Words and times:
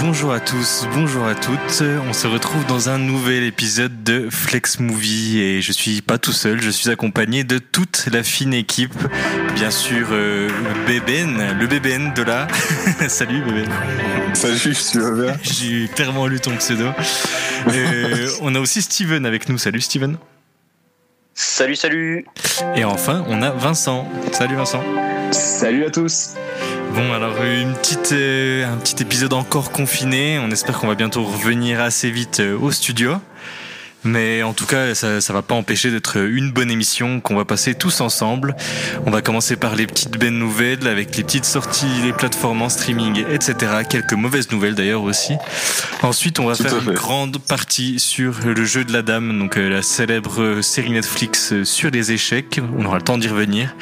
Bonjour 0.00 0.32
à 0.32 0.40
tous, 0.40 0.86
bonjour 0.92 1.26
à 1.26 1.34
toutes. 1.34 1.82
On 2.08 2.12
se 2.12 2.26
retrouve 2.26 2.66
dans 2.66 2.88
un 2.88 2.98
nouvel 2.98 3.44
épisode 3.44 4.02
de 4.04 4.28
Flex 4.30 4.78
Movie 4.78 5.40
et 5.40 5.62
je 5.62 5.72
suis 5.72 6.02
pas 6.02 6.18
tout 6.18 6.32
seul, 6.32 6.60
je 6.60 6.70
suis 6.70 6.90
accompagné 6.90 7.44
de 7.44 7.58
toute 7.58 8.06
la 8.12 8.22
fine 8.22 8.52
équipe. 8.52 8.94
Bien 9.54 9.70
sûr, 9.70 10.08
euh, 10.10 10.48
le 10.48 10.86
BBN, 10.86 11.58
le 11.58 11.66
BBN 11.66 12.12
de 12.14 12.22
là. 12.22 12.46
Salut 13.08 13.40
BBN. 13.42 13.70
Salut, 14.34 14.76
tu 14.90 15.00
vas 15.00 15.10
bien 15.10 15.36
J'ai 15.42 15.88
clairement 15.88 16.26
lu 16.26 16.40
ton 16.40 16.56
pseudo. 16.56 16.88
Euh, 17.68 18.28
on 18.42 18.54
a 18.54 18.60
aussi 18.60 18.82
Steven 18.82 19.24
avec 19.24 19.48
nous. 19.48 19.58
Salut 19.58 19.80
Steven. 19.80 20.18
Salut, 21.34 21.76
salut. 21.76 22.26
Et 22.74 22.84
enfin, 22.84 23.24
on 23.28 23.42
a 23.42 23.50
Vincent. 23.50 24.08
Salut 24.32 24.56
Vincent. 24.56 24.82
Salut 25.32 25.84
à 25.84 25.90
tous 25.90 26.34
Bon, 26.94 27.12
alors 27.12 27.42
une 27.42 27.74
petite, 27.74 28.12
euh, 28.12 28.64
un 28.66 28.76
petit 28.78 29.02
épisode 29.02 29.32
encore 29.32 29.70
confiné. 29.70 30.38
On 30.38 30.50
espère 30.50 30.78
qu'on 30.78 30.86
va 30.86 30.94
bientôt 30.94 31.24
revenir 31.24 31.80
assez 31.80 32.10
vite 32.10 32.40
euh, 32.40 32.58
au 32.58 32.70
studio. 32.70 33.12
Mais 34.04 34.44
en 34.44 34.52
tout 34.52 34.66
cas, 34.66 34.94
ça, 34.94 35.20
ça 35.20 35.32
va 35.32 35.42
pas 35.42 35.56
empêcher 35.56 35.90
d'être 35.90 36.16
une 36.18 36.52
bonne 36.52 36.70
émission 36.70 37.20
qu'on 37.20 37.34
va 37.34 37.44
passer 37.44 37.74
tous 37.74 38.00
ensemble. 38.00 38.54
On 39.04 39.10
va 39.10 39.20
commencer 39.20 39.56
par 39.56 39.74
les 39.74 39.86
petites 39.88 40.16
belles 40.16 40.32
nouvelles 40.38 40.86
avec 40.86 41.16
les 41.16 41.24
petites 41.24 41.44
sorties, 41.44 41.86
les 42.04 42.12
plateformes 42.12 42.62
en 42.62 42.68
streaming, 42.68 43.24
etc. 43.32 43.54
Quelques 43.88 44.12
mauvaises 44.12 44.52
nouvelles 44.52 44.76
d'ailleurs 44.76 45.02
aussi. 45.02 45.32
Ensuite, 46.02 46.38
on 46.38 46.46
va 46.46 46.54
Tout 46.54 46.62
faire 46.62 46.78
une 46.78 46.92
grande 46.92 47.38
partie 47.38 47.98
sur 47.98 48.34
le 48.44 48.64
jeu 48.64 48.84
de 48.84 48.92
la 48.92 49.02
dame, 49.02 49.36
donc 49.38 49.56
euh, 49.56 49.68
la 49.68 49.82
célèbre 49.82 50.60
série 50.62 50.90
Netflix 50.90 51.52
euh, 51.52 51.64
sur 51.64 51.90
les 51.90 52.12
échecs. 52.12 52.60
On 52.78 52.84
aura 52.84 52.98
le 52.98 53.02
temps 53.02 53.18
d'y 53.18 53.26
revenir. 53.28 53.74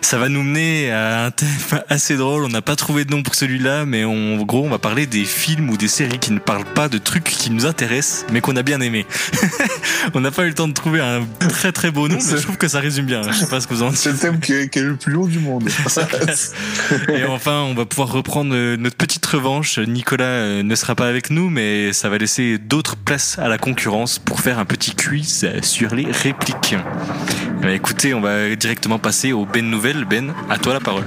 Ça 0.00 0.16
va 0.18 0.28
nous 0.28 0.44
mener 0.44 0.92
à 0.92 1.24
un 1.24 1.30
thème 1.32 1.48
assez 1.88 2.16
drôle. 2.16 2.44
On 2.44 2.48
n'a 2.50 2.62
pas 2.62 2.76
trouvé 2.76 3.04
de 3.04 3.10
nom 3.10 3.24
pour 3.24 3.34
celui-là, 3.34 3.84
mais 3.84 4.04
on- 4.04 4.38
en 4.40 4.44
gros, 4.44 4.64
on 4.64 4.70
va 4.70 4.78
parler 4.78 5.06
des 5.06 5.24
films 5.24 5.70
ou 5.70 5.76
des 5.76 5.88
séries 5.88 6.18
qui 6.20 6.30
ne 6.32 6.38
parlent 6.38 6.64
pas 6.64 6.88
de 6.88 6.98
trucs 6.98 7.24
qui 7.24 7.50
nous 7.50 7.66
intéressent, 7.66 8.26
mais 8.32 8.40
qu'on 8.40 8.54
a 8.54 8.62
bien 8.62 8.80
aimé. 8.80 9.06
on 10.14 10.20
n'a 10.20 10.30
pas 10.30 10.44
eu 10.44 10.48
le 10.48 10.54
temps 10.54 10.68
de 10.68 10.72
trouver 10.72 11.00
un 11.00 11.24
très 11.48 11.72
très 11.72 11.90
beau 11.90 12.08
nom, 12.08 12.16
mais 12.16 12.36
je 12.36 12.42
trouve 12.42 12.56
que 12.56 12.68
ça 12.68 12.80
résume 12.80 13.06
bien. 13.06 13.22
Je 13.22 13.32
sais 13.32 13.46
pas 13.46 13.60
ce 13.60 13.66
que 13.66 13.74
vous 13.74 13.82
en 13.82 13.90
dites. 13.90 13.98
C'est 13.98 14.12
le 14.12 14.18
thème 14.18 14.40
qui 14.40 14.52
est, 14.52 14.68
qui 14.68 14.78
est 14.78 14.82
le 14.82 14.96
plus 14.96 15.12
long 15.12 15.26
du 15.26 15.38
monde. 15.38 15.68
Et 17.08 17.24
enfin, 17.24 17.60
on 17.62 17.74
va 17.74 17.84
pouvoir 17.84 18.10
reprendre 18.12 18.54
euh, 18.54 18.76
notre 18.76 18.96
petite 18.96 19.24
revanche. 19.26 19.78
Nicolas 19.78 20.24
euh, 20.24 20.62
ne 20.62 20.74
sera 20.74 20.94
pas 20.94 21.08
avec 21.08 21.30
nous, 21.30 21.50
mais 21.50 21.92
ça 21.92 22.08
va 22.08 22.18
laisser 22.18 22.58
d'autres 22.58 22.96
places 22.96 23.38
à 23.38 23.48
la 23.48 23.58
concurrence 23.58 24.18
pour 24.18 24.40
faire 24.40 24.58
un 24.58 24.64
petit 24.64 24.94
quiz 24.94 25.46
sur 25.62 25.94
les 25.94 26.10
répliques. 26.10 26.74
Eh 27.58 27.64
bien, 27.64 27.74
écoutez, 27.74 28.14
on 28.14 28.20
va 28.20 28.54
directement 28.56 28.98
passer 28.98 29.32
aux 29.32 29.46
Ben 29.46 29.68
Nouvelles. 29.68 30.04
Ben, 30.04 30.34
à 30.50 30.58
toi 30.58 30.74
la 30.74 30.80
parole. 30.80 31.04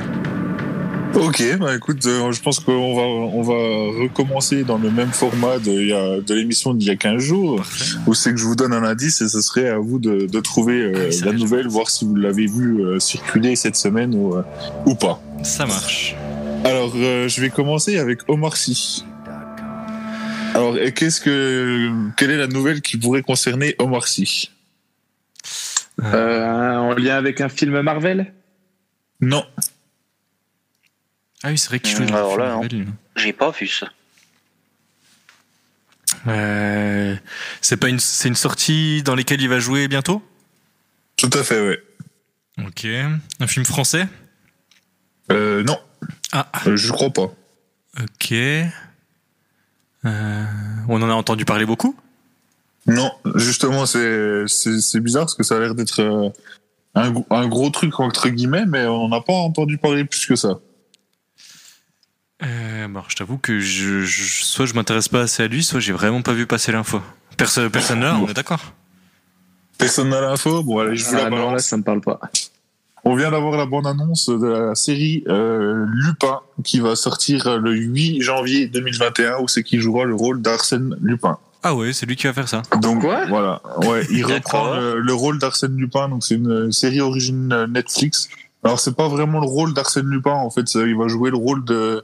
Ok, 1.16 1.58
bah 1.60 1.76
écoute, 1.76 2.06
euh, 2.06 2.32
je 2.32 2.42
pense 2.42 2.60
qu'on 2.60 2.96
va, 2.96 3.02
on 3.04 3.42
va 3.42 4.02
recommencer 4.04 4.64
dans 4.64 4.78
le 4.78 4.90
même 4.92 5.12
format 5.12 5.60
de, 5.60 5.72
il 5.72 5.88
y 5.88 5.94
a- 5.94 6.20
de 6.22 6.34
l'émission 6.34 6.74
d'il 6.74 6.88
y 6.88 6.92
a 6.92 6.96
15 6.96 7.22
jours, 7.22 7.64
où 8.08 8.14
c'est 8.14 8.32
que 8.32 8.38
je 8.38 8.46
vous 8.46 8.56
donne 8.56 8.74
un 8.74 8.84
indice 8.84 9.22
et 9.22 9.28
ce 9.30 9.42
serait 9.42 9.70
à 9.70 9.78
vous 9.78 10.00
de, 10.00 10.26
de 10.28 10.40
trouver 10.40 10.82
euh, 10.82 11.10
Ah 11.22 11.26
la 11.28 11.32
nouvelle, 11.34 11.68
voir 11.68 11.90
si 11.90 12.06
vous 12.06 12.16
l'avez 12.16 12.46
vu 12.48 12.82
euh, 12.84 13.00
circuler 13.00 13.56
cette 13.56 13.76
semaine 13.76 14.14
ou, 14.16 14.36
euh, 14.36 14.44
ou 14.86 14.96
pas. 14.96 15.22
Ça 15.44 15.66
marche. 15.66 16.16
Alors, 16.64 16.92
euh, 16.96 17.28
je 17.28 17.42
vais 17.42 17.50
commencer 17.50 17.98
avec 18.00 18.20
Omar 18.28 18.58
Sy. 18.58 19.06
Alors, 20.54 20.78
et 20.78 20.94
qu'est-ce 20.94 21.20
que, 21.22 21.92
quelle 22.18 22.32
est 22.32 22.38
la 22.38 22.48
nouvelle 22.48 22.82
qui 22.82 22.98
pourrait 22.98 23.22
concerner 23.22 23.76
Omar 23.80 24.08
Sy? 24.08 24.52
Euh, 26.04 26.76
en 26.76 26.94
lien 26.94 27.16
avec 27.16 27.40
un 27.42 27.50
film 27.50 27.80
Marvel? 27.82 28.34
Non, 29.22 29.44
Ah 31.44 31.50
oui, 31.50 31.58
c'est 31.58 31.70
vrai 31.70 31.80
qu'il 31.80 31.96
joue 31.96 32.06
dans 32.06 32.16
Alors 32.16 32.38
le 32.38 32.44
film 32.46 32.62
là, 32.62 32.68
lui. 32.68 32.88
J'ai 33.16 33.34
pas 33.34 33.52
vu 33.52 33.68
ça. 33.68 33.88
Euh, 36.28 37.16
c'est 37.62 37.78
pas 37.78 37.90
une, 37.90 38.00
c'est 38.00 38.28
une 38.28 38.36
sortie 38.36 39.04
dans 39.04 39.16
laquelle 39.16 39.42
il 39.42 39.50
va 39.50 39.60
jouer 39.60 39.88
bientôt? 39.88 40.22
tout 41.18 41.30
à 41.34 41.44
fait, 41.44 41.62
ouais. 41.66 41.80
Ok. 42.66 42.86
Un 43.40 43.48
film 43.48 43.66
français? 43.66 44.08
Euh, 45.32 45.64
non, 45.64 45.80
Ah. 46.32 46.48
euh, 46.68 46.76
je 46.76 46.92
crois 46.92 47.10
pas. 47.10 47.34
Ok. 48.02 48.32
Euh, 48.32 48.66
on 50.88 51.02
en 51.02 51.10
a 51.10 51.14
entendu 51.14 51.46
parler 51.46 51.66
beaucoup? 51.66 51.96
Non, 52.86 53.12
justement, 53.36 53.86
c'est 53.86 54.44
c'est 54.48 54.80
c'est 54.82 55.00
bizarre 55.00 55.24
parce 55.24 55.36
que 55.36 55.44
ça 55.44 55.58
a 55.58 55.60
l'air 55.60 55.74
d'être 55.74 56.02
euh, 56.02 56.30
un, 56.94 57.10
gros- 57.12 57.26
un 57.32 57.48
gros 57.48 57.70
truc 57.72 58.00
entre 58.00 58.30
guillemets, 58.30 58.66
mais 58.68 58.86
on 58.86 59.08
n'a 59.10 59.22
pas 59.22 59.34
entendu 59.34 59.78
parler 59.78 60.06
plus 60.06 60.26
que 60.28 60.36
ça. 60.36 60.60
Euh, 62.44 62.88
bon, 62.90 63.02
je 63.08 63.16
t'avoue 63.16 63.38
que 63.38 63.60
je, 63.60 64.02
je- 64.02 64.44
soit 64.44 64.66
je 64.66 64.74
m'intéresse 64.74 65.08
pas 65.08 65.22
assez 65.22 65.44
à 65.44 65.48
lui, 65.48 65.64
soit 65.64 65.80
j'ai 65.80 65.94
vraiment 65.94 66.22
pas 66.22 66.34
vu 66.34 66.46
passer 66.46 66.72
l'info. 66.72 67.02
Personne, 67.38 67.70
personne 67.70 68.02
là, 68.02 68.18
on 68.22 68.28
est 68.28 68.34
d'accord? 68.34 68.74
Personne 69.78 70.10
n'a 70.10 70.22
l'info? 70.22 70.64
Bon, 70.64 70.80
allez, 70.80 70.96
je 70.96 71.06
vous 71.06 71.14
la 71.16 71.26
Ah 71.26 71.30
non, 71.30 71.38
là, 71.38 71.46
balance. 71.46 71.62
ça 71.64 71.78
me 71.78 71.84
parle 71.84 72.02
pas. 72.02 72.20
On 73.06 73.16
vient 73.16 73.30
d'avoir 73.32 73.56
la 73.58 73.66
bande 73.66 73.86
annonce 73.88 74.28
de 74.30 74.48
la 74.48 74.76
série 74.76 75.24
euh, 75.28 75.86
Lupin 75.94 76.40
qui 76.64 76.80
va 76.80 76.96
sortir 76.96 77.60
le 77.60 77.72
8 77.74 78.22
janvier 78.22 78.68
2021 78.68 79.38
où 79.42 79.48
c'est 79.48 79.64
qui 79.64 79.80
jouera 79.80 80.06
le 80.06 80.16
rôle 80.16 80.42
d'Arsène 80.42 80.98
Lupin. 81.02 81.38
Ah 81.62 81.76
ouais, 81.76 81.94
c'est 81.94 82.06
lui 82.06 82.16
qui 82.16 82.26
va 82.28 82.34
faire 82.34 82.48
ça. 82.50 82.64
Donc 82.82 83.02
Quoi? 83.02 83.26
voilà, 83.28 83.62
ouais, 83.88 84.06
il 84.12 84.26
reprend 84.34 84.76
le, 84.76 85.00
le 85.00 85.14
rôle 85.14 85.40
d'Arsène 85.40 85.76
Lupin. 85.78 86.10
Donc 86.10 86.24
c'est 86.24 86.36
une 86.36 86.72
série 86.72 87.00
origine 87.02 87.52
euh, 87.54 87.68
Netflix. 87.68 88.28
Alors 88.66 88.80
c'est 88.80 88.96
pas 88.96 89.08
vraiment 89.08 89.40
le 89.40 89.46
rôle 89.48 89.74
d'Arsène 89.74 90.08
Lupin 90.08 90.34
en 90.34 90.50
fait, 90.50 90.74
il 90.74 90.96
va 90.98 91.08
jouer 91.08 91.30
le 91.30 91.38
rôle 91.38 91.64
de 91.64 92.04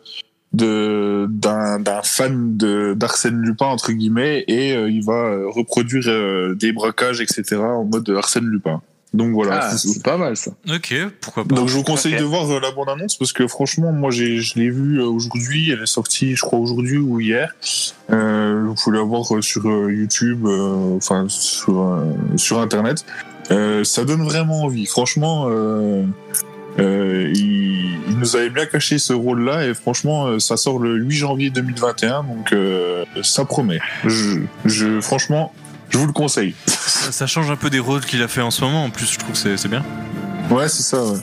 de 0.54 1.28
d'un 1.30 1.80
d'un 1.80 2.02
fan 2.04 2.56
de 2.58 2.94
d'Arsène 2.94 3.42
Lupin 3.42 3.66
entre 3.68 3.92
guillemets 3.94 4.44
et 4.48 4.76
euh, 4.76 4.90
il 4.90 5.04
va 5.04 5.14
euh, 5.14 5.50
reproduire 5.50 6.04
euh, 6.08 6.54
des 6.56 6.72
braquages 6.72 7.22
etc 7.22 7.56
en 7.58 7.86
mode 7.86 8.10
Arsène 8.10 8.46
Lupin. 8.46 8.82
Donc 9.14 9.34
voilà. 9.34 9.60
Ah, 9.64 9.78
C'est- 9.78 10.04
pas 10.04 10.18
mal 10.18 10.38
ça. 10.38 10.52
Ok, 10.74 10.94
pourquoi 11.20 11.44
pas. 11.46 11.56
donc 11.56 11.68
je 11.68 11.76
vous 11.76 11.84
conseille 11.84 12.16
de 12.16 12.24
voir 12.24 12.48
la 12.62 12.72
bande 12.72 12.90
annonce 12.90 13.18
parce 13.18 13.34
que 13.34 13.48
franchement 13.48 13.92
moi 13.92 14.12
j'ai 14.12 14.40
je 14.40 14.58
l'ai 14.60 14.70
vue 14.70 15.02
aujourd'hui, 15.02 15.72
elle 15.72 15.82
est 15.82 15.86
sortie 15.86 16.36
je 16.36 16.42
crois 16.42 16.60
aujourd'hui 16.60 16.98
ou 16.98 17.20
hier. 17.20 17.54
Euh, 18.12 18.64
vous 18.68 18.76
pouvez 18.76 18.98
la 18.98 19.04
voir 19.04 19.26
sur 19.42 19.66
YouTube, 19.90 20.46
euh, 20.46 20.96
enfin 20.96 21.26
sur 21.28 21.82
euh, 21.82 22.06
sur 22.38 22.60
internet. 22.60 23.06
Euh, 23.52 23.84
ça 23.84 24.06
donne 24.06 24.24
vraiment 24.24 24.64
envie. 24.64 24.86
Franchement, 24.86 25.48
euh, 25.50 26.04
euh, 26.80 27.32
il, 27.36 28.00
il 28.10 28.18
nous 28.18 28.36
avait 28.36 28.50
bien 28.50 28.66
caché 28.66 28.98
ce 28.98 29.14
rôle-là 29.14 29.68
et 29.68 29.74
franchement 29.74 30.28
euh, 30.28 30.40
ça 30.40 30.58
sort 30.58 30.80
le 30.80 30.96
8 30.96 31.12
janvier 31.12 31.50
2021 31.50 32.24
donc 32.24 32.56
ça 33.24 33.46
promet. 33.46 33.80
Je, 34.06 34.40
je 34.66 35.02
franchement 35.02 35.54
je 35.90 35.98
vous 35.98 36.08
le 36.08 36.14
conseille. 36.14 36.56
ça, 36.68 37.12
ça 37.12 37.28
change 37.28 37.52
un 37.52 37.58
peu 37.58 37.70
des 37.70 37.80
rôles 37.80 38.06
qu'il 38.06 38.22
a 38.24 38.30
fait 38.30 38.42
en 38.42 38.52
ce 38.52 38.64
moment. 38.64 38.86
En 38.86 38.90
plus, 38.90 39.12
je 39.12 39.20
trouve 39.20 39.32
que 39.34 39.58
c'est 39.58 39.68
bien. 39.68 39.84
Ouais, 40.50 40.70
c'est 40.70 40.84
ça. 40.84 41.04
Ouais. 41.04 41.20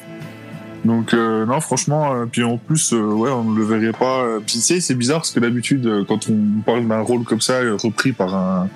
Donc 0.85 1.13
euh, 1.13 1.45
non, 1.45 1.61
franchement, 1.61 2.15
euh, 2.15 2.27
puis 2.31 2.45
en 2.45 2.57
plus, 2.57 2.93
euh, 2.93 3.01
ouais, 3.01 3.31
on 3.31 3.45
ne 3.45 3.59
le 3.59 3.65
verrait 3.65 3.93
pas. 3.93 4.25
Puis 4.47 4.59
c'est 4.59 4.95
bizarre 4.95 5.19
parce 5.19 5.33
que 5.33 5.41
d'habitude, 5.41 6.05
quand 6.07 6.29
on 6.29 6.61
parle 6.65 6.87
d'un 6.87 7.01
rôle 7.01 7.25
comme 7.25 7.41
ça 7.41 7.61
repris 7.83 8.13
par 8.13 8.35
un 8.35 8.69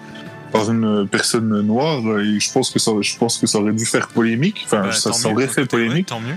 par 0.52 0.70
une 0.70 1.08
personne 1.08 1.60
noire, 1.62 2.00
euh, 2.06 2.22
et 2.22 2.38
je 2.40 2.52
pense 2.52 2.70
que 2.70 2.78
ça, 2.78 2.92
je 3.00 3.16
pense 3.16 3.38
que 3.38 3.46
ça 3.46 3.58
aurait 3.58 3.72
dû 3.72 3.86
faire 3.86 4.08
polémique. 4.08 4.62
Enfin, 4.66 4.82
Bah, 4.82 4.92
ça, 4.92 5.10
aurait 5.30 5.48
fait 5.48 5.64
polémique 5.66 6.06
tant 6.06 6.20
mieux. 6.20 6.34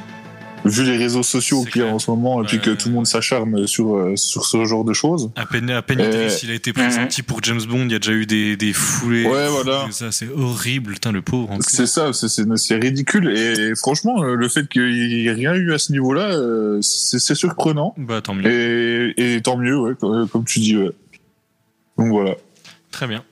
vu 0.67 0.83
les 0.83 0.97
réseaux 0.97 1.21
sociaux 1.21 1.63
qu'il 1.63 1.81
y 1.83 1.85
a 1.85 1.87
en 1.93 1.99
ce 1.99 2.09
moment 2.09 2.41
et 2.41 2.45
puis 2.47 2.59
que 2.59 2.71
tout 2.71 2.87
le 2.89 2.95
monde 2.95 3.05
s'acharne 3.05 3.67
sur 3.67 3.97
euh, 3.97 4.15
sur 4.15 4.45
ce 4.47 4.65
genre 4.65 4.83
de 4.83 4.93
choses. 4.93 5.29
À 5.35 5.45
peine, 5.45 5.69
à 5.69 5.83
peine 5.83 5.99
Euh, 6.01 6.29
il 6.41 6.49
a 6.49 6.53
été 6.55 6.73
pressenti 6.73 7.21
pour 7.21 7.43
James 7.43 7.61
Bond. 7.69 7.83
Il 7.85 7.91
y 7.91 7.95
a 7.95 7.99
déjà 7.99 8.13
eu 8.13 8.25
des, 8.25 8.57
des 8.57 8.73
foulées. 8.73 9.27
Ouais, 9.27 9.47
voilà. 9.49 9.85
Ça, 9.91 10.11
c'est 10.11 10.27
horrible, 10.29 10.93
putain, 10.93 11.11
le 11.11 11.21
pauvre. 11.21 11.55
C'est 11.59 11.85
ça, 11.85 12.13
c'est- 12.13 12.75
ridicule 12.77 13.29
et, 13.37 13.75
franchement, 13.75 14.23
euh, 14.23 14.33
le 14.35 14.49
fait 14.49 14.67
qu'il 14.67 14.89
n'y 14.89 15.27
ait 15.27 15.31
rien 15.33 15.53
eu 15.53 15.71
à 15.73 15.77
ce 15.77 15.91
niveau-là, 15.91 16.31
euh, 16.35 16.79
c'est 16.81 17.35
surprenant. 17.35 17.93
Bah, 17.97 18.21
tant 18.21 18.33
mieux. 18.33 18.49
Et, 18.49 19.35
et 19.35 19.41
tant 19.43 19.57
mieux, 19.57 19.77
ouais, 19.77 19.93
comme, 19.99 20.27
comme 20.29 20.45
tu 20.45 20.59
dis. 20.59 20.77
Ouais. 20.77 20.89
Donc 21.99 22.07
voilà. 22.09 22.35
Très 22.91 23.05
bien. 23.07 23.23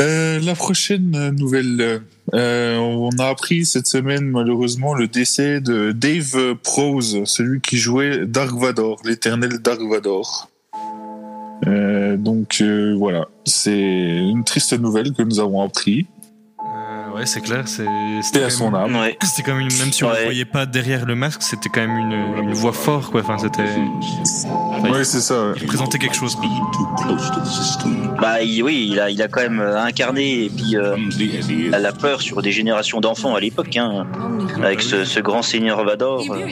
Euh, 0.00 0.40
la 0.40 0.54
prochaine 0.54 1.30
nouvelle, 1.36 2.02
euh, 2.34 2.76
on 2.78 3.10
a 3.18 3.26
appris 3.26 3.66
cette 3.66 3.86
semaine 3.86 4.24
malheureusement 4.24 4.94
le 4.94 5.06
décès 5.06 5.60
de 5.60 5.92
Dave 5.92 6.54
Prose, 6.62 7.22
celui 7.24 7.60
qui 7.60 7.76
jouait 7.76 8.26
Dark 8.26 8.58
Vador, 8.58 9.00
l'éternel 9.04 9.58
Dark 9.62 9.80
Vador. 9.82 10.48
Euh, 11.66 12.16
donc 12.16 12.62
voilà, 12.96 13.28
c'est 13.44 14.18
une 14.18 14.44
triste 14.44 14.78
nouvelle 14.78 15.12
que 15.12 15.22
nous 15.22 15.40
avons 15.40 15.62
appris. 15.62 16.06
Ouais, 17.22 17.26
c'est 17.26 17.40
clair. 17.40 17.62
c'est- 17.68 17.86
C'était 18.22 18.42
à 18.42 18.50
son 18.50 18.70
même- 18.72 18.80
âme. 18.82 18.96
Ouais. 18.96 19.16
C'était 19.22 19.42
quand 19.48 19.54
même 19.56 19.68
même 19.78 19.92
si 19.92 20.02
on 20.02 20.08
ne 20.08 20.14
Ouais. 20.14 20.24
voyait 20.24 20.44
pas 20.44 20.66
derrière 20.66 21.06
le 21.06 21.14
masque, 21.14 21.40
c'était 21.42 21.68
quand 21.68 21.80
même 21.82 21.96
une, 21.96 22.42
une 22.48 22.52
voix 22.52 22.72
forte, 22.72 23.12
quoi. 23.12 23.20
Enfin, 23.20 23.38
c'était. 23.38 23.62
Ouais, 24.90 25.04
c'est 25.04 25.20
ça. 25.20 25.34
ouais. 25.34 25.52
Il 25.56 25.62
représentait 25.62 25.98
quelque 25.98 26.16
chose. 26.16 26.36
Bah 28.20 28.42
il- 28.42 28.62
oui, 28.64 28.88
il 28.90 28.98
a, 28.98 29.08
il 29.10 29.22
a 29.22 29.28
quand 29.28 29.40
même 29.40 29.60
euh, 29.60 29.80
incarné 29.80 30.44
et 30.46 30.50
puis 30.50 30.76
euh, 30.76 30.96
la 31.70 31.78
la 31.78 31.92
peur 31.92 32.20
sur 32.22 32.42
des 32.42 32.50
générations 32.50 33.00
d'enfants 33.00 33.36
à 33.36 33.40
l'époque, 33.40 33.76
hein, 33.76 34.04
avec 34.62 34.82
ce, 34.82 35.04
ce 35.04 35.20
grand 35.20 35.42
seigneur 35.42 35.84
Vador. 35.84 36.24
Euh, 36.28 36.46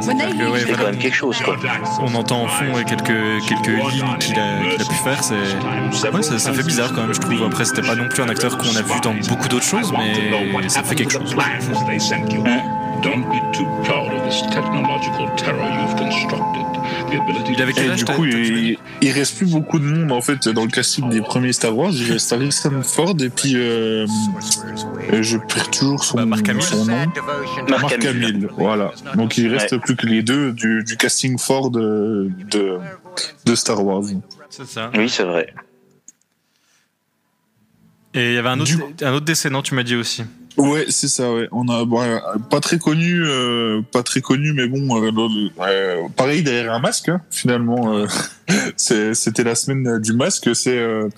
C'est-à-dire 0.00 0.36
que, 0.36 0.50
ouais, 0.50 0.64
quand 0.76 0.84
même 0.84 0.98
quelque 0.98 1.14
chose, 1.14 1.40
quoi. 1.42 1.56
on 2.00 2.14
entend 2.14 2.42
en 2.44 2.48
fond 2.48 2.72
ouais, 2.74 2.84
quelques, 2.84 3.46
quelques 3.46 3.92
lignes 3.92 4.16
qu'il 4.20 4.38
a, 4.38 4.60
qu'il 4.60 4.82
a 4.82 4.84
pu 4.84 4.94
faire. 5.04 5.22
C'est... 5.22 6.10
Ouais, 6.10 6.22
ça, 6.22 6.38
ça 6.38 6.52
fait 6.52 6.62
bizarre 6.62 6.92
quand 6.92 7.02
même, 7.02 7.14
je 7.14 7.20
trouve. 7.20 7.42
Après, 7.44 7.64
c'était 7.64 7.82
pas 7.82 7.94
non 7.94 8.08
plus 8.08 8.22
un 8.22 8.28
acteur 8.28 8.58
qu'on 8.58 8.76
a 8.76 8.82
vu 8.82 9.00
dans 9.02 9.14
beaucoup 9.28 9.48
d'autres 9.48 9.64
choses, 9.64 9.92
mais 9.92 10.68
ça 10.68 10.82
fait 10.82 10.94
quelque 10.94 11.12
chose. 11.12 11.34
Don't 11.34 12.87
be 13.02 13.40
too 13.56 13.64
proud 13.84 14.12
of 14.12 14.22
this 14.28 14.42
technological 14.52 15.28
terror 15.36 15.62
you've 15.80 15.96
constructed. 15.96 16.64
The 17.10 17.20
ability 17.20 17.52
Il 17.52 17.62
avait 17.62 17.72
quel 17.72 17.86
Et 17.86 17.90
âge 17.90 17.98
du 17.98 18.04
coup, 18.04 18.24
il, 18.24 18.76
il 19.00 19.10
reste 19.12 19.36
plus 19.36 19.50
beaucoup 19.50 19.78
de 19.78 19.84
monde 19.84 20.10
en 20.12 20.20
fait 20.20 20.48
dans 20.48 20.64
le 20.64 20.70
casting 20.70 21.08
des 21.08 21.20
premiers 21.20 21.52
Star 21.52 21.76
Wars. 21.76 21.92
Il 21.92 22.12
reste 22.12 22.32
Harrison 22.32 22.82
Ford 22.82 23.14
et 23.20 23.30
puis 23.30 23.52
euh, 23.56 24.06
euh, 25.12 25.22
je 25.22 25.38
perds 25.38 25.70
toujours 25.70 26.02
son, 26.04 26.16
Bah, 26.18 26.26
Mark 26.26 26.48
Hamill. 26.48 26.62
son 26.62 26.84
nom. 26.84 26.96
Mark 27.68 27.68
Mark 27.68 27.92
Hamill. 28.04 28.24
Hamill, 28.24 28.48
voilà. 28.56 28.90
Donc 29.14 29.38
il 29.38 29.48
reste 29.48 29.76
plus 29.78 29.96
que 29.96 30.06
les 30.06 30.22
deux 30.22 30.52
du, 30.52 30.82
du 30.84 30.96
casting 30.96 31.38
Ford 31.38 31.70
de, 31.70 32.30
de, 32.50 32.78
de 33.44 33.54
Star 33.54 33.84
Wars. 33.84 34.02
C'est 34.50 34.66
ça. 34.66 34.90
Oui, 34.96 35.08
c'est 35.08 35.24
vrai. 35.24 35.52
Et 38.14 38.30
il 38.30 38.34
y 38.34 38.38
avait 38.38 38.48
un 38.48 38.58
autre, 38.60 38.70
Du- 38.96 39.04
un 39.04 39.12
autre 39.12 39.26
décédant, 39.26 39.62
tu 39.62 39.74
m'as 39.74 39.82
dit 39.82 39.94
aussi. 39.94 40.24
Ouais, 40.58 40.86
c'est 40.88 41.08
ça. 41.08 41.32
Ouais, 41.32 41.48
on 41.52 41.68
a 41.68 41.82
euh, 41.82 42.38
pas 42.50 42.60
très 42.60 42.78
connu, 42.78 43.22
euh, 43.24 43.80
pas 43.92 44.02
très 44.02 44.20
connu, 44.20 44.52
mais 44.52 44.66
bon, 44.66 45.00
euh, 45.00 45.96
pareil 46.16 46.42
derrière 46.42 46.72
un 46.72 46.80
masque. 46.80 47.08
hein, 47.08 47.20
finalement, 47.30 47.96
euh, 47.96 48.06
c'était 48.76 49.44
la 49.44 49.54
semaine 49.54 49.98
du 50.00 50.12
masque. 50.12 50.50
C'est 50.54 50.76
euh, 50.78 51.08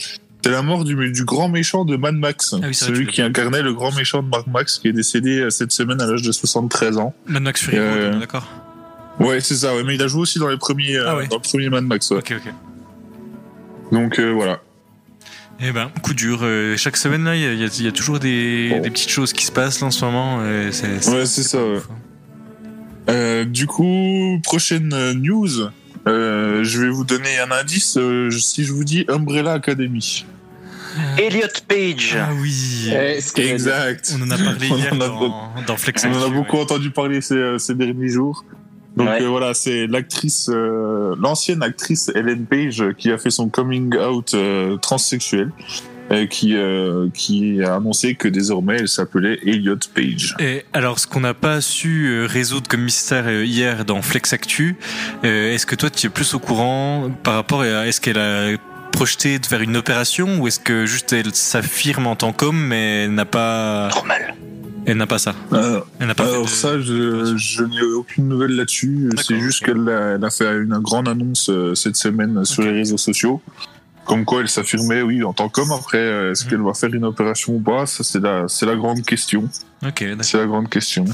c'est 0.44 0.50
la 0.50 0.62
mort 0.62 0.84
du, 0.84 1.10
du 1.12 1.24
grand 1.24 1.48
méchant 1.48 1.84
de 1.84 1.96
Mad 1.96 2.14
Max, 2.14 2.54
Ah 2.62 2.66
oui, 2.68 2.74
celui 2.74 3.06
qui 3.06 3.20
incarnait 3.22 3.62
le 3.62 3.74
grand 3.74 3.94
méchant 3.94 4.22
de 4.22 4.28
Mad 4.28 4.46
Max, 4.46 4.78
qui 4.78 4.88
est 4.88 4.92
décédé 4.92 5.38
euh, 5.40 5.50
cette 5.50 5.72
semaine 5.72 6.00
à 6.00 6.06
l'âge 6.06 6.22
de 6.22 6.32
73 6.32 6.96
ans. 6.98 7.14
Mad 7.26 7.42
Max 7.42 7.62
Fury 7.62 7.76
Euh, 7.78 8.18
d'accord. 8.18 8.46
Ouais, 9.18 9.40
c'est 9.40 9.54
ça. 9.56 9.74
Ouais, 9.74 9.84
mais 9.84 9.94
il 9.96 10.02
a 10.02 10.06
joué 10.06 10.22
aussi 10.22 10.38
dans 10.38 10.48
les 10.48 10.56
premiers, 10.56 10.96
Ah 10.98 11.16
ouais. 11.16 11.28
dans 11.28 11.36
le 11.36 11.42
premier 11.42 11.68
Mad 11.68 11.84
Max. 11.84 12.10
Ouais. 12.10 12.18
Ok, 12.18 12.34
ok. 12.36 12.52
Donc 13.92 14.18
euh, 14.18 14.30
voilà. 14.32 14.60
Eh 15.62 15.72
ben, 15.72 15.90
coup 16.02 16.14
dur. 16.14 16.40
euh, 16.42 16.76
chaque 16.76 16.96
semaine, 16.96 17.24
là, 17.24 17.36
il 17.36 17.42
y, 17.42 17.46
a- 17.46 17.52
il 17.52 17.60
y 17.60 17.64
a- 17.64 17.68
il 17.78 17.84
y 17.84 17.88
a 17.88 17.92
toujours 17.92 18.18
des, 18.18 18.70
Bon. 18.70 18.80
des 18.80 18.90
petites 18.90 19.10
choses 19.10 19.32
qui 19.32 19.44
se 19.44 19.52
passent 19.52 19.80
là, 19.80 19.88
en 19.88 19.90
ce 19.90 20.04
moment. 20.04 20.38
euh, 20.40 20.70
c'est, 20.72 21.06
Ouais, 21.10 21.26
c'est 21.26 21.42
ça, 21.42 21.58
ouais. 21.62 21.76
hein. 21.78 21.94
Euh, 23.10 23.44
du 23.44 23.66
coup, 23.66 24.38
prochaine 24.42 25.12
news. 25.14 25.68
Euh, 26.08 26.64
je 26.64 26.80
vais 26.80 26.88
vous 26.88 27.04
donner 27.04 27.38
un 27.40 27.50
indice. 27.50 27.96
euh, 27.98 28.30
si 28.30 28.64
je 28.64 28.72
vous 28.72 28.84
dis 28.84 29.04
Umbrella 29.08 29.52
Academy. 29.52 30.24
Elliot 31.18 31.46
Page. 31.68 32.16
Ah 32.18 32.30
oui. 32.40 32.88
Eh. 32.90 33.20
Exact. 33.40 34.14
On 34.18 34.22
en 34.22 34.30
a 34.30 34.38
parlé 34.38 34.66
hier 34.68 34.92
en 34.94 35.00
a 35.00 35.08
dans, 35.08 35.50
dans 35.66 35.76
Flex 35.76 36.04
On 36.04 36.12
en 36.12 36.22
a 36.24 36.28
beaucoup 36.30 36.56
ouais. 36.56 36.62
entendu 36.62 36.90
parler 36.90 37.20
ces, 37.20 37.58
ces 37.58 37.74
derniers 37.74 38.08
jours. 38.08 38.44
Donc 39.00 39.08
Ouais. 39.08 39.22
euh, 39.22 39.28
voilà, 39.28 39.54
c'est 39.54 39.86
l'actrice, 39.86 40.48
euh, 40.52 41.14
l'ancienne 41.18 41.62
actrice 41.62 42.10
Ellen 42.14 42.44
Page 42.46 42.84
qui 42.98 43.10
a 43.10 43.18
fait 43.18 43.30
son 43.30 43.48
coming 43.48 43.96
out 43.96 44.34
euh, 44.34 44.76
transsexuel, 44.76 45.50
qui 46.28 46.56
euh, 46.56 47.08
qui 47.14 47.62
a 47.62 47.76
annoncé 47.76 48.14
que 48.16 48.26
désormais 48.28 48.76
elle 48.80 48.88
s'appelait 48.88 49.38
Elliot 49.46 49.76
Page. 49.94 50.34
Et 50.40 50.64
alors, 50.72 50.98
ce 50.98 51.06
qu'on 51.06 51.20
n'a 51.20 51.34
pas 51.34 51.60
su 51.60 52.08
euh, 52.08 52.26
résoudre 52.26 52.68
comme 52.68 52.82
mystère 52.82 53.24
euh, 53.28 53.44
hier 53.44 53.84
dans 53.84 54.02
Flex 54.02 54.32
Actu, 54.32 54.76
euh, 55.24 55.54
est-ce 55.54 55.66
que 55.66 55.76
toi 55.76 55.88
tu 55.88 56.08
es 56.08 56.10
plus 56.10 56.34
au 56.34 56.38
courant 56.40 57.10
par 57.22 57.34
rapport 57.34 57.62
à 57.62 57.86
est-ce 57.86 58.00
qu'elle 58.00 58.18
a 58.18 58.56
projeté 58.92 59.38
de 59.38 59.46
faire 59.46 59.60
une 59.62 59.76
opération 59.76 60.40
ou 60.40 60.48
est-ce 60.48 60.58
que 60.58 60.84
juste 60.84 61.12
elle 61.12 61.32
s'affirme 61.32 62.08
en 62.08 62.16
tant 62.16 62.32
qu'homme 62.32 62.58
mais 62.60 63.04
elle 63.04 63.14
n'a 63.14 63.24
pas 63.24 63.88
Normal. 63.94 64.34
Elle 64.86 64.96
n'a 64.96 65.06
pas 65.06 65.18
ça 65.18 65.34
Euh, 65.52 65.80
elle 65.98 66.06
n'a 66.08 66.14
pas 66.14 66.24
fait 66.24 66.30
alors 66.30 66.44
de- 66.44 66.48
ça, 66.48 66.80
je, 66.80 67.34
je 67.36 67.62
n'ai 67.64 67.82
aucune 67.82 68.28
nouvelle 68.28 68.52
là-dessus. 68.56 69.10
C'est 69.22 69.38
juste 69.38 69.64
qu'elle 69.64 69.88
a, 69.88 70.14
elle 70.16 70.24
a 70.24 70.30
fait 70.30 70.46
une 70.58 70.78
grande 70.78 71.08
annonce 71.08 71.48
euh, 71.50 71.74
cette 71.74 71.96
semaine 71.96 72.44
sur 72.44 72.62
les 72.62 72.72
réseaux 72.72 72.96
sociaux. 72.98 73.40
Comme 74.06 74.24
quoi 74.24 74.40
elle 74.40 74.48
s'affirmait, 74.48 75.02
oui, 75.02 75.22
en 75.22 75.32
tant 75.32 75.48
qu'homme. 75.48 75.70
Après, 75.70 75.98
euh, 75.98 76.32
est-ce 76.32 76.44
Mhm. 76.44 76.50
qu'elle 76.50 76.60
va 76.62 76.74
faire 76.74 76.92
une 76.92 77.04
opération 77.04 77.54
ou 77.54 77.60
pas? 77.60 77.86
Ça, 77.86 78.02
c'est 78.02 78.18
la, 78.20 78.48
c'est 78.48 78.66
la 78.66 78.74
grande 78.74 79.02
question. 79.02 79.48
ok 79.86 80.02
d'accord. 80.02 80.24
C'est 80.24 80.38
la 80.38 80.46
grande 80.46 80.68
question. 80.68 81.04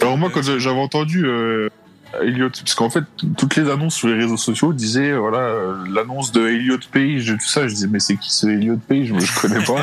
Alors 0.00 0.18
moi, 0.18 0.30
quand 0.32 0.42
j'avais 0.42 0.80
entendu 0.80 1.24
euh, 1.26 1.68
Elliot, 2.20 2.50
parce 2.50 2.74
qu'en 2.74 2.90
fait, 2.90 3.04
toutes 3.36 3.56
les 3.56 3.70
annonces 3.70 3.94
sur 3.94 4.08
les 4.08 4.14
réseaux 4.14 4.36
sociaux 4.36 4.72
disaient, 4.72 5.16
voilà, 5.16 5.38
euh, 5.38 5.84
l'annonce 5.90 6.32
de 6.32 6.46
Elliot 6.46 6.78
Page, 6.92 7.26
tout 7.26 7.48
ça, 7.48 7.66
je 7.66 7.74
disais, 7.74 7.86
mais 7.86 8.00
c'est 8.00 8.16
qui 8.16 8.32
ce 8.32 8.46
Elliot 8.46 8.76
Page? 8.76 9.10
Moi, 9.12 9.20
je 9.20 9.40
connais 9.40 9.64
pas. 9.64 9.82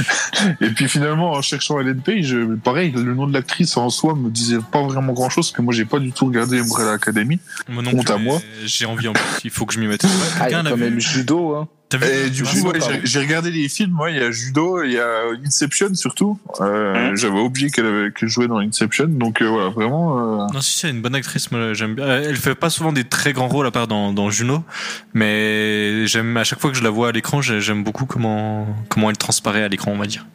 Et 0.60 0.70
puis 0.70 0.88
finalement, 0.88 1.32
en 1.32 1.42
cherchant 1.42 1.80
Ellen 1.80 2.00
Page, 2.00 2.32
euh, 2.34 2.58
pareil, 2.62 2.92
le 2.92 3.14
nom 3.14 3.26
de 3.26 3.34
l'actrice 3.34 3.76
en 3.76 3.90
soi 3.90 4.14
me 4.14 4.30
disait 4.30 4.58
pas 4.72 4.82
vraiment 4.82 5.12
grand-chose, 5.12 5.48
parce 5.48 5.56
que 5.56 5.62
moi, 5.62 5.74
j'ai 5.74 5.84
pas 5.84 5.98
du 5.98 6.12
tout 6.12 6.26
regardé 6.26 6.60
Umbrella 6.60 6.92
Academy. 6.92 7.38
Moi 7.68 7.82
non 7.82 7.90
honte 7.94 8.06
plus, 8.06 8.14
à 8.14 8.18
moi. 8.18 8.40
J'ai 8.64 8.86
envie 8.86 9.08
en 9.08 9.12
plus. 9.12 9.22
Il 9.44 9.50
faut 9.50 9.66
que 9.66 9.74
je 9.74 9.80
m'y 9.80 9.86
mette. 9.86 10.04
Ah, 10.40 10.48
il 10.48 10.52
y 10.52 10.54
a 10.54 10.62
quand 10.62 10.74
vu 10.74 10.80
même 10.80 11.00
judo, 11.00 11.54
hein. 11.54 11.68
T'as 11.90 11.98
vu 11.98 12.06
Et 12.06 12.30
du 12.30 12.44
coup, 12.44 12.56
ouais, 12.68 12.78
j'ai- 13.04 13.18
regardé 13.18 13.50
les 13.50 13.68
films, 13.68 13.90
moi, 13.90 14.10
il 14.10 14.16
y 14.16 14.20
a 14.20 14.30
Judo, 14.30 14.82
il 14.84 14.92
y 14.92 14.98
a 14.98 15.24
Inception 15.44 15.92
surtout. 15.94 16.38
Euh, 16.60 16.94
Hein 17.10 17.16
J'avais 17.16 17.40
oublié 17.40 17.68
qu'elle 17.70 18.12
jouait 18.22 18.46
dans 18.46 18.58
Inception, 18.58 19.08
donc 19.08 19.42
euh, 19.42 19.48
voilà, 19.48 19.70
vraiment. 19.70 20.44
euh, 20.44 20.46
Non, 20.54 20.60
si, 20.60 20.78
c'est 20.78 20.90
une 20.90 21.02
bonne 21.02 21.16
actrice, 21.16 21.50
moi 21.50 21.74
j'aime 21.74 21.96
bien. 21.96 22.06
Elle 22.22 22.36
fait 22.36 22.54
pas 22.54 22.70
souvent 22.70 22.92
des 22.92 23.02
très 23.04 23.32
grands 23.32 23.48
rôles 23.48 23.66
à 23.66 23.72
part 23.72 23.88
dans, 23.88 24.12
dans 24.12 24.30
Juno, 24.30 24.62
mais 25.14 26.06
j'aime 26.06 26.36
à 26.36 26.44
chaque 26.44 26.60
fois 26.60 26.70
que 26.70 26.76
je 26.76 26.82
la 26.84 26.90
vois 26.90 27.08
à 27.08 27.12
l'écran, 27.12 27.42
j'ai- 27.42 27.60
j'aime 27.60 27.82
beaucoup 27.84 28.06
comment, 28.06 28.66
comment 28.88 29.10
elle 29.10 29.18
transparaît 29.18 29.62
à 29.64 29.68
l'écran, 29.68 29.92
on 29.92 29.98
va 29.98 30.06
dire. 30.06 30.26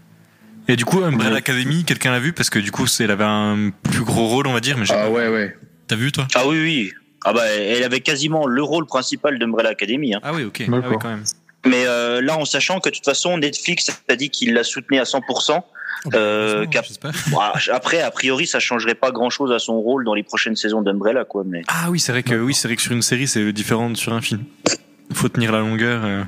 Et 0.68 0.76
du 0.76 0.84
coup, 0.86 1.04
Umbrella 1.04 1.32
Ouais. 1.32 1.38
Academy, 1.38 1.84
quelqu'un 1.86 2.12
l'a 2.12 2.20
vu? 2.20 2.34
Parce 2.34 2.50
que 2.50 2.60
du 2.60 2.72
coup, 2.72 2.86
elle 3.00 3.12
avait 3.12 3.24
un 3.24 3.70
plus 3.84 4.04
gros 4.04 4.28
rôle, 4.28 4.48
on 4.48 4.54
va 4.54 4.60
dire, 4.60 4.78
mais 4.78 4.86
Ah 4.90 5.10
ouais, 5.10 5.28
ouais. 5.30 5.56
T'as 5.88 5.96
vu 5.96 6.12
toi? 6.12 6.28
Ah 6.36 6.48
oui, 6.48 6.60
oui. 6.62 6.92
Ah 7.24 7.34
bah, 7.34 7.46
elle 7.48 7.84
avait 7.84 8.02
quasiment 8.02 8.46
le 8.46 8.62
rôle 8.62 8.86
principal 8.86 9.40
d'Umbrella 9.40 9.70
Academy. 9.70 10.14
Hein. 10.16 10.20
Ah 10.24 10.34
oui, 10.34 10.44
ok. 10.44 10.64
Ah 10.68 10.72
oui, 10.90 10.96
quand 11.02 11.10
même. 11.10 11.24
Mais 11.66 11.86
euh, 11.88 12.22
là, 12.22 12.38
en 12.38 12.46
sachant 12.46 12.80
que 12.80 12.90
de 12.90 12.96
toute 12.96 13.06
façon, 13.06 13.38
Netflix 13.38 13.90
a 14.08 14.16
dit 14.16 14.30
qu'il 14.30 14.54
la 14.54 14.64
soutenait 14.64 15.00
à 15.00 15.04
100%. 15.04 15.62
Euh, 16.14 16.66
j'espère. 16.72 17.12
Bon, 17.32 17.40
après, 17.74 18.02
a 18.02 18.12
priori, 18.12 18.46
ça 18.46 18.60
changerait 18.60 18.94
pas 18.96 19.12
grand-chose 19.12 19.52
à 19.52 19.58
son 19.60 19.80
rôle 19.82 20.06
dans 20.06 20.14
les 20.14 20.22
prochaines 20.24 20.56
saisons 20.56 20.82
d'Umbrella, 20.82 21.26
quoi. 21.26 21.44
Mais 21.46 21.64
Ah 21.68 21.88
oui, 21.90 22.00
c'est 22.00 22.12
vrai 22.12 22.22
que 22.24 22.36
oui, 22.36 22.54
c'est 22.54 22.68
vrai 22.68 22.76
que 22.76 22.82
sur 22.84 22.92
une 22.92 23.02
série, 23.02 23.28
c'est 23.28 23.52
différent 23.52 23.90
de 23.90 23.98
sur 23.98 24.14
un 24.14 24.22
film. 24.22 24.44
Faut 25.14 25.30
tenir 25.30 25.52
la 25.52 25.60
longueur. 25.60 26.04
euh. 26.06 26.24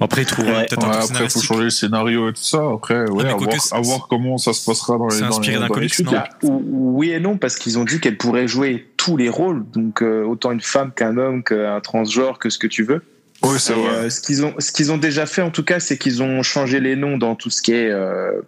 Après, 0.00 0.22
ils 0.22 0.26
trouveront 0.26 0.52
Ouais. 0.52 0.66
peut-être 0.66 0.86
Ouais, 0.86 0.94
un 0.96 1.00
truc 1.00 1.10
après, 1.16 1.28
faut 1.28 1.40
changer 1.40 1.64
le 1.64 1.70
scénario 1.70 2.28
et 2.28 2.32
tout 2.32 2.42
ça. 2.42 2.60
Après, 2.74 3.08
ouais, 3.10 3.24
mais 3.24 3.30
à, 3.30 3.34
voir, 3.36 3.60
c'est- 3.60 3.74
à 3.74 3.80
voir 3.80 4.06
comment 4.08 4.38
ça 4.38 4.52
se 4.52 4.64
passera 4.64 4.96
dans 4.98 5.08
les 5.08 5.14
c'est 5.16 5.20
dans 5.22 5.28
inspiré 5.28 5.54
les- 5.56 5.60
d'un 5.62 5.68
comics, 5.68 5.98
non 6.00 6.12
Bah, 6.12 6.28
ou- 6.42 6.62
oui 6.98 7.10
et 7.10 7.18
non, 7.20 7.36
parce 7.36 7.56
qu'ils 7.56 7.78
ont 7.78 7.84
dit 7.84 7.98
qu'elle 7.98 8.16
pourrait 8.16 8.46
jouer 8.46 8.88
tous 8.96 9.16
les 9.16 9.28
rôles, 9.28 9.64
donc 9.74 10.02
euh, 10.02 10.22
autant 10.24 10.52
une 10.52 10.60
femme 10.60 10.92
qu'un 10.92 11.16
homme, 11.16 11.42
qu'un 11.42 11.80
transgenre, 11.80 12.38
que 12.38 12.50
ce 12.50 12.58
que 12.58 12.68
tu 12.68 12.84
veux. 12.84 13.02
Ouais, 13.42 13.58
c'est 13.58 13.72
vrai. 13.72 13.88
euh, 13.88 14.10
ce 14.10 14.20
qu'ils 14.20 14.44
ont, 14.44 14.54
ce 14.58 14.72
qu'ils 14.72 14.90
ont 14.92 14.98
déjà 14.98 15.26
fait 15.26 15.42
en 15.42 15.50
tout 15.50 15.62
cas, 15.64 15.80
c'est 15.80 15.96
qu'ils 15.98 16.22
ont 16.22 16.42
changé 16.42 16.80
les 16.80 16.96
noms 16.96 17.18
dans 17.18 17.34
tout 17.36 17.50
ce 17.50 17.62
qui 17.62 17.72
est 17.72 17.88
euh, 17.90 18.40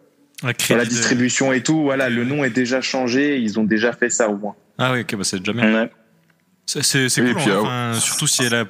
la 0.42 0.52
de- 0.85 0.88
distribution 0.88 1.52
et 1.52 1.62
tout. 1.62 1.82
Voilà, 1.82 2.09
le 2.09 2.25
nom 2.25 2.42
est 2.44 2.50
déjà 2.50 2.80
changé. 2.80 3.38
Ils 3.38 3.59
ont 3.61 3.64
déjà 3.64 3.92
fait 3.92 4.11
ça 4.11 4.28
au 4.28 4.37
moins. 4.37 4.54
Ah 4.78 4.92
oui, 4.92 5.00
ok, 5.00 5.14
bah 5.16 5.25
c'est 5.25 5.38
déjà 5.38 5.52
bien. 5.52 5.73
ouais. 5.82 5.90
C'est 6.66 6.82
c'est- 6.82 7.09
cool, 7.23 7.35
puis, 7.35 7.50
hein, 7.50 7.62
ah, 7.64 7.90
enfin, 7.92 8.00
surtout 8.00 8.26
si 8.26 8.42
elle 8.44 8.54
a 8.54 8.64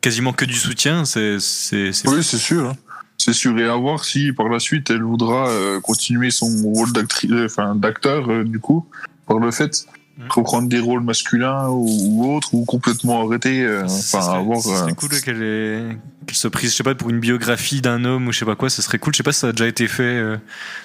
quasiment 0.00 0.32
que 0.32 0.44
du 0.44 0.54
soutien, 0.54 1.04
c'est 1.04 1.38
c'est 1.40 1.92
c'est- 1.92 2.08
Oui, 2.08 2.22
c'est 2.22 2.36
sûr. 2.38 2.70
hein. 2.70 2.76
C'est 3.18 3.32
sûr. 3.32 3.58
Et 3.58 3.64
à 3.64 3.74
voir 3.76 4.04
si 4.04 4.32
par 4.32 4.48
la 4.48 4.58
suite 4.60 4.90
elle 4.90 5.02
voudra 5.02 5.48
euh, 5.48 5.80
continuer 5.80 6.30
son 6.30 6.48
rôle 6.62 6.92
d'actrice, 6.92 7.30
enfin 7.46 7.74
d'acteur 7.74 8.30
euh, 8.30 8.44
du 8.44 8.60
coup, 8.60 8.86
par 9.26 9.38
le 9.38 9.50
fait. 9.50 9.86
Reprendre 10.30 10.66
des 10.68 10.80
rôles 10.80 11.02
masculins 11.02 11.68
ou, 11.68 11.86
ou 11.86 12.34
autres, 12.34 12.54
ou 12.54 12.64
complètement 12.64 13.26
arrêter. 13.26 13.62
euh, 13.64 13.86
Ça 13.86 14.18
Enfin, 14.18 14.26
serait- 14.28 14.38
à 14.38 14.40
voir. 14.40 14.60
ça 14.60 14.76
serait 14.78 14.90
euh, 14.92 14.94
cool 14.94 15.20
qu'elle 15.20 15.42
ait- 15.42 15.98
se 16.32 16.48
prise, 16.48 16.70
je 16.72 16.76
sais 16.76 16.82
pas, 16.82 16.94
pour 16.94 17.10
une 17.10 17.20
biographie 17.20 17.82
d'un 17.82 18.04
homme 18.06 18.26
ou 18.26 18.32
je 18.32 18.38
sais 18.38 18.44
pas 18.46 18.56
quoi, 18.56 18.70
ça 18.70 18.80
serait 18.80 18.98
cool. 18.98 19.12
Je 19.12 19.18
sais 19.18 19.22
pas 19.22 19.32
si 19.32 19.40
ça 19.40 19.48
a 19.48 19.52
déjà 19.52 19.66
été 19.66 19.86
fait 19.88 20.02
euh, 20.02 20.38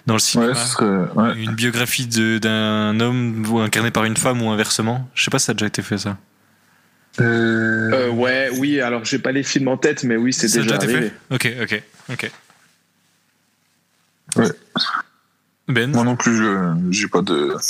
dans 0.05 0.15
le 0.15 0.19
cinéma. 0.19 0.50
Ouais, 0.51 0.55
ce 0.57 0.67
serait. 0.67 0.85
Ouais. 1.15 1.41
Une 1.41 1.53
biographie 1.55 2.07
de- 2.07 2.39
d'un 2.39 3.00
homme 3.00 3.45
ou 3.50 3.59
incarné 3.59 3.89
par 3.89 4.03
une 4.03 4.17
femme 4.17 4.41
ou 4.41 4.50
inversement. 4.50 5.07
Je 5.15 5.23
sais 5.23 5.31
pas 5.31 5.39
si 5.39 5.45
ça 5.45 5.51
a 5.51 5.55
déjà 5.55 5.67
été 5.67 5.81
fait 5.81 5.97
ça. 5.97 6.17
Euh, 7.21 7.89
Euh, 7.93 8.09
ouais, 8.09 8.50
oui. 8.57 8.79
Alors 8.81 9.03
j'ai 9.05 9.19
pas 9.19 9.31
les 9.31 9.43
films 9.43 9.67
en 9.69 9.77
tête, 9.77 10.03
mais 10.03 10.15
oui, 10.17 10.33
c'est 10.33 10.47
Ça 10.50 10.59
a 10.59 10.61
déjà 10.63 10.77
déjà 10.77 10.91
été 10.91 10.97
arrivé. 10.97 11.13
Ok, 11.29 11.53
ok, 11.61 11.83
ok. 12.13 12.31
Ouais. 14.38 14.45
Ben, 15.68 15.91
Moi 15.91 16.03
non 16.03 16.15
plus, 16.15 16.44
j'ai 16.89 17.08
pas 17.08 17.22
de. 17.22 17.56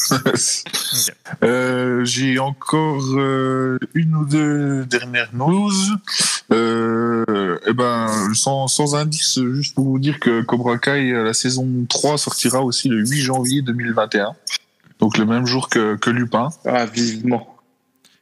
Euh, 1.43 2.03
j'ai 2.03 2.37
encore 2.39 3.03
euh, 3.15 3.79
une 3.93 4.15
ou 4.15 4.25
deux 4.25 4.85
dernières 4.85 5.33
news. 5.33 5.71
Euh, 6.51 7.57
eh 7.65 7.73
ben, 7.73 8.07
sans, 8.33 8.67
sans 8.67 8.95
indice, 8.95 9.39
juste 9.53 9.75
pour 9.75 9.85
vous 9.85 9.99
dire 9.99 10.19
que 10.19 10.41
Cobra 10.41 10.77
Kai, 10.77 11.11
la 11.11 11.33
saison 11.33 11.67
3 11.87 12.17
sortira 12.17 12.61
aussi 12.61 12.89
le 12.89 12.99
8 12.99 13.21
janvier 13.21 13.61
2021. 13.61 14.35
Donc 14.99 15.17
le 15.17 15.25
même 15.25 15.45
jour 15.45 15.69
que, 15.69 15.95
que 15.95 16.09
Lupin. 16.09 16.49
Ah, 16.65 16.85
vivement. 16.85 17.50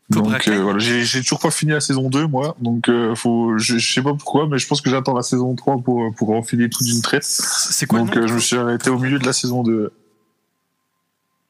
Donc 0.09 0.47
euh, 0.47 0.61
voilà, 0.63 0.79
j'ai 0.79 1.03
j'ai 1.05 1.21
toujours 1.21 1.39
pas 1.39 1.51
fini 1.51 1.71
la 1.71 1.81
saison 1.81 2.09
2 2.09 2.25
moi, 2.25 2.55
donc 2.59 2.89
euh, 2.89 3.13
faut, 3.13 3.57
je, 3.59 3.77
je 3.77 3.93
sais 3.93 4.01
pas 4.01 4.13
pourquoi, 4.13 4.47
mais 4.47 4.57
je 4.57 4.65
pense 4.67 4.81
que 4.81 4.89
j'attends 4.89 5.15
la 5.15 5.21
saison 5.21 5.53
3 5.55 5.77
pour 5.83 6.13
pour 6.15 6.31
enfiler 6.31 6.67
tout 6.69 6.83
d'une 6.83 7.01
traite. 7.01 7.23
c'est 7.23 7.85
quoi 7.85 7.99
le 7.99 8.05
Donc 8.05 8.15
nom 8.15 8.23
euh, 8.23 8.27
je 8.27 8.33
me 8.33 8.39
suis 8.39 8.55
arrêté 8.55 8.89
au 8.89 8.97
milieu 8.97 9.19
de 9.19 9.25
la 9.25 9.33
saison 9.33 9.61
2. 9.61 9.91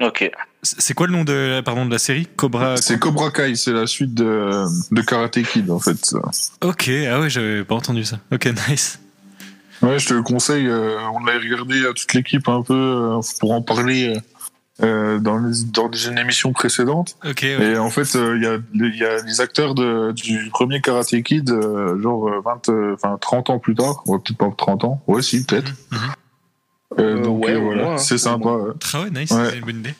Ok. 0.02 0.30
C'est 0.62 0.94
quoi 0.94 1.08
le 1.08 1.14
nom 1.14 1.24
de, 1.24 1.62
pardon, 1.64 1.86
de 1.86 1.92
la 1.92 2.00
série? 2.00 2.28
Cobra. 2.36 2.76
C'est 2.78 3.00
Cobra 3.00 3.32
Kai, 3.32 3.56
c'est 3.56 3.72
la 3.72 3.88
suite 3.88 4.14
de, 4.14 4.66
de 4.94 5.02
Karate 5.02 5.42
Kid 5.42 5.70
en 5.72 5.80
fait. 5.80 6.14
Ok, 6.62 6.90
ah 7.10 7.20
ouais, 7.22 7.30
j'avais 7.30 7.64
pas 7.64 7.76
entendu 7.76 8.04
ça. 8.04 8.20
Ok, 8.32 8.46
nice. 8.70 9.00
Ouais, 9.82 9.98
je 10.00 10.08
te 10.10 10.14
le 10.14 10.22
conseille. 10.22 10.68
euh, 10.68 10.98
on 11.14 11.24
l'a 11.24 11.34
regardé 11.40 11.86
à 11.86 11.94
toute 11.94 12.14
l'équipe 12.14 12.48
un 12.50 12.62
peu 12.62 12.74
euh, 12.74 13.22
pour 13.40 13.54
en 13.54 13.62
parler 13.62 14.18
euh, 14.82 15.20
dans, 15.20 15.38
les, 15.38 15.64
dans 15.66 15.92
une 15.92 16.18
émission 16.18 16.54
précédente. 16.54 17.16
Ouais. 17.24 17.34
Et 17.44 17.78
en 17.78 17.90
fait, 17.90 18.16
euh, 18.16 18.38
il 18.38 18.44
y, 18.44 18.48
a, 18.48 18.58
il 18.74 18.96
y 18.98 19.06
a 19.06 19.22
les 19.24 19.42
acteurs 19.42 19.76
de, 19.76 20.12
du 20.14 20.50
premier 20.52 20.82
Karate 20.82 21.22
Kid, 21.24 21.50
euh, 21.50 22.02
genre 22.02 22.28
euh, 22.30 22.42
20, 22.44 22.70
euh, 22.70 22.94
enfin 22.96 23.18
30 23.20 23.50
ans 23.50 23.60
plus 23.60 23.76
tard, 23.76 24.02
ouais, 24.08 24.18
peut-être 24.20 24.38
pas 24.38 24.50
30 24.58 24.84
ans, 24.86 25.04
ouais, 25.08 25.22
si, 25.22 25.46
peut-être. 25.46 25.72
Mhm. 25.92 25.98
Euh, 26.98 27.02
Euh, 27.20 27.22
donc 27.24 27.46
ouais, 27.46 27.52
euh, 27.54 27.60
voilà, 27.60 27.98
c'est 28.00 28.18
sympa. 28.18 28.50
Ah 28.94 29.02
ouais, 29.04 29.10
nice, 29.12 29.30
Ouais. 29.32 29.50
c'est 29.52 29.58
une 29.60 29.66
bonne 29.66 29.78
idée. 29.80 29.94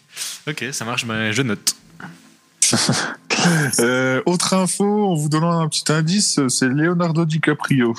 Ok, 0.48 0.66
ça 0.72 0.86
marche, 0.86 1.06
bah, 1.06 1.32
je 1.32 1.42
note. 1.42 1.76
Euh, 3.80 4.22
autre 4.26 4.54
info, 4.54 4.84
en 5.08 5.16
vous 5.16 5.30
donnant 5.30 5.62
un 5.62 5.70
petit 5.70 5.90
indice, 5.94 6.42
c'est 6.50 6.68
Leonardo 6.68 7.24
DiCaprio. 7.24 7.96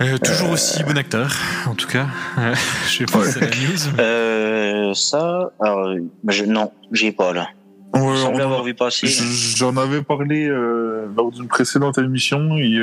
Euh, 0.00 0.16
toujours 0.18 0.50
aussi 0.50 0.82
bon 0.82 0.96
acteur, 0.96 1.30
en 1.66 1.74
tout 1.74 1.86
cas. 1.86 2.06
Euh, 2.38 2.54
je 2.88 2.96
sais 2.98 3.04
pas 3.04 3.24
si 3.26 3.32
c'est 3.32 3.40
la 3.40 3.46
news. 3.48 3.78
mais- 3.96 4.02
Euh, 4.02 4.94
ça, 4.94 5.50
alors, 5.60 5.94
je, 6.28 6.44
non, 6.44 6.72
j'y 6.92 7.06
ai 7.08 7.12
pas 7.12 7.32
là. 7.34 7.48
Ouais, 7.92 8.00
on 8.00 8.38
avoir 8.38 8.62
vu 8.64 8.72
passer. 8.74 9.08
J'en 9.08 9.76
avais 9.76 10.00
parlé 10.02 10.46
euh, 10.46 11.06
lors 11.16 11.30
d'une 11.32 11.48
précédente 11.48 11.98
émission 11.98 12.56
et 12.56 12.78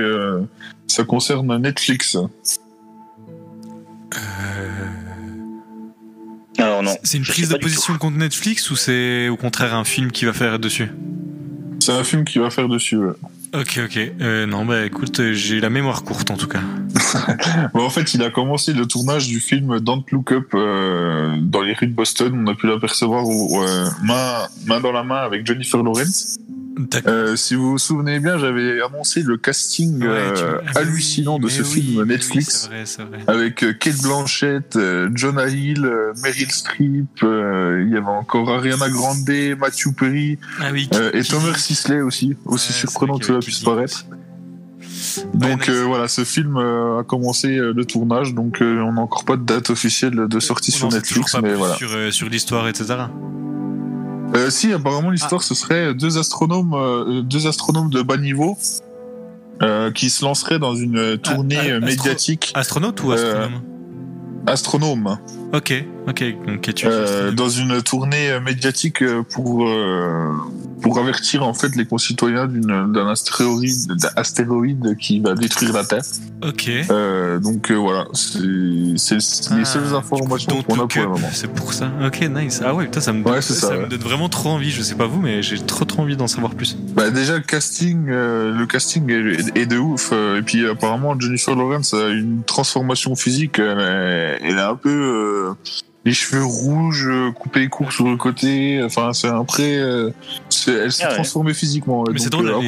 ça 0.88 1.04
concerne 1.06 1.58
Netflix. 1.58 2.18
Alors 6.60 6.82
non. 6.84 6.96
C'est 7.04 7.18
une 7.18 7.24
prise 7.24 7.50
de 7.50 7.58
position 7.58 7.98
contre 7.98 8.18
Netflix 8.18 8.70
ou 8.72 8.76
c'est 8.76 9.30
au 9.30 9.38
contraire 9.38 9.76
un 9.76 9.84
film 9.84 10.12
qui 10.12 10.26
va 10.26 10.34
faire 10.34 10.60
dessus? 10.60 10.90
C'est 11.80 11.92
un 11.94 12.04
film 12.04 12.26
qui 12.26 12.40
va 12.40 12.50
faire 12.50 12.68
dessus. 12.68 12.98
ouais. 12.98 13.14
Ok, 13.60 13.80
ok. 13.86 13.98
Euh, 14.22 14.46
non, 14.46 14.66
bah 14.66 14.86
écoute, 14.86 15.20
euh, 15.20 15.34
j'ai 15.34 15.60
la 15.60 15.72
mémoire 15.72 16.04
courte 16.04 16.30
en 16.30 16.38
tout 16.38 16.48
cas. 16.48 16.62
Bon, 17.74 17.84
en 17.84 17.90
fait, 17.90 18.14
il 18.14 18.22
a 18.22 18.30
commencé 18.30 18.72
le 18.74 18.86
tournage 18.86 19.28
du 19.28 19.40
film 19.40 19.80
Don't 19.80 20.04
Look 20.12 20.32
Up 20.32 20.50
euh, 20.54 21.38
dans 21.42 21.62
les 21.62 21.74
rues 21.74 21.88
de 21.88 21.94
Boston. 21.94 22.32
On 22.36 22.52
a 22.52 22.54
pu 22.54 22.68
l'apercevoir 22.68 23.24
main 24.04 24.80
dans 24.80 24.92
la 24.92 25.04
main 25.04 25.18
avec 25.18 25.46
Jennifer 25.46 25.82
Lawrence. 25.82 26.38
Euh, 27.08 27.36
si 27.36 27.56
vous 27.56 27.72
vous 27.72 27.78
souvenez 27.78 28.20
bien, 28.20 28.38
j'avais 28.38 28.82
annoncé 28.82 29.24
le 29.24 29.38
casting 29.38 30.00
Ouais, 30.02 30.08
euh, 30.08 30.60
ah, 30.68 30.80
hallucinant 30.80 31.36
oui, 31.36 31.44
de 31.44 31.50
ce 31.50 31.62
oui, 31.64 31.82
film 31.82 32.02
oui, 32.02 32.08
Netflix. 32.08 32.68
vrai, 32.68 32.84
vrai. 32.84 33.20
avec 33.28 33.64
euh, 33.64 33.74
Kate 33.74 34.02
Blanchett, 34.02 34.78
Jonah 35.14 35.48
Hill, 35.48 35.90
Meryl 36.24 36.52
Streep, 36.52 37.24
euh, 37.24 37.84
il 37.86 37.94
y 37.94 37.98
avait 37.98 38.06
encore 38.06 38.50
Ariana 38.50 38.90
Grande, 38.90 39.28
Matthew 39.60 39.94
Perry 39.98 40.40
Ah 40.60 40.72
et 41.14 41.24
Thomas 41.24 41.56
Sisley 41.56 42.02
aussi, 42.02 42.36
aussi 42.46 42.68
Ouais, 42.72 42.74
surprenant 42.80 43.18
que 43.18 43.26
cela 43.26 43.40
puisse 43.40 43.60
paraître. 43.60 44.06
Ouais, 45.18 45.24
Donc 45.34 45.70
euh, 45.70 45.84
voilà, 45.86 46.08
ce 46.08 46.24
film 46.24 46.58
euh, 46.58 47.00
a 47.00 47.04
commencé 47.04 47.58
euh, 47.58 47.74
le 47.74 47.86
tournage, 47.86 48.34
donc 48.34 48.58
on 48.62 48.92
n'a 48.94 49.02
encore 49.02 49.26
pas 49.26 49.36
de 49.36 49.44
date 49.44 49.70
officielle 49.70 50.28
de 50.28 50.40
sortie 50.40 50.72
On 50.76 50.78
sur 50.78 50.90
Netflix, 50.90 51.36
mais 51.42 51.54
voilà. 51.54 51.76
Sur, 51.76 51.90
sur 52.14 52.30
l'histoire, 52.30 52.68
etc. 52.68 52.96
Euh, 54.36 54.50
si, 54.50 54.74
apparemment 54.74 55.10
Ah. 55.10 55.14
l'histoire 55.14 55.42
ce 55.44 55.56
serait 55.56 55.94
deux 55.94 56.18
astronomes, 56.18 56.74
euh, 56.74 57.22
deux 57.22 57.48
astronomes 57.48 57.90
de 57.90 58.02
bas 58.02 58.18
niveau. 58.18 58.58
euh, 59.64 59.90
qui 59.92 60.12
se 60.12 60.24
lanceraient 60.24 60.60
dans 60.60 60.76
une 60.76 61.18
tournée 61.18 61.58
ah, 61.60 61.64
euh, 61.66 61.78
astro- 61.78 61.86
médiatique 61.88 62.52
Astronaute 62.54 63.02
ou 63.04 63.12
Euh, 63.12 63.16
astronome 63.16 63.62
astronome 64.46 65.18
Ok, 65.52 65.84
ok. 66.08 66.24
Donc, 66.46 66.74
tu 66.76 66.88
dans 67.36 67.50
une 67.50 67.82
tournée 67.82 68.40
médiatique 68.40 69.04
pour 69.34 69.68
pour 70.88 71.00
avertir 71.00 71.44
en 71.46 71.54
fait 71.54 71.76
les 71.76 71.86
concitoyens 71.86 72.48
d'une 72.48 72.94
d'un 72.94 73.10
astéroïde 73.10 73.92
astéroïde 74.16 74.96
qui 74.98 75.20
va 75.20 75.34
détruire 75.34 75.74
la 75.74 75.84
Terre. 75.84 76.04
Ok. 76.48 76.70
Euh, 76.90 77.40
donc 77.40 77.70
euh, 77.72 77.76
voilà, 77.76 78.06
c'est 78.14 78.40
les 78.40 78.96
Ah, 79.52 79.66
seules 79.66 79.94
informations 79.94 80.64
qu'on 80.64 80.80
a 80.80 80.88
pour 80.88 81.02
le 81.02 81.10
moment. 81.10 81.28
C'est 81.34 81.52
pour 81.52 81.74
ça. 81.74 81.92
Ok, 82.06 82.22
nice. 82.34 82.62
Ah 82.64 82.74
ouais, 82.74 82.86
putain, 82.86 83.02
ça 83.02 83.12
me, 83.12 83.22
Ouais, 83.28 83.42
c'est 83.42 83.54
ça, 83.54 83.76
me 83.76 83.88
donne 83.88 84.00
vraiment 84.00 84.30
trop 84.30 84.48
envie. 84.50 84.72
Je 84.72 84.82
sais 84.82 84.96
pas 84.96 85.08
vous, 85.08 85.20
mais 85.20 85.42
j'ai 85.42 85.60
trop 85.60 85.84
trop 85.84 86.04
envie 86.04 86.16
d'en 86.16 86.28
savoir 86.28 86.56
plus. 86.56 86.78
Bah 86.96 87.10
déjà 87.10 87.34
le 87.36 87.44
casting, 87.44 88.08
euh, 88.08 88.58
le 88.58 88.66
casting 88.66 89.12
est, 89.12 89.58
est 89.58 89.66
de 89.66 89.78
ouf. 89.78 90.14
et 90.14 90.42
puis 90.42 90.66
apparemment 90.70 91.20
Jennifer 91.20 91.54
Lawrence 91.54 91.94
a 91.94 92.08
une 92.08 92.44
transformation 92.46 93.14
physique. 93.18 93.60
Elle 93.60 93.80
est, 93.80 94.40
elle 94.42 94.58
est 94.58 94.62
un 94.62 94.76
peu 94.76 95.54
les 96.08 96.14
cheveux 96.14 96.44
rouges, 96.46 97.06
euh, 97.10 97.32
coupés 97.32 97.68
courts 97.68 97.92
sur 97.92 98.08
le 98.08 98.16
côté. 98.16 98.82
Enfin 98.84 99.12
c'est 99.14 99.28
un 99.28 99.44
pré. 99.44 99.78
euh, 99.78 100.12
elle 100.68 100.92
s'est 100.92 101.04
Ah 101.04 101.10
ouais. 101.10 101.16
transformée 101.16 101.54
physiquement. 101.54 102.06
Mais 102.12 102.18
c'est 102.20 102.30
drôle, 102.30 102.48
euh, 102.50 102.60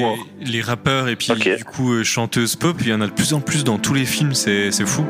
les, 0.41 0.51
les 0.51 0.61
rappeurs 0.61 1.07
et 1.07 1.15
puis 1.15 1.31
du 1.33 1.63
coup 1.63 1.93
euh, 1.93 2.03
chanteuses 2.03 2.55
pop, 2.57 2.75
il 2.81 2.89
y 2.89 2.93
en 2.93 2.99
a 3.01 3.07
de 3.07 3.11
plus 3.11 3.33
en 3.33 3.39
plus 3.39 3.63
dans 3.63 3.77
tous 3.77 3.93
les 3.93 4.05
films, 4.05 4.33
c'est 4.33 4.71
c'est 4.71 4.85
fou. 4.85 5.05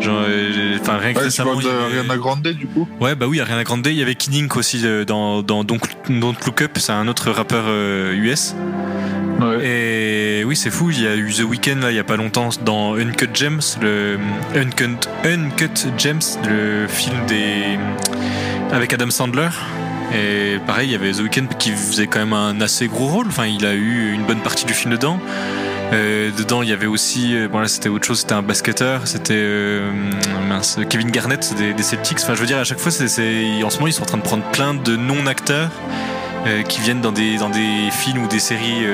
Genre, 0.00 0.20
enfin 0.80 0.98
rien 0.98 1.12
que 1.14 1.20
Ouais, 1.20 1.28
y 1.28 1.40
avait- 1.40 1.62
d'Ariana 1.62 2.16
Grande 2.16 2.42
du 2.48 2.66
coup 2.66 2.88
Ouais, 3.00 3.14
bah 3.14 3.26
oui, 3.28 3.40
Ariana 3.40 3.62
Grande. 3.62 3.86
Il 3.86 3.92
y 3.94 4.02
avait 4.02 4.16
Kid 4.16 4.34
Ink 4.34 4.56
aussi 4.56 4.82
dans, 5.06 5.42
dans 5.42 5.62
Don't, 5.62 5.78
Don't 6.10 6.34
Look 6.44 6.60
Up, 6.62 6.72
c'est 6.76 6.90
un 6.92 7.06
autre 7.06 7.30
rappeur 7.30 7.64
euh, 7.68 8.12
US. 8.16 8.54
Ouais. 9.40 9.64
Et 9.64 9.91
oui, 10.52 10.56
c'est 10.56 10.70
fou. 10.70 10.90
Il 10.90 11.00
y 11.00 11.06
a 11.06 11.16
eu 11.16 11.32
The 11.32 11.44
Weeknd 11.44 11.76
là, 11.80 11.90
il 11.90 11.96
y 11.96 11.98
a 11.98 12.04
pas 12.04 12.16
longtemps 12.16 12.50
dans 12.62 12.94
Uncut 12.94 13.30
Gems, 13.32 13.78
le 13.80 14.18
Uncut, 14.54 15.08
Uncut 15.24 15.86
Gems, 15.96 16.20
le 16.46 16.86
film 16.88 17.24
des 17.26 17.78
avec 18.70 18.92
Adam 18.92 19.08
Sandler. 19.08 19.48
Et 20.14 20.58
pareil, 20.66 20.90
il 20.90 20.92
y 20.92 20.94
avait 20.94 21.12
The 21.12 21.20
Weeknd 21.20 21.46
qui 21.58 21.70
faisait 21.70 22.06
quand 22.06 22.18
même 22.18 22.34
un 22.34 22.60
assez 22.60 22.86
gros 22.86 23.06
rôle. 23.06 23.28
Enfin, 23.28 23.46
il 23.46 23.64
a 23.64 23.72
eu 23.72 24.12
une 24.12 24.26
bonne 24.26 24.40
partie 24.40 24.66
du 24.66 24.74
film 24.74 24.92
dedans. 24.92 25.18
Euh, 25.94 26.30
dedans, 26.36 26.60
il 26.60 26.68
y 26.68 26.72
avait 26.74 26.84
aussi, 26.84 27.34
euh, 27.34 27.48
bon 27.48 27.60
là 27.60 27.68
c'était 27.68 27.88
autre 27.88 28.06
chose, 28.06 28.20
c'était 28.20 28.34
un 28.34 28.42
basketteur, 28.42 29.06
c'était 29.06 29.32
euh, 29.34 29.90
Kevin 30.90 31.10
Garnett 31.10 31.54
des, 31.56 31.72
des 31.72 31.82
Celtics. 31.82 32.18
Enfin, 32.22 32.34
je 32.34 32.40
veux 32.40 32.46
dire, 32.46 32.58
à 32.58 32.64
chaque 32.64 32.78
fois, 32.78 32.92
c'est, 32.92 33.06
en 33.64 33.70
ce 33.70 33.76
moment, 33.76 33.86
ils 33.86 33.94
sont 33.94 34.02
en 34.02 34.06
train 34.06 34.18
de 34.18 34.22
prendre 34.22 34.44
plein 34.52 34.74
de 34.74 34.96
non-acteurs 34.96 35.70
qui 36.68 36.82
viennent 36.82 37.00
dans 37.00 37.12
des, 37.12 37.38
dans 37.38 37.50
des 37.50 37.88
films 37.92 38.24
ou 38.24 38.26
des 38.26 38.40
séries 38.40 38.84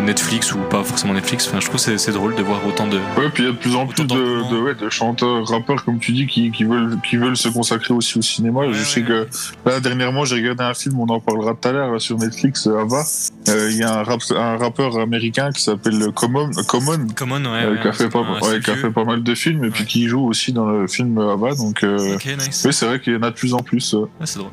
Netflix 0.00 0.52
ou 0.54 0.58
pas 0.58 0.82
forcément 0.84 1.14
Netflix. 1.14 1.48
Enfin, 1.48 1.60
je 1.60 1.66
trouve 1.66 1.78
c'est, 1.80 1.98
c'est 1.98 2.12
drôle 2.12 2.34
de 2.34 2.42
voir 2.42 2.60
autant 2.66 2.86
de. 2.86 2.96
Ouais, 3.16 3.28
puis 3.32 3.42
il 3.42 3.46
y 3.46 3.48
a 3.48 3.52
de 3.52 3.56
plus 3.56 3.74
en 3.76 3.86
plus 3.86 4.02
de, 4.02 4.08
d'engouement. 4.08 4.50
de, 4.50 4.58
ouais, 4.60 4.74
de 4.74 4.88
chanteurs, 4.90 5.46
rappeurs, 5.48 5.84
comme 5.84 5.98
tu 5.98 6.12
dis, 6.12 6.26
qui, 6.26 6.50
qui, 6.50 6.64
veulent, 6.64 6.96
qui 7.08 7.16
veulent 7.16 7.36
se 7.36 7.48
consacrer 7.48 7.94
aussi 7.94 8.18
au 8.18 8.22
cinéma. 8.22 8.60
Ouais, 8.60 8.72
je 8.72 8.78
ouais, 8.78 8.84
sais 8.84 9.02
que 9.02 9.26
là, 9.64 9.80
dernièrement, 9.80 10.24
j'ai 10.24 10.36
regardé 10.36 10.64
un 10.64 10.74
film, 10.74 11.00
on 11.00 11.06
en 11.08 11.20
parlera 11.20 11.54
tout 11.54 11.68
à 11.68 11.72
l'heure, 11.72 12.00
sur 12.00 12.16
Netflix, 12.18 12.66
euh, 12.66 12.80
Ava. 12.82 13.02
Euh, 13.48 13.68
Il 13.70 13.78
y 13.78 13.82
a 13.82 14.00
un, 14.00 14.02
rap, 14.02 14.20
un 14.36 14.56
rappeur 14.56 14.98
américain 14.98 15.50
qui 15.52 15.62
s'appelle 15.62 16.10
Common, 16.14 16.50
Common 16.68 17.06
Common, 17.16 17.44
ouais. 17.44 17.64
euh, 17.64 17.76
qui, 17.82 17.88
a 17.88 17.92
fait 17.92 18.08
pas, 18.08 18.24
qui 18.62 18.70
a 18.70 18.76
fait 18.76 19.04
mal 19.04 19.22
de 19.22 19.34
films, 19.34 19.64
et 19.64 19.70
puis 19.70 19.84
qui 19.84 20.06
joue 20.08 20.26
aussi 20.26 20.52
dans 20.52 20.66
le 20.66 20.86
film 20.86 21.18
Ava. 21.18 21.54
Donc, 21.54 21.82
euh, 21.84 22.14
Ok, 22.14 22.26
nice. 22.38 22.62
oui, 22.66 22.72
c'est 22.72 22.86
vrai 22.86 23.00
qu'il 23.00 23.14
y 23.14 23.16
en 23.16 23.22
a 23.22 23.30
de 23.30 23.34
plus 23.34 23.54
en 23.54 23.58
plus. 23.60 23.94
euh. 23.94 24.00
Ouais, 24.00 24.06
c'est 24.26 24.38
drôle. 24.38 24.50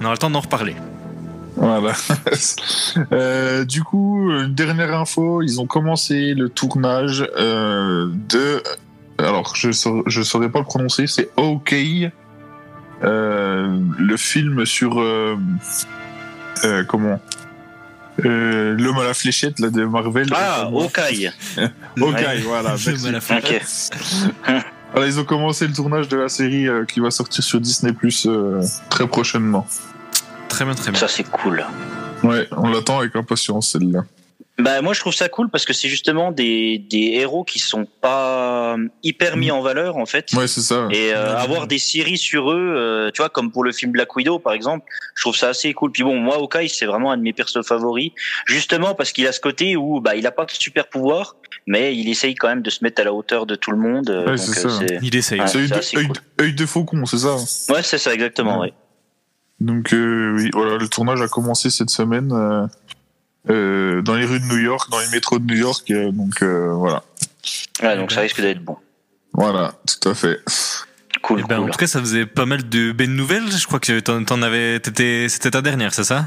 On 0.00 0.04
aura 0.04 0.12
le 0.14 0.18
temps 0.18 0.30
d'en 0.30 0.40
reparler. 0.40 0.74
Voilà. 1.56 1.92
Euh, 3.12 3.64
du 3.64 3.82
coup, 3.82 4.30
une 4.30 4.54
dernière 4.54 4.94
info, 4.98 5.42
ils 5.42 5.60
ont 5.60 5.66
commencé 5.66 6.34
le 6.34 6.48
tournage 6.48 7.26
euh, 7.36 8.08
de. 8.28 8.62
Alors, 9.18 9.54
je 9.56 9.72
saurais, 9.72 10.02
je 10.06 10.22
saurais 10.22 10.48
pas 10.48 10.60
le 10.60 10.64
prononcer, 10.64 11.06
c'est 11.06 11.30
OK. 11.36 11.74
Euh, 13.02 13.78
le 13.98 14.16
film 14.16 14.64
sur. 14.64 15.00
euh, 15.00 15.36
euh, 16.64 16.84
comment 16.84 17.20
euh, 18.24 18.76
L'homme 18.78 18.98
à 18.98 19.04
la 19.04 19.14
fléchette 19.14 19.58
là, 19.58 19.70
de 19.70 19.84
Marvel. 19.84 20.28
Ah, 20.32 20.62
Hawkeye. 20.72 21.30
OK, 22.00 22.14
Ouais. 22.14 22.40
voilà. 22.46 22.76
Je 22.76 22.90
merci. 22.90 23.06
me 23.06 23.10
la 23.12 23.20
fais. 23.20 23.38
Ok. 23.38 23.60
Voilà, 24.92 25.08
ils 25.08 25.18
ont 25.18 25.24
commencé 25.24 25.66
le 25.66 25.72
tournage 25.72 26.06
de 26.08 26.16
la 26.16 26.28
série 26.28 26.68
euh, 26.68 26.84
qui 26.84 27.00
va 27.00 27.10
sortir 27.10 27.42
sur 27.42 27.60
Disney 27.60 27.92
Plus 27.92 28.28
très 28.90 29.08
prochainement. 29.08 29.66
Très 30.54 30.64
bien, 30.64 30.74
très 30.74 30.90
bien. 30.92 31.00
Ça, 31.00 31.08
c'est 31.08 31.24
cool. 31.24 31.64
Ouais, 32.22 32.46
on 32.56 32.68
l'attend 32.70 33.00
avec 33.00 33.16
impatience 33.16 33.70
celle-là. 33.72 34.04
Bah, 34.56 34.80
moi, 34.82 34.94
je 34.94 35.00
trouve 35.00 35.12
ça 35.12 35.28
cool 35.28 35.50
parce 35.50 35.64
que 35.64 35.72
c'est 35.72 35.88
justement 35.88 36.30
des, 36.30 36.78
des 36.78 37.14
héros 37.14 37.42
qui 37.42 37.58
sont 37.58 37.88
pas 38.00 38.76
hyper 39.02 39.36
mis 39.36 39.50
en 39.50 39.60
valeur, 39.62 39.96
en 39.96 40.06
fait. 40.06 40.32
Ouais, 40.32 40.46
c'est 40.46 40.60
ça. 40.60 40.86
Et 40.92 41.12
euh, 41.12 41.36
avoir 41.36 41.66
des 41.66 41.78
séries 41.80 42.18
sur 42.18 42.52
eux, 42.52 42.72
euh, 42.76 43.10
tu 43.12 43.20
vois, 43.20 43.30
comme 43.30 43.50
pour 43.50 43.64
le 43.64 43.72
film 43.72 43.90
Black 43.90 44.14
Widow, 44.14 44.38
par 44.38 44.52
exemple, 44.52 44.84
je 45.16 45.22
trouve 45.22 45.34
ça 45.34 45.48
assez 45.48 45.74
cool. 45.74 45.90
Puis 45.90 46.04
bon, 46.04 46.16
moi, 46.20 46.36
Hawkeye, 46.36 46.68
c'est 46.68 46.86
vraiment 46.86 47.10
un 47.10 47.16
de 47.16 47.22
mes 47.22 47.32
persos 47.32 47.66
favoris, 47.66 48.12
justement 48.46 48.94
parce 48.94 49.10
qu'il 49.10 49.26
a 49.26 49.32
ce 49.32 49.40
côté 49.40 49.74
où 49.76 50.00
bah, 50.00 50.14
il 50.14 50.24
a 50.24 50.30
pas 50.30 50.44
de 50.44 50.52
super 50.52 50.88
pouvoir, 50.88 51.34
mais 51.66 51.96
il 51.96 52.08
essaye 52.08 52.36
quand 52.36 52.46
même 52.48 52.62
de 52.62 52.70
se 52.70 52.84
mettre 52.84 53.00
à 53.02 53.04
la 53.04 53.12
hauteur 53.12 53.46
de 53.46 53.56
tout 53.56 53.72
le 53.72 53.78
monde. 53.78 54.08
euh, 54.08 54.20
Ouais, 54.20 54.36
donc, 54.36 54.38
c'est 54.38 54.68
ça. 54.68 54.68
Il 55.02 55.16
essaye. 55.16 55.40
Ouais. 55.40 55.48
c'est 55.48 55.58
œil, 55.58 55.68
de- 56.52 56.58
cool. 56.58 56.66
faucon, 56.68 57.06
c'est 57.06 57.18
ça 57.18 57.34
Ouais, 57.72 57.82
c'est 57.82 57.98
ça, 57.98 58.14
exactement, 58.14 58.60
Ouais. 58.60 58.68
ouais. 58.68 58.74
Donc 59.60 59.92
euh, 59.92 60.34
oui, 60.36 60.50
voilà, 60.52 60.76
le 60.76 60.88
tournage 60.88 61.20
a 61.20 61.28
commencé 61.28 61.70
cette 61.70 61.90
semaine 61.90 62.32
euh, 62.32 62.66
euh, 63.50 64.02
dans 64.02 64.14
les 64.14 64.24
rues 64.26 64.40
de 64.40 64.44
New 64.46 64.58
York, 64.58 64.90
dans 64.90 64.98
les 65.00 65.08
métros 65.08 65.38
de 65.38 65.44
New 65.44 65.56
York. 65.58 65.90
donc 66.12 66.42
euh, 66.42 66.72
voilà, 66.74 67.02
Ouais, 67.82 67.96
donc 67.96 68.10
ça 68.12 68.20
risque 68.22 68.40
d'être 68.40 68.62
bon. 68.64 68.76
voilà, 69.32 69.72
tout 69.86 70.08
à 70.08 70.14
fait. 70.14 70.40
cool. 71.22 71.40
Eh 71.44 71.48
ben, 71.48 71.56
cool. 71.58 71.64
En 71.68 71.70
tout 71.72 71.78
cas, 71.78 71.86
ça 71.86 72.00
faisait 72.00 72.26
pas 72.26 72.46
mal 72.46 72.68
de 72.68 72.92
belles 72.92 73.14
nouvelles. 73.14 73.50
Je 73.50 73.66
crois 73.66 73.80
que 73.80 74.00
t'en, 74.00 74.24
t'en 74.24 74.42
avais, 74.42 74.80
t'étais, 74.80 75.26
c'était 75.28 75.50
ta 75.52 75.62
dernière, 75.62 75.94
c'est 75.94 76.04
ça? 76.04 76.26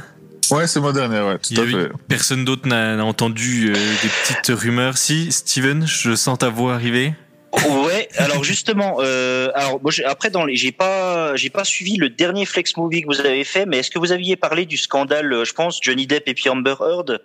Ouais, 0.52 0.66
c'est 0.66 0.80
ma 0.80 0.94
dernière, 0.94 1.26
ouais, 1.28 1.38
tout 1.40 1.60
à 1.62 1.66
fait. 1.66 1.90
Personne 2.08 2.46
d'autre 2.46 2.68
n'a, 2.68 2.96
n'a 2.96 3.04
entendu 3.06 3.70
euh, 3.70 3.74
des 3.74 4.10
petites 4.10 4.58
rumeurs. 4.58 4.98
Si, 4.98 5.30
Steven, 5.32 5.86
je 5.86 6.16
sens 6.16 6.38
ta 6.40 6.48
voix 6.50 6.74
arriver. 6.76 7.14
Ouais, 7.54 8.10
alors 8.18 8.44
justement, 8.44 8.98
euh, 9.00 9.50
alors 9.56 9.82
moi 9.82 9.90
j'ai- 9.92 10.04
après 10.04 10.30
dans 10.30 10.46
les, 10.46 10.56
j'ai 10.56 10.72
pas, 10.72 11.36
j'ai 11.36 11.50
pas 11.50 11.64
suivi 11.64 11.96
le 11.96 12.10
dernier 12.10 12.46
Flex 12.46 12.76
Movie 12.78 13.02
que 13.04 13.08
vous 13.08 13.22
avez 13.22 13.44
fait, 13.44 13.66
mais 13.66 13.78
est-ce 13.80 13.90
que 13.90 14.00
vous 14.00 14.12
aviez 14.12 14.36
parlé 14.36 14.66
du 14.66 14.78
scandale, 14.78 15.32
euh, 15.32 15.46
je 15.46 15.54
pense, 15.54 15.80
Johnny 15.82 16.08
Depp 16.08 16.28
et 16.28 16.34
puis 16.34 16.50
Amber 16.50 16.76
Heard? 16.80 17.20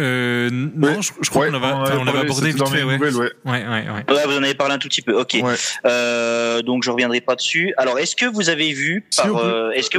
Euh, 0.00 0.48
non, 0.50 0.88
Ouais. 0.88 1.02
je, 1.02 1.10
je 1.20 1.28
crois 1.28 1.42
Ouais, 1.42 1.46
qu'on 1.48 1.58
l'avait, 1.58 1.66
enfin, 1.72 1.84
avait 1.84 1.98
on 2.00 2.04
l'avait 2.04 2.18
abordé 2.20 2.48
vite 2.48 2.56
dans 2.56 2.66
fait, 2.66 2.78
les 2.78 2.82
ouais. 2.84 2.96
nouvelles, 2.96 3.14
ouais. 3.16 3.30
Ouais, 3.44 3.62
ouais, 3.66 3.84
ouais. 4.08 4.14
Ouais, 4.14 4.24
vous 4.26 4.38
en 4.38 4.42
avez 4.42 4.54
parlé 4.54 4.74
un 4.74 4.78
tout 4.78 4.88
petit 4.88 5.02
peu. 5.02 5.18
Ok. 5.20 5.36
Ouais. 5.42 5.54
Euh, 5.84 6.62
donc 6.62 6.82
je 6.82 6.90
reviendrai 6.90 7.20
pas 7.20 7.34
dessus. 7.34 7.74
Alors 7.76 7.98
est-ce 7.98 8.16
que 8.16 8.24
vous 8.24 8.48
avez 8.48 8.72
vu 8.72 9.06
par, 9.14 9.36
euh, 9.36 9.70
est-ce 9.72 9.90
que 9.90 9.98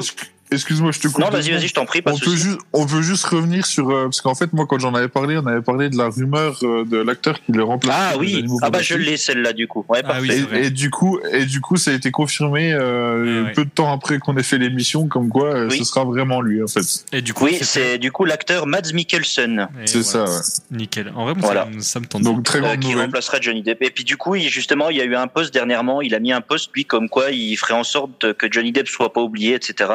Excuse-moi, 0.53 0.91
je 0.91 0.99
te 0.99 1.07
coupe. 1.07 1.19
non, 1.19 1.29
vas-y, 1.29 1.51
vas-y, 1.51 1.67
je 1.67 1.73
t'en 1.73 1.85
prie, 1.85 2.01
pas 2.01 2.11
On 2.13 2.17
peut, 2.17 2.35
juste, 2.35 2.59
on 2.73 2.85
peut 2.85 3.01
juste 3.01 3.25
revenir 3.25 3.65
sur 3.65 3.89
euh, 3.89 4.03
parce 4.05 4.21
qu'en 4.21 4.35
fait 4.35 4.51
moi 4.53 4.65
quand 4.67 4.79
j'en 4.79 4.93
avais 4.93 5.07
parlé 5.07 5.37
on 5.37 5.45
avait 5.47 5.61
parlé 5.61 5.89
de 5.89 5.97
la 5.97 6.09
rumeur 6.09 6.57
euh, 6.63 6.85
de 6.85 6.97
l'acteur 6.97 7.39
qui 7.43 7.51
le 7.51 7.63
remplace 7.63 7.95
Ah 7.97 8.17
oui, 8.17 8.45
ah 8.61 8.69
bah 8.69 8.81
je 8.81 8.95
l'ai 8.95 9.17
celle-là 9.17 9.53
du 9.53 9.67
coup. 9.67 9.85
Ouais, 9.89 10.01
Ah 10.05 10.19
oui, 10.21 10.31
et, 10.53 10.65
et 10.65 10.69
du 10.69 10.89
coup 10.89 11.19
et 11.31 11.45
du 11.45 11.61
coup 11.61 11.77
ça 11.77 11.91
a 11.91 11.93
été 11.93 12.11
confirmé 12.11 12.73
euh, 12.73 13.41
Ouais, 13.41 13.47
ouais. 13.47 13.51
peu 13.53 13.65
de 13.65 13.69
temps 13.69 13.91
après 13.93 14.19
qu'on 14.19 14.35
ait 14.37 14.43
fait 14.43 14.57
l'émission 14.57 15.07
comme 15.07 15.29
quoi 15.29 15.53
euh, 15.53 15.67
Oui. 15.69 15.77
ce 15.77 15.83
sera 15.83 16.03
vraiment 16.03 16.41
lui 16.41 16.63
en 16.63 16.67
fait 16.67 17.05
Et 17.11 17.21
du 17.21 17.33
coup, 17.33 17.45
Oui, 17.45 17.57
c'est 17.61 17.97
du 17.97 18.11
coup 18.11 18.25
l'acteur 18.25 18.65
Mads 18.67 18.93
Mikkelsen 18.93 19.67
c'est 19.85 19.99
voilà. 20.01 20.27
ça 20.27 20.33
ouais. 20.71 20.77
Nickel. 20.77 21.11
En 21.15 21.25
vrai, 21.25 21.33
moi, 21.35 21.43
Voilà. 21.43 21.63
ça, 21.65 21.69
me- 21.69 21.81
ça 21.81 21.99
me 21.99 22.05
tente. 22.05 22.21
donc 22.23 22.43
très 22.43 22.59
euh, 22.63 22.75
qui 22.77 22.89
nouvelle 22.89 23.05
remplacera 23.05 23.39
Johnny 23.41 23.61
Depp. 23.61 23.81
Et 23.81 23.89
puis 23.91 24.03
du 24.03 24.17
coup, 24.17 24.35
il, 24.35 24.47
justement, 24.49 24.89
il 24.89 24.97
y 24.97 25.01
a 25.01 25.05
eu 25.05 25.15
un 25.15 25.27
post 25.27 25.53
dernièrement. 25.53 26.01
Il 26.01 26.15
a 26.15 26.19
mis 26.19 26.31
un 26.31 26.41
post 26.41 26.71
lui 26.73 26.85
comme 26.85 27.09
quoi 27.09 27.31
il 27.31 27.55
ferait 27.57 27.73
en 27.73 27.83
sorte 27.83 28.33
que 28.33 28.47
Johnny 28.51 28.71
Depp 28.71 28.87
soit 28.87 29.11
pas 29.13 29.21
oublié, 29.21 29.55
etc. 29.55 29.89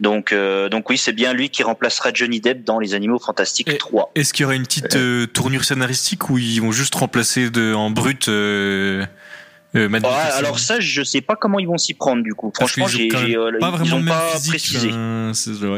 Donc, 0.00 0.32
euh, 0.32 0.68
donc 0.68 0.88
oui, 0.90 0.98
c'est 0.98 1.12
bien 1.12 1.32
lui 1.32 1.48
qui 1.50 1.62
remplacera 1.62 2.10
Johnny 2.12 2.40
Depp 2.40 2.64
dans 2.64 2.78
Les 2.78 2.94
Animaux 2.94 3.18
Fantastiques 3.18 3.68
Et- 3.68 3.78
3. 3.78 4.10
Est-ce 4.14 4.32
qu'il 4.32 4.42
y 4.42 4.46
aura 4.46 4.54
une 4.54 4.64
petite 4.64 4.96
euh, 4.96 5.26
tournure 5.26 5.64
scénaristique 5.64 6.28
où 6.30 6.38
ils 6.38 6.60
vont 6.60 6.72
juste 6.72 6.94
remplacer 6.94 7.50
de, 7.50 7.72
en 7.74 7.90
brut 7.90 8.28
euh, 8.28 9.04
euh, 9.74 9.88
alors 10.36 10.58
ça, 10.58 10.80
je 10.80 11.02
sais 11.02 11.20
pas 11.20 11.34
comment 11.36 11.58
ils 11.58 11.66
vont 11.66 11.78
s'y 11.78 11.94
prendre 11.94 12.22
du 12.22 12.34
coup. 12.34 12.52
Franchement, 12.54 12.84
ont 12.84 12.88
j'ai, 12.88 13.08
euh, 13.10 13.58
pas 13.58 13.68
ils 13.68 13.76
vraiment 13.78 13.96
ont 13.96 13.98
le 13.98 14.04
même 14.04 14.14
pas 14.14 14.28
physique. 14.32 14.50
précisé. 14.50 14.90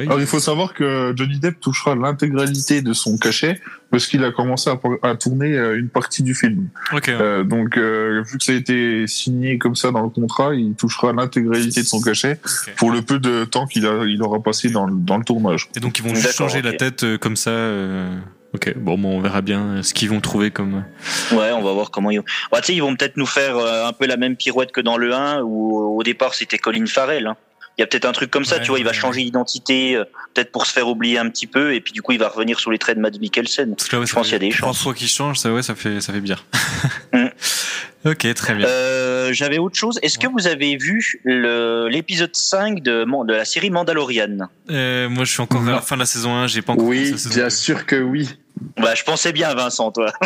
alors 0.06 0.20
il 0.20 0.26
faut 0.26 0.40
savoir 0.40 0.74
que 0.74 1.12
Johnny 1.16 1.38
Depp 1.38 1.60
touchera 1.60 1.94
l'intégralité 1.94 2.82
de 2.82 2.92
son 2.92 3.16
cachet 3.18 3.60
parce 3.94 4.08
qu'il 4.08 4.24
a 4.24 4.32
commencé 4.32 4.68
à, 4.70 4.80
à 5.08 5.14
tourner 5.14 5.56
euh, 5.56 5.78
une 5.78 5.88
partie 5.88 6.24
du 6.24 6.34
film. 6.34 6.68
Euh, 7.08 7.44
donc 7.44 7.76
euh, 7.76 8.24
vu 8.26 8.38
que 8.38 8.44
ça 8.44 8.50
a 8.50 8.56
été 8.56 9.06
signé 9.06 9.58
comme 9.58 9.76
ça 9.76 9.92
dans 9.92 10.02
le 10.02 10.08
contrat 10.08 10.54
il 10.54 10.74
touchera 10.74 11.12
l'intégralité 11.12 11.82
de 11.82 11.86
son 11.86 12.00
cachet 12.00 12.40
pour 12.76 12.90
le 12.90 13.02
peu 13.02 13.20
de 13.20 13.44
temps 13.44 13.66
qu'il 13.66 13.86
a 13.86 14.04
il 14.04 14.20
aura 14.22 14.42
passé 14.42 14.70
dans 14.70 14.86
le, 14.86 14.94
dans 14.96 15.18
le 15.18 15.24
tournage 15.24 15.68
Et 15.76 15.80
donc 15.80 15.98
ils 15.98 16.04
vont 16.04 16.14
changer 16.14 16.62
la 16.62 16.72
tête 16.72 17.04
euh, 17.04 17.18
comme 17.18 17.36
ça. 17.36 17.52
Ok, 18.54 18.72
bon, 18.76 18.96
bon, 18.96 19.16
on 19.16 19.20
verra 19.20 19.40
bien 19.40 19.82
ce 19.82 19.92
qu'ils 19.92 20.08
vont 20.08 20.20
trouver 20.20 20.50
comme. 20.52 20.84
Ouais, 21.32 21.50
on 21.52 21.62
va 21.62 21.72
voir 21.72 21.90
comment 21.90 22.10
ils. 22.12 22.20
Ouais, 22.20 22.60
tu 22.60 22.66
sais, 22.66 22.74
ils 22.74 22.80
vont 22.80 22.94
peut-être 22.94 23.16
nous 23.16 23.26
faire 23.26 23.56
euh, 23.56 23.86
un 23.86 23.92
peu 23.92 24.06
la 24.06 24.16
même 24.16 24.36
pirouette 24.36 24.70
que 24.70 24.80
dans 24.80 24.96
le 24.96 25.12
1 25.12 25.42
où 25.42 25.98
au 25.98 26.02
départ 26.04 26.34
c'était 26.34 26.58
Colin 26.58 26.86
Farrell. 26.86 27.26
hein. 27.26 27.36
Il 27.76 27.80
y 27.80 27.84
a 27.84 27.86
peut-être 27.88 28.04
un 28.04 28.12
truc 28.12 28.30
comme 28.30 28.44
ça, 28.44 28.56
Ouais, 28.56 28.62
tu 28.62 28.68
vois, 28.68 28.78
il 28.78 28.84
va 28.84 28.92
changer 28.92 29.22
d'identité, 29.24 29.96
euh, 29.96 30.04
peut-être 30.32 30.52
pour 30.52 30.64
se 30.66 30.72
faire 30.72 30.86
oublier 30.88 31.18
un 31.18 31.28
petit 31.28 31.46
peu, 31.48 31.74
et 31.74 31.80
puis 31.80 31.92
du 31.92 32.02
coup 32.02 32.12
il 32.12 32.18
va 32.20 32.28
revenir 32.28 32.60
sur 32.60 32.70
les 32.70 32.78
traits 32.78 32.96
de 32.96 33.02
Mads 33.02 33.18
Mikkelsen. 33.20 33.74
Parce 33.74 33.88
que 33.88 33.96
là, 33.96 34.00
ouais, 34.00 34.06
Je 34.06 34.12
pense 34.14 34.26
qu'il 34.26 34.32
y 34.32 34.36
a 34.36 34.38
des 34.38 34.50
chances. 34.52 34.82
fois 34.82 34.94
qu'ils 34.94 35.08
changent, 35.08 35.38
ça, 35.38 35.52
ouais, 35.52 35.62
ça 35.62 35.74
fait, 35.74 36.00
ça 36.00 36.12
fait 36.12 36.20
bien. 36.20 36.36
Mm. 37.12 37.26
ok, 38.06 38.34
très 38.34 38.54
bien. 38.54 38.66
Euh, 38.68 39.32
J'avais 39.32 39.58
autre 39.58 39.76
chose. 39.76 39.98
Est-ce 40.02 40.18
que 40.18 40.26
vous 40.28 40.46
avez 40.46 40.76
vu 40.76 41.20
le- 41.24 41.88
l'épisode 41.88 42.34
5 42.36 42.80
de, 42.82 43.04
la 43.32 43.44
série 43.44 43.70
Mandalorian? 43.70 44.48
Euh, 44.70 45.08
moi, 45.08 45.24
je 45.24 45.32
suis 45.32 45.40
encore 45.40 45.66
à 45.66 45.70
la 45.72 45.80
fin 45.80 45.96
de 45.96 46.00
la 46.00 46.06
saison 46.06 46.34
1, 46.34 46.46
j'ai 46.46 46.62
pas 46.62 46.74
encore 46.74 46.84
Oui, 46.86 47.12
bien 47.30 47.44
2. 47.44 47.50
sûr 47.50 47.86
que 47.86 47.96
oui. 47.96 48.28
Bah, 48.76 48.94
je 48.94 49.02
pensais 49.02 49.32
bien, 49.32 49.52
Vincent, 49.54 49.90
toi. 49.90 50.12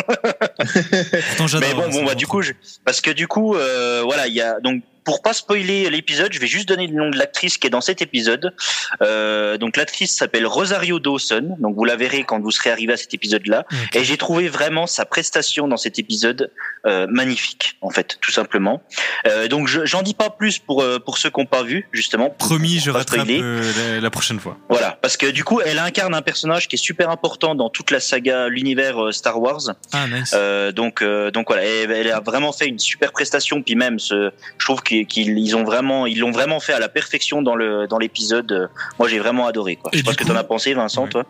Pourtant, 1.29 1.47
j'adore. 1.47 1.67
Mais 1.69 1.73
bon, 1.73 1.89
bon, 1.89 2.05
bah, 2.05 2.15
du 2.15 2.27
coup, 2.27 2.41
je- 2.41 2.53
parce 2.85 3.01
que 3.01 3.11
du 3.11 3.27
coup, 3.27 3.55
euh, 3.55 4.01
voilà, 4.03 4.27
il 4.27 4.33
y 4.33 4.41
a 4.41 4.59
donc 4.59 4.83
pour 5.09 5.23
pas 5.23 5.33
spoiler 5.33 5.89
l'épisode, 5.89 6.31
je 6.31 6.39
vais 6.39 6.45
juste 6.45 6.67
donner 6.69 6.85
le 6.85 6.93
nom 6.93 7.09
de 7.09 7.17
l'actrice 7.17 7.57
qui 7.57 7.65
est 7.65 7.71
dans 7.71 7.81
cet 7.81 8.03
épisode. 8.03 8.53
Euh, 9.01 9.57
donc 9.57 9.75
l'actrice 9.75 10.15
s'appelle 10.15 10.45
Rosario 10.45 10.99
Dawson. 10.99 11.55
Donc 11.59 11.75
vous 11.75 11.83
la 11.83 11.95
verrez 11.95 12.25
quand 12.25 12.39
vous 12.39 12.51
serez 12.51 12.69
arrivé 12.69 12.93
à 12.93 12.97
cet 12.97 13.11
épisode-là. 13.15 13.65
Et 13.95 14.03
j'ai 14.03 14.17
trouvé 14.17 14.49
vraiment 14.49 14.85
sa 14.85 15.05
prestation 15.05 15.67
dans 15.67 15.77
cet 15.77 15.97
épisode 15.97 16.51
euh, 16.85 17.07
magnifique, 17.09 17.75
en 17.81 17.89
fait, 17.89 18.19
tout 18.21 18.29
simplement. 18.31 18.83
Euh, 19.25 19.47
donc 19.47 19.67
je- 19.67 19.83
j'en 19.83 20.03
dis 20.03 20.13
pas 20.13 20.29
plus 20.29 20.59
pour 20.59 20.85
pour 21.03 21.17
ceux 21.17 21.31
qui 21.31 21.39
n'ont 21.39 21.47
pas 21.47 21.63
vu, 21.63 21.87
justement. 21.91 22.29
Promis, 22.29 22.77
je 22.77 22.91
rattrape 22.91 23.27
la, 23.27 23.99
la 23.99 24.09
prochaine 24.11 24.39
fois. 24.39 24.59
Voilà, 24.69 24.99
parce 25.01 25.17
que 25.17 25.25
du 25.25 25.43
coup, 25.43 25.59
elle 25.59 25.79
incarne 25.79 26.13
un 26.13 26.21
personnage 26.21 26.67
qui 26.67 26.75
est 26.75 26.83
super 26.91 27.09
important 27.09 27.55
dans 27.55 27.71
toute 27.71 27.89
la 27.89 27.99
saga, 27.99 28.47
l'univers 28.47 29.11
Star 29.11 29.41
Wars. 29.41 29.61
Ah, 29.91 30.05
nice. 30.07 30.35
Donc, 30.75 31.03
donc 31.33 31.47
voilà, 31.47 31.63
elle, 31.63 31.89
elle 31.91 32.11
a 32.11 32.19
vraiment 32.19 32.51
fait 32.51 32.67
une 32.67 32.77
super 32.77 33.11
prestation. 33.11 33.63
Puis 33.63 33.73
même, 33.73 33.97
ce, 33.97 34.31
je 34.59 34.65
trouve 34.65 34.83
qu'ils 35.05 35.25
qu'ils- 35.25 35.37
ils 35.39 35.55
ont 35.55 35.63
vraiment, 35.63 36.05
ils 36.05 36.19
l'ont 36.19 36.31
vraiment 36.31 36.59
fait 36.59 36.73
à 36.73 36.79
la 36.79 36.89
perfection 36.89 37.41
dans 37.41 37.55
le 37.55 37.87
dans 37.87 37.97
l'épisode. 37.97 38.51
Euh, 38.51 38.67
Moi, 38.99 39.07
j'ai 39.07 39.19
vraiment 39.19 39.47
adoré. 39.47 39.75
Quoi. 39.75 39.91
Je 39.93 39.97
sais 39.99 40.03
pas 40.03 40.11
ce 40.13 40.17
que 40.17 40.23
t'en 40.25 40.35
as 40.35 40.43
pensé, 40.43 40.73
Vincent, 40.73 41.03
Ouais. 41.03 41.09
toi. 41.09 41.25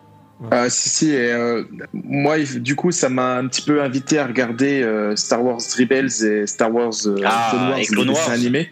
Ah, 0.51 0.69
si, 0.69 0.88
si. 0.89 1.10
Et, 1.12 1.32
euh, 1.34 1.63
moi, 1.93 2.38
du 2.39 2.75
coup, 2.75 2.91
ça 2.91 3.10
m'a 3.10 3.36
un 3.38 3.47
petit 3.47 3.62
peu 3.62 3.82
invité 3.82 4.19
à 4.19 4.25
regarder 4.25 4.82
euh, 4.82 5.15
Star 5.17 5.43
Wars 5.43 5.60
Rebels 5.77 6.23
et 6.23 6.47
Star 6.47 6.73
Wars 6.73 6.93
euh, 7.08 7.17
Ah, 7.25 7.75
Clone 7.89 8.10
Wars, 8.12 8.29
animé, 8.29 8.69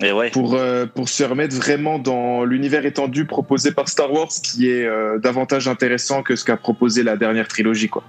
ouais. 0.00 0.30
pour, 0.30 0.54
euh, 0.54 0.86
pour 0.86 1.10
se 1.10 1.22
remettre 1.22 1.54
vraiment 1.54 1.98
dans 1.98 2.44
l'univers 2.44 2.86
étendu 2.86 3.26
proposé 3.26 3.70
par 3.72 3.88
Star 3.90 4.10
Wars, 4.10 4.30
qui 4.42 4.70
est 4.70 4.86
euh, 4.86 5.18
davantage 5.18 5.68
intéressant 5.68 6.22
que 6.22 6.36
ce 6.36 6.44
qu'a 6.44 6.56
proposé 6.56 7.02
la 7.02 7.16
dernière 7.18 7.48
trilogie. 7.48 7.88
Quoi. 7.90 8.02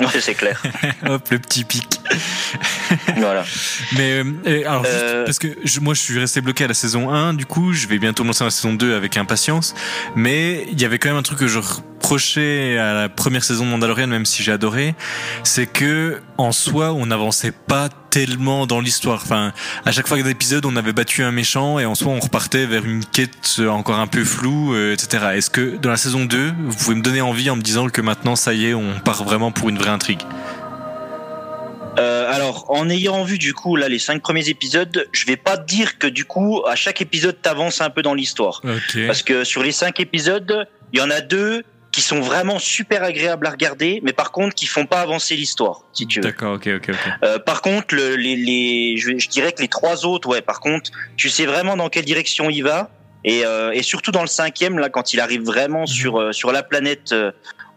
Ouais, 0.00 0.20
c'est 0.20 0.34
clair. 0.34 0.60
Hop, 1.06 1.28
le 1.30 1.38
petit 1.38 1.64
pic. 1.64 2.00
voilà. 3.16 3.44
Mais 3.96 4.22
euh, 4.46 4.62
alors 4.66 4.84
juste 4.84 4.94
Euh, 4.96 5.24
parce 5.24 5.38
que 5.38 5.48
je- 5.64 5.80
moi 5.80 5.94
je 5.94 6.00
suis 6.00 6.18
resté 6.18 6.40
bloqué 6.40 6.64
à 6.64 6.68
la 6.68 6.74
saison 6.74 7.10
1 7.12 7.34
du 7.34 7.46
coup 7.46 7.72
je 7.72 7.86
vais 7.86 7.98
bientôt 7.98 8.22
me 8.24 8.28
lancer 8.28 8.40
dans 8.40 8.44
la 8.46 8.50
saison 8.50 8.74
2 8.74 8.94
avec 8.96 9.16
impatience 9.16 9.74
mais 10.16 10.66
il 10.70 10.80
y 10.80 10.84
avait 10.84 10.98
quand 10.98 11.08
même 11.08 11.18
un 11.18 11.22
truc 11.22 11.38
que 11.38 11.46
je 11.46 11.58
reprochais 11.58 12.78
à 12.78 12.92
la 12.92 13.08
première 13.08 13.44
saison 13.44 13.64
de 13.64 13.70
Mandalorian 13.70 14.06
même 14.06 14.26
si 14.26 14.42
j'ai 14.42 14.52
adoré 14.52 14.94
c'est 15.42 15.66
que 15.66 16.20
en 16.38 16.52
soi 16.52 16.92
on 16.92 17.06
n'avançait 17.06 17.52
pas 17.52 17.88
tellement 18.14 18.64
dans 18.68 18.80
l'histoire. 18.80 19.20
Enfin 19.24 19.52
à 19.84 19.90
chaque 19.90 20.06
fois 20.06 20.22
d'épisode 20.22 20.64
on 20.66 20.76
avait 20.76 20.92
battu 20.92 21.24
un 21.24 21.32
méchant 21.32 21.80
et 21.80 21.84
en 21.84 21.96
soi 21.96 22.12
on 22.12 22.20
repartait 22.20 22.64
vers 22.64 22.84
une 22.84 23.04
quête 23.04 23.60
encore 23.68 23.98
un 23.98 24.06
peu 24.06 24.22
floue 24.22 24.72
euh, 24.72 24.92
etc 24.92 25.30
est-ce 25.34 25.50
que 25.50 25.76
dans 25.78 25.90
la 25.90 25.96
saison 25.96 26.24
2 26.24 26.52
vous 26.64 26.76
pouvez 26.76 26.94
me 26.94 27.02
donner 27.02 27.20
envie 27.20 27.50
en 27.50 27.56
me 27.56 27.60
disant 27.60 27.88
que 27.88 28.00
maintenant 28.00 28.36
ça 28.36 28.54
y 28.54 28.66
est 28.66 28.74
on 28.74 29.00
part 29.00 29.24
vraiment 29.24 29.50
pour 29.50 29.68
une 29.68 29.78
vraie 29.78 29.90
intrigue? 29.90 30.20
Euh, 31.98 32.32
alors, 32.32 32.66
en 32.70 32.90
ayant 32.90 33.22
vu 33.22 33.38
du 33.38 33.54
coup 33.54 33.76
là 33.76 33.88
les 33.88 34.00
cinq 34.00 34.20
premiers 34.20 34.48
épisodes, 34.48 35.08
je 35.12 35.26
vais 35.26 35.36
pas 35.36 35.56
dire 35.56 35.98
que 35.98 36.08
du 36.08 36.24
coup 36.24 36.62
à 36.66 36.74
chaque 36.74 37.00
épisode 37.00 37.36
t'avances 37.40 37.80
un 37.80 37.90
peu 37.90 38.02
dans 38.02 38.14
l'histoire. 38.14 38.62
Parce 39.06 39.22
que 39.22 39.44
sur 39.44 39.62
les 39.62 39.72
cinq 39.72 40.00
épisodes, 40.00 40.66
il 40.92 40.98
y 40.98 41.02
en 41.02 41.10
a 41.10 41.20
deux 41.20 41.64
qui 41.94 42.00
sont 42.00 42.20
vraiment 42.20 42.58
super 42.58 43.04
agréables 43.04 43.46
à 43.46 43.50
regarder, 43.50 44.00
mais 44.02 44.12
par 44.12 44.32
contre 44.32 44.56
qui 44.56 44.66
font 44.66 44.84
pas 44.84 45.00
avancer 45.00 45.36
l'histoire, 45.36 45.82
si 45.92 46.08
tu 46.08 46.18
veux. 46.18 46.24
d'accord 46.28 46.54
ok 46.54 46.66
ok 46.76 46.88
ok 46.90 46.96
Euh, 47.22 47.38
par 47.38 47.62
contre, 47.62 47.94
le, 47.94 48.16
les, 48.16 48.34
les, 48.34 48.96
je, 48.96 49.16
je 49.16 49.28
dirais 49.28 49.52
que 49.52 49.62
les 49.62 49.68
trois 49.68 50.04
autres, 50.04 50.28
ouais. 50.28 50.42
Par 50.42 50.58
contre, 50.58 50.90
tu 51.16 51.28
sais 51.28 51.46
vraiment 51.46 51.76
dans 51.76 51.88
quelle 51.88 52.04
direction 52.04 52.50
il 52.50 52.62
va, 52.62 52.90
et, 53.24 53.44
euh, 53.44 53.72
et 53.72 53.82
surtout 53.82 54.10
dans 54.12 54.20
le 54.22 54.26
cinquième, 54.28 54.78
là, 54.78 54.88
quand 54.88 55.12
il 55.14 55.20
arrive 55.20 55.42
vraiment 55.42 55.86
sur 55.86 56.20
euh, 56.20 56.32
sur 56.32 56.52
la 56.52 56.62
planète 56.62 57.14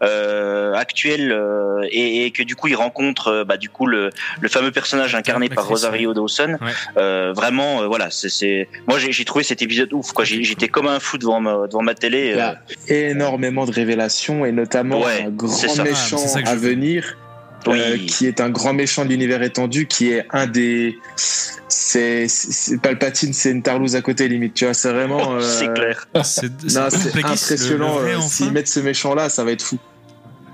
euh, 0.02 0.74
actuelle 0.74 1.32
euh, 1.32 1.82
et, 1.90 2.26
et 2.26 2.30
que 2.30 2.42
du 2.44 2.54
coup 2.54 2.68
il 2.68 2.76
rencontre 2.76 3.44
bah, 3.44 3.56
du 3.56 3.68
coup 3.68 3.86
le, 3.86 4.10
le 4.40 4.48
fameux 4.48 4.70
personnage 4.70 5.14
incarné 5.14 5.48
par 5.48 5.66
Rosario 5.66 6.14
Dawson. 6.14 6.56
Ouais. 6.60 6.70
Euh, 6.96 7.32
vraiment, 7.34 7.82
euh, 7.82 7.86
voilà, 7.86 8.08
c'est. 8.10 8.68
Moi, 8.86 8.98
j'ai 8.98 9.24
trouvé 9.24 9.44
cet 9.44 9.62
épisode 9.62 9.92
ouf. 9.92 10.12
Quoi, 10.12 10.24
j'étais 10.24 10.68
comme 10.68 10.86
un 10.86 11.00
fou 11.00 11.18
devant 11.18 11.40
ma 11.40 11.66
devant 11.66 11.82
ma 11.82 11.94
télé. 11.94 12.34
Il 12.34 12.36
y 12.36 12.40
euh, 12.40 12.50
a 12.50 13.10
énormément 13.10 13.64
de 13.66 13.72
révélations 13.72 14.44
et 14.44 14.52
notamment 14.52 15.00
Ouais, 15.00 15.24
un 15.26 15.30
grand. 15.30 15.56
Ah, 15.78 15.82
méchant 15.82 16.18
je 16.18 16.48
à 16.48 16.54
veux. 16.54 16.70
venir. 16.70 17.16
Oui. 17.66 17.80
euh, 17.80 17.96
qui 18.06 18.26
est 18.26 18.40
un 18.40 18.50
grand 18.50 18.72
méchant 18.72 19.04
de 19.04 19.10
l'univers 19.10 19.42
étendu, 19.42 19.86
qui 19.86 20.10
est 20.12 20.26
un 20.30 20.46
des. 20.46 20.98
C'est 21.68 22.26
Palpatine, 22.82 23.32
c'est 23.32 23.50
une 23.50 23.62
Tarlouse 23.62 23.96
à 23.96 24.00
côté 24.02 24.28
limite, 24.28 24.54
tu 24.54 24.64
vois. 24.64 24.74
C'est 24.74 24.92
vraiment. 24.92 25.34
euh, 25.36 25.40
c'est 25.40 25.72
clair. 25.72 26.06
C'est 26.22 26.46
impressionnant. 27.24 27.98
euh, 28.00 28.16
enfin 28.18 28.28
S'ils 28.28 28.52
mettent 28.52 28.68
ce 28.68 28.80
méchant-là, 28.80 29.28
ça 29.28 29.44
va 29.44 29.52
être 29.52 29.62
fou. 29.62 29.78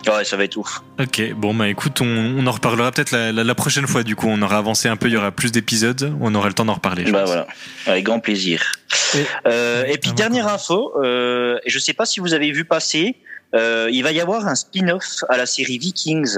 Ouais, 0.07 0.23
ça 0.25 0.37
va 0.37 0.45
être 0.45 0.57
ouf. 0.59 0.83
Ok, 1.01 1.33
bon 1.35 1.55
bah 1.55 1.67
écoute, 1.69 2.03
on, 2.03 2.05
on 2.07 2.47
en 2.47 2.51
reparlera 2.51 2.93
peut-être 2.93 3.11
la, 3.11 3.33
la, 3.33 3.43
la 3.43 3.55
prochaine 3.55 3.87
fois. 3.87 4.03
Du 4.03 4.17
coup, 4.17 4.27
on 4.29 4.43
aura 4.43 4.59
avancé 4.59 4.87
un 4.87 4.97
peu, 4.97 5.07
il 5.09 5.15
y 5.15 5.17
aura 5.17 5.31
plus 5.31 5.51
d'épisodes, 5.51 6.15
on 6.21 6.35
aura 6.35 6.49
le 6.49 6.53
temps 6.53 6.67
d'en 6.67 6.75
reparler. 6.75 7.07
je 7.07 7.13
Bah 7.13 7.21
pense. 7.21 7.29
voilà, 7.29 7.47
avec 7.87 8.05
grand 8.05 8.21
plaisir. 8.21 8.73
Et- 9.15 9.25
Euh, 9.47 9.85
et 9.87 9.97
puis 9.97 10.11
Ah, 10.13 10.17
dernière 10.17 10.49
info, 10.49 10.93
euh, 11.03 11.59
je 11.67 11.79
sais 11.79 11.95
pas 11.95 12.05
si 12.05 12.21
vous 12.21 12.35
avez 12.35 12.53
vu 12.53 12.67
passer, 12.67 13.17
euh, 13.55 13.89
il 13.91 14.03
va 14.03 14.13
y 14.13 14.21
avoir 14.21 14.47
un 14.47 14.55
spin-off 14.55 15.25
à 15.31 15.39
la 15.39 15.47
série 15.47 15.79
Vikings. 15.79 16.37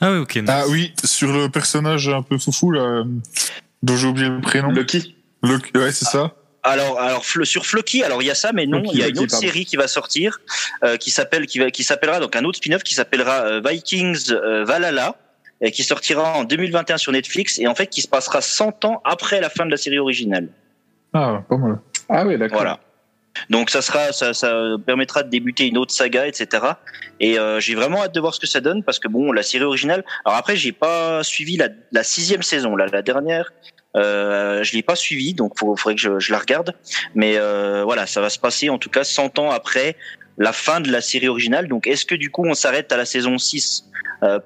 Ah 0.00 0.12
oui, 0.12 0.18
ok. 0.18 0.36
nice. 0.36 0.44
Ah 0.48 0.64
oui, 0.68 0.92
sur 1.04 1.32
le 1.32 1.48
personnage 1.48 2.08
un 2.08 2.22
peu 2.22 2.38
foufou 2.38 2.70
là. 2.70 3.04
dont 3.82 3.96
j'ai 3.96 4.06
oublié 4.08 4.28
le 4.28 4.40
prénom. 4.40 4.70
Lucky. 4.70 5.16
Loki, 5.42 5.70
ouais, 5.76 5.92
c'est 5.92 6.04
ça. 6.04 6.34
Alors, 6.62 7.00
alors 7.00 7.24
sur 7.24 7.64
Floki, 7.64 8.04
alors 8.04 8.22
il 8.22 8.26
y 8.26 8.30
a 8.30 8.34
ça, 8.34 8.52
mais 8.52 8.66
non, 8.66 8.82
il 8.92 8.98
y 8.98 9.02
a 9.02 9.08
une 9.08 9.18
autre 9.18 9.34
série 9.40 9.64
qui 9.64 9.76
va 9.76 9.88
sortir, 9.88 10.40
euh, 10.84 10.98
qui 10.98 11.10
s'appelle, 11.10 11.46
qui, 11.46 11.58
va- 11.58 11.70
qui 11.70 11.82
s'appellera 11.84 12.20
donc 12.20 12.36
un 12.36 12.44
autre 12.44 12.58
spin-off 12.58 12.82
qui 12.82 12.94
s'appellera 12.94 13.46
euh, 13.46 13.62
Vikings 13.66 14.30
euh, 14.32 14.64
Valhalla, 14.66 15.16
et 15.62 15.70
qui 15.70 15.82
sortira 15.84 16.34
en 16.36 16.44
2021 16.44 16.98
sur 16.98 17.12
Netflix, 17.12 17.58
et 17.58 17.66
en 17.66 17.74
fait 17.74 17.86
qui 17.86 18.02
se 18.02 18.08
passera 18.08 18.42
100 18.42 18.84
ans 18.84 19.00
après 19.04 19.40
la 19.40 19.48
fin 19.48 19.64
de 19.64 19.70
la 19.70 19.78
série 19.78 19.98
originale. 19.98 20.48
Ah, 21.14 21.42
pas 21.48 21.56
mal. 21.56 21.78
Ah 22.10 22.26
oui, 22.26 22.36
d'accord. 22.36 22.58
Voilà. 22.58 22.80
Donc 23.48 23.70
ça 23.70 23.82
sera, 23.82 24.12
ça, 24.12 24.34
ça 24.34 24.52
permettra 24.84 25.22
de 25.22 25.30
débuter 25.30 25.66
une 25.66 25.78
autre 25.78 25.92
saga, 25.92 26.26
etc. 26.26 26.64
Et 27.20 27.38
euh, 27.38 27.60
j'ai 27.60 27.74
vraiment 27.74 28.02
hâte 28.02 28.14
de 28.14 28.20
voir 28.20 28.34
ce 28.34 28.40
que 28.40 28.46
ça 28.46 28.60
donne 28.60 28.82
parce 28.82 28.98
que 28.98 29.08
bon, 29.08 29.32
la 29.32 29.42
série 29.42 29.64
originale. 29.64 30.04
Alors 30.24 30.38
après, 30.38 30.56
j'ai 30.56 30.72
pas 30.72 31.22
suivi 31.22 31.56
la, 31.56 31.68
la 31.92 32.02
sixième 32.02 32.42
saison, 32.42 32.76
là, 32.76 32.86
la 32.92 33.02
dernière. 33.02 33.52
Euh, 33.96 34.62
je 34.62 34.72
l'ai 34.74 34.82
pas 34.82 34.94
suivi, 34.94 35.34
donc 35.34 35.54
il 35.56 35.66
faudrait 35.76 35.94
que 35.94 36.00
je, 36.00 36.18
je 36.18 36.32
la 36.32 36.38
regarde. 36.38 36.74
Mais 37.14 37.36
euh, 37.36 37.82
voilà, 37.84 38.06
ça 38.06 38.20
va 38.20 38.30
se 38.30 38.38
passer 38.38 38.70
en 38.70 38.78
tout 38.78 38.90
cas 38.90 39.04
100 39.04 39.38
ans 39.38 39.50
après 39.50 39.96
la 40.38 40.52
fin 40.52 40.80
de 40.80 40.90
la 40.90 41.00
série 41.00 41.28
originale. 41.28 41.68
Donc 41.68 41.86
est-ce 41.86 42.04
que 42.04 42.14
du 42.14 42.30
coup 42.30 42.44
on 42.46 42.54
s'arrête 42.54 42.92
à 42.92 42.96
la 42.96 43.04
saison 43.04 43.38
6 43.38 43.84
euh, 43.84 43.89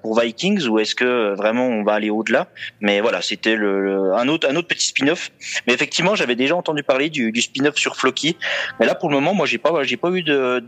pour 0.03 0.19
Vikings 0.21 0.67
ou 0.69 0.79
est-ce 0.79 0.95
que 0.95 1.05
euh, 1.05 1.35
vraiment 1.35 1.67
on 1.69 1.83
va 1.83 1.95
aller 1.95 2.11
au-delà? 2.11 2.49
Mais 2.81 3.01
voilà, 3.01 3.21
c'était 3.23 3.57
le, 3.57 3.83
le- 3.85 4.15
un 4.15 4.29
autre 4.29 4.49
un 4.49 4.57
autre 4.57 4.69
petit 4.69 4.87
spin-off. 4.87 5.31
Mais 5.67 5.73
effectivement, 5.75 6.15
j'avais 6.15 6.37
déjà 6.37 6.55
entendu 6.57 6.83
parler 6.83 7.11
du, 7.11 7.33
du 7.33 7.41
spin-off 7.43 7.77
sur 7.77 7.97
Floki. 7.97 8.37
Mais 8.79 8.87
là, 8.87 8.95
pour 8.95 9.09
le 9.11 9.15
moment, 9.17 9.35
moi, 9.35 9.47
j'ai 9.47 9.59
pas, 9.59 9.83
j'ai 9.83 9.97
pas 9.97 10.11
eu 10.11 10.23
de 10.23 10.63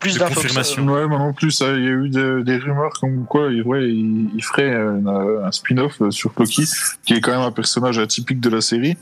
plus 0.00 0.18
confirmation. 0.18 0.84
Ouais, 0.86 1.06
moi 1.06 1.18
non 1.18 1.32
plus, 1.32 1.60
il 1.60 1.66
y 1.66 1.88
a 1.88 1.92
eu 1.92 2.08
des, 2.08 2.42
des 2.44 2.56
rumeurs 2.58 2.92
comme 3.00 3.24
quoi 3.24 3.50
il, 3.50 3.62
ouais, 3.62 3.84
il, 3.88 4.28
il 4.34 4.44
ferait 4.44 4.70
euh, 4.74 5.44
un 5.46 5.52
spin-off 5.52 6.02
euh, 6.02 6.10
sur 6.10 6.32
Loki, 6.36 6.64
qui 7.06 7.14
est 7.14 7.20
quand 7.20 7.30
même 7.32 7.40
un 7.40 7.52
personnage 7.52 7.98
atypique 7.98 8.40
de 8.40 8.50
la 8.50 8.60
série. 8.60 8.96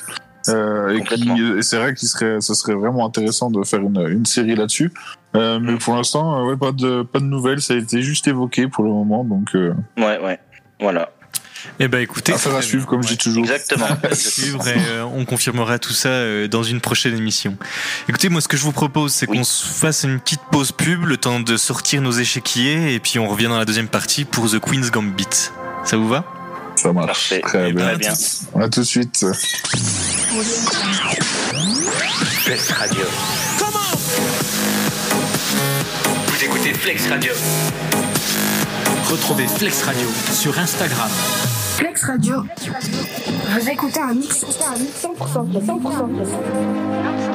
Euh, 0.49 0.91
et 0.91 1.03
qui, 1.03 1.25
Complètement. 1.27 1.57
et 1.59 1.63
c'est 1.63 1.77
vrai 1.79 1.95
qu'il 1.95 2.09
serait, 2.09 2.41
ce 2.41 2.55
serait 2.55 2.75
vraiment 2.75 3.07
intéressant 3.07 3.51
de 3.51 3.63
faire 3.65 3.81
une, 3.81 4.01
une 4.11 4.27
série 4.27 4.55
là-dessus. 4.57 4.93
Euh, 5.37 5.59
mais 5.61 5.77
pour 5.77 5.95
l'instant, 5.95 6.41
euh, 6.41 6.51
ouais, 6.51 6.57
pas 6.57 6.73
de, 6.73 7.03
pas 7.03 7.21
de 7.21 7.25
nouvelles, 7.25 7.63
ça 7.63 7.75
a 7.75 7.77
été 7.77 8.03
juste 8.03 8.27
évoqué 8.29 8.67
pour 8.69 8.85
le 8.85 8.91
moment, 8.91 9.25
donc 9.25 9.55
euh, 9.55 9.73
Ouais, 9.97 10.19
ouais. 10.19 10.39
Voilà. 10.81 11.11
Eh 11.79 11.87
ben 11.87 12.01
écoutez, 12.01 12.33
affaire 12.33 12.57
à 12.57 12.61
suivre, 12.63 12.83
bien. 12.83 12.91
comme 12.91 13.01
Ouais. 13.03 13.07
je 13.07 13.13
dis 13.13 13.19
toujours. 13.19 13.45
Exactement. 13.45 13.87
à 14.03 14.15
suivre 14.17 14.67
et 14.67 14.75
euh, 14.91 15.05
on 15.05 15.25
confirmera 15.25 15.79
tout 15.79 15.93
ça 15.93 16.09
euh, 16.09 16.49
dans 16.49 16.65
une 16.65 16.81
prochaine 16.81 17.17
émission. 17.17 17.57
Écoutez, 18.09 18.29
moi 18.29 18.41
ce 18.41 18.49
que 18.49 18.57
je 18.57 18.65
vous 18.65 18.73
propose 18.73 19.13
c'est 19.13 19.29
Oui. 19.31 19.39
qu'on 19.39 19.45
se 19.45 19.65
fasse 19.65 20.03
une 20.03 20.19
petite 20.19 20.41
pause 20.51 20.73
pub, 20.73 21.05
le 21.05 21.17
temps 21.19 21.39
de 21.39 21.57
sortir 21.57 22.03
nos 22.03 22.11
échiquiers 22.11 22.95
et 22.95 22.99
puis 22.99 23.21
on 23.21 23.29
revient 23.29 23.47
dans 23.47 23.59
la 23.59 23.65
deuxième 23.65 23.87
partie 23.87 24.25
pour 24.25 24.51
The 24.51 24.59
Queen's 24.59 24.91
Gambit. 24.91 25.51
Ça 25.85 25.97
vous 25.97 26.09
va? 26.09 26.25
Ça 26.83 26.93
marche. 26.93 27.07
Parfait. 27.07 27.41
Très 27.43 27.73
bien. 27.73 27.93
ben, 27.93 27.97
bien. 27.97 28.13
À 28.61 28.69
tout 28.69 28.81
de 28.81 28.85
suite. 28.85 29.25
Flex 32.41 32.73
Radio. 32.73 33.05
Comment 33.57 33.79
Vous 36.27 36.45
écoutez 36.45 36.75
Flex 36.75 37.07
Radio. 37.07 37.33
Retrouvez 39.09 39.47
Flex 39.47 39.83
Radio 39.85 40.09
sur 40.33 40.59
Instagram. 40.59 41.09
Flex 41.77 42.03
Radio. 42.03 42.45
Vous 43.51 43.69
écoutez 43.71 44.01
un 44.01 44.15
mix 44.15 44.45
100%, 44.45 45.53
100%, 45.65 47.32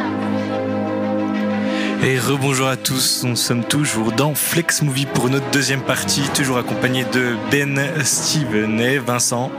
Et 2.04 2.20
rebonjour 2.20 2.68
à 2.68 2.78
tous, 2.78 3.24
nous 3.24 3.36
sommes 3.36 3.64
toujours 3.64 4.12
dans 4.12 4.36
Flex 4.36 4.82
Movie 4.82 5.08
pour 5.08 5.30
notre 5.30 5.50
deuxième 5.52 5.82
partie, 5.82 6.22
toujours 6.36 6.58
accompagné 6.58 7.06
de 7.06 7.36
Ben, 7.52 7.80
Steven 8.04 8.80
et 8.80 9.00
Vincent. 9.00 9.52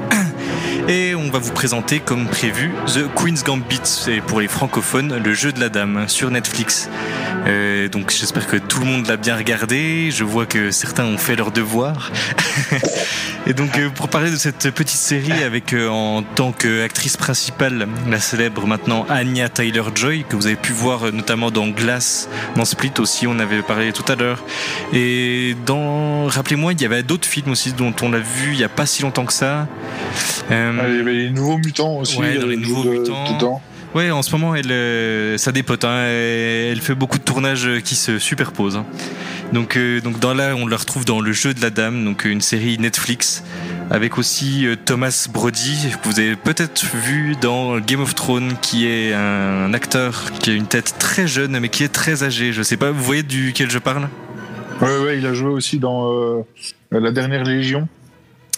Et 0.88 1.14
on 1.14 1.28
va 1.28 1.38
vous 1.38 1.52
présenter 1.52 2.00
comme 2.00 2.26
prévu 2.26 2.72
The 2.86 3.14
Queen's 3.14 3.44
Gambit, 3.44 3.80
c'est 3.82 4.22
pour 4.22 4.40
les 4.40 4.48
francophones 4.48 5.22
le 5.22 5.34
jeu 5.34 5.52
de 5.52 5.60
la 5.60 5.68
dame 5.68 6.08
sur 6.08 6.30
Netflix. 6.30 6.88
Euh, 7.46 7.88
donc 7.88 8.10
j'espère 8.10 8.46
que 8.46 8.56
tout 8.56 8.80
le 8.80 8.86
monde 8.86 9.06
l'a 9.06 9.18
bien 9.18 9.36
regardé, 9.36 10.10
je 10.10 10.24
vois 10.24 10.46
que 10.46 10.70
certains 10.70 11.04
ont 11.04 11.18
fait 11.18 11.36
leur 11.36 11.52
devoir. 11.52 12.10
Et 13.48 13.54
donc 13.54 13.78
euh, 13.78 13.88
pour 13.88 14.08
parler 14.08 14.30
de 14.30 14.36
cette 14.36 14.70
petite 14.70 14.98
série 14.98 15.42
avec 15.42 15.72
euh, 15.72 15.88
en 15.88 16.22
tant 16.22 16.52
qu'actrice 16.52 17.16
principale 17.16 17.88
la 18.06 18.20
célèbre 18.20 18.66
maintenant 18.66 19.06
Anya 19.08 19.48
Tyler-Joy 19.48 20.24
que 20.28 20.36
vous 20.36 20.46
avez 20.46 20.56
pu 20.56 20.72
voir 20.72 21.06
euh, 21.06 21.10
notamment 21.12 21.50
dans 21.50 21.66
Glass, 21.68 22.28
dans 22.56 22.66
Split 22.66 22.92
aussi 22.98 23.26
on 23.26 23.38
avait 23.38 23.62
parlé 23.62 23.92
tout 23.92 24.04
à 24.10 24.16
l'heure. 24.16 24.44
Et 24.92 25.56
dans 25.64 26.26
rappelez-moi 26.26 26.72
il 26.72 26.82
y 26.82 26.84
avait 26.84 27.02
d'autres 27.02 27.28
films 27.28 27.50
aussi 27.50 27.72
dont 27.72 27.94
on 28.02 28.10
l'a 28.10 28.18
vu 28.18 28.52
il 28.52 28.58
y 28.58 28.64
a 28.64 28.68
pas 28.68 28.84
si 28.86 29.02
longtemps 29.02 29.24
que 29.24 29.32
ça. 29.32 29.66
Il 30.88 30.96
y 30.96 31.00
avait 31.00 31.12
les 31.14 31.30
nouveaux 31.30 31.58
mutants 31.58 31.96
aussi. 31.96 32.18
Ouais, 32.18 32.38
dans 32.38 32.46
les 32.46 32.56
euh, 32.56 32.60
Nouveaux 32.60 32.84
de- 32.84 32.90
Mutants. 32.98 33.34
Dedans. 33.34 33.62
Ouais, 33.94 34.10
en 34.10 34.20
ce 34.22 34.30
moment, 34.32 34.54
elle, 34.54 34.70
euh, 34.70 35.38
ça 35.38 35.50
dépote. 35.50 35.82
Hein, 35.84 36.04
elle 36.04 36.80
fait 36.80 36.94
beaucoup 36.94 37.16
de 37.18 37.22
tournages 37.24 37.66
euh, 37.66 37.80
qui 37.80 37.94
se 37.94 38.18
superposent. 38.18 38.76
hein. 38.76 38.84
Donc, 39.54 39.78
euh, 39.78 40.02
donc 40.02 40.18
dans 40.20 40.34
là, 40.34 40.54
on 40.54 40.66
la 40.66 40.76
retrouve 40.76 41.06
dans 41.06 41.22
Le 41.22 41.32
Jeu 41.32 41.54
de 41.54 41.62
la 41.62 41.70
Dame, 41.70 42.04
donc 42.04 42.26
euh, 42.26 42.28
une 42.30 42.42
série 42.42 42.76
Netflix, 42.78 43.42
avec 43.90 44.18
aussi 44.18 44.66
euh, 44.66 44.76
Thomas 44.76 45.26
Brody, 45.32 45.88
que 46.02 46.06
vous 46.08 46.20
avez 46.20 46.36
peut-être 46.36 46.84
vu 46.96 47.34
dans 47.40 47.78
Game 47.80 48.02
of 48.02 48.14
Thrones, 48.14 48.52
qui 48.60 48.86
est 48.86 49.14
un 49.14 49.72
acteur 49.72 50.22
qui 50.40 50.50
a 50.50 50.52
une 50.52 50.66
tête 50.66 50.96
très 50.98 51.26
jeune, 51.26 51.58
mais 51.58 51.70
qui 51.70 51.82
est 51.82 51.88
très 51.88 52.24
âgé. 52.24 52.52
Je 52.52 52.62
sais 52.62 52.76
pas, 52.76 52.90
vous 52.90 53.02
voyez 53.02 53.22
duquel 53.22 53.70
je 53.70 53.78
parle? 53.78 54.08
Ouais, 54.82 54.98
ouais, 54.98 55.16
il 55.18 55.24
a 55.26 55.32
joué 55.32 55.48
aussi 55.48 55.78
dans 55.78 56.12
euh, 56.12 56.42
La 56.90 57.10
Dernière 57.10 57.42
Légion. 57.44 57.88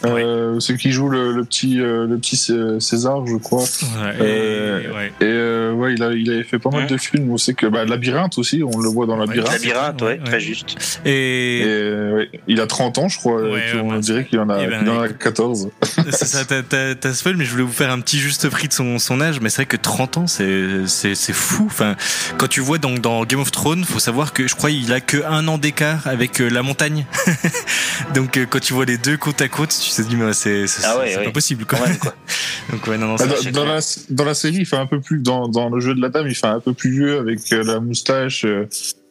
Euh, 0.04 0.58
C'est 0.60 0.76
qui 0.76 0.92
joue 0.92 1.08
le, 1.08 1.32
le 1.32 1.44
petit, 1.44 1.80
euh, 1.80 2.06
le 2.06 2.16
petit 2.18 2.36
Cé- 2.36 2.80
César, 2.80 3.26
je 3.26 3.36
crois. 3.36 3.62
Ouais, 3.62 4.14
Euh, 4.20 4.80
et- 4.82 4.88
ouais. 4.88 5.06
Et 5.20 5.24
euh, 5.24 5.72
ouais, 5.72 5.94
il, 5.94 6.02
a, 6.02 6.12
il 6.12 6.30
avait 6.30 6.42
fait 6.44 6.58
pas 6.58 6.70
mal 6.70 6.86
de 6.86 6.96
films. 6.96 7.30
On 7.30 7.36
sait 7.36 7.54
que 7.54 7.66
bah, 7.66 7.84
Labyrinthe 7.84 8.38
aussi, 8.38 8.62
on 8.64 8.78
le 8.80 8.88
voit 8.88 9.06
dans 9.06 9.16
Labyrinthe. 9.16 9.52
Labyrinthe, 9.52 10.02
ouais, 10.02 10.08
Ouais, 10.08 10.18
très 10.24 10.40
juste. 10.40 10.76
Et, 11.04 11.60
Et 11.60 11.64
euh, 11.66 12.16
ouais, 12.16 12.30
il 12.48 12.60
a 12.60 12.66
30 12.66 12.98
ans, 12.98 13.08
je 13.08 13.18
crois. 13.18 13.42
Et 13.58 13.78
on 13.80 13.98
dirait 13.98 14.24
qu'il 14.24 14.38
en 14.40 14.48
a, 14.48 14.62
eh 14.62 14.66
ben, 14.66 14.78
qu'il 14.80 14.88
en 14.90 15.00
a 15.02 15.08
14. 15.08 15.68
C'est 16.10 16.24
ça, 16.26 16.44
t'as- 16.44 16.62
t'as 16.62 16.94
t'as 16.94 17.12
spoil, 17.12 17.36
mais 17.36 17.44
je 17.44 17.50
voulais 17.50 17.62
vous 17.62 17.72
faire 17.72 17.90
un 17.90 18.00
petit 18.00 18.18
juste 18.18 18.48
prix 18.48 18.68
de 18.68 18.72
son, 18.72 18.98
son 18.98 19.20
âge, 19.20 19.40
mais 19.40 19.48
c'est 19.50 19.56
vrai 19.62 19.66
que 19.66 19.76
30 19.76 20.16
ans, 20.18 20.26
c'est 20.26 20.86
c'est 20.86 21.14
c'est 21.14 21.32
fou. 21.32 21.64
Enfin, 21.66 21.94
quand 22.38 22.48
tu 22.48 22.60
vois 22.60 22.78
donc 22.78 23.00
dans 23.00 23.24
Game 23.24 23.40
of 23.40 23.50
Thrones, 23.50 23.84
faut 23.84 23.98
savoir 23.98 24.32
que 24.32 24.48
je 24.48 24.54
crois 24.54 24.70
il 24.70 24.92
a 24.92 25.00
que 25.00 25.18
un 25.24 25.46
an 25.48 25.58
d'écart 25.58 26.06
avec 26.06 26.40
euh, 26.40 26.48
la 26.48 26.62
montagne. 26.62 27.04
donc 28.14 28.36
euh, 28.36 28.46
quand 28.48 28.60
tu 28.60 28.72
vois 28.72 28.84
les 28.84 28.98
deux 28.98 29.16
côte 29.16 29.40
à 29.42 29.48
côte, 29.48 29.70
tu 29.70 29.89
te 29.96 30.02
dis 30.02 30.16
mais 30.16 30.32
c'est 30.32 30.66
c'est 30.66 30.82
Ah 30.84 30.98
ouais, 30.98 31.24
pas 31.24 31.30
possible 31.30 31.64
quoi. 31.66 31.78
Quand 31.78 31.86
même, 31.86 31.98
quoi. 31.98 32.14
donc 32.72 32.86
ouais 32.86 32.98
non 32.98 33.06
non. 33.08 33.16
Ah, 33.18 33.24
c'est- 33.40 33.50
dans, 33.52 33.64
dans 33.64 33.72
la, 33.74 33.80
dans 34.10 34.24
la 34.24 34.34
série, 34.34 34.56
il 34.58 34.66
fait 34.66 34.76
un 34.76 34.86
peu 34.86 35.00
plus 35.00 35.18
dans, 35.20 35.48
dans 35.48 35.68
le 35.68 35.80
jeu 35.80 35.94
de 35.94 36.00
la 36.00 36.08
dame, 36.08 36.26
il 36.28 36.34
fait 36.34 36.46
un 36.46 36.60
peu 36.60 36.72
plus 36.72 36.90
vieux 36.90 37.18
avec 37.18 37.52
euh, 37.52 37.62
la 37.64 37.80
moustache, 37.80 38.44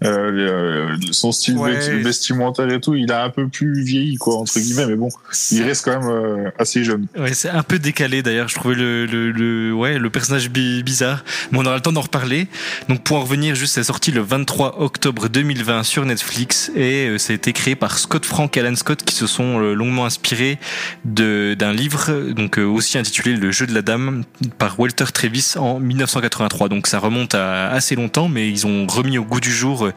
euh, 0.03 0.95
son 1.11 1.31
style 1.31 1.57
Ouais. 1.57 1.77
vestimentaire 2.01 2.69
et 2.71 2.79
tout. 2.79 2.95
Il 2.95 3.11
a 3.11 3.23
un 3.23 3.29
peu 3.29 3.47
plus 3.47 3.83
vieilli, 3.83 4.15
quoi, 4.15 4.37
entre 4.37 4.59
guillemets, 4.59 4.85
mais 4.87 4.95
bon, 4.95 5.09
il 5.51 5.61
reste 5.63 5.85
quand 5.85 5.99
même 5.99 6.09
euh, 6.09 6.49
assez 6.57 6.83
jeune. 6.83 7.07
Ouais, 7.17 7.33
c'est 7.33 7.49
un 7.49 7.63
peu 7.63 7.79
décalé 7.79 8.21
d'ailleurs. 8.23 8.47
Je 8.47 8.55
trouvais 8.55 8.75
le, 8.75 9.05
le, 9.05 9.31
le- 9.31 9.73
ouais, 9.73 9.97
le 9.99 10.09
personnage 10.09 10.49
bi- 10.49 10.83
bizarre. 10.83 11.23
Mais 11.51 11.59
on 11.59 11.65
aura 11.65 11.75
le 11.75 11.81
temps 11.81 11.91
d'en 11.91 12.01
reparler. 12.01 12.47
Donc 12.87 13.03
pour 13.03 13.17
en 13.17 13.21
revenir, 13.21 13.55
juste, 13.55 13.73
c'est 13.75 13.83
sorti 13.83 14.11
le 14.11 14.21
23 14.21 14.81
octobre 14.81 15.27
2020 15.29 15.83
sur 15.83 16.05
Netflix 16.05 16.71
et 16.75 17.07
euh, 17.07 17.17
ça 17.17 17.33
a 17.33 17.35
été 17.35 17.53
créé 17.53 17.75
par 17.75 17.97
Scott 17.99 18.25
Frank 18.25 18.55
et 18.55 18.59
Alan 18.61 18.75
Scott 18.75 19.03
qui 19.03 19.15
se 19.15 19.27
sont 19.27 19.59
euh, 19.61 19.73
longuement 19.73 20.05
inspirés 20.05 20.57
d'un 21.05 21.73
livre, 21.73 22.31
donc 22.33 22.57
aussi 22.57 22.97
intitulé 22.97 23.35
Le 23.35 23.51
Jeu 23.51 23.65
de 23.67 23.73
la 23.73 23.81
Dame 23.81 24.23
par 24.57 24.79
Walter 24.79 25.05
Travis 25.13 25.53
en 25.57 25.79
1983. 25.79 26.69
Donc 26.69 26.87
ça 26.87 26.99
remonte 26.99 27.35
à 27.35 27.69
assez 27.69 27.95
longtemps, 27.95 28.27
mais 28.29 28.49
ils 28.49 28.65
ont 28.67 28.87
remis 28.87 29.17
au 29.17 29.23
goût 29.23 29.39
du 29.39 29.51
jour 29.51 29.88
euh, 29.89 29.91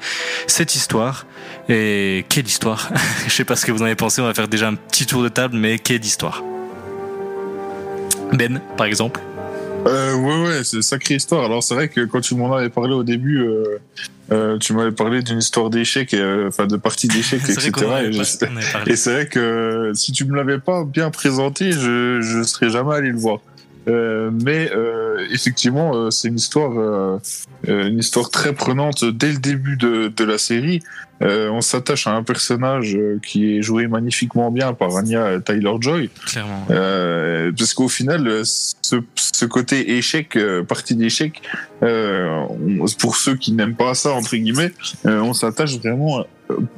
cette 0.46 0.74
histoire. 0.74 1.26
Et 1.68 2.24
quelle 2.28 2.46
histoire 2.46 2.90
Je 3.26 3.32
sais 3.32 3.44
pas 3.44 3.56
ce 3.56 3.66
que 3.66 3.72
vous 3.72 3.82
en 3.82 3.86
avez 3.86 3.94
pensé. 3.94 4.20
On 4.20 4.26
va 4.26 4.34
faire 4.34 4.48
déjà 4.48 4.68
un 4.68 4.74
petit 4.74 5.06
tour 5.06 5.22
de 5.22 5.28
table, 5.28 5.56
mais 5.56 5.78
quelle 5.78 6.04
histoire? 6.04 6.42
Ben, 8.32 8.60
par 8.76 8.86
exemple. 8.86 9.20
Euh, 9.86 10.14
ouais, 10.14 10.42
ouais, 10.42 10.64
c'est 10.64 10.76
une 10.76 10.82
sacrée 10.82 11.14
histoire. 11.16 11.44
Alors 11.44 11.62
c'est 11.62 11.74
vrai 11.74 11.88
que 11.88 12.04
quand 12.04 12.20
tu 12.20 12.34
m'en 12.34 12.54
avais 12.54 12.68
parlé 12.68 12.94
au 12.94 13.02
début, 13.02 13.42
euh, 13.42 13.78
euh, 14.30 14.58
tu 14.58 14.72
m'avais 14.74 14.92
parlé 14.92 15.22
d'une 15.22 15.38
histoire 15.38 15.70
d'échecs, 15.70 16.14
euh, 16.14 16.48
enfin 16.48 16.66
de 16.66 16.80
C'est 16.96 17.36
vrai 17.84 18.06
etc. 18.08 18.48
Et 18.86 18.96
c'est 18.96 19.12
vrai 19.12 19.26
que 19.26 19.92
si 19.94 20.12
tu 20.12 20.24
me 20.24 20.36
l'avais 20.36 20.58
pas 20.58 20.84
bien 20.84 21.10
présenté, 21.10 21.72
je 21.72 22.20
je 22.20 22.42
serais 22.42 22.70
jamais 22.70 22.94
allé 22.94 23.10
le 23.10 23.18
voir. 23.18 23.40
Euh, 23.88 24.30
mais 24.44 24.70
euh, 24.72 25.26
effectivement, 25.30 25.94
euh, 25.94 26.10
c'est 26.10 26.28
une 26.28 26.36
histoire, 26.36 26.78
euh, 26.78 27.18
euh, 27.68 27.88
une 27.88 27.98
histoire 27.98 28.30
très 28.30 28.52
prenante 28.52 29.04
dès 29.04 29.32
le 29.32 29.38
début 29.38 29.76
de, 29.76 30.08
de 30.08 30.24
la 30.24 30.38
série. 30.38 30.80
Euh, 31.22 31.50
on 31.50 31.60
s'attache 31.60 32.06
à 32.08 32.12
un 32.12 32.22
personnage 32.24 32.98
qui 33.24 33.56
est 33.56 33.62
joué 33.62 33.86
magnifiquement 33.86 34.50
bien 34.50 34.72
par 34.72 34.96
Anya 34.96 35.40
Tyler-Joy. 35.40 36.10
Clairement. 36.26 36.66
Euh, 36.70 37.52
parce 37.56 37.74
qu'au 37.74 37.88
final, 37.88 38.42
ce, 38.44 38.96
ce 39.14 39.44
côté 39.44 39.96
échec, 39.96 40.36
euh, 40.36 40.64
partie 40.64 40.96
d'échec, 40.96 41.40
euh, 41.84 42.44
pour 42.98 43.16
ceux 43.16 43.36
qui 43.36 43.52
n'aiment 43.52 43.76
pas 43.76 43.94
ça 43.94 44.12
entre 44.12 44.36
guillemets, 44.36 44.72
euh, 45.06 45.20
on 45.20 45.32
s'attache 45.32 45.78
vraiment 45.78 46.24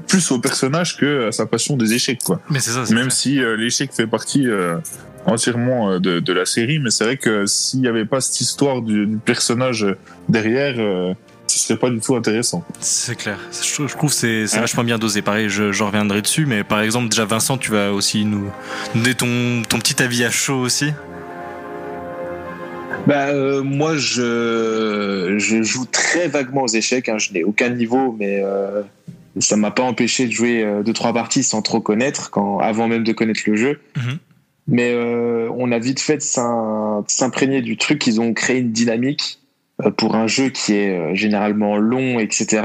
plus 0.06 0.30
au 0.30 0.38
personnage 0.38 0.96
que 0.98 1.28
à 1.28 1.32
sa 1.32 1.46
passion 1.46 1.76
des 1.76 1.94
échecs, 1.94 2.22
quoi. 2.22 2.40
Mais 2.50 2.60
c'est 2.60 2.70
ça. 2.70 2.80
Même 2.94 3.04
clair. 3.04 3.12
si 3.12 3.40
euh, 3.40 3.56
l'échec 3.56 3.92
fait 3.92 4.06
partie, 4.06 4.46
euh, 4.46 4.76
entièrement 5.26 5.90
euh, 5.90 5.98
de, 5.98 6.20
de 6.20 6.32
la 6.32 6.44
série, 6.46 6.78
mais 6.78 6.90
c'est 6.90 7.04
vrai 7.04 7.16
que 7.16 7.46
s'il 7.46 7.80
n'y 7.80 7.88
avait 7.88 8.04
pas 8.04 8.20
cette 8.20 8.40
histoire 8.40 8.82
du, 8.82 9.06
du 9.06 9.16
personnage 9.16 9.86
derrière, 10.28 10.74
euh, 10.78 11.14
ce 11.46 11.58
serait 11.58 11.78
pas 11.78 11.90
du 11.90 12.00
tout 12.00 12.16
intéressant. 12.16 12.64
C'est 12.80 13.16
clair. 13.16 13.38
Je, 13.52 13.86
je 13.86 13.96
trouve 13.96 14.10
que 14.10 14.16
c'est 14.16 14.46
c'est 14.46 14.58
vachement 14.58 14.84
bien 14.84 14.98
dosé. 14.98 15.22
Pareil, 15.22 15.48
je, 15.48 15.72
je 15.72 15.84
reviendrai 15.84 16.22
dessus, 16.22 16.46
mais 16.46 16.64
par 16.64 16.80
exemple, 16.80 17.08
déjà 17.08 17.24
Vincent, 17.24 17.58
tu 17.58 17.70
vas 17.70 17.92
aussi 17.92 18.24
nous 18.24 18.50
donner 18.94 19.14
ton, 19.14 19.62
ton 19.68 19.78
petit 19.78 20.02
avis 20.02 20.24
à 20.24 20.30
chaud 20.30 20.60
aussi. 20.60 20.90
Bah, 23.06 23.28
euh, 23.28 23.62
moi, 23.62 23.96
je, 23.96 25.34
je 25.36 25.62
joue 25.62 25.84
très 25.84 26.28
vaguement 26.28 26.62
aux 26.62 26.68
échecs. 26.68 27.08
Hein. 27.08 27.18
Je 27.18 27.32
n'ai 27.32 27.44
aucun 27.44 27.68
niveau, 27.68 28.16
mais 28.18 28.40
euh, 28.42 28.82
ça 29.40 29.56
m'a 29.56 29.70
pas 29.70 29.82
empêché 29.82 30.26
de 30.26 30.32
jouer 30.32 30.64
euh, 30.64 30.82
deux 30.82 30.94
trois 30.94 31.12
parties 31.12 31.42
sans 31.42 31.60
trop 31.60 31.80
connaître, 31.80 32.30
quand 32.30 32.58
avant 32.60 32.88
même 32.88 33.04
de 33.04 33.12
connaître 33.12 33.42
le 33.46 33.56
jeu. 33.56 33.80
Mhm. 33.96 34.18
Mais 34.66 34.92
euh, 34.94 35.48
on 35.56 35.72
a 35.72 35.78
vite 35.78 36.00
fait 36.00 36.16
de 36.16 36.22
s'im- 36.22 37.04
s'imprégner 37.06 37.60
du 37.60 37.76
truc. 37.76 38.06
Ils 38.06 38.20
ont 38.20 38.32
créé 38.32 38.58
une 38.60 38.72
dynamique 38.72 39.38
euh, 39.84 39.90
pour 39.90 40.14
un 40.14 40.26
jeu 40.26 40.48
qui 40.48 40.74
est 40.74 40.98
euh, 40.98 41.14
généralement 41.14 41.76
long, 41.76 42.18
etc. 42.18 42.62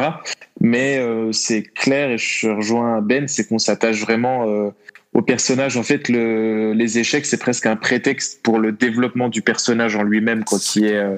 Mais 0.61 0.97
euh, 0.97 1.31
c'est 1.31 1.63
clair, 1.63 2.11
et 2.11 2.17
je 2.17 2.49
rejoins 2.49 3.01
Ben, 3.01 3.27
c'est 3.27 3.47
qu'on 3.47 3.59
s'attache 3.59 3.99
vraiment 4.01 4.47
euh, 4.47 4.69
au 5.13 5.21
personnage. 5.21 5.75
En 5.77 5.83
fait, 5.83 6.07
le, 6.09 6.73
les 6.73 6.99
échecs, 6.99 7.25
c'est 7.25 7.39
presque 7.39 7.65
un 7.65 7.75
prétexte 7.75 8.41
pour 8.43 8.59
le 8.59 8.71
développement 8.71 9.27
du 9.29 9.41
personnage 9.41 9.95
en 9.95 10.03
lui-même, 10.03 10.43
qui 10.45 10.85
est 10.85 10.95
euh, 10.95 11.17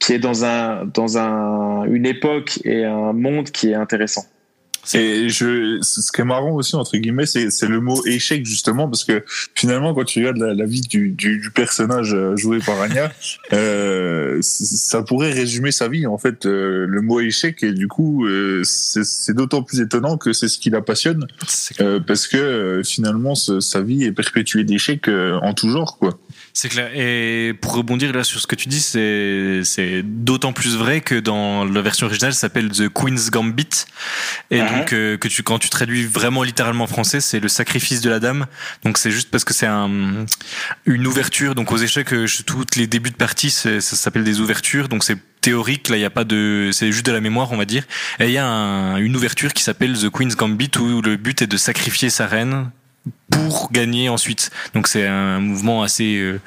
qui 0.00 0.14
est 0.14 0.18
dans 0.18 0.44
un 0.44 0.86
dans 0.86 1.18
un 1.18 1.84
une 1.84 2.06
époque 2.06 2.58
et 2.64 2.84
un 2.84 3.12
monde 3.12 3.50
qui 3.50 3.70
est 3.70 3.74
intéressant. 3.74 4.24
Et 4.94 5.28
je, 5.28 5.78
ce 5.82 6.10
qui 6.10 6.20
est 6.22 6.24
marrant 6.24 6.52
aussi 6.52 6.74
entre 6.74 6.96
guillemets, 6.96 7.26
c'est 7.26 7.50
c'est 7.50 7.66
le 7.68 7.80
mot 7.80 8.02
échec 8.06 8.44
justement 8.46 8.88
parce 8.88 9.04
que 9.04 9.22
finalement 9.54 9.94
quand 9.94 10.04
tu 10.04 10.20
regardes 10.20 10.38
la, 10.38 10.54
la 10.54 10.64
vie 10.64 10.80
du, 10.80 11.10
du, 11.10 11.38
du 11.38 11.50
personnage 11.50 12.14
euh, 12.14 12.34
joué 12.36 12.58
par 12.60 12.80
Anya, 12.80 13.12
euh, 13.52 14.38
ça 14.42 15.02
pourrait 15.02 15.32
résumer 15.32 15.70
sa 15.70 15.88
vie 15.88 16.06
en 16.06 16.18
fait. 16.18 16.46
euh, 16.46 16.86
le 16.88 17.00
mot 17.02 17.20
échec 17.20 17.62
et 17.62 17.72
du 17.72 17.88
coup 17.88 18.26
euh, 18.26 18.62
c'est 18.64 19.04
c'est 19.04 19.34
d'autant 19.34 19.62
plus 19.62 19.80
étonnant 19.80 20.16
que 20.16 20.32
c'est 20.32 20.48
ce 20.48 20.58
qui 20.58 20.70
la 20.70 20.80
passionne 20.80 21.26
C'est 21.46 21.80
euh, 21.82 22.00
parce 22.00 22.26
que 22.26 22.36
euh, 22.38 22.82
finalement 22.82 23.34
ce- 23.34 23.60
sa 23.60 23.82
vie 23.82 24.04
est 24.04 24.12
perpétuée 24.12 24.64
d'échecs 24.64 25.08
euh, 25.08 25.38
en 25.42 25.52
tout 25.54 25.68
genre 25.68 25.98
quoi. 25.98 26.18
C'est 26.52 26.68
clair. 26.68 26.90
Et 26.94 27.54
pour 27.60 27.74
rebondir 27.74 28.12
là 28.12 28.24
sur 28.24 28.40
ce 28.40 28.46
que 28.46 28.56
tu 28.56 28.68
dis, 28.68 28.80
c'est 28.80 30.02
d'autant 30.04 30.52
plus 30.52 30.76
vrai 30.76 31.00
que 31.00 31.14
dans 31.14 31.64
la 31.64 31.80
version 31.80 32.06
originale, 32.06 32.32
ça 32.34 32.40
s'appelle 32.40 32.70
The 32.70 32.88
Queen's 32.88 33.30
Gambit. 33.30 33.68
Et 34.50 34.60
Mhm. 34.60 34.68
donc 34.68 34.92
euh, 34.92 35.16
que 35.16 35.28
tu 35.28 35.42
quand 35.42 35.58
tu 35.58 35.68
traduis 35.70 36.04
vraiment 36.04 36.42
littéralement 36.42 36.84
en 36.84 36.88
français, 36.88 37.20
c'est 37.20 37.40
le 37.40 37.48
sacrifice 37.48 38.00
de 38.00 38.10
la 38.10 38.18
dame. 38.18 38.46
Donc 38.84 38.98
c'est 38.98 39.10
juste 39.10 39.30
parce 39.30 39.44
que 39.44 39.54
c'est 39.54 39.66
un 39.66 40.26
une 40.86 41.06
ouverture. 41.06 41.54
Donc 41.54 41.70
aux 41.72 41.76
échecs, 41.78 42.12
euh, 42.12 42.26
toutes 42.46 42.76
les 42.76 42.86
débuts 42.86 43.10
de 43.10 43.16
partie, 43.16 43.50
ça 43.50 43.80
s'appelle 43.80 44.24
des 44.24 44.40
ouvertures. 44.40 44.88
Donc 44.88 45.04
c'est 45.04 45.16
théorique. 45.40 45.88
Là, 45.88 45.96
il 45.96 46.00
y 46.00 46.04
a 46.04 46.10
pas 46.10 46.24
de, 46.24 46.70
c'est 46.72 46.92
juste 46.92 47.06
de 47.06 47.12
la 47.12 47.20
mémoire, 47.20 47.50
on 47.52 47.56
va 47.56 47.64
dire. 47.64 47.84
Et 48.18 48.26
il 48.26 48.32
y 48.32 48.38
a 48.38 48.46
un- 48.46 48.96
une 48.96 49.16
ouverture 49.16 49.52
qui 49.54 49.62
s'appelle 49.62 49.96
The 49.96 50.10
Queen's 50.10 50.36
Gambit 50.36 50.70
où 50.78 51.00
le 51.00 51.16
but 51.16 51.40
est 51.42 51.46
de 51.46 51.56
sacrifier 51.56 52.10
sa 52.10 52.26
reine 52.26 52.70
pour 53.30 53.70
gagner 53.72 54.08
ensuite. 54.08 54.50
Donc 54.74 54.88
c'est 54.88 55.06
un 55.06 55.40
mouvement 55.40 55.82
assez, 55.82 56.16
euh, 56.18 56.40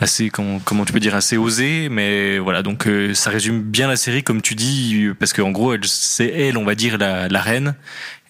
assez 0.00 0.30
comment, 0.30 0.60
comment 0.64 0.84
tu 0.84 0.92
peux 0.92 1.00
dire 1.00 1.14
assez 1.14 1.36
osé, 1.36 1.88
mais 1.90 2.38
voilà. 2.38 2.62
Donc 2.62 2.86
euh, 2.86 3.14
ça 3.14 3.30
résume 3.30 3.62
bien 3.62 3.88
la 3.88 3.96
série 3.96 4.22
comme 4.22 4.42
tu 4.42 4.54
dis, 4.54 5.08
parce 5.18 5.32
qu'en 5.32 5.50
gros, 5.50 5.74
elle, 5.74 5.84
c'est 5.84 6.28
elle, 6.28 6.56
on 6.56 6.64
va 6.64 6.74
dire 6.74 6.98
la, 6.98 7.28
la 7.28 7.40
reine, 7.40 7.74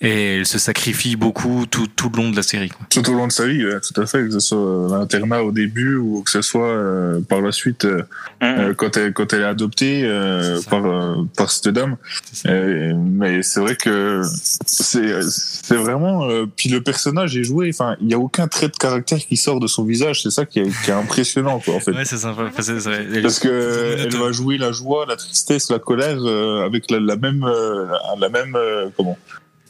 et 0.01 0.39
elle 0.39 0.47
se 0.47 0.59
sacrifie 0.59 1.15
beaucoup 1.15 1.65
tout, 1.71 1.87
tout 1.87 2.11
le 2.13 2.17
long 2.17 2.31
de 2.31 2.37
la 2.37 2.43
série. 2.43 2.71
Quoi. 2.71 2.85
Tout 2.91 3.09
au 3.09 3.15
long 3.15 3.29
de 3.29 3.33
sa 3.33 3.47
vie, 3.47 3.65
ouais, 3.65 3.79
tout 3.81 4.01
à 4.01 4.07
fait, 4.07 4.25
que 4.25 4.33
ce 4.33 4.41
soit 4.41 4.89
l'internat 4.91 5.45
au 5.45 5.53
début 5.53 5.95
ou 5.95 6.23
que 6.23 6.31
ce 6.33 6.43
soit 6.43 6.67
euh, 6.67 7.21
par 7.21 7.41
la 7.41 7.53
suite 7.53 7.85
euh, 7.85 8.75
quand 8.75 8.97
elle 8.97 9.13
quand 9.13 9.33
elle 9.33 9.43
est 9.43 9.45
adoptée 9.45 10.03
euh, 10.05 10.61
par 10.69 10.85
euh, 10.85 11.23
par 11.37 11.53
cette 11.53 11.69
dame. 11.69 11.97
Mais 12.45 13.43
c'est 13.45 13.61
vrai 13.61 13.77
que 13.77 14.23
c'est 14.67 15.23
c'est 15.23 15.77
vraiment 15.77 16.29
euh, 16.29 16.47
puis 16.47 16.69
le 16.69 16.81
personnage 16.81 17.37
est 17.37 17.45
joué. 17.45 17.71
Enfin, 17.73 17.92
il 18.01 18.11
y 18.11 18.15
a 18.15 18.19
aucun 18.19 18.49
trait 18.49 18.69
de 18.69 18.77
caractère 18.77 19.19
qui 19.19 19.37
sort 19.37 19.61
de 19.61 19.67
son 19.67 19.85
visage. 19.85 20.23
C'est 20.23 20.31
ça 20.31 20.47
qui 20.47 20.61
est, 20.61 20.85
qui 20.85 20.91
est 20.91 20.95
impressionnant 20.95 21.61
quoi 21.61 21.75
en 21.75 21.81
fait. 21.81 21.93
Ouais, 21.93 22.05
c'est 22.05 22.19
sympa. 22.19 22.51
Parce 22.55 23.39
que 23.39 23.97
elle 23.99 24.17
va 24.17 24.33
jouer 24.33 24.59
la 24.59 24.73
joie, 24.73 25.07
la 25.07 25.17
tristesse, 25.17 25.71
la 25.71 25.79
colère 25.79 26.19
euh, 26.21 26.65
avec 26.65 26.91
la, 26.91 27.01
la 27.01 27.17
même 27.17 27.45
euh, 27.45 27.87
la 28.19 28.29
même 28.29 28.57
euh, 28.57 28.89
comment? 28.97 29.19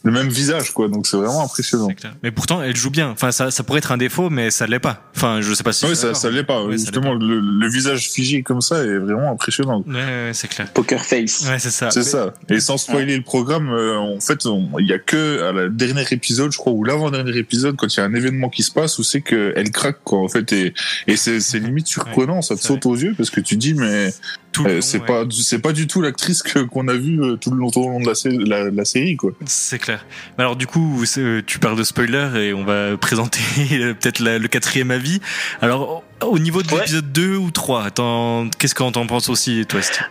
Le 0.05 0.12
même 0.12 0.29
visage 0.29 0.73
quoi. 0.73 0.88
Donc 0.88 1.07
c'est 1.07 1.17
vraiment 1.17 1.45
impressionnant. 1.45 1.88
Clair. 1.88 2.15
Mais 2.23 2.31
pourtant, 2.31 2.62
elle 2.62 2.77
joue 2.77 2.91
bien. 2.91 3.11
Enfin, 3.11 3.33
ça, 3.33 3.51
ça 3.51 3.62
pourrait 3.62 3.79
être 3.79 3.93
un 3.93 3.97
défaut, 3.97 4.31
mais 4.31 4.51
ça 4.51 4.67
l'est 4.67 4.79
pas. 4.79 5.11
Enfin, 5.17 5.41
je 5.41 5.53
sais 5.55 5.62
pas 5.62 5.73
si. 5.73 5.87
Oui, 5.87 5.97
ça, 5.97 6.15
ça 6.15 6.31
l'est 6.31 6.45
pas. 6.45 6.62
Justement, 6.71 7.15
le, 7.15 7.41
le 7.41 7.69
visage 7.69 8.11
figé 8.11 8.43
comme 8.43 8.61
ça 8.61 8.83
est 8.83 8.99
vraiment 8.99 9.31
impressionnant. 9.33 9.85
Ouais, 9.87 9.95
ouais, 9.95 10.31
c'est 10.33 10.49
clair. 10.49 10.73
Poker 10.73 11.05
face. 11.05 11.47
Ouais, 11.49 11.59
c'est 11.59 11.71
ça. 11.71 11.91
C'est 11.91 12.01
Mais- 12.01 12.05
ça. 12.05 12.35
Et 12.49 12.61
sans 12.61 12.77
spoiler 12.79 13.17
le 13.17 13.23
programme, 13.23 13.71
euh, 13.71 13.97
en 13.99 14.21
fait, 14.21 14.47
on- 14.47 14.71
il 14.79 14.87
y 14.87 14.93
a 14.93 14.99
que 14.99 15.43
à 15.43 15.53
la 15.53 15.69
dernier 15.69 16.05
épisode, 16.11 16.53
je 16.53 16.59
crois, 16.59 16.73
ou 16.73 16.85
l'avant-dernier 16.85 17.37
épisode, 17.37 17.77
quand 17.77 17.87
il 17.95 17.99
y 17.99 18.03
a 18.03 18.05
un 18.05 18.15
événement 18.15 18.49
qui 18.49 18.62
se 18.62 18.71
passe, 18.71 18.99
où 18.99 19.03
c'est 19.03 19.21
qu'elle 19.21 19.71
craque, 19.71 19.99
quoi, 20.05 20.19
en 20.21 20.29
fait. 20.29 20.53
Et, 20.53 20.75
et 21.07 21.17
c'est, 21.17 21.41
c'est 21.41 21.59
limite 21.59 21.87
surprenant, 21.87 22.43
ça 22.43 22.57
te 22.57 22.61
saute 22.62 22.87
aux 22.87 22.97
yeux, 22.97 23.15
parce 23.17 23.31
que 23.31 23.41
tu 23.41 23.57
dis, 23.57 23.75
mais 23.75 23.87
euh, 23.87 24.11
long, 24.53 24.81
c'est 24.81 24.99
ouais. 25.01 25.07
pas, 25.07 25.25
du- 25.25 25.43
c'est 25.43 25.59
pas 25.61 25.73
du 25.73 25.87
tout 25.87 26.01
l'actrice 26.03 26.43
que, 26.43 26.59
qu'on 26.61 26.88
a 26.88 26.95
vue 26.95 27.21
euh, 27.23 27.37
tout 27.37 27.51
le 27.51 27.59
long, 27.59 27.71
tout 27.71 27.81
le 27.81 27.87
long 27.87 28.01
de 28.01 28.49
la, 28.49 28.71
la 28.71 28.85
série, 28.85 29.17
quoi. 29.17 29.33
C'est 29.47 29.79
clair. 29.79 29.91
Mais 30.38 30.44
Alors 30.44 30.57
du 30.57 30.66
coup, 30.66 31.02
euh, 31.18 31.42
tu 31.46 31.59
parles 31.59 31.76
de 31.76 31.85
spoiler 31.85 32.28
et 32.48 32.52
on 32.55 32.64
va 32.64 32.96
présenter 32.96 33.40
euh, 33.72 33.94
peut-être 33.94 34.20
le 34.20 34.46
quatrième 34.48 34.90
avis. 34.90 35.20
Alors 35.61 36.02
au 36.20 36.26
au 36.26 36.38
niveau 36.38 36.62
de 36.62 36.68
Ouais. 36.72 36.78
l'épisode 36.78 37.11
2 37.12 37.37
ou 37.37 37.50
3, 37.50 37.85
attends, 37.85 38.48
qu'est-ce 38.59 38.74
que 38.76 38.90
t'en 38.90 39.07
penses 39.07 39.28
aussi, 39.28 39.66
toi 39.66 39.83
Steve 39.83 40.07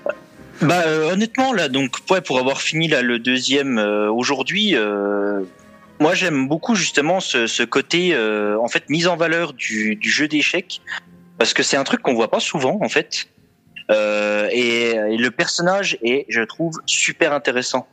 Bah 0.62 0.84
euh, 0.86 1.12
honnêtement 1.13 1.54
là 1.54 1.70
donc 1.70 1.96
ouais, 2.10 2.22
pour 2.22 2.38
avoir 2.38 2.62
fini 2.62 2.88
là 2.88 3.02
le 3.02 3.17
deuxième 3.17 3.80
euh, 3.80 4.12
aujourd'hui 4.12 4.76
euh, 4.76 5.41
moi 6.00 6.13
j'aime 6.13 6.48
beaucoup 6.48 6.76
justement 6.76 7.20
ce, 7.20 7.48
ce 7.48 7.63
côté 7.63 8.15
en 8.17 8.67
fait 8.67 8.89
mise 8.89 9.08
en 9.08 9.15
valeur 9.15 9.54
du, 9.54 9.96
du 9.96 10.10
jeu 10.12 10.28
d'échecs 10.28 10.82
parce 11.39 11.54
que 11.54 11.63
c'est 11.63 11.78
un 11.78 11.84
truc 11.84 12.02
qu'on 12.02 12.13
voit 12.13 12.30
pas 12.30 12.39
souvent 12.41 12.78
en 12.82 12.89
fait 12.89 13.28
et, 13.89 14.91
et 14.91 15.17
le 15.17 15.30
personnage 15.32 15.98
est 16.04 16.26
je 16.30 16.41
trouve 16.41 16.74
super 16.86 17.34
intéressant 17.34 17.88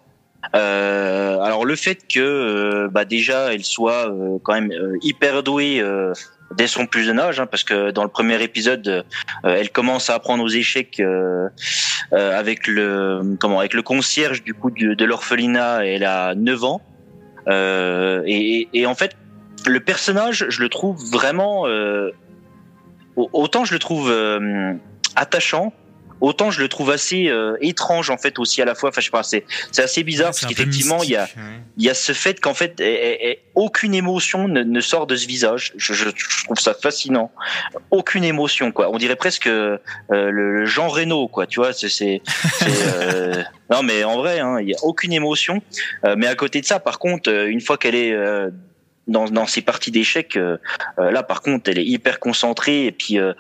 euh, 0.55 1.41
alors 1.41 1.65
le 1.65 1.75
fait 1.75 2.07
que 2.09 2.21
euh, 2.21 2.89
bah 2.91 3.05
déjà 3.05 3.53
elle 3.53 3.65
soit 3.65 4.09
euh, 4.09 4.39
quand 4.43 4.55
même 4.55 4.71
euh, 4.71 4.97
hyper 5.03 5.43
douée 5.43 5.81
euh, 5.81 6.13
dès 6.57 6.69
son 6.69 6.87
plus 6.87 7.03
jeune 7.03 7.19
âge 7.19 7.41
hein, 7.41 7.47
parce 7.47 7.65
que 7.65 7.91
dans 7.91 8.05
le 8.05 8.09
premier 8.09 8.41
épisode 8.43 9.05
elle 9.43 9.71
commence 9.71 10.09
à 10.11 10.15
apprendre 10.15 10.45
aux 10.45 10.49
échecs 10.49 11.03
avec 12.13 12.67
le 12.67 13.37
comment 13.41 13.59
avec 13.59 13.75
le 13.75 13.83
concierge 13.83 14.43
du 14.45 14.55
coup 14.55 14.71
de, 14.71 14.95
de 14.95 15.05
l'orphelinat 15.05 15.85
elle 15.85 16.05
a 16.05 16.35
9 16.35 16.65
ans. 16.65 16.81
Et, 18.27 18.69
et 18.73 18.87
en 18.87 18.95
fait 18.95 19.17
le 19.67 19.81
personnage 19.81 20.47
je 20.49 20.61
le 20.63 20.69
trouve 20.71 20.97
vraiment 21.11 21.65
au- 23.17 23.29
autant 23.33 23.65
je 23.67 23.75
le 23.75 23.79
trouve 23.79 24.11
attachant 25.17 25.73
autant 26.21 26.51
je 26.51 26.61
le 26.61 26.69
trouve 26.69 26.91
assez 26.91 27.29
euh, 27.29 27.57
étrange 27.61 28.11
en 28.11 28.17
fait 28.19 28.39
aussi 28.39 28.61
à 28.63 28.65
la 28.65 28.75
fois 28.75 28.91
enfin 28.91 29.01
je 29.01 29.07
sais 29.07 29.11
pas 29.11 29.23
c'est 29.23 29.45
c'est 29.73 29.83
assez 29.83 30.03
bizarre 30.05 30.29
parce 30.29 30.45
qu'effectivement 30.47 31.03
il 31.03 31.11
y 31.11 31.17
a 31.17 31.25
ouais. 31.25 31.29
il 31.77 31.85
y 31.85 31.91
a 31.91 31.95
ce 31.95 32.13
fait 32.13 32.41
qu'en 32.41 32.55
fait, 32.55 32.81
eh, 32.81 32.85
eh, 32.85 33.31
eh, 33.31 33.39
aucune 33.55 33.95
émotion 33.95 34.49
ne, 34.49 34.63
ne 34.63 34.81
sort 34.81 35.07
de 35.07 35.17
ce 35.17 35.27
visage. 35.27 35.73
Je, 35.77 35.93
je- 35.95 36.09
je 36.17 36.45
trouve 36.45 36.59
ça 36.59 36.75
fascinant. 36.75 37.31
Aucune 37.91 38.25
émotion, 38.25 38.71
quoi. 38.73 38.91
On 38.93 38.99
dirait 38.99 39.17
presque 39.17 39.47
euh, 39.47 39.79
le, 40.11 40.31
le 40.31 40.67
Jean 40.67 40.89
Reno, 40.89 41.29
quoi. 41.29 41.47
Tu 41.47 41.59
vois, 41.61 41.73
c'est, 41.73 42.21
euh, 42.63 43.43
non, 43.71 43.83
mais 43.83 44.05
en 44.05 44.17
vrai, 44.19 44.41
hein, 44.41 44.59
il 44.61 44.69
y 44.69 44.75
a 44.75 44.79
aucune 44.83 45.13
émotion. 45.13 45.61
Euh, 46.05 46.15
mais 46.17 46.27
à 46.27 46.35
côté 46.35 46.61
de 46.61 46.67
ça, 46.67 46.79
par 46.81 46.99
contre, 46.99 47.31
euh, 47.31 47.47
une 47.49 47.61
fois 47.61 47.77
qu'elle 47.79 47.95
est 47.95 48.13
euh, 48.13 48.51
dans, 49.09 49.47
ses 49.47 49.63
parties 49.63 49.91
d'échecs, 49.91 50.37
euh, 50.37 50.59
euh, 50.99 51.11
là, 51.11 51.23
par 51.23 51.41
contre, 51.43 51.71
elle 51.71 51.79
est 51.79 51.85
hyper 51.85 52.21
concentrée 52.21 52.87
et 52.87 52.93
puis 52.93 53.19
euh, 53.19 53.33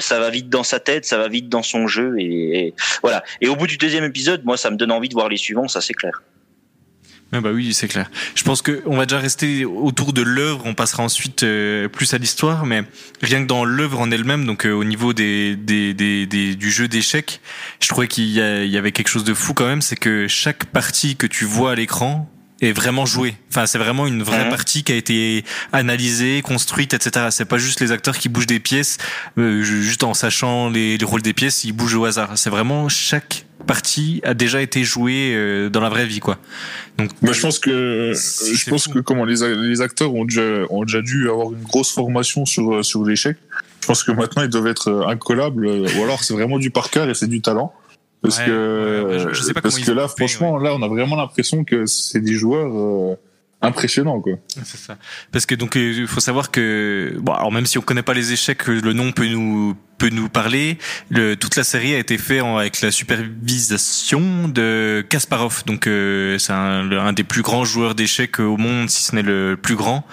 ça 0.00 0.18
va 0.18 0.30
vite 0.30 0.48
dans 0.48 0.64
sa 0.64 0.80
tête, 0.80 1.04
ça 1.04 1.18
va 1.18 1.28
vite 1.28 1.48
dans 1.48 1.62
son 1.62 1.86
jeu 1.86 2.16
et, 2.18 2.74
voilà. 3.02 3.22
Et 3.40 3.48
au 3.48 3.56
bout 3.56 3.66
du 3.66 3.76
deuxième 3.76 4.04
épisode, 4.04 4.44
moi, 4.44 4.56
ça 4.56 4.70
me 4.70 4.76
donne 4.76 4.92
envie 4.92 5.08
de 5.08 5.14
voir 5.14 5.28
les 5.28 5.36
suivants, 5.36 5.68
ça 5.68 5.80
c'est 5.80 5.94
clair. 5.94 6.22
Ouais, 7.32 7.40
bah 7.40 7.50
oui, 7.52 7.72
c'est 7.74 7.86
clair. 7.86 8.10
Je 8.34 8.42
pense 8.42 8.60
que 8.60 8.82
on 8.86 8.96
va 8.96 9.06
déjà 9.06 9.20
rester 9.20 9.64
autour 9.64 10.12
de 10.12 10.20
l'œuvre. 10.20 10.62
On 10.66 10.74
passera 10.74 11.04
ensuite 11.04 11.46
plus 11.92 12.12
à 12.12 12.18
l'histoire, 12.18 12.66
mais 12.66 12.82
rien 13.22 13.42
que 13.42 13.46
dans 13.46 13.64
l'œuvre 13.64 14.00
en 14.00 14.10
elle-même, 14.10 14.46
donc 14.46 14.64
au 14.64 14.82
niveau 14.82 15.12
du 15.12 15.56
jeu 16.58 16.88
d'échecs, 16.88 17.40
je 17.80 17.86
trouvais 17.86 18.08
qu'il 18.08 18.30
y 18.30 18.76
avait 18.76 18.90
quelque 18.90 19.08
chose 19.08 19.22
de 19.22 19.34
fou 19.34 19.54
quand 19.54 19.66
même, 19.66 19.80
c'est 19.80 19.94
que 19.94 20.26
chaque 20.26 20.64
partie 20.64 21.14
que 21.14 21.28
tu 21.28 21.44
vois 21.44 21.72
à 21.72 21.74
l'écran 21.76 22.28
est 22.60 22.72
vraiment 22.72 23.06
jouée. 23.06 23.34
Enfin, 23.50 23.66
c'est 23.66 23.78
vraiment 23.78 24.06
une 24.06 24.22
vraie 24.22 24.48
partie 24.50 24.82
qui 24.84 24.92
a 24.92 24.94
été 24.96 25.44
analysée, 25.72 26.42
construite, 26.42 26.94
etc. 26.94 27.26
C'est 27.30 27.44
pas 27.46 27.58
juste 27.58 27.80
les 27.80 27.92
acteurs 27.92 28.18
qui 28.18 28.28
bougent 28.28 28.46
des 28.46 28.60
pièces, 28.60 28.98
euh, 29.38 29.62
ju- 29.62 29.82
juste 29.82 30.04
en 30.04 30.14
sachant 30.14 30.68
les, 30.68 30.98
les 30.98 31.04
rôles 31.04 31.22
des 31.22 31.32
pièces, 31.32 31.64
ils 31.64 31.72
bougent 31.72 31.94
au 31.94 32.04
hasard. 32.04 32.36
C'est 32.36 32.50
vraiment 32.50 32.88
chaque 32.88 33.46
partie 33.66 34.20
a 34.24 34.34
déjà 34.34 34.60
été 34.62 34.84
jouée 34.84 35.32
euh, 35.34 35.68
dans 35.70 35.80
la 35.80 35.88
vraie 35.90 36.06
vie, 36.06 36.20
quoi. 36.20 36.38
Donc, 36.98 37.10
Bah, 37.22 37.32
je 37.32 37.40
pense 37.40 37.58
que 37.58 38.12
C'est 38.14 38.54
je 38.54 38.68
pense 38.70 38.84
fou. 38.84 38.90
que 38.94 38.98
comment 39.00 39.24
les, 39.24 39.42
a- 39.42 39.48
les 39.54 39.80
acteurs 39.80 40.14
ont 40.14 40.24
déjà 40.24 40.42
ont 40.70 40.84
déjà 40.84 41.02
dû 41.02 41.28
avoir 41.30 41.52
une 41.52 41.62
grosse 41.62 41.92
formation 41.92 42.44
sur 42.46 42.74
euh, 42.74 42.82
sur 42.82 43.04
l'échec 43.04 43.36
Je 43.82 43.86
pense 43.86 44.02
que 44.02 44.12
maintenant, 44.12 44.42
ils 44.42 44.48
doivent 44.48 44.66
être 44.66 44.88
euh, 44.88 45.06
incollables, 45.08 45.66
euh, 45.66 45.86
ou 45.98 46.04
alors 46.04 46.24
c'est 46.24 46.34
vraiment 46.34 46.58
du 46.58 46.70
par 46.70 46.90
cœur 46.90 47.08
et 47.08 47.14
c'est 47.14 47.26
du 47.28 47.40
talent. 47.40 47.72
Parce 48.22 48.38
Ouais, 48.38 48.46
que, 48.46 49.02
ouais, 49.06 49.12
ouais, 49.14 49.18
je- 49.18 49.32
je 49.32 49.42
sais 49.42 49.54
pas 49.54 49.62
parce 49.62 49.78
que 49.78 49.90
là, 49.92 50.06
franchement, 50.08 50.58
là, 50.58 50.74
on 50.74 50.82
a 50.82 50.88
vraiment 50.88 51.16
l'impression 51.16 51.64
que 51.64 51.86
c'est 51.86 52.20
des 52.20 52.34
joueurs 52.34 52.70
euh, 52.76 53.16
impressionnants, 53.62 54.20
quoi. 54.20 54.34
C'est 54.64 54.76
ça. 54.78 54.98
Parce 55.32 55.46
que 55.46 55.54
donc 55.54 55.74
il 55.74 56.06
faut 56.06 56.20
savoir 56.20 56.50
que 56.50 57.14
bon 57.20 57.32
alors 57.32 57.50
même 57.52 57.66
si 57.66 57.78
on 57.78 57.82
connaît 57.82 58.02
pas 58.02 58.14
les 58.14 58.32
échecs, 58.32 58.66
le 58.66 58.92
nom 58.92 59.12
peut 59.12 59.26
nous 59.26 59.74
peut 60.00 60.08
nous 60.10 60.28
parler. 60.30 60.78
Le, 61.10 61.36
toute 61.36 61.56
la 61.56 61.62
série 61.64 61.94
a 61.94 61.98
été 61.98 62.16
faite 62.16 62.42
avec 62.42 62.80
la 62.80 62.90
supervision 62.90 64.48
de 64.48 65.04
Kasparov. 65.08 65.62
Donc 65.66 65.86
euh, 65.86 66.38
c'est 66.38 66.52
un, 66.54 66.90
un 66.90 67.12
des 67.12 67.22
plus 67.24 67.42
grands 67.42 67.64
joueurs 67.66 67.94
d'échecs 67.94 68.40
au 68.40 68.56
monde, 68.56 68.88
si 68.88 69.02
ce 69.02 69.14
n'est 69.14 69.22
le 69.22 69.58
plus 69.60 69.76
grand, 69.76 70.06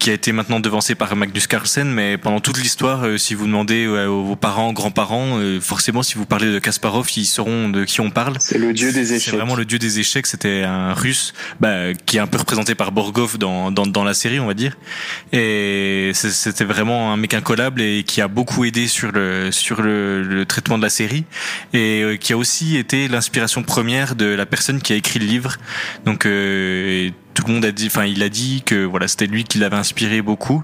qui 0.00 0.10
a 0.10 0.14
été 0.14 0.32
maintenant 0.32 0.58
devancé 0.58 0.94
par 0.96 1.14
Magnus 1.14 1.46
Carlsen. 1.46 1.88
Mais 1.92 2.18
pendant 2.18 2.40
toute 2.40 2.58
l'histoire, 2.58 3.04
euh, 3.06 3.18
si 3.18 3.34
vous 3.34 3.46
demandez 3.46 3.86
euh, 3.86 4.08
aux 4.08 4.24
vos 4.24 4.36
parents, 4.36 4.72
grands-parents, 4.72 5.38
euh, 5.38 5.60
forcément 5.60 6.02
si 6.02 6.16
vous 6.16 6.26
parlez 6.26 6.52
de 6.52 6.58
Kasparov, 6.58 7.08
ils 7.16 7.24
sauront 7.24 7.68
de 7.68 7.84
qui 7.84 8.00
on 8.00 8.10
parle. 8.10 8.36
C'est 8.40 8.58
le 8.58 8.72
dieu 8.72 8.92
des 8.92 9.04
C'est 9.06 9.16
échecs. 9.16 9.34
vraiment 9.34 9.54
le 9.54 9.64
dieu 9.64 9.78
des 9.78 10.00
échecs. 10.00 10.26
C'était 10.26 10.64
un 10.64 10.92
russe 10.92 11.32
bah, 11.60 11.94
qui 12.06 12.16
est 12.16 12.20
un 12.20 12.26
peu 12.26 12.38
représenté 12.38 12.74
par 12.74 12.90
Borgov 12.90 13.38
dans, 13.38 13.70
dans, 13.70 13.86
dans 13.86 14.02
la 14.04 14.14
série, 14.14 14.40
on 14.40 14.46
va 14.48 14.54
dire. 14.54 14.76
Et 15.32 16.10
c'est- 16.14 16.30
c'était 16.30 16.64
vraiment 16.64 17.12
un 17.12 17.16
mec 17.16 17.32
incollable 17.34 17.80
et 17.80 18.02
qui 18.02 18.20
a 18.20 18.26
beaucoup 18.28 18.64
aidé 18.64 18.88
sur 18.88 19.12
le, 19.12 19.19
sur 19.50 19.82
le, 19.82 20.22
le 20.22 20.46
traitement 20.46 20.78
de 20.78 20.82
la 20.82 20.90
série 20.90 21.24
et 21.72 22.02
euh, 22.02 22.16
qui 22.16 22.32
a 22.32 22.36
aussi 22.36 22.76
été 22.76 23.08
l'inspiration 23.08 23.62
première 23.62 24.14
de 24.14 24.26
la 24.26 24.46
personne 24.46 24.80
qui 24.80 24.92
a 24.92 24.96
écrit 24.96 25.18
le 25.18 25.26
livre. 25.26 25.56
Donc 26.04 26.26
euh, 26.26 27.10
tout 27.34 27.44
le 27.46 27.54
monde 27.54 27.64
a 27.64 27.72
dit, 27.72 27.86
enfin 27.86 28.04
il 28.04 28.22
a 28.22 28.28
dit 28.28 28.62
que 28.64 28.84
voilà 28.84 29.08
c'était 29.08 29.26
lui 29.26 29.44
qui 29.44 29.58
l'avait 29.58 29.76
inspiré 29.76 30.22
beaucoup. 30.22 30.62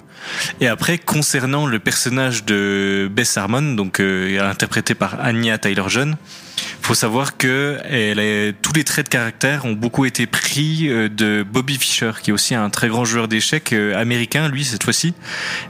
Et 0.60 0.68
après 0.68 0.98
concernant 0.98 1.66
le 1.66 1.78
personnage 1.78 2.44
de 2.44 3.10
Bess 3.10 3.36
Harmon, 3.36 3.74
donc 3.74 4.00
euh, 4.00 4.40
interprété 4.48 4.94
par 4.94 5.20
Anya 5.20 5.58
Taylor-Joy, 5.58 6.14
faut 6.86 6.94
savoir 6.94 7.36
que 7.36 7.78
elle 7.84 8.54
tous 8.62 8.72
les 8.72 8.84
traits 8.84 9.06
de 9.06 9.10
caractère 9.10 9.64
ont 9.64 9.72
beaucoup 9.72 10.04
été 10.04 10.26
pris 10.26 10.88
euh, 10.88 11.08
de 11.08 11.44
Bobby 11.48 11.76
Fischer, 11.76 12.12
qui 12.22 12.30
est 12.30 12.32
aussi 12.32 12.54
un 12.54 12.70
très 12.70 12.86
grand 12.88 13.04
joueur 13.04 13.26
d'échecs 13.26 13.72
euh, 13.72 14.00
américain, 14.00 14.48
lui 14.48 14.64
cette 14.64 14.84
fois-ci, 14.84 15.12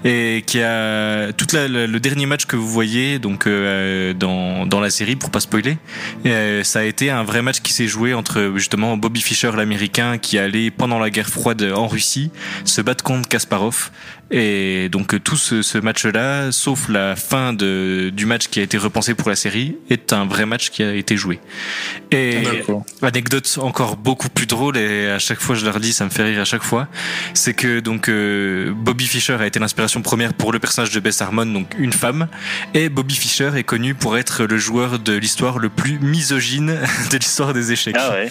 et 0.04 0.44
qui 0.46 0.61
a 0.61 1.32
tout 1.32 1.46
le 1.54 1.96
dernier 1.98 2.26
match 2.26 2.44
que 2.44 2.56
vous 2.56 2.68
voyez 2.68 3.18
donc 3.18 3.46
euh, 3.46 4.12
dans 4.12 4.66
dans 4.66 4.78
la 4.78 4.90
série 4.90 5.16
pour 5.16 5.30
pas 5.30 5.40
spoiler, 5.40 5.78
euh, 6.26 6.62
ça 6.64 6.80
a 6.80 6.82
été 6.82 7.11
un 7.11 7.24
vrai 7.24 7.40
match 7.40 7.61
qui 7.61 7.72
s'est 7.72 7.88
joué 7.88 8.12
entre 8.12 8.52
justement 8.56 8.98
Bobby 8.98 9.22
Fischer 9.22 9.52
l'américain 9.56 10.18
qui 10.18 10.38
allait 10.38 10.70
pendant 10.87 11.01
la 11.01 11.11
guerre 11.11 11.29
froide 11.29 11.72
en 11.75 11.88
Russie 11.88 12.31
se 12.64 12.81
battre 12.81 13.03
contre 13.03 13.29
Kasparov 13.29 13.90
et 14.30 14.88
donc 14.90 15.14
euh, 15.14 15.20
tout 15.20 15.36
ce, 15.36 15.62
ce 15.62 15.78
match-là, 15.78 16.50
sauf 16.50 16.88
la 16.88 17.14
fin 17.14 17.52
de, 17.52 18.10
du 18.12 18.26
match 18.26 18.48
qui 18.48 18.58
a 18.60 18.62
été 18.62 18.76
repensé 18.76 19.14
pour 19.14 19.28
la 19.28 19.36
série, 19.36 19.76
est 19.88 20.12
un 20.12 20.26
vrai 20.26 20.46
match 20.46 20.70
qui 20.70 20.82
a 20.82 20.94
été 20.94 21.16
joué. 21.16 21.38
Et 22.10 22.42
anecdote 23.02 23.58
encore 23.62 23.96
beaucoup 23.96 24.28
plus 24.28 24.46
drôle 24.46 24.76
et 24.76 25.10
à 25.10 25.18
chaque 25.18 25.40
fois 25.40 25.54
je 25.54 25.64
leur 25.64 25.78
dis, 25.78 25.92
ça 25.92 26.04
me 26.04 26.10
fait 26.10 26.24
rire 26.24 26.40
à 26.40 26.44
chaque 26.44 26.64
fois, 26.64 26.88
c'est 27.34 27.54
que 27.54 27.80
donc 27.80 28.08
euh, 28.08 28.72
Bobby 28.74 29.06
Fischer 29.06 29.36
a 29.38 29.46
été 29.46 29.58
l'inspiration 29.60 30.02
première 30.02 30.34
pour 30.34 30.52
le 30.52 30.58
personnage 30.58 30.90
de 30.90 30.98
Bess 30.98 31.20
Harmon, 31.22 31.46
donc 31.46 31.74
une 31.78 31.92
femme, 31.92 32.28
et 32.74 32.88
Bobby 32.88 33.14
Fischer 33.14 33.52
est 33.54 33.64
connu 33.64 33.94
pour 33.94 34.18
être 34.18 34.44
le 34.44 34.58
joueur 34.58 34.98
de 34.98 35.12
l'histoire 35.12 35.58
le 35.58 35.68
plus 35.68 35.98
misogyne 36.00 36.78
de 37.10 37.16
l'histoire 37.16 37.54
des 37.54 37.70
échecs. 37.70 37.96
Ah 37.98 38.10
ouais. 38.10 38.30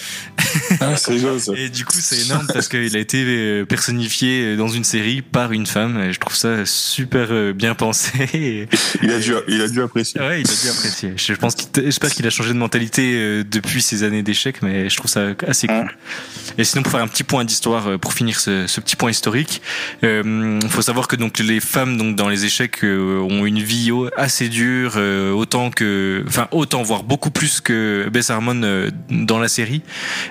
Ah, 0.82 0.98
c'est. 0.98 1.16
Et 1.58 1.70
du 1.70 1.86
coup, 1.86 1.98
c'est 2.00 2.26
énorme 2.26 2.48
parce 2.52 2.68
qu'il 2.68 2.96
a 2.96 3.00
été 3.00 3.24
euh, 3.26 3.66
personnifié 3.66 4.56
dans 4.56 4.68
une 4.68 4.84
série 4.84 5.22
par 5.22 5.52
une 5.52 5.66
femme. 5.66 5.85
Je 6.12 6.20
trouve 6.20 6.36
ça 6.36 6.66
super 6.66 7.28
euh, 7.32 7.54
bien 7.54 7.76
pensé. 7.76 8.68
Il 9.02 9.12
a 9.12 9.20
dû, 9.20 9.34
il 9.48 9.62
a 9.62 9.68
dû 9.68 9.82
apprécier. 9.82 10.22
Ouais, 10.22 10.42
il 10.42 10.50
a 10.50 10.54
dû 10.54 10.70
apprécier. 10.70 11.14
Je 11.16 11.34
pense 11.34 11.56
j'espère 11.76 12.12
qu'il 12.12 12.26
a 12.26 12.30
changé 12.30 12.54
de 12.54 12.58
mentalité 12.58 13.14
euh, 13.16 13.44
depuis 13.44 13.82
ces 13.82 14.04
années 14.04 14.24
d'échecs, 14.24 14.62
mais 14.62 14.90
je 14.90 14.98
trouve 14.98 15.10
ça 15.10 15.28
assez 15.48 15.68
cool. 15.68 15.92
Et 16.58 16.64
sinon, 16.64 16.84
pour 16.84 16.92
faire 16.92 17.02
un 17.02 17.08
petit 17.08 17.24
point 17.24 17.44
d'histoire, 17.44 17.88
euh, 17.88 17.98
pour 17.98 18.14
finir 18.14 18.40
ce, 18.40 18.68
ce 18.68 18.80
petit 18.80 18.96
point 18.96 19.12
historique, 19.12 19.62
il 20.04 20.70
faut 20.70 20.82
savoir 20.82 21.08
que 21.08 21.16
donc 21.16 21.40
les 21.40 21.60
femmes 21.60 21.98
donc 21.98 22.16
dans 22.16 22.30
les 22.30 22.46
échecs 22.46 22.84
euh, 22.84 23.20
ont 23.20 23.46
une 23.46 23.60
vie 23.60 23.92
assez 24.18 24.50
dure, 24.50 24.94
euh, 24.96 25.32
autant 25.32 25.70
que, 25.70 26.24
enfin 26.28 26.48
autant 26.52 26.82
voire 26.84 27.04
beaucoup 27.04 27.30
plus 27.30 27.62
que 27.62 28.10
Bess 28.12 28.30
Harmon 28.30 28.90
dans 29.10 29.40
la 29.40 29.48
série, 29.48 29.82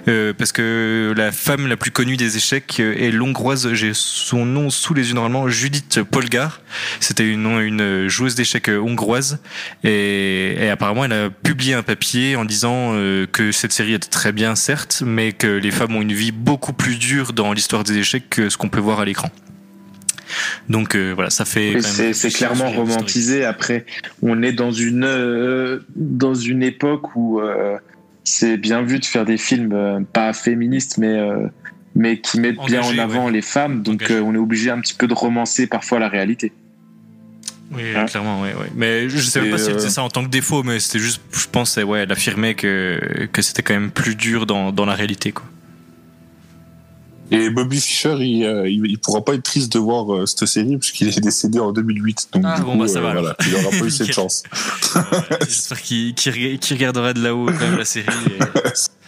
parce 0.07 0.53
que 0.53 1.15
la 1.17 1.33
femme 1.33 1.67
la 1.67 1.77
plus 1.77 1.91
connue 1.91 2.17
des 2.17 2.37
échecs 2.37 2.81
est 2.81 3.11
l'hongroise, 3.11 3.73
j'ai 3.75 3.93
son 3.95 4.45
nom 4.45 4.71
sous 4.71 4.95
les 4.95 5.09
yeux 5.09 5.15
normalement, 5.15 5.44
Judith 5.49 6.03
Polgar. 6.03 6.61
C'était 7.01 7.29
une, 7.29 7.47
une 7.61 8.09
joueuse 8.09 8.35
d'échecs 8.35 8.69
hongroise 8.69 9.39
et, 9.83 10.55
et 10.59 10.71
apparemment 10.71 11.05
elle 11.05 11.13
a 11.13 11.31
publié 11.31 11.75
un 11.75 11.83
papier 11.83 12.37
en 12.37 12.45
disant 12.45 12.93
euh, 12.95 13.27
que 13.27 13.53
cette 13.53 13.73
série 13.73 13.95
était 13.95 14.09
très 14.09 14.33
bien 14.33 14.55
certes, 14.55 15.03
mais 15.05 15.33
que 15.33 15.47
les 15.47 15.71
femmes 15.71 15.97
ont 15.97 16.03
une 16.03 16.13
vie 16.13 16.33
beaucoup 16.33 16.73
plus 16.73 16.97
dure 16.97 17.33
dans 17.33 17.53
l'histoire 17.53 17.85
des 17.85 17.99
échecs 17.99 18.29
que 18.31 18.49
ce 18.49 18.57
qu'on 18.57 18.69
peut 18.69 18.81
voir 18.81 19.01
à 19.01 19.05
l'écran. 19.05 19.31
Donc 20.69 20.95
euh, 20.95 21.13
voilà, 21.15 21.31
ça 21.31 21.45
fait. 21.45 21.81
C'est 21.83 22.31
clairement 22.31 22.71
romantisé. 22.71 23.45
Après, 23.45 23.85
on 24.23 24.43
est 24.43 24.53
dans 24.53 24.73
une 24.73 25.05
euh, 25.05 25.81
dans 25.95 26.35
une 26.35 26.63
époque 26.63 27.15
où 27.17 27.41
euh, 27.41 27.77
c'est 28.25 28.57
bien 28.57 28.83
vu 28.83 28.99
de 28.99 29.05
faire 29.05 29.25
des 29.25 29.37
films 29.37 30.07
pas 30.13 30.33
féministes, 30.33 30.99
mais 30.99 31.21
mais 31.95 32.21
qui 32.21 32.41
mettent 32.41 32.59
bien 32.67 32.83
en 32.83 32.99
avant 32.99 33.27
ouais. 33.27 33.33
les 33.33 33.43
femmes. 33.43 33.83
Donc, 33.83 34.11
euh, 34.11 34.21
on 34.21 34.35
est 34.35 34.39
obligé 34.39 34.71
un 34.71 34.81
petit 34.81 34.95
peu 34.95 35.07
de 35.07 35.15
romancer 35.15 35.67
parfois 35.67 35.99
la 35.99 36.09
réalité. 36.09 36.53
Oui, 37.73 37.83
Hein 37.97 38.05
clairement, 38.07 38.43
ouais, 38.43 38.55
ouais. 38.55 38.71
Mais 38.77 39.09
je 39.09 39.19
sais 39.19 39.41
même 39.41 39.51
pas 39.51 39.59
si 39.59 39.67
elle 39.67 39.73
euh, 39.73 39.79
faisait 39.79 39.91
ça 39.91 40.03
en 40.03 40.09
tant 40.11 40.23
que 40.23 40.29
défaut, 40.29 40.63
mais 40.63 40.79
c'était 40.81 40.99
juste, 40.99 41.21
je 41.33 41.47
pense, 41.51 41.77
ouais, 41.77 42.01
elle 42.01 42.13
affirmait 42.13 42.55
que 42.55 43.29
que 43.33 43.43
c'était 43.43 43.63
quand 43.63 43.75
même 43.75 43.91
plus 43.91 44.15
dur 44.17 44.47
dans 44.47 44.71
dans 44.71 44.85
la 44.85 44.95
réalité, 44.95 45.33
quoi. 45.33 45.45
Et 47.31 47.49
Bobby 47.49 47.81
Fischer, 47.81 48.17
il, 48.21 48.45
euh, 48.45 48.69
il, 48.69 48.99
pourra 48.99 49.25
pas 49.25 49.35
être 49.35 49.43
triste 49.43 49.73
de 49.73 49.79
voir 49.79 50.15
euh, 50.15 50.27
cette 50.27 50.45
série 50.47 50.77
puisqu'il 50.77 51.09
est 51.09 51.21
décédé 51.21 51.59
en 51.59 51.73
2008. 51.73 52.29
Donc 52.35 52.43
Ah, 52.47 52.57
du 52.59 52.63
bon, 52.65 52.73
coup, 52.73 52.79
bah, 52.81 52.87
ça 52.89 53.01
va, 53.01 53.13
voilà, 53.15 53.35
il 53.47 53.55
aura 53.55 53.71
pas 53.71 53.85
eu 53.87 53.91
cette 53.91 54.13
chance. 54.13 54.43
Euh, 54.95 55.01
J'espère 55.41 55.81
qu'il 55.81 56.15
qu'il 56.15 56.77
regardera 56.77 57.15
de 57.15 57.23
là-haut 57.23 57.47
quand 57.47 57.59
même 57.61 57.79
la 57.79 57.85
série. 57.87 58.07
et- 58.07 58.69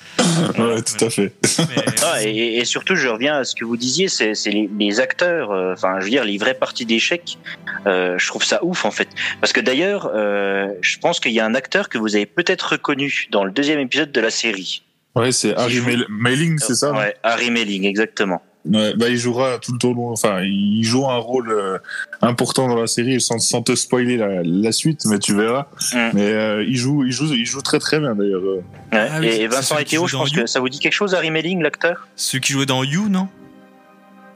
Ouais, 0.58 0.82
tout 0.82 1.04
à 1.04 1.10
fait. 1.10 1.32
mais- 1.58 1.84
Ah, 2.04 2.22
et, 2.22 2.56
et 2.58 2.64
surtout, 2.64 2.96
je 2.96 3.08
reviens 3.08 3.38
à 3.38 3.44
ce 3.44 3.54
que 3.54 3.64
vous 3.64 3.76
disiez, 3.76 4.08
c'est 4.08 4.32
les, 4.46 4.68
les 4.78 5.00
acteurs, 5.00 5.50
euh, 5.50 5.72
enfin, 5.72 5.96
je 6.00 6.04
veux 6.04 6.10
dire, 6.10 6.24
les 6.24 6.38
vraies 6.38 6.54
parties 6.54 6.86
d'échecs. 6.86 7.38
Euh, 7.86 8.16
je 8.18 8.26
trouve 8.26 8.44
ça 8.44 8.64
ouf, 8.64 8.84
en 8.84 8.90
fait. 8.90 9.08
Parce 9.40 9.52
que 9.52 9.60
d'ailleurs, 9.60 10.10
euh, 10.14 10.68
je 10.80 10.98
pense 10.98 11.20
qu'il 11.20 11.32
y 11.32 11.40
a 11.40 11.44
un 11.46 11.54
acteur 11.54 11.88
que 11.88 11.98
vous 11.98 12.16
avez 12.16 12.26
peut-être 12.26 12.72
reconnu 12.72 13.26
dans 13.30 13.44
le 13.44 13.50
deuxième 13.50 13.78
épisode 13.80 14.12
de 14.12 14.20
la 14.20 14.30
série. 14.30 14.82
Ouais, 15.14 15.32
c'est 15.32 15.54
Harry 15.56 15.80
Mailing, 16.08 16.58
c'est 16.58 16.74
ça 16.74 16.92
Ouais, 16.92 17.14
Harry 17.22 17.50
Melling, 17.50 17.84
exactement. 17.86 18.42
Ouais, 18.72 18.94
bah, 18.96 19.08
il 19.08 19.16
jouera 19.16 19.58
tout 19.58 19.72
le 19.72 19.94
long. 19.94 20.10
Enfin, 20.10 20.40
il 20.42 20.82
joue 20.84 21.08
un 21.08 21.16
rôle 21.18 21.50
euh, 21.52 21.78
important 22.22 22.68
dans 22.68 22.76
la 22.80 22.86
série 22.86 23.20
sans, 23.20 23.38
sans 23.38 23.62
te 23.62 23.74
spoiler 23.74 24.16
la, 24.16 24.42
la 24.42 24.72
suite, 24.72 25.04
mais 25.06 25.18
tu 25.18 25.34
verras. 25.34 25.66
Mm. 25.92 25.98
Mais 26.14 26.32
euh, 26.32 26.64
il 26.66 26.76
joue, 26.76 27.04
il 27.04 27.12
joue, 27.12 27.26
il 27.32 27.46
joue 27.46 27.62
très 27.62 27.78
très 27.78 28.00
bien 28.00 28.14
d'ailleurs. 28.14 28.42
euh. 28.42 28.56
Ouais. 28.92 29.08
Ah 29.10 29.18
oui, 29.20 29.26
et, 29.28 29.46
Vincent 29.46 29.76
joue 29.86 30.06
je 30.08 30.16
pense 30.16 30.30
You. 30.32 30.40
que 30.42 30.46
ça 30.46 30.60
vous 30.60 30.68
dit 30.68 30.78
quelque 30.80 30.92
chose, 30.92 31.14
Harry 31.14 31.30
Melling, 31.30 31.62
l'acteur? 31.62 32.08
Ceux 32.16 32.38
qui 32.38 32.52
jouaient 32.52 32.66
dans 32.66 32.82
You, 32.84 33.08
non? 33.08 33.28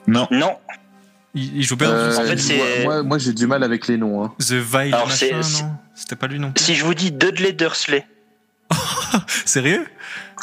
Non, 0.07 0.27
Non. 0.31 0.57
il, 1.35 1.59
il 1.59 1.62
joue 1.62 1.77
pas 1.77 1.87
dans 1.87 1.93
Euh, 1.93 2.16
en 2.16 2.23
fait, 2.25 2.37
c'est- 2.38 2.85
moi, 2.85 3.03
moi 3.03 3.19
j'ai 3.19 3.33
du 3.33 3.47
mal 3.47 3.62
avec 3.62 3.87
les 3.87 3.97
noms. 3.97 4.25
hein. 4.25 4.33
The 4.38 4.53
Vile 4.55 4.95
Alors, 4.95 5.09
machin, 5.09 5.37
non? 5.62 5.71
C'était 5.95 6.16
pas 6.16 6.27
lui 6.27 6.38
non? 6.38 6.51
plus 6.53 6.64
Si 6.64 6.75
je 6.75 6.85
vous 6.85 6.95
dis 6.95 7.12
Dudley 7.12 7.53
Dursley, 7.53 8.07
Sérieux? 9.44 9.85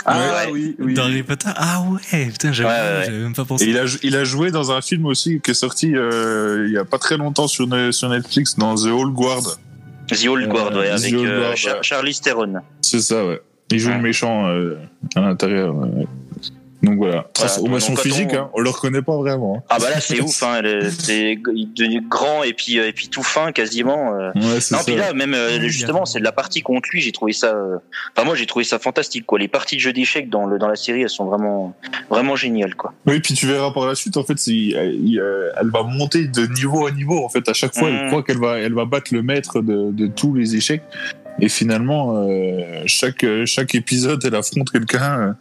Ah 0.05 0.45
Ouais. 0.45 0.51
oui, 0.51 0.75
oui. 0.79 0.93
Dans 0.93 1.03
Harry 1.03 1.23
Potter? 1.23 1.49
Ah 1.55 1.81
ouais, 1.89 2.25
putain, 2.27 2.51
j'avais 2.53 2.69
Ouais, 2.69 2.75
ouais, 2.75 2.97
ouais. 2.99 3.03
j'avais 3.05 3.17
même 3.19 3.33
pas 3.33 3.41
Et 3.41 3.45
pensé. 3.45 3.65
il 3.65 3.77
a, 3.77 3.85
il 4.03 4.15
a 4.15 4.23
joué 4.23 4.51
dans 4.51 4.71
un 4.71 4.81
film 4.81 5.05
aussi 5.05 5.41
qui 5.41 5.51
est 5.51 5.55
sorti 5.55 5.95
euh, 5.95 6.65
il 6.67 6.73
y 6.73 6.77
a 6.77 6.85
pas 6.85 6.97
très 6.99 7.17
longtemps 7.17 7.47
sur, 7.47 7.67
ne- 7.67 7.91
sur 7.91 8.07
Netflix, 8.09 8.55
dans 8.57 8.75
The 8.75 8.85
Old 8.87 9.13
Guard. 9.13 9.57
The 10.09 10.27
Old 10.27 10.47
Guard, 10.49 10.71
Euh, 10.73 10.79
ouais, 10.79 10.89
The 10.89 10.99
avec 10.99 11.13
Old 11.13 11.27
euh, 11.27 11.39
Guard, 11.41 11.57
Char- 11.57 11.75
ouais. 11.77 11.83
Charlize 11.83 12.21
Theron. 12.21 12.53
C'est 12.81 13.01
ça, 13.01 13.25
ouais. 13.25 13.41
Il 13.71 13.79
joue 13.79 13.89
Ouais. 13.89 13.97
le 13.97 14.01
méchant 14.03 14.47
euh, 14.47 14.75
à 15.15 15.19
l'intérieur. 15.21 15.75
ouais. 15.75 16.07
Donc 16.87 16.97
voilà. 16.97 17.25
Transformation 17.33 17.93
donc, 17.93 18.03
quand 18.03 18.09
physique, 18.09 18.29
on- 18.33 18.37
hein, 18.37 18.49
on 18.53 18.59
le 18.61 18.69
reconnaît 18.69 19.01
pas 19.01 19.15
vraiment. 19.17 19.57
hein. 19.57 19.63
Ah 19.69 19.77
bah 19.79 19.89
là 19.89 19.99
c'est 19.99 20.21
ouf, 20.21 20.41
hein, 20.43 20.61
c'est 20.99 21.37
il 21.53 21.63
est 21.63 21.77
devenu 21.77 22.01
grand 22.07 22.43
et 22.43 22.53
puis 22.53 22.79
euh, 22.79 22.87
et 22.87 22.93
puis 22.93 23.07
tout 23.09 23.23
fin 23.23 23.51
quasiment. 23.51 24.13
euh. 24.15 24.31
Ouais, 24.35 24.41
Non 24.41 24.59
ça. 24.59 24.81
puis 24.85 24.95
là 24.95 25.13
même 25.13 25.33
euh, 25.33 25.59
justement 25.67 26.05
c'est 26.05 26.19
de 26.19 26.23
la 26.23 26.31
partie 26.31 26.61
contre 26.61 26.89
lui 26.91 27.01
j'ai 27.01 27.11
trouvé 27.11 27.33
ça. 27.33 27.55
Enfin 28.15 28.25
moi 28.25 28.35
j'ai 28.35 28.45
trouvé 28.45 28.65
ça 28.65 28.79
fantastique 28.79 29.25
quoi. 29.25 29.39
Les 29.39 29.47
parties 29.47 29.75
de 29.75 29.81
jeu 29.81 29.93
d'échecs 29.93 30.29
dans 30.29 30.45
le 30.45 30.57
dans 30.59 30.67
la 30.67 30.75
série 30.75 31.01
elles 31.01 31.09
sont 31.09 31.25
vraiment 31.25 31.75
vraiment 32.09 32.35
géniales 32.35 32.75
quoi. 32.75 32.93
Oui, 33.05 33.19
puis 33.19 33.33
tu 33.33 33.45
verras 33.47 33.71
par 33.71 33.85
la 33.85 33.95
suite, 33.95 34.17
en 34.17 34.23
fait, 34.23 34.47
il- 34.47 34.75
elle 35.59 35.69
va 35.69 35.83
monter 35.83 36.25
de 36.27 36.45
niveau 36.47 36.87
à 36.87 36.91
niveau. 36.91 37.23
En 37.23 37.29
fait, 37.29 37.47
à 37.49 37.53
chaque 37.53 37.73
fois, 37.75 37.89
elle 37.89 38.07
croit 38.07 38.23
qu'elle 38.23 38.39
va, 38.39 38.57
elle 38.59 38.73
va 38.73 38.85
battre 38.85 39.13
le 39.13 39.21
maître 39.21 39.61
de, 39.61 39.91
de 39.91 40.07
tous 40.07 40.33
les 40.35 40.55
échecs. 40.55 40.81
Et 41.39 41.49
finalement, 41.49 42.15
euh, 42.27 42.81
chaque, 42.85 43.25
chaque 43.45 43.75
épisode, 43.75 44.23
elle 44.25 44.35
affronte 44.35 44.71
quelqu'un 44.71 45.35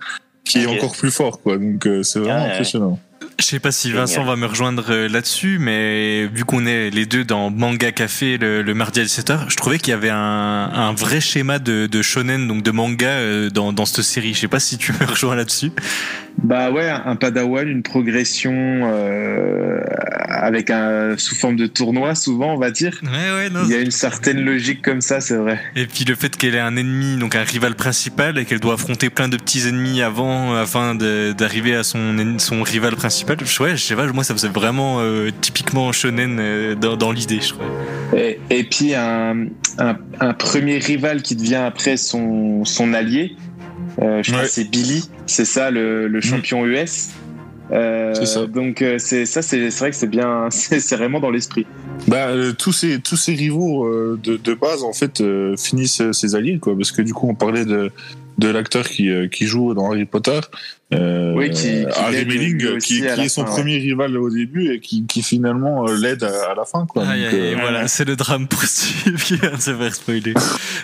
qui 0.47 0.59
est 0.59 0.67
encore 0.67 0.97
plus 0.97 1.11
fort, 1.11 1.41
quoi. 1.41 1.59
Donc, 1.59 1.87
euh, 1.87 2.03
c'est 2.03 2.21
vraiment 2.21 2.45
ouais. 2.45 2.53
impressionnant. 2.53 2.99
Je 3.39 3.45
sais 3.45 3.61
pas 3.61 3.71
si 3.71 3.89
Génial. 3.89 4.07
Vincent 4.07 4.25
va 4.25 4.37
me 4.37 4.47
rejoindre 4.47 4.85
euh, 4.91 5.09
là-dessus, 5.09 5.59
mais 5.61 6.27
vu 6.27 6.45
qu'on 6.45 6.65
est 6.65 6.91
les 6.91 7.05
deux 7.05 7.25
dans 7.25 7.51
Manga 7.51 7.93
Café 7.93 8.39
le, 8.39 8.63
le 8.63 8.75
mardi 8.75 9.01
à 9.01 9.05
17h, 9.05 9.51
je 9.51 9.57
trouvais 9.57 9.79
qu'il 9.79 9.91
y 9.91 9.95
avait 9.95 10.11
un, 10.11 10.17
un 10.17 10.93
vrai 10.95 11.21
schéma 11.21 11.59
de, 11.59 11.87
de 11.87 12.03
shonen, 12.03 12.49
donc 12.49 12.63
de 12.63 12.71
manga 12.71 13.09
euh, 13.09 13.51
dans, 13.51 13.73
dans 13.73 13.85
cette 13.85 14.05
série. 14.05 14.33
Je 14.33 14.41
sais 14.41 14.49
pas 14.49 14.61
si 14.61 14.79
tu 14.79 14.93
me 14.93 15.05
rejoins 15.07 15.35
là-dessus. 15.35 15.73
Bah 16.43 16.71
ouais, 16.71 16.89
un 16.89 17.17
padawan, 17.17 17.67
une 17.67 17.83
progression 17.83 18.53
euh, 18.55 19.81
avec 20.29 20.71
un 20.71 21.17
sous 21.17 21.35
forme 21.35 21.57
de 21.57 21.67
tournoi 21.67 22.15
souvent, 22.15 22.55
on 22.55 22.59
va 22.59 22.71
dire. 22.71 23.01
Ouais, 23.03 23.33
ouais, 23.37 23.51
non. 23.51 23.61
Il 23.65 23.71
y 23.71 23.75
a 23.75 23.81
une 23.81 23.91
certaine 23.91 24.45
logique 24.45 24.83
comme 24.83 25.01
ça, 25.01 25.21
c'est 25.21 25.37
vrai. 25.37 25.59
Et 25.75 25.87
puis 25.87 26.05
le 26.05 26.15
fait 26.15 26.37
qu'elle 26.37 26.55
ait 26.55 26.61
un 26.61 26.77
ennemi, 26.77 27.17
donc 27.17 27.35
un 27.35 27.43
rival 27.43 27.75
principal, 27.75 28.39
et 28.39 28.45
qu'elle 28.45 28.61
doit 28.61 28.75
affronter 28.75 29.09
plein 29.09 29.29
de 29.29 29.37
petits 29.39 29.67
ennemis 29.67 30.03
avant, 30.03 30.55
afin 30.55 30.95
d'arriver 30.95 31.75
à 31.75 31.83
son, 31.83 32.39
son 32.39 32.63
rival 32.63 32.97
principal. 32.97 33.39
Ouais, 33.59 33.71
je 33.77 33.83
sais 33.83 33.97
pas, 33.97 34.07
moi 34.13 34.23
ça 34.23 34.35
faisait 34.35 34.49
vraiment 34.49 34.99
euh, 35.01 35.31
typiquement 35.41 35.91
shonen 35.93 36.37
euh, 36.39 36.75
dans, 36.75 36.97
dans 36.97 37.13
l'idée, 37.13 37.41
je 37.41 37.55
crois. 37.55 37.67
Et, 38.15 38.39
et 38.51 38.65
puis 38.65 38.95
un, 38.95 39.47
un, 39.79 39.97
un 40.21 40.35
premier 40.35 40.79
rival 40.79 41.23
qui 41.23 41.35
devient 41.35 41.57
après 41.57 41.97
son, 41.97 42.65
son 42.65 42.93
allié, 42.93 43.37
euh, 44.01 44.23
je 44.23 44.31
crois 44.31 44.45
que 44.45 44.51
c'est 44.51 44.71
Billy, 44.71 45.09
c'est 45.27 45.45
ça 45.45 45.71
le, 45.71 46.09
le 46.09 46.21
champion 46.21 46.65
US. 46.67 47.11
Euh, 47.73 48.15
ça. 48.15 48.47
Donc 48.47 48.81
euh, 48.81 48.99
c'est 48.99 49.27
ça, 49.27 49.43
c'est 49.43 49.71
c'est 49.71 49.81
vrai 49.81 49.91
que 49.91 49.97
c'est 49.97 50.07
bien, 50.07 50.49
c'est 50.51 50.97
vraiment 50.97 51.19
dans 51.21 51.31
l'esprit. 51.31 51.67
Bah, 52.07 52.29
euh, 52.29 52.53
tous 52.53 52.73
ces 52.73 53.01
tous 53.01 53.17
ces 53.17 53.35
rivaux 53.35 53.87
euh, 53.87 54.19
de, 54.23 54.37
de 54.37 54.55
base 54.55 54.85
en 54.85 54.93
fait 54.93 55.21
euh, 55.21 55.57
finissent 55.57 56.01
euh, 56.01 56.13
ses 56.13 56.37
alliés 56.37 56.59
quoi 56.61 56.77
parce 56.77 56.93
que 56.93 57.03
du 57.03 57.13
coup 57.13 57.29
on 57.29 57.35
parlait 57.35 57.65
de 57.65 57.91
de 58.39 58.49
l'acteur 58.49 58.87
qui 58.89 59.11
euh, 59.11 59.27
qui 59.29 59.47
joue 59.47 59.75
dans 59.75 59.91
Harry 59.91 60.05
Potter 60.05 60.39
euh, 60.95 61.33
Oui, 61.35 61.51
qui- 61.51 61.85
Harry 61.97 62.25
Melling 62.25 62.65
est 62.79 63.29
son 63.29 63.45
fin, 63.45 63.51
premier 63.51 63.79
rival 63.79 64.17
au 64.17 64.31
début 64.31 64.73
et 64.73 64.79
qui, 64.81 65.05
qui 65.07 65.21
finalement 65.23 65.89
euh, 65.89 65.97
l'aide 65.97 66.23
à, 66.23 66.53
à 66.53 66.55
la 66.55 66.65
fin 66.65 66.87
quoi 66.87 67.03
Donc, 67.03 67.13
aïe, 67.13 67.25
euh, 67.33 67.51
et 67.53 67.55
voilà, 67.57 67.89
c'est 67.89 68.05
le 68.05 68.15
drame 68.15 68.47
poursuivi 68.47 69.17
qui 69.21 69.37
vient 69.37 69.51
de 69.51 69.61
se 69.61 69.75
faire 69.75 69.95
spoiler. 69.95 70.35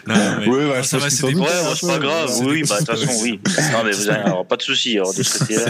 Non, 0.08 0.14
mais- 0.40 0.46
je 0.46 0.82
ça 0.82 0.98
va, 0.98 1.08
c'est 1.08 1.26
des-. 1.28 1.34
Ouais, 1.38 1.46
c'est 1.76 1.86
pas 1.86 1.98
grave. 2.00 2.30
Oui, 2.42 2.64
bah 2.68 2.80
de 2.80 2.84
toute 2.86 2.98
façon, 2.98 3.22
oui. 3.22 3.40
Non, 3.72 3.78
mais 3.84 3.92
vous 3.92 4.08
avez 4.08 4.18
alors, 4.24 4.44
pas 4.46 4.56
de 4.56 4.62
souci. 4.62 4.98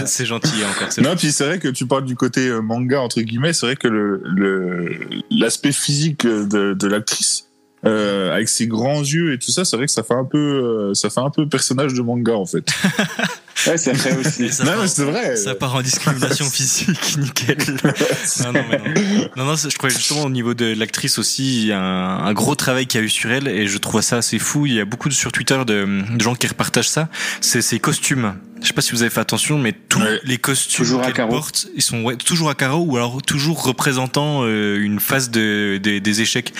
C'est- 0.06 0.24
gentil 0.24 0.64
encore. 0.64 0.88
Non, 1.02 1.14
puis 1.16 1.30
c'est 1.32 1.44
vrai 1.44 1.58
que 1.58 1.68
tu 1.68 1.86
parles 1.86 2.04
du 2.06 2.14
côté 2.16 2.48
euh, 2.48 2.60
manga 2.62 3.00
entre 3.00 3.20
guillemets. 3.20 3.52
C'est 3.52 3.66
vrai 3.66 3.76
que 3.76 3.88
le 3.88 4.22
le- 4.24 4.98
l'aspect 5.30 5.72
physique 5.72 6.26
de, 6.26 6.72
de 6.74 6.86
l'actrice 6.86 7.48
euh, 7.84 8.32
avec 8.32 8.48
ses 8.48 8.66
grands 8.68 9.00
yeux 9.02 9.32
et 9.34 9.38
tout 9.38 9.50
ça, 9.50 9.64
c'est 9.64 9.76
vrai 9.76 9.86
que 9.86 9.92
ça 9.92 10.02
fait 10.04 10.14
un 10.14 10.24
peu 10.24 10.38
euh, 10.38 10.94
ça 10.94 11.10
fait 11.10 11.20
un 11.20 11.30
peu 11.30 11.48
personnage 11.48 11.92
de 11.94 12.00
manga 12.00 12.32
en 12.34 12.46
fait. 12.46 12.64
Ouais, 13.66 13.76
c'est 13.78 13.92
vrai 13.92 14.16
aussi. 14.20 14.42
Non, 14.64 14.86
c'est 14.86 15.04
vrai. 15.04 15.36
Ça 15.36 15.54
part 15.54 15.74
en 15.74 15.82
discrimination 15.82 16.44
physique, 16.50 17.16
nickel. 17.18 17.56
non, 18.44 18.52
non, 18.52 18.64
mais 18.70 18.78
non. 18.78 19.28
Non, 19.36 19.44
non, 19.44 19.56
je 19.56 19.68
trouvais 19.76 19.92
justement 19.92 20.22
au 20.24 20.30
niveau 20.30 20.54
de 20.54 20.74
l'actrice 20.74 21.18
aussi, 21.18 21.62
il 21.62 21.66
y 21.68 21.72
a 21.72 21.80
un, 21.80 22.24
un 22.26 22.32
gros 22.32 22.54
travail 22.54 22.86
qu'il 22.86 23.00
y 23.00 23.02
a 23.02 23.06
eu 23.06 23.10
sur 23.10 23.30
elle 23.30 23.48
et 23.48 23.66
je 23.68 23.78
trouve 23.78 24.00
ça 24.00 24.16
assez 24.18 24.38
fou. 24.38 24.66
Il 24.66 24.74
y 24.74 24.80
a 24.80 24.84
beaucoup 24.84 25.08
de, 25.08 25.14
sur 25.14 25.32
Twitter 25.32 25.58
de, 25.66 26.16
de 26.16 26.20
gens 26.22 26.34
qui 26.34 26.46
repartagent 26.46 26.88
ça. 26.88 27.08
C'est 27.40 27.62
ses 27.62 27.78
costumes. 27.78 28.34
Je 28.60 28.68
sais 28.68 28.74
pas 28.74 28.80
si 28.82 28.92
vous 28.92 29.02
avez 29.02 29.10
fait 29.10 29.18
attention, 29.20 29.58
mais 29.58 29.72
tous 29.72 29.98
Ouais. 30.00 30.20
les 30.22 30.38
costumes 30.38 31.00
qu'elle 31.12 31.26
porte, 31.26 31.66
ils 31.74 31.82
sont 31.82 32.02
ouais, 32.04 32.14
toujours 32.16 32.48
à 32.48 32.54
carreaux 32.54 32.84
ou 32.86 32.96
alors 32.96 33.20
toujours 33.20 33.64
représentant 33.64 34.42
euh, 34.44 34.78
une 34.80 35.00
phase 35.00 35.30
de, 35.30 35.78
des- 35.82 35.98
des 36.00 36.20
échecs. 36.20 36.52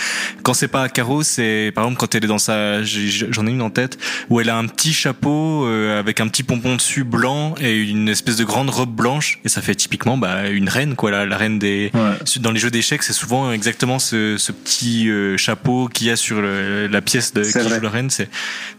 Quand 0.43 0.53
c'est 0.53 0.67
pas 0.67 0.83
à 0.83 0.89
carreaux, 0.89 1.23
c'est 1.23 1.71
par 1.77 1.85
exemple 1.85 2.01
quand 2.01 2.13
elle 2.17 2.25
est 2.25 2.29
dans 2.29 2.41
sa, 2.41 2.83
j'en 2.83 3.47
ai 3.47 3.51
une 3.51 3.63
en 3.63 3.71
tête, 3.71 3.99
où 4.31 4.41
elle 4.41 4.51
a 4.51 4.57
un 4.59 4.67
petit 4.67 4.93
chapeau 4.93 5.65
euh, 5.65 5.97
avec 6.01 6.21
un 6.21 6.27
petit 6.27 6.43
pompon 6.43 6.77
dessus 6.83 7.05
blanc 7.05 7.55
et 7.61 7.79
une 7.81 8.09
espèce 8.09 8.37
de 8.37 8.45
grande 8.45 8.71
robe 8.71 8.95
blanche 8.95 9.39
et 9.45 9.49
ça 9.49 9.63
fait 9.63 9.75
typiquement 9.75 10.17
bah, 10.19 10.49
une 10.49 10.69
reine 10.69 10.97
quoi, 10.97 11.11
la, 11.11 11.25
la 11.27 11.37
reine 11.37 11.59
des. 11.59 11.91
Ouais. 11.95 12.41
Dans 12.41 12.51
les 12.51 12.59
jeux 12.59 12.71
d'échecs, 12.71 13.03
c'est 13.03 13.13
souvent 13.13 13.53
exactement 13.53 13.99
ce, 13.99 14.37
ce 14.37 14.51
petit 14.53 15.09
euh, 15.09 15.37
chapeau 15.37 15.89
qu'il 15.89 16.09
y 16.09 16.11
a 16.11 16.17
sur 16.17 16.41
le- 16.43 16.87
la 16.89 17.01
pièce 17.01 17.33
de 17.33 17.43
qui 17.43 17.53
joue 17.53 17.81
la 17.81 17.89
reine. 17.91 18.11
C'est 18.11 18.29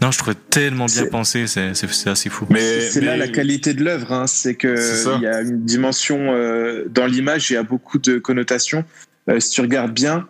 non, 0.01 0.11
je 0.11 0.17
trouvais 0.17 0.35
tellement 0.49 0.85
bien 0.85 1.05
pensé, 1.05 1.47
c'est 1.47 1.71
assez 2.07 2.29
fou. 2.29 2.45
Mais, 2.49 2.81
C'est 2.81 3.01
là 3.01 3.15
la 3.17 3.27
qualité 3.29 3.73
de 3.73 3.83
l'œuvre, 3.83 4.11
hein, 4.11 4.27
c'est 4.27 4.55
que 4.55 4.75
il 5.17 5.21
y 5.23 5.27
a 5.27 5.41
une 5.41 5.63
dimension 5.65 6.17
euh, 6.33 6.83
dans 6.89 7.05
l'image, 7.05 7.49
il 7.49 7.53
y 7.53 7.57
a 7.57 7.63
beaucoup 7.63 7.97
de 7.99 8.17
connotations. 8.19 8.83
Euh, 9.29 9.39
si 9.39 9.51
tu 9.51 9.61
regardes 9.61 9.93
bien, 9.93 10.27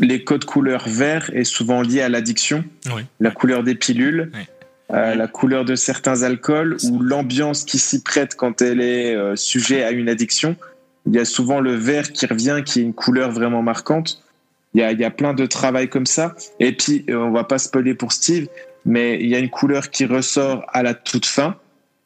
les 0.00 0.24
codes 0.24 0.46
couleurs 0.46 0.88
vert 0.88 1.30
est 1.34 1.44
souvent 1.44 1.82
lié 1.82 2.00
à 2.00 2.08
l'addiction, 2.08 2.64
Oui. 2.94 3.02
la 3.20 3.30
couleur 3.30 3.62
des 3.62 3.74
pilules, 3.74 4.30
Oui. 4.34 4.40
Euh, 4.90 5.14
la 5.14 5.26
couleur 5.26 5.64
de 5.64 5.74
certains 5.74 6.22
alcools 6.22 6.76
ou 6.90 7.00
l'ambiance 7.00 7.64
qui 7.64 7.78
s'y 7.78 8.02
prête 8.02 8.34
quand 8.34 8.60
elle 8.60 8.80
est 8.80 9.14
euh, 9.14 9.36
sujet 9.36 9.82
à 9.84 9.90
une 9.90 10.08
addiction. 10.08 10.56
Il 11.06 11.14
y 11.14 11.18
a 11.18 11.24
souvent 11.24 11.60
le 11.60 11.74
vert 11.74 12.12
qui 12.12 12.26
revient, 12.26 12.62
qui 12.64 12.80
est 12.80 12.82
une 12.82 12.94
couleur 12.94 13.30
vraiment 13.30 13.62
marquante. 13.62 14.22
Il 14.74 14.80
y 14.80 14.84
a, 14.84 14.92
il 14.92 15.00
y 15.00 15.04
a 15.04 15.10
plein 15.10 15.34
de 15.34 15.46
travail 15.46 15.88
comme 15.88 16.06
ça. 16.06 16.34
Et 16.60 16.72
puis, 16.72 17.04
euh, 17.08 17.16
on 17.16 17.30
va 17.30 17.44
pas 17.44 17.58
spoiler 17.58 17.94
pour 17.94 18.12
Steve, 18.12 18.48
mais 18.84 19.18
il 19.20 19.28
y 19.28 19.34
a 19.34 19.38
une 19.38 19.50
couleur 19.50 19.90
qui 19.90 20.04
ressort 20.04 20.64
à 20.68 20.82
la 20.82 20.94
toute 20.94 21.26
fin, 21.26 21.56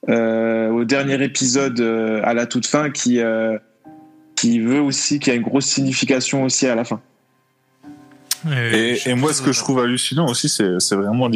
euh, 0.09 0.68
au 0.70 0.85
dernier 0.85 1.22
épisode 1.22 1.81
à 2.22 2.35
la 2.35 2.47
toute 2.47 2.66
fin, 2.66 2.91
qui 2.91 3.20
qui 4.37 4.61
veut 4.61 4.81
aussi, 4.81 5.18
qui 5.18 5.31
a 5.31 5.35
une 5.35 5.43
grosse 5.43 5.66
signification 5.66 6.45
aussi 6.45 6.66
à 6.66 6.74
la 6.74 6.85
fin. 6.85 7.01
Et, 8.72 8.99
et 9.07 9.14
moi, 9.14 9.32
ce 9.32 9.43
que 9.43 9.53
je 9.53 9.59
trouve 9.61 9.80
hallucinant 9.80 10.28
aussi, 10.28 10.49
c'est 10.49 10.95
vraiment 10.95 11.30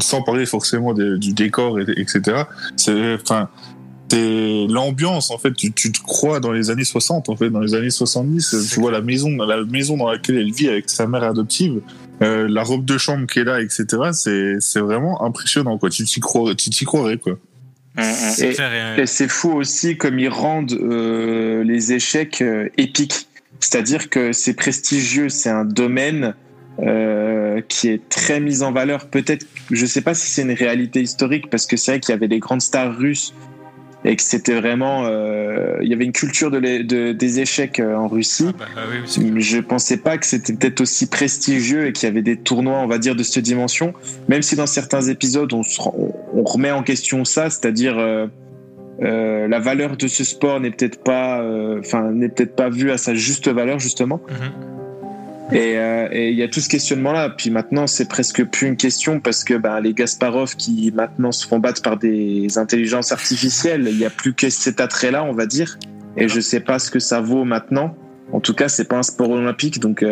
sans 0.00 0.22
parler 0.22 0.46
forcément 0.46 0.94
du 0.94 1.32
décor, 1.34 1.78
et, 1.80 1.84
etc. 1.96 2.44
C'est 2.76 3.14
enfin, 3.14 3.48
l'ambiance 4.68 5.30
en 5.30 5.38
fait. 5.38 5.52
Tu, 5.54 5.72
tu 5.72 5.92
te 5.92 6.00
crois 6.02 6.40
dans 6.40 6.52
les 6.52 6.70
années 6.70 6.84
60, 6.84 7.28
en 7.28 7.36
fait, 7.36 7.50
dans 7.50 7.60
les 7.60 7.74
années 7.74 7.90
70. 7.90 8.40
C'est 8.42 8.74
Tu 8.74 8.80
vois 8.80 8.90
la 8.90 9.00
maison, 9.02 9.30
la 9.36 9.64
maison 9.64 9.96
dans 9.96 10.10
laquelle 10.10 10.38
elle 10.38 10.52
vit 10.52 10.68
avec 10.68 10.88
sa 10.90 11.06
mère 11.06 11.22
adoptive, 11.24 11.80
euh, 12.22 12.48
la 12.48 12.62
robe 12.62 12.84
de 12.84 12.98
chambre 12.98 13.26
qui 13.26 13.40
est 13.40 13.44
là, 13.44 13.60
etc. 13.60 13.86
C'est 14.12 14.56
c'est 14.60 14.80
vraiment 14.80 15.22
impressionnant 15.24 15.78
quoi. 15.78 15.90
Tu 15.90 16.04
t'y 16.04 16.20
croirais, 16.20 16.54
tu 16.54 16.70
t'y 16.70 16.84
croirais 16.84 17.18
quoi. 17.18 17.34
Hum, 17.96 18.04
hum. 18.04 18.12
C'est 18.12 18.50
Et- 18.50 18.54
clair, 18.54 18.96
et- 18.98 19.02
Et 19.02 19.06
c'est 19.06 19.28
fou 19.28 19.52
aussi 19.52 19.96
comme 19.96 20.18
ils 20.18 20.28
rendent 20.28 20.72
euh, 20.72 21.62
les 21.64 21.92
échecs 21.92 22.42
euh, 22.42 22.68
épiques. 22.76 23.27
C'est-à-dire 23.60 24.08
que 24.10 24.32
c'est 24.32 24.54
prestigieux, 24.54 25.28
c'est 25.28 25.50
un 25.50 25.64
domaine 25.64 26.34
euh, 26.80 27.60
qui 27.68 27.88
est 27.88 28.08
très 28.08 28.38
mis 28.40 28.62
en 28.62 28.70
valeur. 28.72 29.06
Peut-être, 29.06 29.46
je 29.70 29.84
sais 29.84 30.00
pas 30.00 30.14
si 30.14 30.30
c'est 30.30 30.42
une 30.42 30.52
réalité 30.52 31.00
historique, 31.02 31.50
parce 31.50 31.66
que 31.66 31.76
c'est 31.76 31.92
vrai 31.92 32.00
qu'il 32.00 32.12
y 32.12 32.16
avait 32.16 32.28
des 32.28 32.38
grandes 32.38 32.62
stars 32.62 32.96
russes 32.96 33.34
et 34.04 34.14
que 34.14 34.22
c'était 34.22 34.54
vraiment, 34.54 35.06
euh, 35.06 35.76
il 35.82 35.88
y 35.88 35.92
avait 35.92 36.04
une 36.04 36.12
culture 36.12 36.52
de 36.52 36.58
les- 36.58 36.84
de- 36.84 37.10
des 37.10 37.40
échecs 37.40 37.80
euh, 37.80 37.96
en 37.96 38.06
Russie. 38.06 38.46
Ah 38.50 38.52
bah, 38.56 38.64
ah 38.76 38.80
oui, 38.88 38.98
oui, 39.02 39.08
c'est- 39.08 39.40
Je 39.40 39.58
pensais 39.58 39.96
pas 39.96 40.18
que 40.18 40.24
c'était 40.24 40.52
peut-être 40.52 40.80
aussi 40.80 41.06
prestigieux 41.08 41.88
et 41.88 41.92
qu'il 41.92 42.08
y 42.08 42.10
avait 42.12 42.22
des 42.22 42.36
tournois, 42.36 42.78
on 42.78 42.86
va 42.86 42.98
dire, 42.98 43.16
de 43.16 43.24
cette 43.24 43.42
dimension. 43.42 43.92
Même 44.28 44.42
si 44.42 44.54
dans 44.54 44.68
certains 44.68 45.02
épisodes, 45.02 45.52
on, 45.52 45.64
se 45.64 45.80
rend- 45.80 45.96
on 46.32 46.44
remet 46.44 46.70
en 46.70 46.84
question 46.84 47.24
ça, 47.24 47.50
c'est-à-dire 47.50 47.98
euh, 47.98 48.28
euh, 49.02 49.46
la 49.46 49.60
valeur 49.60 49.96
de 49.96 50.06
ce 50.08 50.24
sport 50.24 50.60
n'est 50.60 50.70
peut-être 50.70 51.02
pas, 51.02 51.40
euh, 51.40 51.78
enfin, 51.80 52.10
n'est 52.10 52.28
peut-être 52.28 52.56
pas 52.56 52.68
vue 52.68 52.90
à 52.90 52.98
sa 52.98 53.14
juste 53.14 53.48
valeur 53.48 53.78
justement. 53.78 54.20
Mhm. 54.28 55.56
Et 55.56 55.78
euh, 55.78 56.08
et 56.10 56.30
il 56.30 56.36
y 56.36 56.42
a 56.42 56.48
tout 56.48 56.60
ce 56.60 56.68
questionnement-là. 56.68 57.30
Puis 57.30 57.50
maintenant, 57.50 57.86
c'est 57.86 58.08
presque 58.08 58.44
plus 58.44 58.66
une 58.66 58.76
question 58.76 59.20
parce 59.20 59.44
que 59.44 59.54
ben, 59.54 59.80
les 59.80 59.94
Gasparov 59.94 60.56
qui 60.56 60.92
maintenant 60.94 61.32
se 61.32 61.46
font 61.46 61.58
battre 61.58 61.80
par 61.80 61.96
des 61.96 62.58
intelligences 62.58 63.12
artificielles, 63.12 63.86
il 63.88 63.96
n'y 63.96 64.04
a 64.04 64.10
plus 64.10 64.34
que 64.34 64.50
cet 64.50 64.80
attrait-là, 64.80 65.24
on 65.24 65.32
va 65.32 65.46
dire. 65.46 65.78
Et 66.16 66.28
je 66.28 66.40
sais 66.40 66.60
pas 66.60 66.78
ce 66.78 66.90
que 66.90 66.98
ça 66.98 67.20
vaut 67.20 67.44
maintenant. 67.44 67.94
En 68.32 68.40
tout 68.40 68.52
cas, 68.52 68.68
c'est 68.68 68.84
pas 68.84 68.98
un 68.98 69.02
sport 69.02 69.30
olympique, 69.30 69.78
donc 69.78 70.04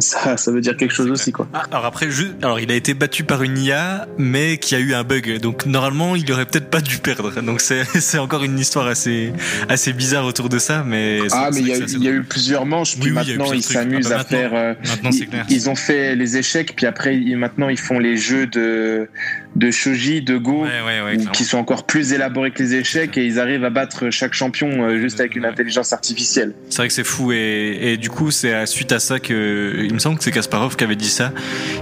ça, 0.00 0.36
ça 0.36 0.50
veut 0.52 0.60
dire 0.60 0.76
quelque 0.76 0.94
chose 0.94 1.10
aussi, 1.10 1.32
quoi. 1.32 1.48
Ah, 1.52 1.64
alors 1.70 1.84
après, 1.84 2.08
alors 2.42 2.60
il 2.60 2.70
a 2.70 2.74
été 2.74 2.94
battu 2.94 3.24
par 3.24 3.42
une 3.42 3.58
IA, 3.58 4.06
mais 4.18 4.58
qui 4.58 4.74
a 4.74 4.78
eu 4.78 4.94
un 4.94 5.04
bug. 5.04 5.38
Donc 5.40 5.66
normalement, 5.66 6.16
il 6.16 6.30
aurait 6.32 6.46
peut-être 6.46 6.70
pas 6.70 6.80
dû 6.80 6.98
perdre. 6.98 7.40
Donc 7.42 7.60
c'est 7.60 7.84
c'est 8.00 8.18
encore 8.18 8.44
une 8.44 8.58
histoire 8.58 8.86
assez 8.86 9.32
assez 9.68 9.92
bizarre 9.92 10.24
autour 10.24 10.48
de 10.48 10.58
ça, 10.58 10.84
mais 10.86 11.20
Ah, 11.32 11.50
mais 11.52 11.60
il 11.60 11.68
y, 11.68 11.72
a 11.72 11.78
eu- 11.78 11.98
y 11.98 12.08
a 12.08 12.22
plusieurs 12.22 12.66
manches, 12.66 12.96
puis 12.98 13.10
Oui, 13.10 13.16
oui, 13.18 13.24
il 13.26 13.38
maintenant 13.38 13.52
ils 13.52 13.62
s'amusent 13.62 14.06
Ah 14.06 14.08
bah 14.10 14.14
à 14.14 14.18
maintenant- 14.18 14.38
faire. 14.38 14.54
euh, 14.54 14.74
drôle. 14.74 14.86
Maintenant, 14.88 15.12
c'est 15.12 15.18
ils, 15.18 15.28
clair. 15.28 15.46
ils 15.48 15.70
ont 15.70 15.74
fait 15.74 16.16
les 16.16 16.36
échecs, 16.36 16.74
puis 16.76 16.86
après, 16.86 17.16
ils, 17.16 17.36
maintenant 17.36 17.68
ils 17.68 17.78
font 17.78 17.98
les 17.98 18.16
jeux 18.16 18.46
de, 18.46 19.08
de 19.56 19.70
shoji, 19.70 20.22
de 20.22 20.36
go. 20.36 20.64
Ouais, 20.64 21.16
qui 21.32 21.44
sont 21.44 21.58
encore 21.58 21.84
plus 21.84 22.12
élaborés 22.12 22.50
que 22.50 22.62
les 22.62 22.74
échecs 22.76 23.18
et 23.18 23.24
ils 23.24 23.38
arrivent 23.38 23.64
à 23.64 23.70
battre 23.70 24.10
chaque 24.10 24.32
champion 24.34 24.68
euh, 24.84 24.98
juste 24.98 25.20
avec 25.20 25.36
une 25.36 25.44
intelligence 25.44 25.92
artificielle. 25.92 26.54
C'est 26.70 26.78
vrai 26.78 26.88
que 26.88 26.94
c'est 26.94 27.04
fou 27.04 27.32
et, 27.32 27.78
et 27.82 27.96
du 27.96 28.08
coup 28.08 28.30
c'est 28.30 28.52
à- 28.54 28.66
suite 28.66 28.92
à 28.92 28.98
ça 28.98 29.20
que 29.20 29.80
il 29.84 29.92
me 29.92 29.98
semble 29.98 30.18
que 30.18 30.24
c'est 30.24 30.30
Kasparov 30.30 30.76
qui 30.76 30.84
avait 30.84 30.96
dit 30.96 31.08
ça, 31.10 31.32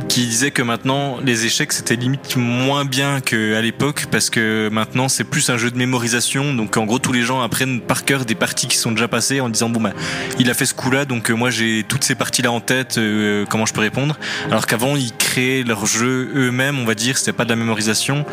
qui 0.09 0.27
disait 0.27 0.51
que 0.51 0.63
maintenant 0.63 1.19
les 1.25 1.47
échecs 1.47 1.73
c'était 1.73 1.97
limite 1.97 2.37
moins 2.37 2.85
bien 2.85 3.21
qu'à 3.21 3.61
l'époque 3.61 4.07
parce 4.11 4.31
que 4.31 4.69
maintenant 4.73 5.09
c'est 5.09 5.25
plus 5.25 5.49
un 5.51 5.57
jeu 5.57 5.71
de 5.71 5.77
mémorisation 5.79 6.53
donc 6.55 6.77
en 6.77 6.85
gros 6.85 6.99
tous 6.99 7.13
les 7.13 7.23
gens 7.23 7.41
apprennent 7.43 7.81
par 7.81 8.05
cœur 8.05 8.25
des 8.25 8.35
parties 8.35 8.67
qui 8.67 8.77
sont 8.77 8.93
déjà 8.93 9.09
passées 9.09 9.41
en 9.41 9.49
disant 9.49 9.69
bon 9.69 9.81
bah 9.81 9.93
il 10.39 10.51
a 10.51 10.55
fait 10.55 10.67
ce 10.67 10.75
coup 10.75 10.91
là 10.91 11.05
donc 11.05 11.31
euh, 11.31 11.35
moi 11.35 11.51
j'ai 11.51 11.85
toutes 11.87 12.05
ces 12.05 12.15
parties 12.15 12.43
là 12.43 12.51
en 12.53 12.61
tête 12.61 12.99
euh, 12.99 13.45
comment 13.49 13.67
je 13.67 13.73
peux 13.73 13.81
répondre? 13.81 14.19
Alors 14.49 14.67
qu'avant 14.67 14.97
ils 14.97 15.13
créaient 15.17 15.63
leur 15.63 15.87
jeu 15.87 16.31
eux-mêmes 16.35 16.79
on 16.79 16.85
va 16.85 16.95
dire 16.95 17.17
c'était 17.19 17.33
pas 17.33 17.45
de 17.45 17.51
la 17.51 17.57
mémorisation, 17.61 18.25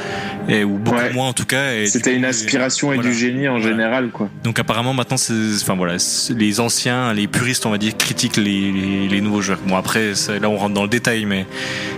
et, 0.50 0.64
ou 0.64 0.78
beaucoup 0.78 0.98
Ouais. 0.98 1.14
moins 1.14 1.28
en 1.28 1.34
tout 1.34 1.46
cas. 1.46 1.86
C'était 1.86 2.16
une 2.16 2.24
coup, 2.24 2.28
inspiration 2.30 2.92
et 2.92 2.96
voilà. 2.96 3.10
du 3.12 3.16
génie 3.16 3.48
en 3.48 3.58
Voilà. 3.60 3.70
général, 3.76 4.10
quoi. 4.10 4.30
Donc 4.44 4.58
apparemment 4.60 4.94
maintenant, 4.94 5.18
c'est, 5.18 5.34
enfin 5.62 5.76
voilà, 5.76 5.98
les 6.36 6.60
anciens, 6.60 7.14
les 7.14 7.28
puristes, 7.28 7.66
on 7.66 7.70
va 7.72 7.78
dire, 7.78 7.96
critiquent 7.98 8.38
les, 8.38 8.72
les, 8.72 9.08
les 9.08 9.22
nouveaux 9.22 9.42
joueurs. 9.42 9.60
Bon 9.68 9.76
après, 9.76 10.14
là 10.42 10.50
on 10.50 10.58
rentre 10.58 10.74
dans 10.74 10.84
le 10.84 10.90
détail, 10.90 11.26
mais 11.26 11.46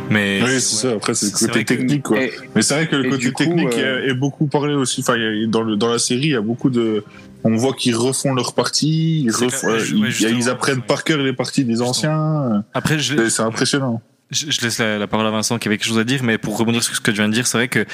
mais 0.09 0.39
Oui, 0.43 0.59
c'est 0.59 0.75
ça. 0.87 0.91
Après, 0.93 1.13
c'est 1.13 1.27
le 1.27 1.47
côté 1.47 1.63
que- 1.63 1.73
technique, 1.73 2.03
quoi. 2.03 2.19
Et- 2.21 2.31
Mais 2.55 2.61
c'est 2.63 2.73
vrai 2.73 2.87
que 2.87 2.95
le 2.95 3.05
Et 3.05 3.09
côté 3.09 3.31
coup, 3.31 3.43
technique 3.43 3.73
euh, 3.77 4.05
est, 4.05 4.09
est 4.09 4.13
beaucoup 4.15 4.47
parlé 4.47 4.73
aussi. 4.73 5.01
Enfin, 5.01 5.15
dans, 5.47 5.61
le, 5.61 5.75
dans 5.75 5.87
la 5.91 5.99
série, 5.99 6.21
il 6.21 6.31
y 6.31 6.35
a 6.35 6.41
beaucoup 6.41 6.69
de. 6.71 7.03
On 7.43 7.55
voit 7.55 7.73
qu'ils 7.73 7.95
refont 7.95 8.33
leurs 8.33 8.53
parties, 8.53 9.21
ils, 9.25 9.31
C'est 9.31 9.45
refont- 9.45 9.67
clair, 9.67 9.71
euh, 9.71 9.77
ouais, 9.77 9.83
ils- 10.07 10.11
justement, 10.11 10.37
ils 10.39 10.49
apprennent 10.49 10.75
ouais. 10.79 10.83
par 10.87 11.03
cœur 11.03 11.19
les 11.19 11.31
parties 11.33 11.63
des 11.63 11.81
anciens. 11.81 12.63
après 12.73 12.97
c'est 12.99 13.41
impressionnant. 13.41 14.01
Je, 14.31 14.51
je 14.51 14.61
laisse 14.61 14.77
la, 14.77 14.99
la 14.99 15.07
parole 15.07 15.25
à 15.25 15.31
Vincent 15.31 15.57
qui 15.57 15.67
avait 15.67 15.77
quelque 15.77 15.87
chose 15.87 15.97
à 15.97 16.03
dire, 16.03 16.21
mais 16.23 16.37
pour 16.37 16.55
rebondir 16.57 16.83
sur 16.83 16.95
ce 16.95 17.01
que 17.01 17.09
tu 17.09 17.17
viens 17.17 17.27
de 17.29 17.33
dire, 17.33 17.47
c'est 17.47 17.57
vrai 17.57 17.67
que 17.67 17.85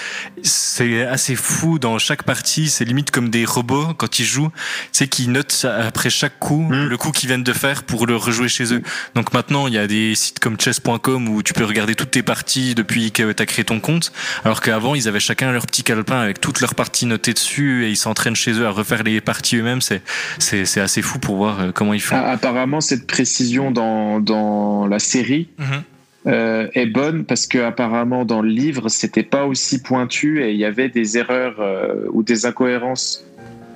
c'est 0.43 1.03
assez 1.05 1.35
fou 1.35 1.79
dans 1.79 1.97
chaque 1.97 2.23
partie. 2.23 2.69
C'est 2.69 2.83
limite 2.83 3.09
comme 3.11 3.29
des 3.29 3.45
robots 3.45 3.93
quand 3.97 4.19
ils 4.19 4.25
jouent, 4.25 4.49
tu 4.49 4.89
sais, 4.91 5.07
qui 5.07 5.27
notent 5.29 5.65
après 5.65 6.09
chaque 6.09 6.37
coup 6.39 6.63
Mm. 6.69 6.87
le 6.87 6.97
coup 6.97 7.11
qu'ils 7.11 7.27
viennent 7.27 7.43
de 7.43 7.53
faire 7.53 7.83
pour 7.83 8.05
le 8.05 8.15
rejouer 8.15 8.47
chez 8.49 8.73
eux. 8.73 8.81
Donc 9.15 9.33
maintenant, 9.33 9.67
il 9.67 9.73
y 9.73 9.77
a 9.77 9.87
des 9.87 10.13
sites 10.15 10.39
comme 10.39 10.59
chess.com 10.59 11.29
où 11.29 11.41
tu 11.41 11.53
peux 11.53 11.63
regarder 11.65 11.95
toutes 11.95 12.11
tes 12.11 12.23
parties 12.23 12.75
depuis 12.75 13.11
que 13.11 13.31
tu 13.31 13.41
as 13.43 13.45
créé 13.45 13.63
ton 13.63 13.79
compte, 13.79 14.11
alors 14.43 14.61
qu'avant, 14.61 14.95
ils 14.95 15.07
avaient 15.07 15.19
chacun 15.19 15.51
leur 15.51 15.65
petit 15.67 15.83
calepin 15.83 16.19
avec 16.19 16.41
toutes 16.41 16.59
leurs 16.59 16.75
parties 16.75 17.05
notées 17.05 17.33
dessus 17.33 17.85
et 17.85 17.89
ils 17.89 17.97
s'entraînent 17.97 18.35
chez 18.35 18.51
eux 18.53 18.65
à 18.67 18.71
refaire 18.71 19.03
les 19.03 19.21
parties 19.21 19.57
eux-mêmes. 19.57 19.81
C'est 19.81 20.01
c'est 20.39 20.65
c'est 20.65 20.81
assez 20.81 21.01
fou 21.01 21.19
pour 21.19 21.37
voir 21.37 21.59
euh, 21.61 21.71
comment 21.73 21.93
ils 21.93 22.01
font. 22.01 22.15
Ah, 22.17 22.31
apparemment, 22.31 22.81
cette 22.81 23.07
précision 23.07 23.71
dans, 23.71 24.19
dans 24.19 24.85
la 24.87 24.99
série 24.99 25.47
Mhm. 25.59 25.83
Euh, 26.27 26.67
est 26.73 26.85
bonne 26.85 27.25
parce 27.25 27.47
que 27.47 27.57
apparemment 27.59 28.25
dans 28.25 28.41
le 28.41 28.49
livre, 28.49 28.89
c'était 28.89 29.23
pas 29.23 29.45
aussi 29.45 29.81
pointu 29.81 30.43
et 30.43 30.51
il 30.51 30.57
y 30.57 30.65
avait 30.65 30.89
des 30.89 31.17
erreurs 31.17 31.59
euh, 31.59 32.05
ou 32.11 32.23
des 32.23 32.45
incohérences 32.45 33.25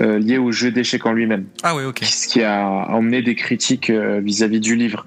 euh, 0.01 0.17
liées 0.17 0.37
au 0.37 0.51
jeu 0.51 0.71
d'échecs 0.71 1.05
en 1.05 1.13
lui-même, 1.13 1.45
Ah 1.63 1.75
ouais, 1.75 1.85
ok. 1.85 1.99
ce 2.03 2.27
qui 2.27 2.41
a 2.41 2.65
emmené 2.89 3.21
des 3.21 3.35
critiques 3.35 3.91
vis-à-vis 3.91 4.59
du 4.61 4.75
livre. 4.75 5.05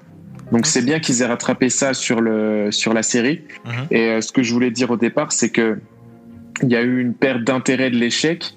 Donc 0.51 0.67
c'est 0.67 0.83
bien 0.83 0.99
qu'ils 0.99 1.21
aient 1.21 1.27
rattrapé 1.27 1.69
ça 1.69 1.93
sur 1.93 2.21
le 2.21 2.71
sur 2.71 2.93
la 2.93 3.01
série. 3.01 3.41
Mhm. 3.65 3.87
Et 3.91 4.21
ce 4.21 4.31
que 4.31 4.43
je 4.43 4.53
voulais 4.53 4.71
dire 4.71 4.91
au 4.91 4.97
départ, 4.97 5.31
c'est 5.31 5.49
que 5.49 5.79
il 6.61 6.69
y 6.69 6.75
a 6.75 6.81
eu 6.81 6.99
une 6.99 7.13
perte 7.13 7.43
d'intérêt 7.43 7.89
de 7.89 7.97
l'échec, 7.97 8.53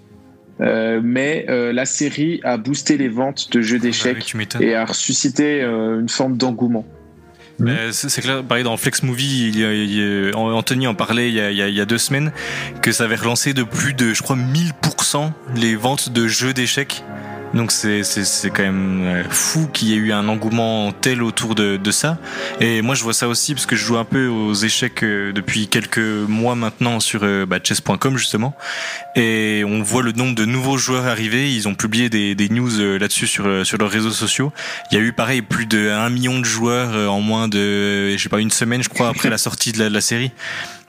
euh, 0.60 1.00
mais 1.02 1.46
euh, 1.48 1.72
la 1.72 1.84
série 1.84 2.40
a 2.44 2.56
boosté 2.56 2.96
les 2.96 3.08
ventes 3.08 3.50
de 3.52 3.60
jeux 3.60 3.78
Bah 3.78 3.84
oui, 3.84 3.88
d'échecs 3.90 4.34
et 4.60 4.74
a 4.74 4.84
ressuscité 4.84 5.62
euh, 5.62 6.00
une 6.00 6.08
forme 6.08 6.36
d'engouement. 6.36 6.84
Euh, 7.62 7.90
c'est 7.92 8.20
clair, 8.20 8.42
pareil 8.44 8.64
dans 8.64 8.76
Flex 8.76 9.02
Movie, 9.02 9.48
il 9.48 9.58
y 9.58 9.64
a- 9.64 9.72
il 9.72 9.92
y 9.94 10.30
a- 10.30 10.36
Anthony 10.36 10.86
en 10.86 10.94
parlait 10.94 11.28
il 11.28 11.34
y, 11.34 11.40
a, 11.40 11.50
il 11.50 11.56
y 11.56 11.62
a- 11.62 11.68
il 11.68 11.74
y 11.74 11.80
a 11.80 11.86
deux 11.86 11.98
semaines, 11.98 12.32
que 12.82 12.92
ça 12.92 13.04
avait 13.04 13.16
relancé 13.16 13.54
de 13.54 13.62
plus 13.62 13.94
de, 13.94 14.12
je 14.12 14.22
crois, 14.22 14.36
1000% 14.36 15.32
les 15.54 15.74
ventes 15.74 16.10
de 16.10 16.28
jeux 16.28 16.52
d'échecs. 16.52 17.02
Donc 17.54 17.72
c'est 17.72 18.02
c'est 18.02 18.24
c'est 18.24 18.50
quand 18.50 18.62
même 18.62 19.00
euh, 19.02 19.24
fou 19.30 19.68
qu'il 19.72 19.88
y 19.88 19.94
ait 19.94 19.96
eu 19.96 20.12
un 20.12 20.28
engouement 20.28 20.92
tel 20.92 21.22
autour 21.22 21.54
de, 21.54 21.76
de 21.76 21.90
ça. 21.90 22.18
Et 22.60 22.82
moi 22.82 22.94
je 22.94 23.02
vois 23.02 23.12
ça 23.12 23.28
aussi 23.28 23.54
parce 23.54 23.66
que 23.66 23.76
je 23.76 23.84
joue 23.84 23.96
un 23.96 24.04
peu 24.04 24.26
aux 24.26 24.52
échecs 24.52 25.02
euh, 25.02 25.32
depuis 25.32 25.68
quelques 25.68 25.98
mois 25.98 26.54
maintenant 26.54 27.00
sur 27.00 27.20
euh, 27.22 27.46
bah, 27.46 27.58
chess.com 27.62 28.18
justement. 28.18 28.54
Et 29.14 29.64
on 29.66 29.82
voit 29.82 30.02
le 30.02 30.12
nombre 30.12 30.34
de 30.34 30.44
nouveaux 30.44 30.76
joueurs 30.76 31.06
arriver. 31.06 31.54
Ils 31.54 31.68
ont 31.68 31.74
publié 31.74 32.10
des, 32.10 32.34
des 32.34 32.48
news 32.48 32.98
là-dessus 32.98 33.26
sur, 33.26 33.64
sur 33.64 33.78
leurs 33.78 33.90
réseaux 33.90 34.10
sociaux. 34.10 34.52
Il 34.90 34.98
y 34.98 35.00
a 35.00 35.02
eu 35.02 35.12
pareil 35.12 35.40
plus 35.40 35.66
de 35.66 35.88
1 35.90 36.10
million 36.10 36.38
de 36.38 36.44
joueurs 36.44 37.10
en 37.10 37.20
moins 37.20 37.48
de, 37.48 38.12
je 38.16 38.22
sais 38.22 38.28
pas, 38.28 38.40
une 38.40 38.50
semaine 38.50 38.82
je 38.82 38.88
crois 38.88 39.08
après 39.08 39.30
la 39.30 39.38
sortie 39.38 39.72
de 39.72 39.82
la 39.82 40.00
série. 40.00 40.32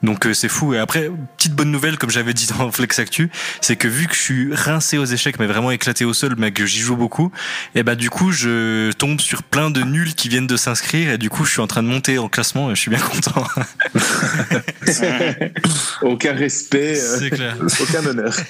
Donc 0.03 0.27
euh, 0.27 0.33
c'est 0.33 0.49
fou. 0.49 0.73
Et 0.73 0.79
après, 0.79 1.09
petite 1.37 1.53
bonne 1.53 1.71
nouvelle, 1.71 1.97
comme 1.97 2.09
j'avais 2.09 2.33
dit 2.33 2.47
dans 2.57 2.71
Flex 2.71 2.99
Actu, 2.99 3.29
c'est 3.61 3.75
que 3.75 3.87
vu 3.87 4.07
que 4.07 4.13
je 4.13 4.19
suis 4.19 4.53
rincé 4.53 4.97
aux 4.97 5.05
échecs, 5.05 5.39
mais 5.39 5.47
vraiment 5.47 5.71
éclaté 5.71 6.05
au 6.05 6.13
sol, 6.13 6.35
mais 6.37 6.51
que 6.51 6.65
j'y 6.65 6.79
joue 6.79 6.95
beaucoup, 6.95 7.31
et 7.75 7.83
bah 7.83 7.95
du 7.95 8.09
coup 8.09 8.31
je 8.31 8.91
tombe 8.93 9.19
sur 9.19 9.43
plein 9.43 9.69
de 9.69 9.81
nuls 9.81 10.13
qui 10.13 10.29
viennent 10.29 10.47
de 10.47 10.57
s'inscrire, 10.57 11.11
et 11.11 11.17
du 11.17 11.29
coup 11.29 11.45
je 11.45 11.51
suis 11.51 11.61
en 11.61 11.67
train 11.67 11.83
de 11.83 11.87
monter 11.87 12.17
en 12.17 12.29
classement, 12.29 12.71
et 12.71 12.75
je 12.75 12.81
suis 12.81 12.91
bien 12.91 12.99
content. 12.99 13.45
Aucun 16.01 16.33
respect, 16.33 16.99
euh, 16.99 17.29
clair. 17.29 17.57
aucun 17.81 18.05
honneur. 18.05 18.33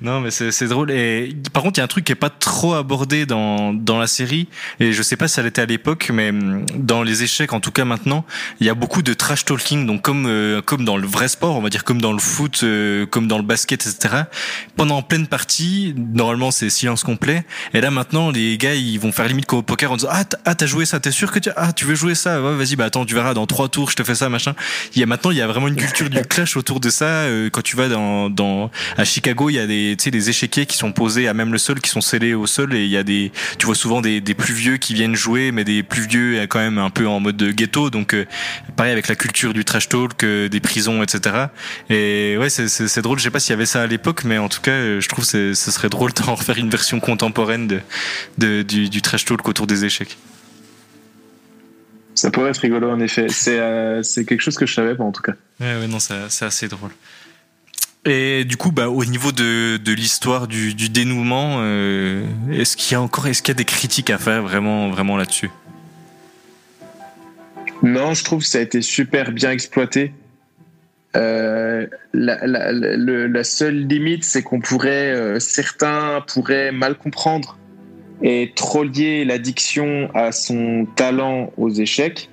Non, 0.00 0.20
mais 0.20 0.30
c'est 0.30 0.52
c'est 0.52 0.68
drôle. 0.68 0.90
Et 0.90 1.36
par 1.52 1.62
contre, 1.62 1.78
il 1.78 1.80
y 1.80 1.82
a 1.82 1.84
un 1.84 1.88
truc 1.88 2.04
qui 2.04 2.12
est 2.12 2.16
pas 2.16 2.30
trop 2.30 2.74
abordé 2.74 3.26
dans 3.26 3.74
dans 3.74 3.98
la 3.98 4.06
série. 4.06 4.48
Et 4.80 4.92
je 4.92 5.02
sais 5.02 5.16
pas 5.16 5.28
si 5.28 5.34
ça 5.34 5.42
l'était 5.42 5.62
à 5.62 5.66
l'époque, 5.66 6.10
mais 6.12 6.30
hum, 6.30 6.64
dans 6.74 7.02
les 7.02 7.22
échecs, 7.22 7.52
en 7.52 7.60
tout 7.60 7.72
cas 7.72 7.84
maintenant, 7.84 8.24
il 8.60 8.66
y 8.66 8.70
a 8.70 8.74
beaucoup 8.74 9.02
de 9.02 9.12
trash 9.12 9.44
talking. 9.44 9.86
Donc 9.86 10.02
comme 10.02 10.26
euh, 10.26 10.61
comme 10.64 10.84
dans 10.84 10.96
le 10.96 11.06
vrai 11.06 11.28
sport, 11.28 11.56
on 11.56 11.60
va 11.60 11.68
dire 11.68 11.84
comme 11.84 12.00
dans 12.00 12.12
le 12.12 12.18
foot, 12.18 12.60
euh, 12.62 13.06
comme 13.06 13.28
dans 13.28 13.36
le 13.38 13.44
basket, 13.44 13.86
etc. 13.86 14.22
Pendant 14.76 15.02
pleine 15.02 15.26
partie, 15.26 15.94
normalement 15.96 16.50
c'est 16.50 16.70
silence 16.70 17.02
complet. 17.04 17.44
Et 17.74 17.80
là 17.80 17.90
maintenant, 17.90 18.30
les 18.30 18.56
gars, 18.58 18.74
ils 18.74 18.98
vont 18.98 19.12
faire 19.12 19.26
limite 19.28 19.46
comme 19.46 19.60
au 19.60 19.62
poker 19.62 19.92
en 19.92 19.96
disant 19.96 20.08
ah 20.10 20.24
t'as- 20.24 20.38
ah 20.44 20.54
t'as 20.54 20.66
joué 20.66 20.84
ça, 20.86 21.00
t'es 21.00 21.10
sûr 21.10 21.30
que 21.30 21.38
tu 21.38 21.50
ah 21.56 21.72
tu 21.72 21.84
veux 21.84 21.94
jouer 21.94 22.14
ça, 22.14 22.40
ouais 22.42 22.56
vas-y 22.56 22.76
bah 22.76 22.84
attends 22.86 23.04
tu 23.04 23.14
verras 23.14 23.34
dans 23.34 23.46
trois 23.46 23.68
tours 23.68 23.90
je 23.90 23.96
te 23.96 24.04
fais 24.04 24.14
ça 24.14 24.28
machin. 24.28 24.54
Il 24.94 25.00
y 25.00 25.02
a 25.02 25.06
maintenant 25.06 25.30
il 25.30 25.36
y 25.36 25.42
a 25.42 25.46
vraiment 25.46 25.68
une 25.68 25.76
culture 25.76 26.08
du 26.08 26.20
clash 26.28 26.56
autour 26.56 26.80
de 26.80 26.90
ça. 26.90 27.04
Euh, 27.04 27.50
quand 27.50 27.62
tu 27.62 27.76
vas 27.76 27.88
dans 27.88 28.30
dans 28.30 28.70
à 28.96 29.04
Chicago, 29.04 29.50
il 29.50 29.54
y 29.54 29.58
a 29.58 29.66
des, 29.66 29.94
tu 29.98 30.04
sais, 30.04 30.10
des 30.10 30.30
échiquiers 30.30 30.66
qui 30.66 30.76
sont 30.76 30.92
posés 30.92 31.28
à 31.28 31.34
même 31.34 31.52
le 31.52 31.58
sol, 31.58 31.80
qui 31.80 31.90
sont 31.90 32.00
scellés 32.00 32.34
au 32.34 32.46
sol, 32.46 32.74
et 32.74 32.84
il 32.84 32.90
y 32.90 32.96
a 32.96 33.02
des, 33.02 33.32
tu 33.58 33.66
vois 33.66 33.74
souvent 33.74 34.00
des, 34.00 34.20
des 34.20 34.34
plus 34.34 34.54
vieux 34.54 34.76
qui 34.76 34.94
viennent 34.94 35.14
jouer, 35.14 35.52
mais 35.52 35.64
des 35.64 35.82
plus 35.82 36.06
vieux 36.06 36.38
euh, 36.40 36.46
quand 36.46 36.58
même 36.58 36.78
un 36.78 36.90
peu 36.90 37.06
en 37.08 37.20
mode 37.20 37.36
de 37.36 37.50
ghetto, 37.50 37.90
donc 37.90 38.14
euh, 38.14 38.26
pareil 38.76 38.92
avec 38.92 39.08
la 39.08 39.14
culture 39.14 39.52
du 39.52 39.64
trash 39.64 39.88
talk, 39.88 40.22
euh, 40.24 40.48
des 40.52 40.60
prisons, 40.60 41.02
etc. 41.02 41.46
Et 41.90 42.36
ouais, 42.38 42.48
c'est, 42.48 43.00
drôle. 43.00 43.18
Je 43.18 43.24
sais 43.24 43.30
pas 43.30 43.40
s'il 43.40 43.50
y 43.50 43.54
avait 43.54 43.66
ça 43.66 43.82
à 43.82 43.86
l'époque, 43.86 44.22
mais 44.24 44.38
en 44.38 44.48
tout 44.48 44.60
cas, 44.60 45.00
je 45.00 45.08
trouve 45.08 45.28
que 45.28 45.54
ce 45.54 45.70
serait 45.70 45.88
drôle 45.88 46.12
d'en 46.12 46.34
refaire 46.36 46.58
une 46.58 46.70
version 46.70 47.00
contemporaine 47.00 47.66
de, 47.66 47.80
de 48.38 48.62
du, 48.62 48.88
du 48.88 49.02
trash 49.02 49.24
talk 49.24 49.48
autour 49.48 49.66
des 49.66 49.84
échecs. 49.84 50.16
Ça 52.14 52.30
pourrait 52.30 52.50
être 52.50 52.58
rigolo 52.58 52.90
en 52.90 53.00
effet. 53.00 53.26
C'est 53.30 53.58
euh, 53.58 54.02
quelque 54.14 54.40
chose 54.40 54.56
que 54.56 54.66
je 54.66 54.74
savais 54.74 54.94
pas 54.94 55.04
en 55.04 55.12
tout 55.12 55.22
cas. 55.22 55.32
Ouais, 55.60 55.76
ouais, 55.76 55.88
non, 55.88 55.98
c'est 55.98 56.14
c'est 56.28 56.44
assez 56.44 56.68
drôle. 56.68 56.90
Et 58.04 58.44
du 58.44 58.56
coup, 58.56 58.72
bah, 58.72 58.88
au 58.88 59.04
niveau 59.04 59.30
de, 59.30 59.76
de 59.76 59.92
l'histoire 59.92 60.48
du, 60.48 60.74
du 60.74 60.88
dénouement, 60.88 61.58
euh, 61.60 62.24
est-ce 62.50 62.76
qu'il 62.76 62.92
y 62.92 62.94
a 62.96 63.00
encore, 63.00 63.28
est-ce 63.28 63.42
qu'il 63.42 63.52
y 63.52 63.56
a 63.56 63.58
des 63.58 63.64
critiques 63.64 64.10
à 64.10 64.18
faire 64.18 64.42
vraiment, 64.42 64.90
vraiment 64.90 65.16
là-dessus? 65.16 65.50
Non, 67.82 68.14
je 68.14 68.24
trouve 68.24 68.40
que 68.40 68.48
ça 68.48 68.58
a 68.58 68.60
été 68.60 68.82
super 68.82 69.30
bien 69.30 69.50
exploité. 69.52 70.14
Euh, 71.16 71.86
la, 72.14 72.46
la, 72.46 72.72
la- 72.72 72.96
le- 72.96 73.26
la 73.26 73.44
seule 73.44 73.86
limite, 73.86 74.24
c'est 74.24 74.42
qu'on 74.42 74.60
pourrait, 74.60 75.12
euh, 75.12 75.38
certains 75.38 76.24
pourraient 76.26 76.72
mal 76.72 76.96
comprendre 76.96 77.58
et 78.22 78.52
trop 78.54 78.82
lier 78.84 79.24
l'addiction 79.24 80.08
à 80.14 80.32
son 80.32 80.86
talent 80.96 81.52
aux 81.56 81.70
échecs. 81.70 82.30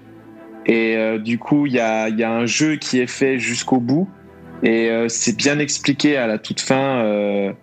Et 0.66 0.96
euh, 0.96 1.18
du 1.18 1.38
coup, 1.38 1.66
il 1.66 1.74
y 1.74 1.80
a, 1.80 2.06
un 2.06 2.46
jeu 2.46 2.76
qui 2.76 3.00
est 3.00 3.08
fait 3.08 3.40
jusqu'au 3.40 3.80
bout. 3.80 4.08
Et 4.62 4.92
c'est 5.08 5.38
bien 5.38 5.58
expliqué 5.58 6.18
à 6.18 6.28
la 6.28 6.38
toute 6.38 6.60
fin 6.60 7.54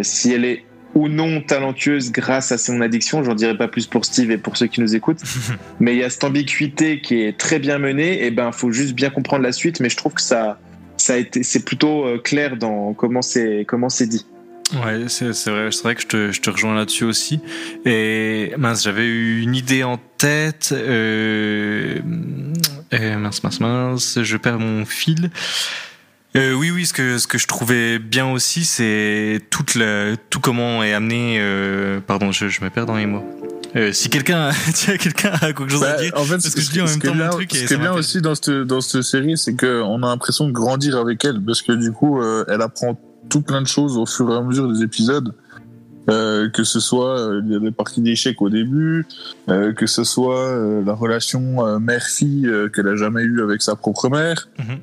si 0.00 0.32
elle 0.32 0.46
est 0.46 0.64
ou 0.94 1.08
non 1.08 1.40
talentueuse 1.40 2.12
grâce 2.12 2.52
à 2.52 2.58
son 2.58 2.80
addiction. 2.80 3.22
J'en 3.24 3.34
dirai 3.34 3.56
pas 3.56 3.68
plus 3.68 3.86
pour 3.86 4.04
Steve 4.04 4.30
et 4.30 4.38
pour 4.38 4.56
ceux 4.56 4.66
qui 4.66 4.80
nous 4.80 4.94
écoutent. 4.94 5.22
mais 5.80 5.94
il 5.94 5.98
y 5.98 6.04
a 6.04 6.10
cette 6.10 6.24
ambiguïté 6.24 7.00
qui 7.00 7.22
est 7.22 7.38
très 7.38 7.58
bien 7.58 7.78
menée. 7.78 8.24
Et 8.24 8.30
ben, 8.30 8.52
faut 8.52 8.70
juste 8.70 8.94
bien 8.94 9.10
comprendre 9.10 9.42
la 9.42 9.52
suite. 9.52 9.80
Mais 9.80 9.88
je 9.88 9.96
trouve 9.96 10.14
que 10.14 10.22
ça, 10.22 10.58
ça 10.96 11.14
a 11.14 11.16
été, 11.16 11.42
c'est 11.42 11.64
plutôt 11.64 12.04
euh, 12.04 12.18
clair 12.18 12.56
dans 12.56 12.92
comment 12.94 13.22
c'est, 13.22 13.64
comment 13.66 13.88
c'est 13.88 14.06
dit. 14.06 14.26
Ouais, 14.74 15.04
c'est 15.08 15.34
c'est 15.34 15.50
vrai, 15.50 15.70
c'est 15.70 15.82
vrai 15.82 15.94
que 15.94 16.00
je 16.00 16.06
te, 16.06 16.32
je 16.32 16.40
te 16.40 16.48
rejoins 16.48 16.74
là-dessus 16.74 17.04
aussi. 17.04 17.40
Et 17.84 18.52
mince, 18.56 18.84
j'avais 18.84 19.04
eu 19.04 19.42
une 19.42 19.54
idée 19.54 19.84
en 19.84 19.98
tête. 20.16 20.70
Euh, 20.72 21.98
euh, 22.94 23.18
mince, 23.18 23.42
mince, 23.42 23.60
mince, 23.60 24.22
je 24.22 24.36
perds 24.38 24.58
mon 24.58 24.86
fil. 24.86 25.30
Euh, 26.34 26.54
oui, 26.54 26.70
oui, 26.70 26.86
ce 26.86 26.92
que 26.94 27.18
ce 27.18 27.26
que 27.26 27.36
je 27.38 27.46
trouvais 27.46 27.98
bien 27.98 28.26
aussi, 28.30 28.64
c'est 28.64 29.40
toute 29.50 29.74
la, 29.74 30.16
tout 30.30 30.40
comment 30.40 30.82
est 30.82 30.92
amené. 30.94 31.36
Euh, 31.40 32.00
pardon, 32.00 32.32
je, 32.32 32.48
je 32.48 32.64
me 32.64 32.70
perds 32.70 32.86
dans 32.86 32.96
les 32.96 33.04
mots. 33.06 33.22
Euh, 33.76 33.92
si 33.92 34.08
quelqu'un, 34.08 34.50
tiens, 34.74 34.96
quelqu'un 34.96 35.30
a 35.32 35.38
quelque 35.52 35.68
chose 35.68 35.82
à 35.84 35.96
Bah, 35.96 36.02
dire. 36.02 36.12
en 36.16 36.24
fait, 36.24 36.32
parce 36.34 36.48
ce, 36.48 36.54
que 36.56 36.60
je 36.62 36.70
dis 36.70 36.80
en 36.80 36.86
même 36.86 36.98
temps 37.00 37.08
mon 37.10 37.16
bien, 37.16 37.28
truc 37.30 37.54
ce 37.54 37.64
qui 37.66 37.74
est 37.74 37.76
bien 37.78 37.92
aussi 37.92 38.20
dans 38.22 38.34
cette, 38.34 38.50
dans 38.50 38.80
cette 38.80 39.02
série, 39.02 39.36
c'est 39.36 39.54
qu'on 39.56 40.02
a 40.02 40.06
l'impression 40.08 40.46
de 40.46 40.52
grandir 40.52 40.96
avec 40.98 41.24
elle, 41.24 41.40
parce 41.42 41.60
que 41.62 41.72
du 41.72 41.92
coup, 41.92 42.20
euh, 42.22 42.44
elle 42.48 42.62
apprend 42.62 42.98
tout 43.28 43.42
plein 43.42 43.60
de 43.62 43.66
choses 43.66 43.96
au 43.98 44.06
fur 44.06 44.30
et 44.32 44.36
à 44.36 44.40
mesure 44.42 44.72
des 44.72 44.82
épisodes. 44.82 45.34
Euh, 46.10 46.50
que 46.50 46.64
ce 46.64 46.80
soit 46.80 47.16
euh, 47.20 47.40
les 47.46 47.70
parties 47.70 48.00
d'échecs 48.00 48.42
au 48.42 48.50
début, 48.50 49.06
euh, 49.48 49.72
que 49.72 49.86
ce 49.86 50.02
soit 50.02 50.52
la 50.84 50.94
relation 50.94 51.78
mère-fille 51.78 52.50
qu'elle 52.74 52.88
a 52.88 52.96
jamais 52.96 53.22
eue 53.22 53.40
avec 53.42 53.62
sa 53.62 53.76
propre 53.76 54.08
mère, 54.08 54.48
Mhm. 54.58 54.78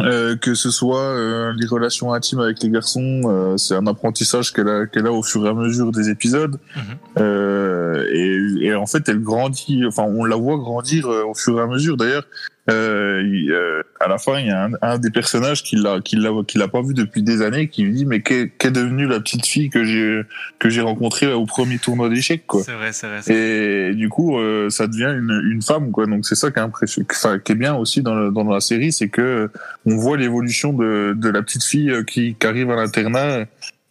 Euh, 0.00 0.36
que 0.36 0.54
ce 0.54 0.70
soit 0.70 1.00
euh, 1.00 1.52
les 1.56 1.66
relations 1.66 2.12
intimes 2.12 2.40
avec 2.40 2.62
les 2.62 2.70
garçons, 2.70 3.22
euh, 3.24 3.56
c'est 3.56 3.74
un 3.74 3.86
apprentissage 3.86 4.52
qu'elle 4.52 4.68
a, 4.68 4.86
qu'elle 4.86 5.06
a 5.06 5.12
au 5.12 5.22
fur 5.22 5.44
et 5.46 5.48
à 5.48 5.54
mesure 5.54 5.90
des 5.92 6.08
épisodes. 6.10 6.58
Mhm. 6.76 6.82
Euh, 7.18 8.06
et, 8.12 8.66
et 8.66 8.74
en 8.74 8.86
fait, 8.86 9.08
elle 9.08 9.20
grandit. 9.20 9.84
Enfin, 9.86 10.04
on 10.04 10.24
la 10.24 10.36
voit 10.36 10.56
grandir 10.56 11.06
euh, 11.08 11.24
au 11.24 11.34
fur 11.34 11.58
et 11.58 11.62
à 11.62 11.66
mesure. 11.66 11.96
D'ailleurs, 11.96 12.24
euh, 12.68 13.22
euh, 13.50 13.82
à 14.00 14.08
la 14.08 14.18
fin, 14.18 14.38
il 14.38 14.46
y 14.46 14.50
a 14.50 14.64
un, 14.64 14.70
un 14.82 14.98
des 14.98 15.10
personnages 15.10 15.62
qui 15.62 15.76
l'a, 15.76 16.00
qui 16.00 16.16
l'a, 16.16 16.30
qui 16.46 16.58
l'a 16.58 16.68
pas 16.68 16.82
vu 16.82 16.94
depuis 16.94 17.22
des 17.22 17.42
années, 17.42 17.68
qui 17.68 17.82
lui 17.82 17.92
dit 17.92 18.06
mais 18.06 18.20
qu'est, 18.20 18.50
qu'est 18.58 18.70
devenue 18.70 19.06
la 19.06 19.20
petite 19.20 19.46
fille 19.46 19.70
que 19.70 19.84
j'ai, 19.84 20.22
que 20.58 20.68
j'ai 20.68 20.80
rencontrée 20.80 21.32
au 21.32 21.46
premier 21.46 21.78
tournoi 21.78 22.08
d'échecs, 22.08 22.46
quoi. 22.46 22.62
C'est 22.62 22.74
vrai, 22.74 22.92
c'est 22.92 23.06
vrai. 23.06 23.34
Et 23.34 23.94
du 23.94 24.08
coup, 24.08 24.38
euh, 24.38 24.68
ça 24.70 24.86
devient 24.86 25.14
une, 25.18 25.42
une 25.50 25.62
femme, 25.62 25.90
quoi. 25.90 26.06
Donc 26.06 26.26
c'est 26.26 26.34
ça 26.34 26.50
qui 26.50 26.58
est 26.58 26.62
impressionnant, 26.62 27.06
enfin, 27.10 27.38
qui 27.38 27.52
est 27.52 27.56
bien 27.56 27.74
aussi 27.74 28.02
dans, 28.02 28.14
le, 28.14 28.30
dans 28.30 28.44
la 28.44 28.60
série, 28.60 28.92
c'est 28.92 29.08
que 29.08 29.50
on 29.86 29.96
voit 29.96 30.16
l'évolution 30.16 30.72
de, 30.72 31.14
de 31.16 31.28
la 31.28 31.42
petite 31.42 31.64
fille 31.64 31.90
euh, 31.90 32.02
qui, 32.02 32.34
qui 32.34 32.46
arrive 32.46 32.70
à 32.70 32.76
l'internat 32.76 33.46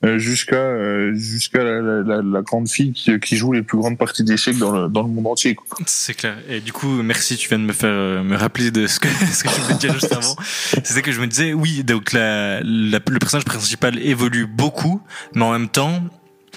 euh, 0.05 0.19
jusqu'à 0.19 0.55
euh, 0.55 1.13
jusqu'à 1.15 1.63
la, 1.63 1.81
la, 1.81 2.01
la, 2.03 2.21
la 2.21 2.41
grande 2.41 2.69
fille 2.69 2.93
qui, 2.93 3.19
qui 3.19 3.35
joue 3.35 3.51
les 3.53 3.63
plus 3.63 3.77
grandes 3.79 3.97
parties 3.97 4.23
d'échecs 4.23 4.57
dans 4.57 4.71
le, 4.83 4.87
dans 4.89 5.01
le 5.01 5.09
monde 5.09 5.27
entier. 5.27 5.55
C'est 5.87 6.13
clair. 6.13 6.37
Et 6.49 6.59
du 6.59 6.71
coup, 6.71 6.87
merci, 7.01 7.35
tu 7.37 7.49
viens 7.49 7.57
de 7.59 7.63
me 7.63 7.73
faire 7.73 7.89
euh, 7.89 8.23
me 8.23 8.35
rappeler 8.35 8.69
de 8.71 8.85
ce 8.87 8.99
que, 8.99 9.07
ce 9.33 9.43
que 9.43 9.49
je 9.49 9.61
voulais 9.61 9.75
dire 9.79 9.93
juste 9.93 10.11
avant. 10.13 10.35
C'était 10.83 11.01
que 11.01 11.11
je 11.11 11.19
me 11.19 11.27
disais, 11.27 11.53
oui, 11.53 11.83
donc 11.83 12.13
la- 12.13 12.59
le 12.61 12.99
personnage 13.19 13.45
principal 13.45 13.97
évolue 13.99 14.45
beaucoup, 14.45 15.01
mais 15.33 15.43
en 15.43 15.51
même 15.53 15.69
temps, 15.69 16.03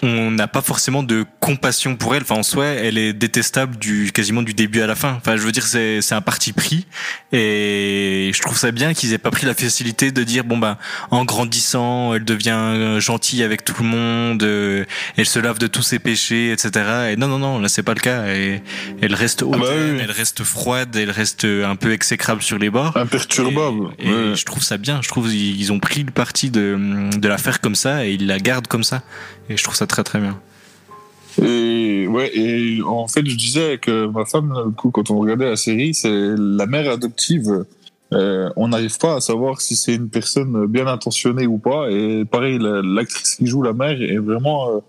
on 0.03 0.31
n'a 0.31 0.49
pas 0.49 0.63
forcément 0.63 1.03
de 1.03 1.25
compassion 1.41 1.97
pour 1.97 2.15
elle. 2.15 2.23
Enfin, 2.23 2.37
en 2.37 2.43
soi, 2.43 2.67
elle 2.67 2.99
est 2.99 3.13
détestable 3.13 3.77
du 3.77 4.13
quasiment 4.13 4.43
du 4.43 4.55
début 4.55 4.81
à 4.81 4.87
la 4.87 4.95
fin. 4.95 5.15
Enfin, 5.15 5.37
je 5.37 5.43
veux 5.43 5.53
dire, 5.53 5.67
c'est 5.67 6.01
c'est 6.01 6.15
un 6.15 6.21
parti 6.21 6.53
pris, 6.53 6.87
et 7.33 8.31
je 8.35 8.41
trouve 8.41 8.57
ça 8.57 8.71
bien 8.71 8.95
qu'ils 8.95 9.13
aient 9.13 9.19
pas 9.19 9.31
pris 9.31 9.47
la 9.47 9.55
facilité 9.55 10.11
de 10.13 10.23
dire 10.23 10.45
bon 10.45 10.59
bah 10.59 10.79
en 11.11 11.25
grandissant, 11.25 12.15
elle 12.15 12.25
devient 12.25 12.51
euh, 12.51 13.01
gentille 13.01 13.43
avec 13.43 13.65
tout 13.65 13.83
le 13.83 13.89
monde, 13.89 14.43
euh, 14.43 14.85
elle 15.17 15.27
se 15.27 15.39
lave 15.39 15.59
de 15.59 15.67
tous 15.67 15.83
ses 15.83 15.99
péchés, 15.99 16.53
etc. 16.53 17.11
Et 17.13 17.17
non 17.17 17.29
non 17.29 17.39
non, 17.39 17.59
là 17.59 17.69
c'est 17.69 17.83
pas 17.83 17.95
le 17.95 18.01
cas. 18.01 18.27
Et 18.29 18.63
elle 19.01 19.15
reste 19.15 19.43
hautaine, 19.43 19.61
bah 19.61 19.69
oui. 19.71 20.01
elle 20.03 20.11
reste 20.11 20.45
froide, 20.45 20.95
elle 20.97 21.11
reste 21.11 21.45
un 21.45 21.77
peu 21.77 21.93
exécrable 21.93 22.43
sur 22.43 22.59
les 22.59 22.71
bords. 22.71 22.97
Imperturbable. 22.97 23.89
Et, 23.99 24.09
et 24.09 24.13
ouais. 24.13 24.37
je 24.37 24.45
trouve 24.45 24.63
ça 24.63 24.79
bien. 24.79 25.01
Je 25.03 25.09
trouve 25.09 25.33
ils 25.33 25.73
ont 25.73 25.79
pris 25.81 26.03
le 26.03 26.11
parti 26.11 26.51
de, 26.51 27.11
de 27.17 27.29
la 27.29 27.39
faire 27.39 27.61
comme 27.61 27.75
ça 27.75 28.07
et 28.07 28.13
ils 28.13 28.27
la 28.27 28.39
gardent 28.39 28.67
comme 28.67 28.85
ça. 28.85 29.03
Et 29.49 29.57
je 29.57 29.65
trouve 29.65 29.75
ça 29.75 29.87
très 29.91 30.03
très 30.05 30.21
bien. 30.21 30.39
Et 31.43 32.07
ouais, 32.09 32.31
et 32.37 32.83
en 32.83 33.07
fait, 33.07 33.25
je 33.27 33.37
disais 33.37 33.79
euh, 33.89 34.11
ma 34.11 34.25
femme, 34.25 34.53
du 34.67 34.75
coup, 34.75 34.91
quand 34.91 35.11
on 35.11 35.19
regardait 35.19 35.49
la 35.49 35.57
série, 35.57 35.95
c'est 35.95 36.11
la 36.37 36.67
mère 36.67 36.91
adoptive. 36.91 37.65
Euh, 38.13 38.51
on 38.57 38.69
n'arrive 38.69 38.99
pas 38.99 39.15
à 39.17 39.21
savoir 39.21 39.61
si 39.61 39.77
c'est 39.77 39.95
une 39.95 40.09
personne 40.09 40.67
bien 40.67 40.87
intentionnée 40.89 41.47
ou 41.47 41.59
pas. 41.59 41.89
Et 41.91 42.25
pareil, 42.25 42.59
la- 42.59 42.83
l'actrice 42.83 43.37
qui 43.37 43.47
joue 43.47 43.63
la 43.63 43.73
mère 43.73 44.03
est 44.03 44.19
vraiment, 44.19 44.69
euh, 44.71 44.81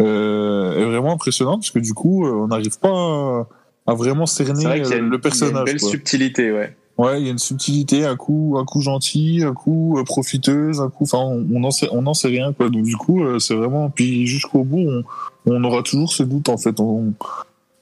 euh, 0.00 0.78
est 0.80 0.84
vraiment 0.86 1.12
impressionnante 1.12 1.60
parce 1.60 1.70
que 1.70 1.78
du 1.80 1.92
coup, 1.92 2.26
on 2.26 2.48
n'arrive 2.48 2.78
pas 2.78 2.88
à, 2.88 3.46
à 3.86 3.94
vraiment 3.94 4.24
cerner 4.26 4.62
C'est 4.62 4.66
vrai 4.68 4.80
qu'il 4.82 4.90
y 4.90 4.94
a 4.94 4.96
une, 4.96 5.10
le 5.10 5.10
il 5.10 5.10
y 5.10 5.12
a 5.12 5.16
une 5.16 5.20
personnage. 5.20 5.64
belle 5.66 5.80
quoi. 5.80 5.90
subtilité, 5.90 6.52
ouais. 6.52 6.74
Ouais, 6.96 7.20
il 7.20 7.24
y 7.24 7.28
a 7.28 7.32
une 7.32 7.38
subtilité, 7.38 8.04
un 8.04 8.14
coup, 8.14 8.56
un 8.56 8.64
coup 8.64 8.80
gentil, 8.80 9.42
un 9.44 9.52
coup 9.52 9.98
euh, 9.98 10.04
profiteuse, 10.04 10.80
un 10.80 10.90
coup, 10.90 11.04
enfin, 11.04 11.18
on 11.18 11.60
n'en 11.60 11.72
sait, 11.72 11.88
on 11.90 12.02
n'en 12.02 12.14
sait 12.14 12.28
rien, 12.28 12.52
quoi. 12.52 12.70
Donc 12.70 12.84
du 12.84 12.96
coup, 12.96 13.24
euh, 13.24 13.40
c'est 13.40 13.54
vraiment, 13.54 13.90
puis 13.90 14.26
jusqu'au 14.26 14.62
bout, 14.62 14.78
on, 14.78 15.02
on 15.46 15.64
aura 15.64 15.82
toujours 15.82 16.12
ce 16.12 16.22
doute, 16.22 16.48
en 16.48 16.56
fait. 16.56 16.78
On, 16.78 17.12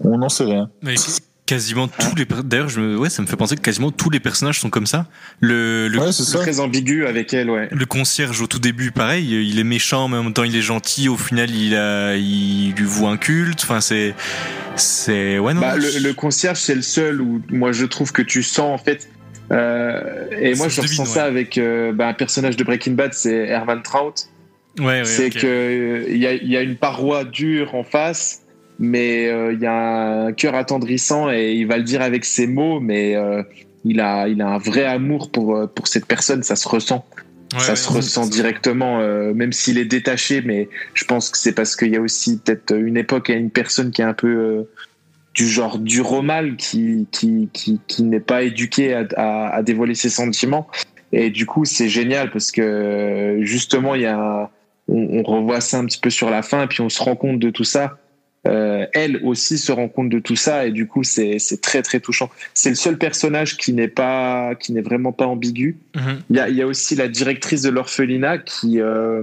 n'en 0.03 0.29
sait 0.31 0.45
rien. 0.45 0.71
Quasiment 1.45 1.89
tous 1.89 2.15
les 2.17 2.25
per- 2.25 2.43
d'ailleurs 2.45 2.69
je 2.69 2.81
me 2.81 2.97
ouais 2.97 3.11
ça 3.11 3.21
me 3.21 3.27
fait 3.27 3.37
penser 3.37 3.57
que 3.57 3.61
quasiment 3.61 3.91
tous 3.91 4.11
les 4.11 4.21
personnages 4.21 4.61
sont 4.61 4.71
comme 4.71 4.87
ça 4.87 5.07
le 5.41 5.89
le, 5.89 5.99
Ouais, 5.99 6.13
c'est. 6.13 6.39
Très 6.39 6.61
ambigu 6.61 7.05
avec 7.07 7.35
elle, 7.35 7.51
ouais. 7.51 7.69
le 7.73 7.85
concierge 7.87 8.41
au 8.41 8.47
tout 8.47 8.61
début 8.61 8.91
pareil 8.93 9.49
il 9.49 9.59
est 9.59 9.65
méchant 9.65 10.07
mais 10.09 10.17
en 10.19 10.23
même 10.23 10.33
temps 10.33 10.45
il 10.45 10.55
est 10.57 10.63
gentil 10.63 11.09
au 11.09 11.17
final 11.17 11.51
il 11.51 11.75
a 11.75 12.15
il 12.17 12.73
lui 12.77 12.85
voue 12.85 13.09
un 13.09 13.17
culte 13.17 13.61
enfin 13.65 13.81
c'est 13.81 14.15
c'est 14.77 15.39
ouais 15.39 15.53
non 15.53 15.61
Bah, 15.61 15.77
le, 15.77 15.99
le 15.99 16.15
concierge, 16.15 16.59
c'est 16.59 16.75
le 16.77 16.83
seul 16.83 17.21
où 17.21 17.43
moi 17.51 17.73
je 17.73 17.85
trouve 17.87 18.13
que 18.13 18.23
tu 18.23 18.43
sens 18.43 18.73
en 18.81 18.83
fait. 18.83 19.09
euh, 19.51 20.27
et 20.31 20.55
moi 20.55 20.69
je 20.69 20.75
se 20.77 20.81
ressens 20.83 21.05
ça 21.07 21.25
avec 21.25 21.59
euh, 21.59 21.93
bah, 21.93 22.07
un 22.09 22.15
personnage 22.15 22.57
de 22.57 22.65
Breaking 22.65 22.93
Bad, 22.93 23.13
c'est 23.13 23.49
Herman 23.49 23.83
Trout. 23.83 24.29
ouais, 24.79 24.85
ouais, 24.85 25.05
c'est 25.05 25.27
ok. 25.27 25.43
que 25.43 25.47
euh, 25.47 26.05
il 26.09 26.17
y 26.19 26.27
a, 26.27 26.33
il 26.35 26.49
y 26.49 26.57
a 26.57 26.63
une 26.63 26.77
paroi 26.77 27.25
dure 27.25 27.75
en 27.75 27.85
face, 27.85 28.42
mais 28.79 29.29
euh, 29.29 29.53
il 29.53 29.61
y 29.61 29.67
a 29.67 30.27
un 30.27 30.33
cœur 30.33 30.55
attendrissant 30.55 31.31
et 31.31 31.53
il 31.53 31.67
va 31.67 31.77
le 31.77 31.85
dire 31.85 32.03
avec 32.03 32.25
ses 32.25 32.47
mots, 32.47 32.81
mais 32.81 33.15
euh, 33.17 33.43
il 33.85 34.01
a 34.01 34.29
il 34.29 34.41
a 34.43 34.49
un 34.49 34.59
vrai 34.59 34.85
amour 34.85 35.31
pour 35.31 35.57
euh, 35.57 35.67
pour 35.67 35.89
cette 35.89 36.07
personne, 36.07 36.43
ça 36.43 36.57
se 36.57 36.69
ressent. 36.69 37.05
Ouais, 37.55 37.61
ça 37.61 37.73
ouais, 37.73 37.77
se 37.77 37.93
ressent 37.93 38.27
directement, 38.27 39.01
euh, 39.01 39.35
même 39.35 39.53
s'il 39.53 39.77
est 39.77 39.85
détaché, 39.85 40.41
mais 40.43 40.69
je 40.95 41.05
pense 41.05 41.29
que 41.29 41.37
c'est 41.37 41.53
parce 41.53 41.77
qu'il 41.77 41.91
y 41.93 41.97
a 41.97 42.01
aussi 42.01 42.39
peut-être 42.39 42.75
une 42.75 42.97
époque 42.97 43.29
et 43.29 43.35
une 43.35 43.51
personne 43.51 43.91
qui 43.91 44.01
est 44.01 44.07
un 44.07 44.15
peu 44.15 44.67
du 45.35 45.47
genre 45.47 45.79
du 45.79 46.01
romal, 46.01 46.57
qui, 46.57 47.07
qui, 47.11 47.51
qui, 47.53 47.81
qui 47.87 48.03
n'est 48.05 48.21
pas 48.21 48.43
éduqué 48.43 48.95
à, 48.95 49.07
à, 49.17 49.55
à 49.55 49.63
dévoiler 49.63 49.95
ses 49.95 50.11
sentiments. 50.11 50.67
Et 51.13 51.29
du 51.29 51.45
coup, 51.45 51.67
c'est 51.67 51.91
génial 51.91 52.31
parce 52.31 52.51
que 52.51 53.39
justement, 53.43 53.95
il 53.95 54.03
y 54.03 54.07
a, 54.07 54.51
on, 54.89 55.21
on 55.21 55.23
revoit 55.23 55.61
ça 55.61 55.79
un 55.79 55.85
petit 55.85 56.01
peu 56.01 56.09
sur 56.11 56.31
la 56.31 56.43
fin, 56.43 56.63
et 56.63 56.67
puis 56.67 56.81
on 56.81 56.89
se 56.89 57.03
rend 57.03 57.17
compte 57.17 57.39
de 57.39 57.51
tout 57.51 57.65
ça. 57.65 57.99
Euh, 58.49 58.87
elle 58.93 59.21
aussi 59.23 59.57
se 59.57 59.71
rend 59.71 59.89
compte 59.89 60.09
de 60.09 60.19
tout 60.19 60.35
ça, 60.35 60.67
et 60.67 60.73
du 60.73 60.87
coup, 60.89 61.05
c'est 61.05 61.39
très 61.61 61.83
très 61.83 62.01
touchant. 62.01 62.29
C'est 62.55 62.71
le 62.71 62.75
seul 62.75 62.99
personnage 62.99 63.57
qui 63.57 63.73
n'est 63.73 63.89
pas, 63.89 64.55
qui 64.57 64.73
n'est 64.73 64.83
vraiment 64.83 65.13
pas 65.13 65.27
ambigu. 65.27 65.77
Mhm. 65.95 66.23
Il 66.31 66.37
y 66.37 66.41
a, 66.41 66.49
il 66.49 66.57
y 66.57 66.63
a 66.63 66.67
aussi 66.67 66.97
la 66.97 67.09
directrice 67.09 67.63
de 67.63 67.71
l'orphelinat 67.71 68.39
qui, 68.39 68.81
euh, 68.81 69.23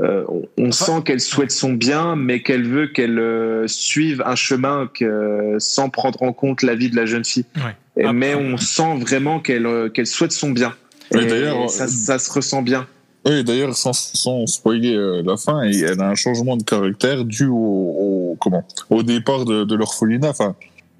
euh, 0.00 0.24
on, 0.58 0.72
sent 0.72 1.02
qu'elle 1.04 1.20
souhaite 1.20 1.52
son 1.52 1.72
bien, 1.72 2.16
mais 2.16 2.42
qu'elle 2.42 2.64
veut 2.64 2.88
qu'elle 2.88 3.18
euh, 3.18 3.68
suive 3.68 4.22
un 4.26 4.34
chemin 4.34 4.90
que, 4.92 5.56
sans 5.58 5.88
prendre 5.88 6.22
en 6.22 6.32
compte 6.32 6.62
la 6.62 6.74
vie 6.74 6.90
de 6.90 6.96
la 6.96 7.06
jeune 7.06 7.24
fille. 7.24 7.44
Ouais. 7.56 7.76
Et- 7.96 8.12
mais 8.12 8.34
on 8.34 8.56
sent 8.56 8.98
vraiment 8.98 9.38
qu'elle 9.38 9.66
euh, 9.66 9.88
qu'elle 9.88 10.08
souhaite 10.08 10.32
son 10.32 10.50
bien. 10.50 10.74
Et 11.12 11.24
d'ailleurs, 11.26 11.70
ça, 11.70 11.86
ça 11.86 12.18
se 12.18 12.32
ressent 12.32 12.62
bien. 12.62 12.88
Oui, 13.26 13.42
d'ailleurs, 13.42 13.74
sans, 13.74 13.92
sans 13.94 14.46
spoiler 14.46 14.94
euh, 14.94 15.22
la 15.24 15.36
fin, 15.36 15.62
et 15.64 15.78
elle 15.80 16.00
a 16.00 16.08
un 16.08 16.14
changement 16.14 16.56
de 16.56 16.62
caractère 16.62 17.24
dû 17.24 17.46
au, 17.46 17.54
au 17.54 18.36
comment, 18.38 18.66
au 18.90 19.02
départ 19.02 19.44
de, 19.44 19.64
de 19.64 19.74
l'orphelinat. 19.74 20.28
Enfin, 20.28 20.54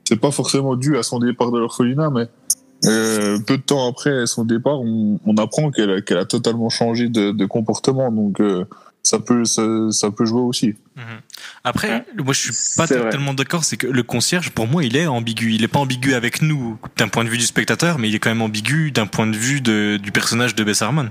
c'est 0.09 0.21
pas 0.21 0.31
forcément 0.31 0.75
dû 0.77 0.97
à 0.97 1.03
son 1.03 1.19
départ 1.19 1.51
de 1.51 1.59
l'orphelinat, 1.59 2.11
mais 2.11 2.27
euh, 2.87 3.39
peu 3.47 3.59
de 3.59 3.63
temps 3.63 3.89
après 3.89 4.27
son 4.27 4.45
départ, 4.45 4.81
on, 4.81 5.19
on 5.27 5.37
apprend 5.37 5.71
qu'elle 5.71 5.91
a, 5.91 6.01
qu'elle 6.01 6.19
a 6.19 6.25
totalement 6.25 6.71
changé 6.71 7.09
de, 7.09 7.31
de 7.31 7.47
comportement. 7.47 8.11
Donc, 8.11 8.41
euh, 8.41 8.65
ça 9.03 9.19
peut, 9.19 9.45
ça, 9.45 9.63
ça 9.91 10.11
peut 10.11 10.25
jouer 10.25 10.41
aussi. 10.41 10.69
Mhm. 10.97 11.03
Après, 11.63 12.07
moi 12.17 12.33
je 12.33 12.41
suis 12.41 12.53
pas 12.77 12.87
totalement 12.87 13.35
d'accord, 13.35 13.65
c'est 13.65 13.77
que 13.77 13.87
le 13.87 14.03
concierge, 14.03 14.51
pour 14.51 14.67
moi, 14.67 14.83
il 14.83 14.97
est 14.97 15.07
ambigu. 15.07 15.53
Il 15.53 15.63
est 15.63 15.69
pas 15.69 15.79
ambigu 15.81 16.15
avec 16.15 16.41
nous 16.41 16.79
d'un 16.97 17.09
point 17.09 17.23
de 17.23 17.29
vue 17.29 17.37
du 17.37 17.45
spectateur, 17.45 17.99
mais 17.99 18.09
il 18.09 18.15
est 18.15 18.19
quand 18.19 18.31
même 18.31 18.41
ambigu 18.41 18.93
d'un 18.93 19.07
point 19.07 19.27
de 19.27 19.37
vue 19.37 19.61
de, 19.61 19.99
du 20.03 20.11
personnage 20.11 20.55
de 20.55 20.65
Bess 20.65 20.81
Harmon. 20.81 21.11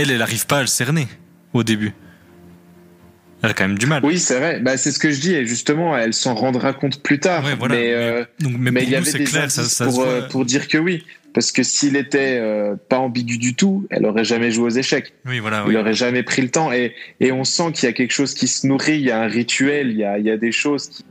Elle, 0.00 0.10
elle 0.10 0.22
arrive 0.22 0.46
pas 0.46 0.58
à 0.58 0.60
le 0.62 0.66
cerner 0.66 1.06
au 1.52 1.62
début. 1.64 1.92
Elle 3.42 3.50
a 3.50 3.54
quand 3.54 3.68
même 3.68 3.78
du 3.78 3.86
mal. 3.86 4.04
Oui, 4.04 4.18
c'est 4.18 4.36
vrai. 4.38 4.60
Bah, 4.60 4.76
c'est 4.76 4.90
ce 4.90 4.98
que 4.98 5.10
je 5.10 5.20
dis. 5.20 5.32
Et 5.34 5.46
justement, 5.46 5.96
elle 5.96 6.12
s'en 6.12 6.34
rendra 6.34 6.72
compte 6.72 7.02
plus 7.02 7.20
tard. 7.20 7.44
Ouais, 7.44 7.54
voilà. 7.56 7.76
Mais, 7.76 7.92
euh, 7.92 8.24
Donc, 8.40 8.52
mais, 8.58 8.70
mais 8.72 8.80
pour 8.80 8.88
il 8.88 8.88
y 8.88 9.00
nous, 9.00 9.08
avait 9.08 9.18
des 9.18 9.24
clair, 9.24 9.50
ça, 9.50 9.64
ça 9.64 9.84
pour, 9.86 10.00
euh, 10.02 10.20
voit. 10.20 10.28
pour 10.28 10.44
dire 10.44 10.66
que 10.66 10.76
oui. 10.78 11.04
Parce 11.34 11.52
que 11.52 11.62
s'il 11.62 11.94
était 11.94 12.38
euh, 12.40 12.74
pas 12.88 12.98
ambigu 12.98 13.38
du 13.38 13.54
tout, 13.54 13.86
elle 13.90 14.06
aurait 14.06 14.24
jamais 14.24 14.50
joué 14.50 14.64
aux 14.64 14.70
échecs. 14.76 15.12
Oui, 15.26 15.38
voilà, 15.38 15.62
Il 15.66 15.70
oui. 15.70 15.76
aurait 15.76 15.92
jamais 15.94 16.22
pris 16.24 16.42
le 16.42 16.48
temps. 16.48 16.72
Et, 16.72 16.94
et 17.20 17.30
on 17.30 17.44
sent 17.44 17.70
qu'il 17.74 17.86
y 17.86 17.90
a 17.90 17.92
quelque 17.92 18.12
chose 18.12 18.34
qui 18.34 18.48
se 18.48 18.66
nourrit, 18.66 18.94
il 18.98 19.04
y 19.04 19.10
a 19.12 19.20
un 19.20 19.28
rituel, 19.28 19.90
il 19.90 19.98
y 19.98 20.04
a, 20.04 20.18
il 20.18 20.24
y 20.24 20.30
a 20.30 20.36
des 20.36 20.50
choses 20.50 20.88
qui, 20.88 21.04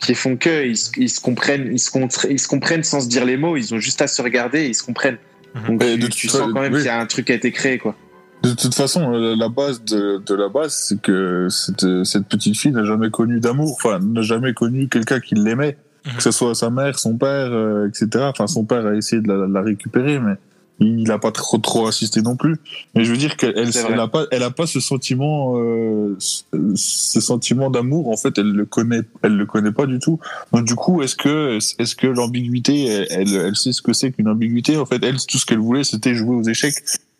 qui 0.00 0.14
font 0.16 0.36
que 0.36 0.66
ils, 0.66 0.76
se- 0.76 0.90
ils 0.96 1.10
se 1.10 1.20
comprennent, 1.20 1.68
ils 1.70 1.78
se, 1.78 1.90
contre- 1.92 2.26
ils 2.28 2.40
se 2.40 2.48
comprennent 2.48 2.82
sans 2.82 3.00
se 3.02 3.08
dire 3.08 3.24
les 3.24 3.36
mots. 3.36 3.56
Ils 3.56 3.72
ont 3.72 3.78
juste 3.78 4.02
à 4.02 4.08
se 4.08 4.20
regarder 4.20 4.62
et 4.62 4.68
ils 4.68 4.74
se 4.74 4.82
comprennent. 4.82 5.18
Mhm. 5.54 5.66
Donc 5.78 5.84
Et 5.84 6.08
tu, 6.08 6.28
sens 6.28 6.50
quand 6.52 6.60
même 6.60 6.72
oui. 6.72 6.78
qu'il 6.80 6.86
y 6.86 6.90
a 6.90 6.98
un 6.98 7.06
truc 7.06 7.26
qui 7.26 7.32
a 7.32 7.36
été 7.36 7.52
créé, 7.52 7.78
quoi. 7.78 7.94
De 8.42 8.54
toute 8.54 8.74
façon, 8.74 9.12
euh, 9.14 9.36
la 9.36 9.48
base 9.48 9.84
de, 9.84 10.20
de 10.24 10.34
la 10.34 10.48
base, 10.48 10.74
c'est 10.74 11.00
que 11.00 11.48
cette, 11.48 12.04
cette 12.04 12.26
petite 12.26 12.56
fille 12.58 12.72
n'a 12.72 12.84
jamais 12.84 13.10
connu 13.10 13.38
d'amour, 13.40 13.76
enfin, 13.76 13.98
n'a 14.00 14.22
jamais 14.22 14.52
connu 14.52 14.88
quelqu'un 14.88 15.20
qui 15.20 15.34
l'aimait, 15.34 15.76
Mhm. 16.04 16.16
que 16.16 16.22
ce 16.24 16.32
soit 16.32 16.54
sa 16.56 16.68
mère, 16.68 16.98
son 16.98 17.16
père, 17.16 17.52
euh, 17.52 17.88
etc. 17.88 18.24
Enfin, 18.28 18.48
son 18.48 18.64
père 18.64 18.84
a 18.86 18.94
essayé 18.96 19.22
de 19.22 19.28
la, 19.28 19.46
la 19.46 19.60
récupérer, 19.62 20.18
mais 20.18 20.34
il 20.80 21.04
n'a 21.04 21.16
pas 21.20 21.30
trop, 21.30 21.58
trop 21.58 21.86
assisté 21.86 22.22
non 22.22 22.34
plus. 22.34 22.56
Mais 22.96 23.04
je 23.04 23.12
veux 23.12 23.16
dire 23.16 23.36
qu'elle 23.36 23.54
elle, 23.56 24.00
a 24.00 24.08
pas, 24.08 24.24
elle 24.32 24.42
a 24.42 24.50
pas 24.50 24.66
ce 24.66 24.80
sentiment, 24.80 25.54
euh, 25.60 26.16
ce, 26.18 26.42
ce 26.74 27.20
sentiment 27.20 27.70
d'amour. 27.70 28.08
En 28.08 28.16
fait, 28.16 28.36
elle 28.36 28.50
le 28.50 28.64
connaît, 28.64 29.02
elle 29.22 29.36
le 29.36 29.46
connaît 29.46 29.70
pas 29.70 29.86
du 29.86 30.00
tout. 30.00 30.18
Donc 30.52 30.64
du 30.64 30.74
coup, 30.74 31.02
est-ce 31.02 31.14
que, 31.14 31.58
est-ce 31.78 31.94
que 31.94 32.08
l'ambiguïté, 32.08 32.86
elle, 33.08 33.32
elle 33.32 33.54
sait 33.54 33.70
ce 33.70 33.80
que 33.80 33.92
c'est 33.92 34.10
qu'une 34.10 34.26
ambiguïté? 34.28 34.76
En 34.78 34.86
fait, 34.86 35.04
elle, 35.04 35.18
tout 35.24 35.38
ce 35.38 35.46
qu'elle 35.46 35.60
voulait, 35.60 35.84
c'était 35.84 36.16
jouer 36.16 36.34
aux 36.34 36.42
échecs. 36.42 36.74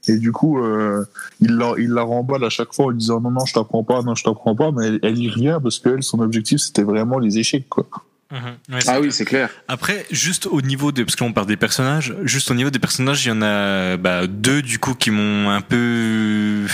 Et 0.09 0.19
du 0.19 0.33
coup, 0.33 0.59
euh, 0.59 1.05
il 1.41 1.53
la, 1.53 1.75
il 1.79 1.91
la 1.91 2.03
remballe 2.03 2.45
à 2.45 2.51
chaque 2.51 2.75
fois 2.75 2.87
en 2.87 2.93
disant 2.93 3.21
non, 3.21 3.31
non, 3.31 3.45
je 3.45 3.55
t'apprends 3.55 3.85
pas, 3.85 4.03
non, 4.03 4.15
je 4.15 4.25
t'apprends 4.25 4.57
pas, 4.57 4.73
mais 4.73 4.89
elle, 4.89 5.01
elle 5.03 5.19
y 5.19 5.31
revient 5.31 5.59
parce 5.63 5.79
que 5.79 5.91
elle, 5.91 6.03
son 6.03 6.21
objectif, 6.21 6.61
c'était 6.61 6.83
vraiment 6.83 7.19
les 7.19 7.39
échecs, 7.39 7.69
quoi. 7.69 7.87
Mhm. 8.33 8.39
Ouais, 8.45 8.55
Ah 8.75 8.79
clair. 8.81 9.01
oui, 9.03 9.13
c'est 9.13 9.25
clair. 9.27 9.51
Après, 9.69 10.07
juste 10.11 10.47
au 10.47 10.63
niveau 10.63 10.91
des, 10.91 11.05
parce 11.05 11.17
qu'on 11.17 11.33
parle 11.35 11.47
des 11.47 11.57
personnages, 11.59 12.15
juste 12.25 12.51
au 12.51 12.55
niveau 12.55 12.71
des 12.71 12.79
personnages, 12.79 13.25
il 13.27 13.29
y 13.29 13.33
en 13.33 13.43
a 13.43 13.97
bah, 13.99 14.27
deux 14.27 14.63
du 14.63 14.79
coup 14.79 14.95
qui 14.95 15.11
m'ont 15.11 15.51
un 15.51 15.61
peu 15.61 16.67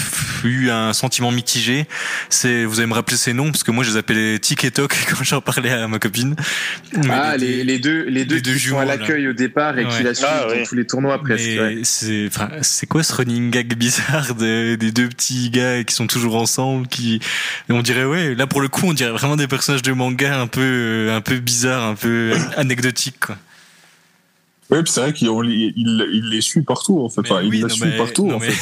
eu 0.44 0.70
un 0.70 0.92
sentiment 0.92 1.30
mitigé. 1.32 1.86
C'est, 2.30 2.64
vous 2.64 2.78
allez 2.78 2.86
me 2.86 2.94
rappeler 2.94 3.16
ces 3.16 3.32
noms 3.32 3.50
parce 3.50 3.64
que 3.64 3.70
moi 3.72 3.82
je 3.84 3.90
les 3.90 3.96
appelais 3.96 4.38
Tic 4.38 4.64
et 4.64 4.70
Toc 4.70 4.94
quand 5.10 5.24
j'en 5.24 5.40
parlais 5.40 5.70
à 5.72 5.88
ma 5.88 5.98
copine. 5.98 6.36
Mais 6.96 7.08
Ah, 7.10 7.36
les, 7.36 7.64
les 7.64 7.78
deux, 7.78 8.04
les 8.04 8.24
deux 8.24 8.36
les 8.36 8.40
deux 8.40 8.52
qui 8.54 8.60
sont 8.60 8.78
à 8.78 8.82
jumeaux, 8.84 8.88
là. 8.90 8.96
l'accueil 8.96 9.26
au 9.28 9.32
départ 9.32 9.76
et 9.78 9.86
qui 9.86 9.96
Ouais. 9.98 10.02
la 10.04 10.14
suivent 10.14 10.28
Ah, 10.30 10.46
ouais. 10.48 10.60
dans 10.60 10.64
tous 10.66 10.74
les 10.76 10.86
tournois 10.86 11.20
presque. 11.20 11.48
C'est, 11.82 12.26
enfin, 12.28 12.50
c'est 12.62 12.86
quoi 12.86 13.02
ce 13.02 13.12
running 13.14 13.50
gag 13.50 13.74
bizarre 13.74 14.34
de- 14.34 14.76
des 14.76 14.92
deux 14.92 15.08
petits 15.08 15.50
gars 15.50 15.82
qui 15.82 15.94
sont 15.94 16.06
toujours 16.06 16.36
ensemble, 16.36 16.86
qui, 16.86 17.20
on 17.68 17.82
dirait 17.82 18.04
ouais, 18.04 18.34
là 18.36 18.46
pour 18.46 18.60
le 18.60 18.68
coup, 18.68 18.82
on 18.86 18.92
dirait 18.92 19.10
vraiment 19.10 19.36
des 19.36 19.48
personnages 19.48 19.82
de 19.82 19.92
manga 19.92 20.38
un 20.40 20.46
peu, 20.46 20.60
euh, 20.62 21.16
un 21.16 21.20
peu 21.20 21.38
bizarres, 21.50 21.84
un 21.84 21.94
peu 21.94 22.32
anecdotiques 22.56 23.20
quoi. 23.20 23.36
Ouais, 24.70 24.82
puis 24.82 24.92
c'est 24.92 25.00
vrai 25.00 25.14
qu'il 25.14 25.28
il, 25.28 25.72
il 26.12 26.28
les 26.28 26.42
suit 26.42 26.60
partout, 26.60 27.00
en 27.00 27.08
fait. 27.08 27.22
Enfin, 27.22 27.40
il 27.42 27.48
oui, 27.48 27.64
suit 27.70 27.84
mais- 27.86 27.96
partout, 27.96 28.26
non, 28.26 28.34
en 28.36 28.40
fait. 28.40 28.52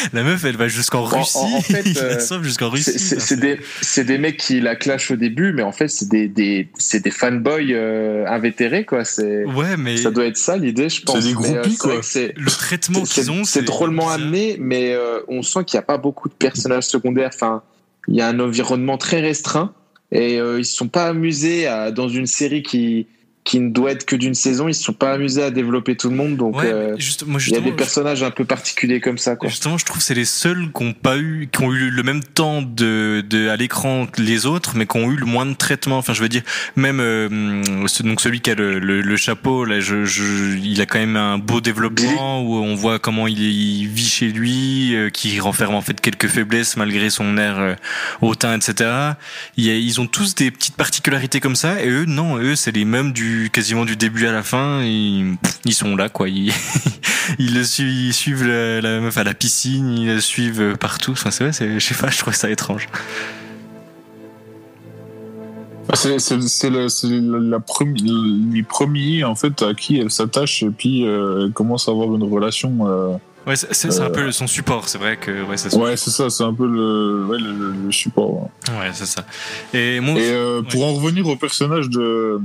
la 0.14 0.22
meuf, 0.22 0.42
elle 0.46 0.56
va 0.56 0.68
jusqu'en 0.68 1.00
En- 1.02 1.04
Russie, 1.04 1.36
en- 1.36 1.56
en 1.58 1.60
fait, 1.60 1.82
il 1.84 1.98
euh, 2.02 2.42
jusqu'en 2.42 2.70
Russie. 2.70 2.84
C'est- 2.92 2.98
C'est 2.98 3.20
c'est 3.20 3.36
des, 3.36 3.60
c'est 3.82 4.04
des 4.04 4.16
mecs 4.16 4.38
qui 4.38 4.58
la 4.62 4.74
clashent 4.74 5.10
au 5.10 5.16
début, 5.16 5.52
mais 5.52 5.60
en 5.62 5.72
fait, 5.72 5.88
c'est 5.88 6.08
des, 6.08 6.28
des, 6.28 6.70
c'est 6.78 7.00
des 7.04 7.10
fanboys 7.10 7.74
euh, 7.74 8.24
invétérés, 8.26 8.86
quoi. 8.86 9.04
C'est, 9.04 9.44
Ouais, 9.44 9.76
mais 9.76 9.98
ça 9.98 10.10
doit 10.10 10.24
être 10.24 10.38
ça 10.38 10.56
l'idée, 10.56 10.88
je 10.88 11.02
pense. 11.02 11.22
des 11.22 11.28
Mais, 11.28 11.34
groupies, 11.34 11.52
euh, 11.58 11.62
c'est 11.62 11.86
vrai 11.88 11.94
quoi. 11.96 12.02
c'est- 12.04 12.32
le 12.38 12.50
traitement 12.50 13.04
c'est- 13.04 13.20
qu'ils 13.20 13.30
ont, 13.30 13.44
c'est 13.44 13.60
drôlement 13.60 14.04
bizarre. 14.04 14.14
amené, 14.22 14.56
mais 14.58 14.94
euh, 14.94 15.20
on 15.28 15.42
sent 15.42 15.64
qu'il 15.66 15.76
n'y 15.76 15.80
a 15.80 15.86
pas 15.86 15.98
beaucoup 15.98 16.30
de 16.30 16.34
personnages 16.34 16.84
secondaires. 16.86 17.32
Enfin, 17.34 17.62
il 18.08 18.14
y 18.14 18.22
a 18.22 18.28
un 18.28 18.40
environnement 18.40 18.96
très 18.96 19.20
restreint 19.20 19.74
et 20.12 20.40
euh, 20.40 20.58
ils 20.58 20.64
se 20.64 20.74
sont 20.74 20.88
pas 20.88 21.08
amusés 21.08 21.66
à, 21.66 21.90
dans 21.90 22.08
une 22.08 22.26
série 22.26 22.62
qui 22.62 23.06
qui 23.50 23.58
ne 23.58 23.70
doit 23.70 23.90
être 23.90 24.04
que 24.06 24.14
d'une 24.14 24.34
saison. 24.34 24.68
Ils 24.68 24.74
se 24.74 24.84
sont 24.84 24.92
pas 24.92 25.12
amusés 25.12 25.42
à 25.42 25.50
développer 25.50 25.96
tout 25.96 26.08
le 26.08 26.14
monde, 26.14 26.36
donc 26.36 26.56
Ouais, 26.56 26.66
euh, 26.66 26.92
mais 26.94 27.00
juste, 27.00 27.26
moi, 27.26 27.40
il 27.44 27.52
y 27.52 27.56
a 27.56 27.60
des 27.60 27.72
personnages 27.72 28.22
un 28.22 28.30
peu 28.30 28.44
particuliers 28.44 29.00
comme 29.00 29.18
ça, 29.18 29.34
quoi. 29.34 29.48
Justement, 29.48 29.76
je 29.76 29.84
trouve 29.84 29.98
que 29.98 30.04
c'est 30.04 30.14
les 30.14 30.24
seuls 30.24 30.68
qui 30.72 30.84
ont 30.84 30.92
pas 30.92 31.18
eu, 31.18 31.48
qui 31.50 31.62
ont 31.62 31.72
eu 31.72 31.90
le 31.90 32.02
même 32.04 32.22
temps 32.22 32.62
de, 32.62 33.24
de 33.28 33.48
à 33.48 33.56
l'écran 33.56 34.06
que 34.06 34.22
les 34.22 34.46
autres, 34.46 34.76
mais 34.76 34.86
qui 34.86 34.96
ont 34.98 35.10
eu 35.10 35.16
le 35.16 35.26
moins 35.26 35.46
de 35.46 35.54
traitement. 35.54 35.98
Enfin, 35.98 36.12
je 36.12 36.22
veux 36.22 36.28
dire, 36.28 36.42
même 36.76 37.00
euh, 37.00 37.62
ce- 37.88 38.04
donc 38.04 38.20
celui 38.20 38.40
qui 38.40 38.50
a 38.50 38.54
le, 38.54 38.78
le, 38.78 39.00
le 39.02 39.16
chapeau, 39.16 39.64
là, 39.64 39.80
je, 39.80 40.04
je, 40.04 40.56
il 40.62 40.80
a 40.80 40.86
quand 40.86 41.00
même 41.00 41.16
un 41.16 41.38
beau 41.38 41.60
développement 41.60 42.42
où 42.42 42.54
on 42.54 42.74
voit 42.76 42.98
comment 43.00 43.26
il, 43.26 43.88
vit 43.88 44.08
chez 44.08 44.28
lui, 44.28 44.94
euh, 44.94 45.10
qui 45.10 45.40
renferme 45.40 45.74
en 45.74 45.80
fait 45.80 46.00
quelques 46.00 46.28
faiblesses 46.28 46.76
malgré 46.76 47.10
son 47.10 47.36
air 47.36 47.58
euh, 47.58 47.74
hautain, 48.20 48.56
etc. 48.56 48.90
Il 49.56 49.64
y 49.64 49.70
a- 49.70 49.74
ils 49.76 50.00
ont 50.00 50.06
tous 50.06 50.34
des 50.36 50.50
petites 50.52 50.76
particularités 50.76 51.40
comme 51.40 51.56
ça, 51.56 51.82
et 51.82 51.88
eux, 51.88 52.04
non, 52.06 52.36
eux, 52.38 52.54
c'est 52.54 52.70
les 52.72 52.84
mêmes 52.84 53.12
du 53.12 53.39
quasiment 53.48 53.86
du 53.86 53.96
début 53.96 54.26
à 54.26 54.32
la 54.32 54.42
fin. 54.42 54.82
Ils, 54.82 55.36
ils 55.64 55.72
sont 55.74 55.96
là, 55.96 56.08
quoi. 56.10 56.28
Ils, 56.28 56.52
ils 57.38 57.54
le 57.54 57.64
suivent, 57.64 57.88
ils 57.88 58.12
suivent 58.12 58.46
la, 58.46 58.80
la 58.82 59.00
meuf 59.00 59.16
à 59.16 59.24
la 59.24 59.32
piscine, 59.32 59.96
ils 59.96 60.08
le 60.08 60.20
suivent 60.20 60.76
partout. 60.78 61.12
Enfin, 61.12 61.30
c'est 61.30 61.44
vrai, 61.48 61.78
je 61.78 61.84
sais 61.84 61.94
pas, 61.94 62.10
je 62.10 62.18
trouve 62.18 62.34
ça 62.34 62.50
étrange. 62.50 62.88
Ah, 65.92 65.96
C'est 65.96 66.70
la, 66.70 66.86
la 67.40 67.58
premi- 67.58 68.50
les 68.52 68.62
premiers, 68.62 69.24
en 69.24 69.34
fait, 69.34 69.60
à 69.62 69.74
qui 69.74 69.98
elle 69.98 70.10
s'attache 70.10 70.62
et 70.62 70.70
puis 70.70 71.04
euh, 71.06 71.46
elle 71.46 71.52
commence 71.52 71.88
à 71.88 71.90
avoir 71.92 72.14
une 72.14 72.22
relation. 72.22 72.72
euh, 72.86 73.16
Ouais, 73.46 73.56
c'est, 73.56 74.00
un 74.00 74.10
peu 74.10 74.22
le- 74.22 74.32
son 74.32 74.46
support, 74.46 74.88
c'est 74.88 74.98
vrai 74.98 75.16
que, 75.16 75.42
ouais, 75.44 75.56
c'est 75.56 75.70
ça. 75.70 75.78
Ouais, 75.78 75.96
c'est 75.96 76.10
ça, 76.10 76.28
c'est 76.30 76.44
un 76.44 76.52
peu 76.54 76.66
le, 76.66 77.24
ouais, 77.24 77.38
le, 77.38 77.90
support. 77.90 78.34
ouais. 78.68 78.78
Ouais, 78.78 78.90
c'est 78.92 79.06
ça. 79.06 79.24
Et 79.74 79.98
moi, 79.98 80.14
Et 80.20 80.30
euh, 80.30 80.62
pour 80.62 80.84
en 80.86 80.92
revenir 80.94 81.26
au 81.26 81.34
personnage 81.36 81.88
de. 81.88 82.38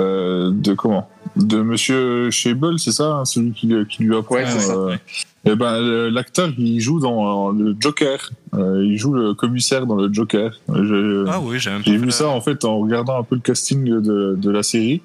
Euh, 0.00 0.50
de 0.52 0.74
comment? 0.74 1.08
De 1.36 1.62
Monsieur 1.62 2.30
Shable, 2.30 2.78
c'est 2.78 2.92
ça, 2.92 3.16
hein, 3.16 3.24
celui 3.24 3.52
qui, 3.52 3.72
qui 3.88 4.04
lui 4.04 4.16
apprend. 4.16 4.36
Ouais, 4.36 4.44
euh, 4.70 4.96
eh 5.44 5.54
ben, 5.56 5.80
l'acteur, 6.10 6.50
il 6.56 6.80
joue 6.80 7.00
dans 7.00 7.50
le 7.50 7.74
Joker. 7.78 8.30
Euh, 8.54 8.84
il 8.84 8.96
joue 8.98 9.12
le 9.12 9.34
commissaire 9.34 9.86
dans 9.86 9.96
le 9.96 10.12
Joker. 10.12 10.52
Ah 10.68 11.40
oui, 11.40 11.58
j'ai 11.58 11.96
vu 11.96 12.06
la- 12.06 12.10
ça 12.12 12.28
en 12.28 12.40
fait 12.40 12.64
en 12.64 12.78
regardant 12.78 13.18
un 13.18 13.24
peu 13.24 13.34
le 13.34 13.40
casting 13.40 13.84
de, 13.84 14.34
de 14.36 14.50
la 14.50 14.62
série. 14.62 15.02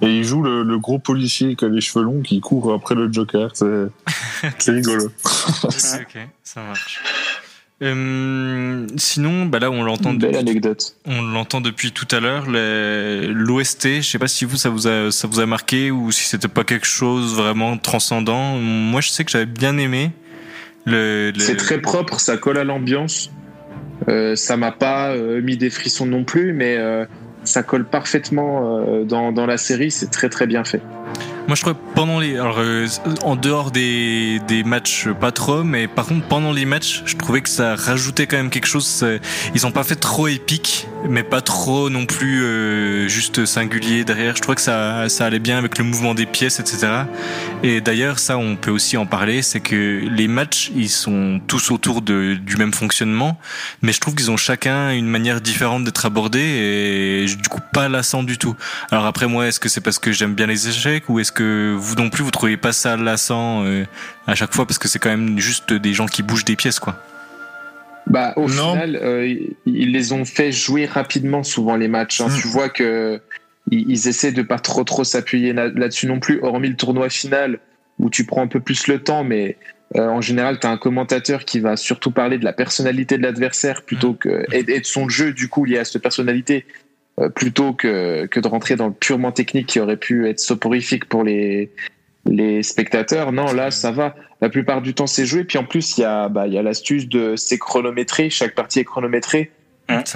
Et 0.00 0.06
il 0.18 0.24
joue 0.24 0.42
le, 0.42 0.62
le 0.62 0.78
gros 0.78 0.98
policier 1.00 1.56
qui 1.56 1.64
a 1.64 1.68
les 1.68 1.80
cheveux 1.80 2.04
longs 2.04 2.22
qui 2.22 2.38
court 2.40 2.72
après 2.72 2.94
le 2.94 3.12
Joker. 3.12 3.50
C'est 3.54 3.88
rigolo. 4.72 5.06
Ok, 5.64 5.74
ok, 6.00 6.28
ça 6.44 6.62
marche. 6.62 7.00
Euh, 7.82 8.77
sinon, 8.96 9.46
bah 9.46 9.58
là, 9.58 9.70
on 9.70 9.82
l'entend, 9.82 10.12
belle 10.14 10.30
depuis, 10.32 10.36
anecdote. 10.36 10.96
on 11.06 11.22
l'entend 11.22 11.60
depuis 11.60 11.92
tout 11.92 12.06
à 12.10 12.20
l'heure. 12.20 12.44
L'OST, 12.48 13.96
je 13.96 14.02
sais 14.02 14.18
pas 14.18 14.28
si 14.28 14.44
vous 14.44 14.56
ça 14.56 14.68
vous 14.70 14.86
a 14.86 15.10
ça 15.10 15.28
vous 15.28 15.40
a 15.40 15.46
marqué 15.46 15.90
ou 15.90 16.10
si 16.12 16.24
c'était 16.24 16.48
pas 16.48 16.64
quelque 16.64 16.86
chose 16.86 17.34
vraiment 17.34 17.76
transcendant. 17.78 18.56
Moi, 18.58 19.00
je 19.00 19.08
sais 19.10 19.24
que 19.24 19.30
j'avais 19.30 19.46
bien 19.46 19.76
aimé. 19.78 20.10
Le, 20.86 21.30
le- 21.32 21.40
C'est 21.40 21.56
très 21.56 21.80
propre, 21.80 22.18
ça 22.20 22.36
colle 22.36 22.58
à 22.58 22.64
l'ambiance. 22.64 23.30
Euh, 24.08 24.36
ça 24.36 24.56
m'a 24.56 24.72
pas 24.72 25.10
euh, 25.10 25.42
mis 25.42 25.56
des 25.56 25.70
frissons 25.70 26.06
non 26.06 26.24
plus, 26.24 26.52
mais 26.52 26.76
euh, 26.78 27.04
ça 27.44 27.62
colle 27.62 27.84
parfaitement 27.84 28.78
euh, 28.86 29.04
dans, 29.04 29.32
dans 29.32 29.44
la 29.44 29.58
série. 29.58 29.90
C'est 29.90 30.10
très 30.10 30.28
très 30.28 30.46
bien 30.46 30.64
fait. 30.64 30.80
Moi, 31.48 31.54
je 31.54 31.62
crois 31.62 31.72
que 31.72 31.78
pendant 31.94 32.20
les, 32.20 32.34
alors 32.34 32.58
euh, 32.58 32.86
en 33.22 33.34
dehors 33.34 33.70
des, 33.70 34.38
des 34.46 34.64
matchs, 34.64 35.06
euh, 35.06 35.14
pas 35.14 35.32
trop, 35.32 35.64
mais 35.64 35.88
par 35.88 36.04
contre 36.04 36.26
pendant 36.26 36.52
les 36.52 36.66
matchs, 36.66 37.02
je 37.06 37.16
trouvais 37.16 37.40
que 37.40 37.48
ça 37.48 37.74
rajoutait 37.74 38.26
quand 38.26 38.36
même 38.36 38.50
quelque 38.50 38.66
chose. 38.66 39.02
Ils 39.54 39.66
ont 39.66 39.70
pas 39.70 39.82
fait 39.82 39.96
trop 39.96 40.28
épique, 40.28 40.86
mais 41.08 41.22
pas 41.22 41.40
trop 41.40 41.88
non 41.88 42.04
plus 42.04 42.42
euh, 42.44 43.08
juste 43.08 43.46
singulier 43.46 44.04
derrière. 44.04 44.36
Je 44.36 44.42
trouvais 44.42 44.56
que 44.56 44.60
ça, 44.60 45.08
ça 45.08 45.24
allait 45.24 45.38
bien 45.38 45.56
avec 45.56 45.78
le 45.78 45.84
mouvement 45.84 46.14
des 46.14 46.26
pièces, 46.26 46.60
etc. 46.60 46.88
Et 47.62 47.80
d'ailleurs, 47.80 48.18
ça, 48.18 48.36
on 48.36 48.56
peut 48.56 48.70
aussi 48.70 48.98
en 48.98 49.06
parler, 49.06 49.40
c'est 49.40 49.60
que 49.60 50.02
les 50.06 50.28
matchs, 50.28 50.70
ils 50.76 50.90
sont 50.90 51.40
tous 51.46 51.70
autour 51.70 52.02
de, 52.02 52.34
du 52.34 52.58
même 52.58 52.74
fonctionnement, 52.74 53.38
mais 53.80 53.92
je 53.92 54.00
trouve 54.00 54.14
qu'ils 54.14 54.30
ont 54.30 54.36
chacun 54.36 54.90
une 54.90 55.08
manière 55.08 55.40
différente 55.40 55.84
d'être 55.84 56.04
abordés 56.04 56.40
et 56.40 57.26
du 57.26 57.48
coup 57.48 57.60
pas 57.72 57.88
lassant 57.88 58.22
du 58.22 58.36
tout. 58.36 58.54
Alors 58.90 59.06
après 59.06 59.26
moi, 59.28 59.46
est-ce 59.46 59.60
que 59.60 59.70
c'est 59.70 59.80
parce 59.80 59.98
que 59.98 60.12
j'aime 60.12 60.34
bien 60.34 60.46
les 60.46 60.68
échecs 60.68 61.08
ou 61.08 61.20
est-ce 61.20 61.32
que 61.32 61.37
vous 61.42 61.94
non 61.96 62.10
plus 62.10 62.22
vous 62.24 62.30
trouvez 62.30 62.56
pas 62.56 62.72
ça 62.72 62.96
lassant 62.96 63.64
euh, 63.64 63.84
à 64.26 64.34
chaque 64.34 64.54
fois 64.54 64.66
parce 64.66 64.78
que 64.78 64.88
c'est 64.88 64.98
quand 64.98 65.10
même 65.10 65.38
juste 65.38 65.72
des 65.72 65.92
gens 65.94 66.06
qui 66.06 66.22
bougent 66.22 66.44
des 66.44 66.56
pièces 66.56 66.78
quoi. 66.80 67.02
Bah, 68.06 68.32
au 68.36 68.48
Non. 68.48 68.72
final, 68.72 68.96
euh, 69.02 69.26
ils- 69.66 69.92
les 69.92 70.12
ont 70.12 70.24
fait 70.24 70.50
jouer 70.50 70.86
rapidement 70.86 71.42
souvent 71.42 71.76
les 71.76 71.88
matchs. 71.88 72.20
hein. 72.22 72.28
Mm. 72.28 72.40
Tu 72.40 72.48
vois 72.48 72.68
que 72.70 73.20
ils, 73.70 73.84
ils 73.90 74.08
essaient 74.08 74.32
de 74.32 74.40
pas 74.42 74.58
trop 74.58 74.82
trop 74.84 75.04
s'appuyer 75.04 75.52
là- 75.52 75.68
là-dessus 75.68 76.06
non 76.06 76.18
plus, 76.20 76.40
hormis 76.42 76.70
le 76.70 76.76
tournoi 76.76 77.10
final 77.10 77.58
où 77.98 78.08
tu 78.08 78.24
prends 78.24 78.42
un 78.42 78.46
peu 78.46 78.60
plus 78.60 78.86
le 78.86 79.02
temps, 79.02 79.24
mais 79.24 79.58
euh, 79.96 80.08
en 80.08 80.20
général, 80.22 80.58
tu 80.58 80.66
as 80.66 80.70
un 80.70 80.78
commentateur 80.78 81.44
qui 81.44 81.60
va 81.60 81.76
surtout 81.76 82.10
parler 82.10 82.38
de 82.38 82.44
la 82.44 82.52
personnalité 82.54 83.18
de 83.18 83.22
l'adversaire 83.24 83.82
plutôt 83.82 84.14
que 84.14 84.44
et, 84.52 84.60
et 84.60 84.80
de 84.80 84.86
son 84.86 85.08
jeu 85.10 85.32
du 85.34 85.48
coup 85.48 85.64
lié 85.66 85.78
à 85.78 85.84
cette 85.84 86.00
personnalité 86.02 86.64
plutôt 87.34 87.72
que 87.72 88.26
que 88.26 88.40
de 88.40 88.48
rentrer 88.48 88.76
dans 88.76 88.88
le 88.88 88.92
purement 88.92 89.32
technique 89.32 89.66
qui 89.66 89.80
aurait 89.80 89.96
pu 89.96 90.28
être 90.28 90.40
soporifique 90.40 91.06
pour 91.06 91.24
les 91.24 91.70
les 92.26 92.62
spectateurs. 92.62 93.32
Non, 93.32 93.52
là, 93.52 93.70
ça 93.70 93.90
va. 93.90 94.14
La 94.40 94.48
plupart 94.48 94.82
du 94.82 94.94
temps, 94.94 95.06
c'est 95.06 95.26
joué. 95.26 95.44
Puis 95.44 95.58
en 95.58 95.64
plus, 95.64 95.98
il 95.98 96.02
y 96.02 96.04
a, 96.04 96.28
bah, 96.28 96.46
il 96.46 96.52
y 96.52 96.58
a 96.58 96.62
l'astuce 96.62 97.08
de 97.08 97.36
c'est 97.36 97.58
chronométré. 97.58 98.30
Chaque 98.30 98.54
partie 98.54 98.80
est 98.80 98.84
chronométrée. 98.84 99.50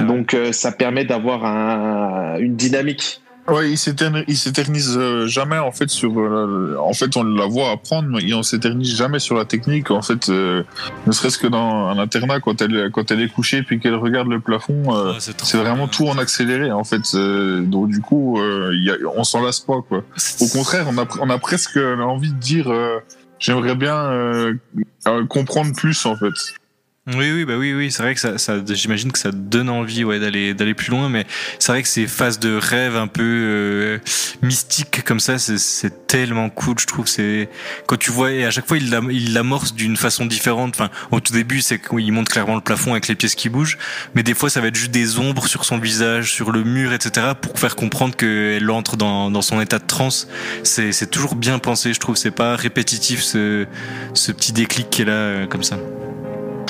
Donc, 0.00 0.34
euh, 0.34 0.52
ça 0.52 0.70
permet 0.70 1.06
d'avoir 1.06 1.46
un, 1.46 2.38
une 2.38 2.56
dynamique. 2.56 3.21
Ouais, 3.48 3.70
il 3.72 3.76
s'éterne- 3.76 4.22
il 4.28 4.36
s'éternise 4.36 4.96
euh, 4.96 5.26
jamais 5.26 5.58
en 5.58 5.72
fait 5.72 5.90
sur. 5.90 6.12
euh, 6.20 6.76
en 6.80 6.92
fait, 6.92 7.16
on 7.16 7.24
la 7.24 7.46
voit 7.46 7.70
apprendre, 7.70 8.08
mais 8.08 8.32
on 8.34 8.44
s'éternise 8.44 8.96
jamais 8.96 9.18
sur 9.18 9.36
la 9.36 9.44
technique. 9.44 9.90
En 9.90 10.00
fait, 10.00 10.28
euh, 10.28 10.62
ne 11.08 11.12
serait-ce 11.12 11.38
que 11.38 11.48
dans 11.48 11.88
un 11.88 11.98
internat, 11.98 12.38
quand 12.38 12.62
elle 12.62 12.90
quand 12.92 13.10
elle 13.10 13.20
est 13.20 13.28
couchée 13.28 13.64
puis 13.64 13.80
qu'elle 13.80 13.96
regarde 13.96 14.28
le 14.28 14.38
plafond, 14.38 14.94
euh, 14.96 15.12
Oh, 15.16 15.32
c'est 15.42 15.56
vraiment 15.58 15.88
tout 15.88 16.06
en 16.06 16.18
accéléré. 16.18 16.70
En 16.70 16.84
fait, 16.84 17.02
euh, 17.14 17.60
donc 17.62 17.88
du 17.88 18.00
coup, 18.00 18.38
euh, 18.40 18.70
y 18.74 18.90
a, 18.90 18.94
on 19.16 19.24
s'en 19.24 19.42
lasse 19.42 19.58
pas 19.60 19.82
quoi. 19.88 20.04
Au 20.40 20.46
contraire, 20.46 20.86
on 20.88 20.96
a 20.98 21.06
on 21.20 21.28
a 21.28 21.38
presque 21.38 21.76
envie 21.78 22.30
de 22.32 22.38
dire. 22.38 22.70
euh, 22.70 22.98
J'aimerais 23.40 23.74
bien 23.74 23.92
comprendre 25.28 25.74
plus 25.74 26.06
en 26.06 26.14
fait. 26.16 26.28
Oui, 27.08 27.32
oui, 27.32 27.44
bah 27.44 27.56
oui, 27.58 27.74
oui, 27.74 27.90
c'est 27.90 28.00
vrai 28.04 28.14
que 28.14 28.20
ça, 28.20 28.38
ça 28.38 28.58
j'imagine 28.64 29.10
que 29.10 29.18
ça 29.18 29.32
donne 29.32 29.68
envie, 29.68 30.04
ouais, 30.04 30.20
d'aller, 30.20 30.54
d'aller 30.54 30.72
plus 30.72 30.90
loin, 30.92 31.08
mais 31.08 31.26
c'est 31.58 31.72
vrai 31.72 31.82
que 31.82 31.88
ces 31.88 32.06
phases 32.06 32.38
de 32.38 32.56
rêve 32.56 32.94
un 32.94 33.08
peu 33.08 33.24
euh, 33.24 33.98
mystiques 34.40 35.02
comme 35.02 35.18
ça, 35.18 35.36
c'est, 35.36 36.06
tellement 36.06 36.48
cool, 36.48 36.76
je 36.78 36.86
trouve. 36.86 37.08
C'est 37.08 37.48
quand 37.86 37.96
tu 37.96 38.12
vois, 38.12 38.30
et 38.30 38.44
à 38.44 38.52
chaque 38.52 38.68
fois, 38.68 38.76
il, 38.76 38.88
l'am- 38.90 39.10
il 39.10 39.32
l'amorce 39.34 39.74
d'une 39.74 39.96
façon 39.96 40.26
différente. 40.26 40.74
Enfin, 40.76 40.90
au 41.10 41.18
tout 41.18 41.32
début, 41.32 41.60
c'est 41.60 41.80
qu'il 41.80 42.12
montre 42.12 42.30
clairement 42.30 42.54
le 42.54 42.60
plafond 42.60 42.92
avec 42.92 43.08
les 43.08 43.16
pièces 43.16 43.34
qui 43.34 43.48
bougent, 43.48 43.78
mais 44.14 44.22
des 44.22 44.34
fois, 44.34 44.48
ça 44.48 44.60
va 44.60 44.68
être 44.68 44.76
juste 44.76 44.92
des 44.92 45.18
ombres 45.18 45.48
sur 45.48 45.64
son 45.64 45.78
visage, 45.78 46.30
sur 46.32 46.52
le 46.52 46.62
mur, 46.62 46.92
etc., 46.92 47.32
pour 47.40 47.58
faire 47.58 47.74
comprendre 47.74 48.14
qu'elle 48.14 48.70
entre 48.70 48.96
dans, 48.96 49.28
dans 49.28 49.42
son 49.42 49.60
état 49.60 49.80
de 49.80 49.86
transe. 49.86 50.28
C'est, 50.62 50.92
c'est 50.92 51.08
toujours 51.10 51.34
bien 51.34 51.58
pensé, 51.58 51.94
je 51.94 51.98
trouve. 51.98 52.14
C'est 52.14 52.30
pas 52.30 52.54
répétitif 52.54 53.22
ce, 53.22 53.66
ce 54.14 54.30
petit 54.30 54.52
déclic 54.52 54.88
qui 54.88 55.02
est 55.02 55.06
là, 55.06 55.12
euh, 55.14 55.46
comme 55.48 55.64
ça. 55.64 55.78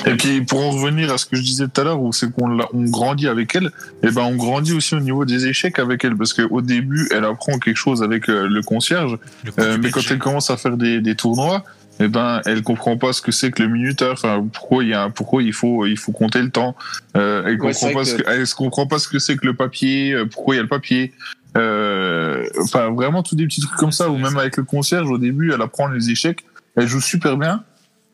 Et 0.05 0.15
puis 0.15 0.41
pour 0.41 0.59
en 0.63 0.71
revenir 0.71 1.11
à 1.13 1.17
ce 1.17 1.25
que 1.25 1.35
je 1.35 1.41
disais 1.41 1.67
tout 1.67 1.81
à 1.81 1.83
l'heure, 1.83 2.01
où 2.01 2.11
c'est 2.13 2.31
qu'on 2.31 2.59
on 2.73 2.83
grandit 2.85 3.27
avec 3.27 3.55
elle, 3.55 3.71
et 4.03 4.11
ben 4.11 4.23
on 4.23 4.35
grandit 4.35 4.73
aussi 4.73 4.95
au 4.95 4.99
niveau 4.99 5.25
des 5.25 5.47
échecs 5.47 5.79
avec 5.79 6.03
elle, 6.03 6.15
parce 6.17 6.33
qu'au 6.33 6.61
début 6.61 7.07
elle 7.11 7.25
apprend 7.25 7.57
quelque 7.59 7.77
chose 7.77 8.03
avec 8.03 8.29
euh, 8.29 8.47
le 8.47 8.61
concierge, 8.61 9.17
Le 9.45 9.51
euh, 9.63 9.77
mais 9.81 9.91
quand 9.91 10.01
elle 10.09 10.19
commence 10.19 10.49
à 10.49 10.57
faire 10.57 10.77
des, 10.77 10.99
des 11.01 11.15
tournois, 11.15 11.63
eh 11.99 12.07
ben, 12.07 12.41
elle 12.45 12.63
comprend 12.63 12.97
pas 12.97 13.13
ce 13.13 13.21
que 13.21 13.31
c'est 13.31 13.51
que 13.51 13.61
le 13.61 13.69
minuteur. 13.69 14.13
Enfin, 14.13 14.43
pourquoi 14.51 14.83
il 14.83 14.89
y 14.89 14.93
a, 14.95 15.09
pourquoi 15.09 15.43
il 15.43 15.53
faut, 15.53 15.85
il 15.85 15.95
faut 15.97 16.11
compter 16.11 16.41
le 16.41 16.49
temps. 16.49 16.75
Euh, 17.15 17.43
elle 17.45 17.61
Ouais, 17.61 17.71
comprend 17.71 17.93
pas 17.93 18.03
ce 18.03 18.15
que- 18.15 18.23
elle 18.27 18.47
se 18.47 18.55
comprend 18.55 18.87
pas 18.87 18.97
ce 18.97 19.07
que 19.07 19.19
c'est 19.19 19.37
que 19.37 19.45
le 19.45 19.53
papier. 19.53 20.11
euh, 20.13 20.25
Pourquoi 20.25 20.55
il 20.55 20.57
y 20.57 20.59
a 20.59 20.63
le 20.63 20.67
papier. 20.69 21.13
Euh, 21.55 22.45
enfin, 22.61 22.89
vraiment 22.91 23.21
tous 23.23 23.35
des 23.35 23.45
petits 23.45 23.61
trucs 23.61 23.75
comme 23.77 23.91
ça. 23.91 24.09
Ou 24.09 24.17
même 24.17 24.37
avec 24.37 24.57
le 24.57 24.63
concierge, 24.63 25.07
au 25.09 25.19
début, 25.19 25.51
elle 25.53 25.61
apprend 25.61 25.87
les 25.87 26.09
échecs. 26.09 26.43
Elle 26.75 26.87
joue 26.87 26.99
super 27.01 27.37
bien. 27.37 27.63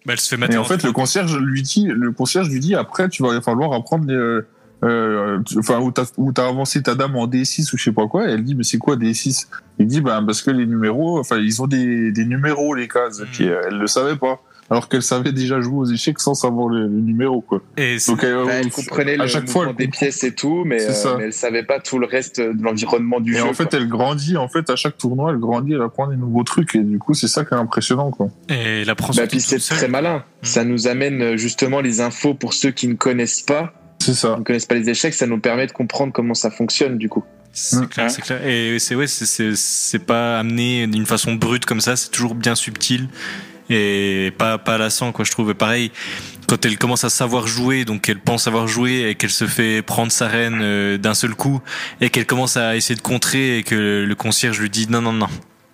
Bah, 0.05 0.13
elle 0.13 0.19
se 0.19 0.29
fait 0.29 0.37
mettre 0.37 0.53
Et 0.53 0.57
en 0.57 0.63
fait, 0.63 0.83
le 0.83 0.91
concierge 0.91 1.37
lui 1.37 1.61
dit, 1.61 1.87
le 1.87 2.11
concierge 2.11 2.49
lui 2.49 2.59
dit 2.59 2.75
après, 2.75 3.09
tu 3.09 3.23
vas 3.23 3.41
falloir 3.41 3.73
apprendre 3.73 4.07
les, 4.07 4.13
euh, 4.13 4.47
euh, 4.83 5.39
enfin, 5.57 5.79
où 5.79 5.91
t'as, 5.91 6.11
où 6.17 6.31
t'as 6.31 6.47
avancé 6.47 6.81
ta 6.81 6.95
dame 6.95 7.15
en 7.15 7.27
D6 7.27 7.73
ou 7.73 7.77
je 7.77 7.83
sais 7.83 7.91
pas 7.91 8.07
quoi. 8.07 8.29
Et 8.29 8.31
elle 8.31 8.43
dit, 8.43 8.55
mais 8.55 8.63
c'est 8.63 8.77
quoi 8.77 8.95
D6? 8.95 9.47
Il 9.77 9.87
dit, 9.87 10.01
ben, 10.01 10.23
parce 10.23 10.41
que 10.41 10.51
les 10.51 10.65
numéros, 10.65 11.19
enfin, 11.19 11.37
ils 11.37 11.61
ont 11.61 11.67
des, 11.67 12.11
des 12.11 12.25
numéros, 12.25 12.73
les 12.75 12.87
cases. 12.87 13.19
Mhm. 13.19 13.27
Puis 13.31 13.49
euh, 13.49 13.61
elle 13.67 13.77
le 13.77 13.87
savait 13.87 14.15
pas. 14.15 14.41
Alors 14.71 14.87
qu'elle 14.87 15.01
savait 15.01 15.31
déjà 15.31 15.59
jouer 15.61 15.77
aux 15.79 15.85
échecs 15.85 16.19
sans 16.19 16.35
savoir 16.35 16.67
le, 16.69 16.81
le 16.83 17.01
numéro, 17.01 17.41
quoi. 17.41 17.61
Et 17.77 17.97
c'est- 17.97 18.11
Donc, 18.11 18.19
Enfin, 18.23 18.51
elle 18.61 18.69
comprenait 18.69 19.13
à 19.13 19.23
le 19.23 19.27
chaque 19.27 19.49
fois, 19.49 19.65
elle 19.69 19.75
des 19.75 19.87
pièces 19.87 20.23
et 20.23 20.35
tout, 20.35 20.63
mais, 20.65 20.81
euh, 20.83 21.15
mais 21.17 21.23
elle 21.25 21.33
savait 21.33 21.63
pas 21.63 21.79
tout 21.79 21.97
le 21.97 22.05
reste 22.05 22.39
de 22.39 22.61
l'environnement 22.63 23.19
du 23.19 23.33
et 23.35 23.39
jeu. 23.39 23.43
en 23.45 23.53
fait, 23.53 23.65
quoi. 23.69 23.79
elle 23.79 23.87
grandit, 23.87 24.37
en 24.37 24.47
fait, 24.47 24.69
à 24.69 24.75
chaque 24.75 24.97
tournoi, 24.97 25.31
elle 25.31 25.39
grandit, 25.39 25.73
elle 25.73 25.81
apprend 25.81 26.07
des 26.07 26.15
nouveaux 26.17 26.43
trucs. 26.43 26.75
Et 26.75 26.79
du 26.83 26.99
coup, 26.99 27.13
c'est 27.15 27.27
ça 27.27 27.43
qui 27.45 27.53
est 27.53 27.57
impressionnant, 27.57 28.11
quoi. 28.11 28.27
et 28.49 28.83
apprend 28.87 29.11
Bah, 29.15 29.25
puis 29.27 29.39
c'est 29.41 29.57
très 29.57 29.87
malin. 29.87 30.23
Ça 30.43 30.63
nous 30.63 30.87
amène 30.87 31.21
euh, 31.21 31.37
justement 31.37 31.81
les 31.81 31.99
infos 32.01 32.33
pour 32.35 32.53
ceux 32.53 32.71
qui 32.71 32.87
ne 32.87 32.93
connaissent 32.93 33.41
pas, 33.41 33.73
C'est 33.99 34.13
ça. 34.13 34.33
qui 34.33 34.39
ne 34.39 34.43
connaissent 34.45 34.65
pas 34.67 34.75
les 34.75 34.89
échecs, 34.89 35.13
ça 35.15 35.25
nous 35.25 35.39
permet 35.39 35.65
de 35.67 35.71
comprendre 35.71 36.13
comment 36.13 36.33
ça 36.35 36.51
fonctionne 36.51 36.97
du 36.97 37.09
coup. 37.09 37.23
C'est 37.51 37.89
clair, 37.89 38.11
c'est 38.11 38.21
clair. 38.21 38.45
Et 38.45 38.77
c'est 38.77 38.93
ouais, 38.93 39.07
c'est 39.07 40.05
pas 40.05 40.37
amené 40.37 40.85
d'une 40.85 41.07
façon 41.07 41.33
brute 41.33 41.65
comme 41.65 41.81
ça. 41.81 41.95
C'est 41.95 42.09
toujours 42.11 42.35
bien 42.35 42.53
subtil 42.53 43.07
et 43.69 44.31
pas 44.37 44.57
pas 44.57 44.77
lassant 44.77 45.11
quoi. 45.11 45.25
Je 45.25 45.31
trouve. 45.31 45.51
Et 45.51 45.53
pareil, 45.55 45.91
quand 46.47 46.65
elle 46.65 46.77
commence 46.77 47.03
à 47.03 47.09
savoir 47.09 47.47
jouer, 47.47 47.85
donc 47.85 48.09
elle 48.09 48.19
pense 48.19 48.43
savoir 48.43 48.67
jouer 48.67 49.09
et 49.09 49.15
qu'elle 49.15 49.29
se 49.29 49.45
fait 49.47 49.81
prendre 49.81 50.11
sa 50.11 50.27
reine 50.27 50.59
euh, 50.61 50.97
d'un 50.97 51.13
seul 51.13 51.35
coup 51.35 51.61
et 52.01 52.09
qu'elle 52.09 52.25
commence 52.25 52.57
à 52.57 52.75
essayer 52.75 52.95
de 52.95 53.01
contrer 53.01 53.59
et 53.59 53.63
que 53.63 54.03
le 54.07 54.15
concierge 54.15 54.59
lui 54.59 54.69
dit 54.69 54.87
non 54.89 55.01
non 55.01 55.13
non. 55.13 55.27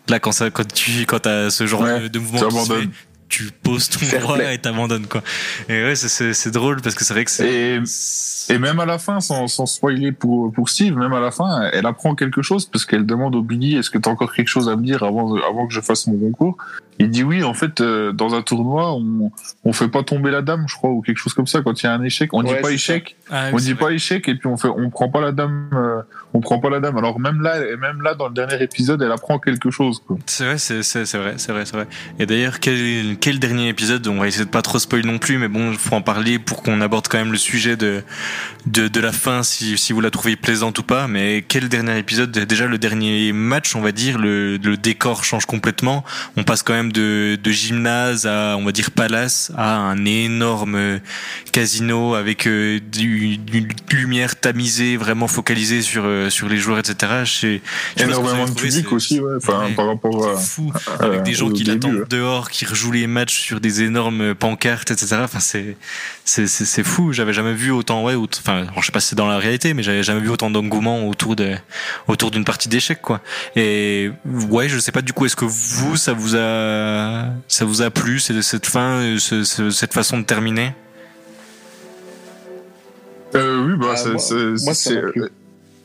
Là 0.09 0.19
quand 0.19 0.31
ça 0.31 0.49
quand 0.51 0.71
tu 0.71 1.05
quand 1.05 1.19
t'as 1.19 1.49
ce 1.49 1.65
genre 1.65 1.81
Ouais, 1.81 2.01
de, 2.01 2.07
de 2.09 2.19
mouvement 2.19 2.39
tu 2.39 2.45
qui 2.47 2.51
se 2.53 2.57
abandonnes. 2.59 2.81
fait, 2.91 2.97
tu 3.27 3.49
poses 3.63 3.89
ton 3.89 4.33
play. 4.35 4.53
et 4.53 4.57
t'abandonnes 4.59 5.07
quoi. 5.07 5.23
Et 5.67 5.83
ouais, 5.83 5.95
c'est- 5.95 6.51
drôle 6.51 6.79
parce 6.81 6.93
que 6.93 7.03
c'est 7.03 7.13
vrai 7.13 7.25
que 7.25 7.31
c'est 7.31 7.49
Et, 7.49 8.53
et 8.53 8.59
même 8.59 8.79
à 8.79 8.85
la 8.85 8.99
fin, 8.99 9.19
sans, 9.19 9.47
sans 9.47 9.65
spoiler 9.65 10.11
pour, 10.11 10.51
pour 10.53 10.69
Steve, 10.69 10.95
même 10.95 11.11
à 11.13 11.19
la 11.19 11.31
fin, 11.31 11.67
elle 11.73 11.87
apprend 11.87 12.13
quelque 12.13 12.43
chose 12.43 12.67
parce 12.67 12.85
qu'elle 12.85 13.05
demande 13.05 13.35
au 13.35 13.41
Billy 13.41 13.77
est-ce 13.77 13.89
que 13.89 13.97
tu 13.97 14.07
as 14.07 14.11
encore 14.11 14.31
quelque 14.31 14.47
chose 14.47 14.69
à 14.69 14.75
me 14.75 14.83
dire 14.85 15.01
avant, 15.01 15.35
avant 15.37 15.65
que 15.65 15.73
je 15.73 15.81
fasse 15.81 16.05
mon 16.05 16.17
concours? 16.19 16.55
Il 16.99 17.09
dit 17.09 17.23
oui, 17.23 17.43
en 17.43 17.53
fait, 17.53 17.81
euh, 17.81 18.11
dans 18.13 18.35
un 18.35 18.41
tournoi, 18.41 18.93
on, 18.93 19.31
on 19.65 19.73
fait 19.73 19.89
pas 19.89 20.03
tomber 20.03 20.31
la 20.31 20.41
dame, 20.41 20.65
je 20.67 20.75
crois, 20.75 20.89
ou 20.91 21.01
quelque 21.01 21.17
chose 21.17 21.33
comme 21.33 21.47
ça. 21.47 21.61
Quand 21.61 21.81
il 21.81 21.85
y 21.85 21.89
a 21.89 21.93
un 21.93 22.03
échec, 22.03 22.29
on 22.33 22.41
Ouais, 22.43 22.55
dit 22.55 22.61
pas 22.61 22.71
échec, 22.71 23.15
Ah, 23.29 23.49
on 23.51 23.57
dit 23.57 23.75
pas 23.75 23.91
échec, 23.91 24.27
et 24.29 24.35
puis 24.35 24.47
on 24.47 24.55
fait, 24.55 24.69
on 24.69 24.89
prend 24.89 25.09
pas 25.09 25.19
la 25.19 25.31
dame, 25.33 25.69
euh, 25.73 26.01
on 26.33 26.39
prend 26.39 26.59
pas 26.59 26.69
la 26.69 26.79
dame. 26.79 26.97
Alors 26.97 27.19
même 27.19 27.41
là, 27.41 27.57
et 27.65 27.75
même 27.75 28.01
là, 28.01 28.13
dans 28.15 28.27
le 28.27 28.33
dernier 28.33 28.61
épisode, 28.63 29.01
elle 29.01 29.11
apprend 29.11 29.39
quelque 29.39 29.71
chose. 29.71 30.01
C'est 30.25 30.45
vrai, 30.45 30.57
c'est 30.57 30.75
vrai, 31.17 31.33
c'est 31.37 31.51
vrai, 31.51 31.65
c'est 31.65 31.73
vrai. 31.75 31.87
Et 32.19 32.25
d'ailleurs, 32.25 32.59
quel, 32.61 33.17
quel 33.19 33.39
dernier 33.39 33.67
épisode 33.67 34.07
On 34.07 34.19
va 34.19 34.27
essayer 34.27 34.45
de 34.45 34.49
pas 34.49 34.61
trop 34.61 34.79
spoiler 34.79 35.05
non 35.05 35.17
plus, 35.17 35.37
mais 35.37 35.49
bon, 35.49 35.71
il 35.71 35.77
faut 35.77 35.95
en 35.95 36.01
parler 36.01 36.39
pour 36.39 36.63
qu'on 36.63 36.79
aborde 36.79 37.07
quand 37.09 37.17
même 37.17 37.31
le 37.31 37.37
sujet 37.37 37.75
de 37.75 38.03
de, 38.65 38.87
de 38.87 38.99
la 38.99 39.11
fin, 39.11 39.43
si, 39.43 39.77
si 39.77 39.93
vous 39.93 40.01
la 40.01 40.09
trouvez 40.09 40.35
plaisante 40.35 40.79
ou 40.79 40.83
pas. 40.83 41.07
Mais 41.07 41.43
quel 41.47 41.69
dernier 41.69 41.97
épisode? 41.97 42.31
Déjà 42.31 42.67
le 42.67 42.77
dernier 42.77 43.31
match, 43.33 43.75
on 43.75 43.81
va 43.81 43.91
dire, 43.91 44.17
le, 44.17 44.57
le 44.57 44.77
décor 44.77 45.23
change 45.23 45.45
complètement. 45.45 46.03
On 46.37 46.43
passe 46.43 46.63
quand 46.63 46.73
même 46.73 46.84
de, 46.91 47.38
de 47.41 47.51
gymnase 47.51 48.25
à, 48.25 48.55
on 48.57 48.63
va 48.65 48.71
dire, 48.71 48.91
palace 48.91 49.51
à 49.57 49.75
un 49.77 50.05
énorme 50.05 50.99
casino 51.51 52.15
avec 52.15 52.47
euh, 52.47 52.79
du, 52.79 53.38
du 53.38 53.67
lumière 53.91 54.36
tamisée, 54.36 54.97
vraiment 54.97 55.27
focalisée 55.27 55.81
sur 55.81 56.03
euh, 56.05 56.29
sur 56.29 56.47
les 56.49 56.57
joueurs, 56.57 56.79
etc. 56.79 57.23
Vous 57.97 58.03
Énormément 58.03 58.45
de 58.45 58.51
public 58.53 58.91
aussi, 58.91 59.19
ouais. 59.19 59.36
Enfin, 59.38 59.65
Ouais. 59.65 59.73
par 59.73 59.88
rapport 59.88 60.27
à. 60.27 60.36
fou 60.38 60.71
à- 60.99 61.03
avec 61.05 61.23
des 61.23 61.33
gens 61.33 61.49
qui 61.49 61.63
l'attendent 61.63 62.05
dehors, 62.09 62.49
qui 62.49 62.65
rejouent 62.65 62.91
les 62.91 63.07
matchs 63.07 63.39
sur 63.39 63.59
des 63.59 63.83
énormes 63.83 64.36
pancartes, 64.36 64.91
etc. 64.91 65.17
Enfin, 65.23 65.39
c'est 65.39 65.77
c'est 66.25 66.47
c'est 66.47 66.65
c'est 66.65 66.83
fou. 66.83 67.13
J'avais 67.13 67.33
jamais 67.33 67.53
vu 67.53 67.71
autant, 67.71 68.03
ouais, 68.03 68.15
aut- 68.15 68.27
enfin, 68.39 68.65
je 68.79 68.86
sais 68.86 68.91
pas 68.91 68.99
si 68.99 69.09
c'est 69.09 69.15
dans 69.15 69.27
la 69.27 69.38
réalité, 69.38 69.73
mais 69.73 69.83
j'avais 69.83 70.03
jamais 70.03 70.19
vu 70.21 70.29
autant 70.29 70.49
d'engouement 70.49 71.07
autour 71.07 71.36
de 71.36 71.55
autour 72.07 72.31
d'une 72.31 72.43
partie 72.45 72.67
d'échecs, 72.69 73.01
quoi. 73.01 73.21
Et 73.55 74.11
ouais, 74.49 74.67
je 74.69 74.77
sais 74.79 74.91
pas 74.91 75.01
du 75.01 75.13
coup, 75.13 75.25
est-ce 75.25 75.36
que 75.36 75.45
vous, 75.45 75.95
ça 75.95 76.13
vous 76.13 76.36
a 76.36 76.39
ça 77.47 77.65
vous 77.65 77.82
a 77.82 77.89
plu, 77.89 78.19
cette 78.19 78.65
fin, 78.65 79.01
euh, 79.01 79.17
ce- 79.19 79.43
ce- 79.43 79.69
cette 79.69 79.93
façon 79.93 80.19
de 80.19 80.23
terminer? 80.26 80.73
Euh, 83.36 83.65
oui, 83.65 83.73
bah, 83.78 83.93
Ah, 83.93 84.17
c'est. 84.17 84.34
euh, 84.95 85.30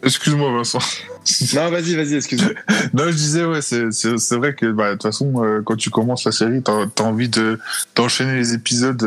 Excuse-moi, 0.02 0.50
Vincent. 0.52 0.78
Non, 1.54 1.68
vas-y, 1.70 1.94
vas-y, 1.94 2.14
excuse-moi. 2.14 2.52
Non, 2.94 3.04
je 3.06 3.10
disais, 3.16 3.44
ouais, 3.44 3.60
c'est, 3.60 4.36
vrai 4.36 4.54
que, 4.54 4.70
bah, 4.72 4.88
de 4.88 4.92
toute 4.94 5.02
façon, 5.02 5.44
euh, 5.44 5.60
quand 5.62 5.76
tu 5.76 5.90
commences 5.90 6.24
la 6.24 6.32
série, 6.32 6.62
t'as, 6.62 6.86
t'as 6.94 7.04
envie 7.04 7.28
de, 7.28 7.58
d'enchaîner 7.94 8.36
les 8.36 8.54
épisodes, 8.54 9.02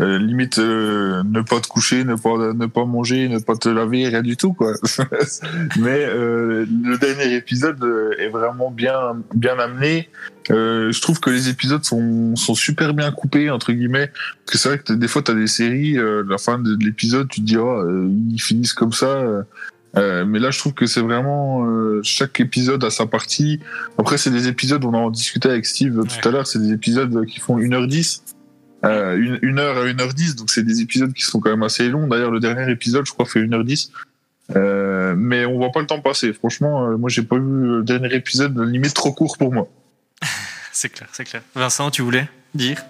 euh, 0.00 0.18
limite, 0.18 0.58
euh, 0.58 1.22
ne 1.24 1.42
pas 1.42 1.60
te 1.60 1.68
coucher, 1.68 2.04
ne 2.04 2.14
pas, 2.14 2.52
ne 2.54 2.66
pas 2.66 2.84
manger, 2.86 3.28
ne 3.28 3.38
pas 3.38 3.56
te 3.56 3.68
laver, 3.68 4.08
rien 4.08 4.22
du 4.22 4.36
tout, 4.36 4.52
quoi. 4.54 4.72
Mais, 5.78 6.04
euh, 6.06 6.64
le 6.84 6.96
dernier 6.98 7.34
épisode 7.34 7.82
euh, 7.84 8.10
est 8.18 8.28
vraiment 8.28 8.70
bien, 8.70 9.22
bien 9.34 9.58
amené. 9.58 10.08
Euh, 10.50 10.90
je 10.90 11.00
trouve 11.02 11.20
que 11.20 11.30
les 11.30 11.48
épisodes 11.50 11.84
sont, 11.84 12.34
sont 12.36 12.54
super 12.54 12.94
bien 12.94 13.10
coupés, 13.12 13.50
entre 13.50 13.72
guillemets. 13.72 14.10
Parce 14.46 14.52
que 14.52 14.58
c'est 14.58 14.68
vrai 14.70 14.78
que 14.78 14.92
des 14.94 15.08
fois, 15.08 15.22
t'as 15.22 15.34
des 15.34 15.46
séries, 15.46 15.98
euh, 15.98 16.24
la 16.28 16.38
fin 16.38 16.58
de 16.58 16.76
l'épisode, 16.82 17.28
tu 17.28 17.40
te 17.40 17.46
dis, 17.46 17.56
oh, 17.58 17.84
ils 18.30 18.40
finissent 18.40 18.74
comme 18.74 18.92
ça, 18.92 19.44
euh, 19.96 20.24
mais 20.24 20.38
là, 20.38 20.50
je 20.50 20.58
trouve 20.58 20.72
que 20.72 20.86
c'est 20.86 21.02
vraiment 21.02 21.66
euh, 21.66 22.00
chaque 22.02 22.40
épisode 22.40 22.82
a 22.82 22.90
sa 22.90 23.04
partie. 23.04 23.60
Après, 23.98 24.16
c'est 24.16 24.30
des 24.30 24.48
épisodes, 24.48 24.82
on 24.86 24.94
en 24.94 25.10
discutait 25.10 25.50
avec 25.50 25.66
Steve 25.66 25.94
tout 25.94 26.00
Ouais. 26.00 26.26
à 26.28 26.30
l'heure, 26.30 26.46
c'est 26.46 26.58
des 26.60 26.72
épisodes 26.72 27.26
qui 27.26 27.40
font 27.40 27.58
1h10. 27.58 28.22
Euh, 28.84 29.16
une, 29.16 29.38
une 29.42 29.58
heure 29.60 29.78
à 29.78 29.84
1h10, 29.86 30.34
donc 30.36 30.50
c'est 30.50 30.64
des 30.64 30.80
épisodes 30.80 31.12
qui 31.12 31.22
sont 31.22 31.38
quand 31.40 31.50
même 31.50 31.62
assez 31.62 31.88
longs. 31.88 32.08
D'ailleurs, 32.08 32.30
le 32.32 32.40
dernier 32.40 32.70
épisode, 32.70 33.06
je 33.06 33.12
crois, 33.12 33.26
fait 33.26 33.40
1h10. 33.40 33.90
Euh, 34.56 35.14
mais 35.16 35.44
on 35.46 35.56
voit 35.56 35.70
pas 35.70 35.80
le 35.80 35.86
temps 35.86 36.00
passer. 36.00 36.32
Franchement, 36.32 36.88
euh, 36.90 36.96
moi, 36.96 37.08
j'ai 37.08 37.22
pas 37.22 37.36
vu 37.36 37.42
le 37.76 37.82
dernier 37.84 38.12
épisode 38.14 38.58
limite 38.58 38.92
trop 38.94 39.12
court 39.12 39.38
pour 39.38 39.52
moi. 39.52 39.68
C'est 40.72 40.88
clair, 40.88 41.08
c'est 41.12 41.24
clair. 41.24 41.42
Vincent, 41.54 41.90
tu 41.90 42.00
voulais 42.02 42.26
dire? 42.54 42.82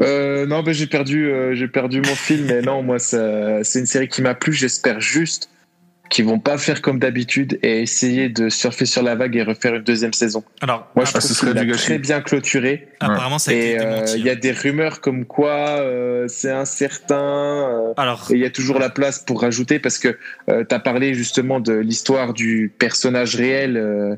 Euh, 0.00 0.44
non, 0.46 0.62
ben 0.62 0.72
j'ai 0.74 0.86
perdu, 0.86 1.26
euh, 1.30 1.54
j'ai 1.54 1.68
perdu 1.68 2.00
mon 2.00 2.14
film, 2.14 2.46
mais 2.46 2.62
non, 2.62 2.82
moi, 2.82 2.98
ça- 2.98 3.62
c'est 3.64 3.78
une 3.80 3.86
série 3.86 4.08
qui 4.08 4.22
m'a 4.22 4.34
plu. 4.34 4.52
J'espère 4.52 5.00
juste 5.00 5.50
qu'ils 6.10 6.24
vont 6.24 6.38
pas 6.38 6.56
faire 6.58 6.80
comme 6.80 6.98
d'habitude 6.98 7.58
et 7.62 7.82
essayer 7.82 8.28
de 8.28 8.48
surfer 8.48 8.86
sur 8.86 9.02
la 9.02 9.14
vague 9.14 9.36
et 9.36 9.42
refaire 9.42 9.74
une 9.74 9.82
deuxième 9.82 10.12
saison. 10.14 10.42
Alors, 10.62 10.90
Moi, 10.96 11.04
je 11.04 11.10
ce 11.12 11.18
trouve 11.18 11.30
serait 11.32 11.50
qu'il 11.50 11.58
a 11.58 11.64
du 11.64 11.70
gâchis. 11.72 11.84
très 11.84 11.98
bien 11.98 12.20
clôturé. 12.20 12.88
apparemment, 13.00 13.38
ça 13.38 13.50
a 13.50 13.54
Et 13.54 13.72
été 13.72 13.80
euh, 13.80 13.90
démenti. 13.94 14.12
il 14.18 14.24
y 14.24 14.28
a 14.30 14.32
hein. 14.32 14.36
des 14.40 14.52
rumeurs 14.52 15.00
comme 15.00 15.24
quoi 15.26 15.56
euh, 15.80 16.24
c'est 16.28 16.50
incertain. 16.50 17.18
euh, 17.90 17.92
Alors, 17.96 18.26
et 18.30 18.34
il 18.34 18.40
y 18.40 18.44
a 18.44 18.50
toujours 18.50 18.78
la 18.78 18.90
place 18.90 19.18
pour 19.18 19.42
rajouter 19.42 19.78
parce 19.78 19.98
que 19.98 20.16
tu 20.48 20.74
as 20.74 20.78
parlé 20.78 21.14
justement 21.14 21.60
de 21.60 21.74
l'histoire 21.74 22.32
du 22.32 22.72
personnage 22.78 23.36
réel 23.36 23.76
euh, 23.76 24.16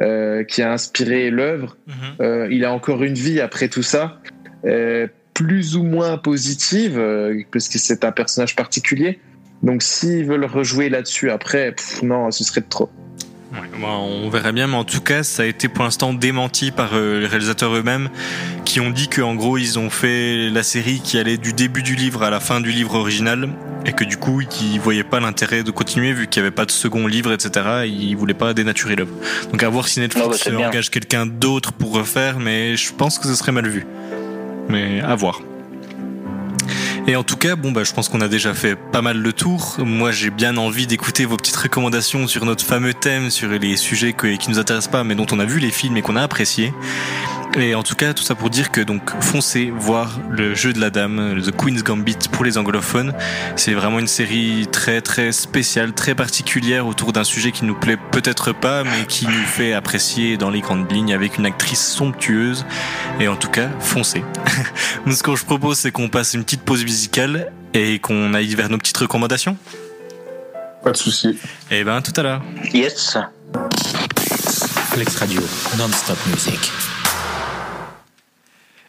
euh, 0.00 0.44
qui 0.44 0.62
a 0.62 0.72
inspiré 0.72 1.30
l'œuvre. 1.30 1.76
mhm. 1.86 1.94
Euh, 2.20 2.48
il 2.50 2.64
a 2.64 2.72
encore 2.72 3.02
une 3.04 3.14
vie 3.14 3.40
après 3.40 3.68
tout 3.68 3.82
ça, 3.82 4.20
euh, 4.64 5.06
plus 5.34 5.76
ou 5.76 5.82
moins 5.84 6.18
positive, 6.18 6.98
euh, 6.98 7.42
parce 7.52 7.68
que 7.68 7.78
c'est 7.78 8.04
un 8.04 8.12
personnage 8.12 8.56
particulier. 8.56 9.20
Donc 9.62 9.82
s'ils 9.82 10.24
veulent 10.24 10.44
rejouer 10.44 10.88
là-dessus 10.88 11.30
après, 11.30 11.72
pff, 11.72 12.02
non, 12.02 12.30
ce 12.30 12.44
serait 12.44 12.62
trop. 12.62 12.90
Ouais, 13.52 13.60
bon, 13.80 13.88
on 13.88 14.28
verra 14.28 14.52
bien, 14.52 14.66
mais 14.66 14.76
en 14.76 14.84
tout 14.84 15.00
cas, 15.00 15.22
ça 15.22 15.42
a 15.42 15.46
été 15.46 15.68
pour 15.68 15.82
l'instant 15.82 16.12
démenti 16.12 16.70
par 16.70 16.90
euh, 16.92 17.20
les 17.20 17.26
réalisateurs 17.26 17.74
eux-mêmes, 17.74 18.10
qui 18.66 18.78
ont 18.78 18.90
dit 18.90 19.08
qu'en 19.08 19.34
gros, 19.34 19.56
ils 19.56 19.78
ont 19.78 19.88
fait 19.88 20.50
la 20.50 20.62
série 20.62 21.00
qui 21.02 21.18
allait 21.18 21.38
du 21.38 21.54
début 21.54 21.82
du 21.82 21.94
livre 21.94 22.22
à 22.22 22.30
la 22.30 22.40
fin 22.40 22.60
du 22.60 22.70
livre 22.70 22.94
original, 22.94 23.48
et 23.86 23.92
que 23.92 24.04
du 24.04 24.18
coup, 24.18 24.42
ils 24.42 24.78
voyaient 24.78 25.02
pas 25.02 25.18
l'intérêt 25.18 25.62
de 25.62 25.70
continuer 25.70 26.12
vu 26.12 26.26
qu'il 26.26 26.42
n'y 26.42 26.46
avait 26.46 26.54
pas 26.54 26.66
de 26.66 26.70
second 26.70 27.06
livre, 27.06 27.32
etc. 27.32 27.86
Ils 27.86 28.14
voulaient 28.16 28.34
pas 28.34 28.52
dénaturer 28.52 28.96
l'œuvre. 28.96 29.14
Donc 29.50 29.62
à 29.62 29.68
voir 29.70 29.88
si 29.88 30.00
Netflix 30.00 30.42
Ah 30.46 30.50
bah, 30.50 30.56
bien. 30.58 30.68
engage 30.68 30.90
quelqu'un 30.90 31.24
d'autre 31.24 31.72
pour 31.72 31.94
refaire, 31.94 32.40
mais 32.40 32.76
je 32.76 32.92
pense 32.92 33.18
que 33.18 33.26
ce 33.26 33.34
serait 33.34 33.52
mal 33.52 33.66
vu. 33.66 33.86
Mais 34.68 35.00
à 35.00 35.14
voir. 35.14 35.40
Et 37.10 37.16
en 37.16 37.24
tout 37.24 37.36
cas, 37.38 37.56
bon 37.56 37.72
bah 37.72 37.84
je 37.84 37.92
pense 37.94 38.10
qu'on 38.10 38.20
a 38.20 38.28
déjà 38.28 38.52
fait 38.52 38.76
pas 38.76 39.00
mal 39.00 39.16
le 39.16 39.32
tour. 39.32 39.76
Moi, 39.78 40.12
j'ai 40.12 40.28
bien 40.28 40.58
envie 40.58 40.86
d'écouter 40.86 41.24
vos 41.24 41.38
petites 41.38 41.56
recommandations 41.56 42.26
sur 42.26 42.44
notre 42.44 42.62
fameux 42.62 42.92
thème, 42.92 43.30
sur 43.30 43.48
les 43.48 43.76
sujets 43.78 44.12
que- 44.12 44.36
qui 44.36 44.50
nous 44.50 44.58
intéressent 44.58 44.92
pas, 44.92 45.04
mais 45.04 45.14
dont 45.14 45.24
on 45.32 45.38
a 45.40 45.46
vu 45.46 45.58
les 45.58 45.70
films 45.70 45.96
et 45.96 46.02
qu'on 46.02 46.16
a 46.16 46.22
appréciés. 46.22 46.74
Et 47.56 47.74
en 47.74 47.82
tout 47.82 47.94
cas, 47.94 48.12
tout 48.12 48.22
ça 48.22 48.34
pour 48.34 48.50
dire 48.50 48.70
que 48.70 48.80
donc 48.80 49.10
foncez 49.20 49.72
voir 49.74 50.20
le 50.30 50.54
jeu 50.54 50.72
de 50.72 50.80
la 50.80 50.90
dame, 50.90 51.40
The 51.42 51.50
Queen's 51.50 51.82
Gambit 51.82 52.16
pour 52.30 52.44
les 52.44 52.58
anglophones. 52.58 53.14
C'est 53.56 53.72
vraiment 53.72 53.98
une 53.98 54.06
série 54.06 54.66
très 54.70 55.00
très 55.00 55.32
spéciale, 55.32 55.92
très 55.92 56.14
particulière 56.14 56.86
autour 56.86 57.12
d'un 57.12 57.24
sujet 57.24 57.50
qui 57.50 57.64
nous 57.64 57.74
plaît 57.74 57.96
peut-être 58.12 58.52
pas, 58.52 58.84
mais 58.84 59.06
qui 59.08 59.26
nous 59.26 59.44
fait 59.46 59.72
apprécier 59.72 60.36
dans 60.36 60.50
les 60.50 60.60
grandes 60.60 60.90
lignes 60.92 61.14
avec 61.14 61.38
une 61.38 61.46
actrice 61.46 61.84
somptueuse. 61.84 62.66
Et 63.18 63.28
en 63.28 63.36
tout 63.36 63.50
cas, 63.50 63.70
foncez. 63.80 64.22
Ce 65.10 65.22
que 65.22 65.34
je 65.34 65.44
propose, 65.44 65.78
c'est 65.78 65.90
qu'on 65.90 66.08
passe 66.08 66.34
une 66.34 66.44
petite 66.44 66.62
pause 66.62 66.84
musicale 66.84 67.50
et 67.74 67.98
qu'on 67.98 68.34
aille 68.34 68.54
vers 68.54 68.68
nos 68.68 68.78
petites 68.78 68.98
recommandations. 68.98 69.56
Pas 70.84 70.92
de 70.92 70.96
souci. 70.96 71.38
Et 71.70 71.82
ben, 71.82 71.96
à 71.96 72.02
tout 72.02 72.12
à 72.16 72.22
l'heure. 72.22 72.42
Yes. 72.72 73.16
Flex 74.92 75.16
Radio, 75.16 75.40
non-stop 75.76 76.18
music. 76.26 76.72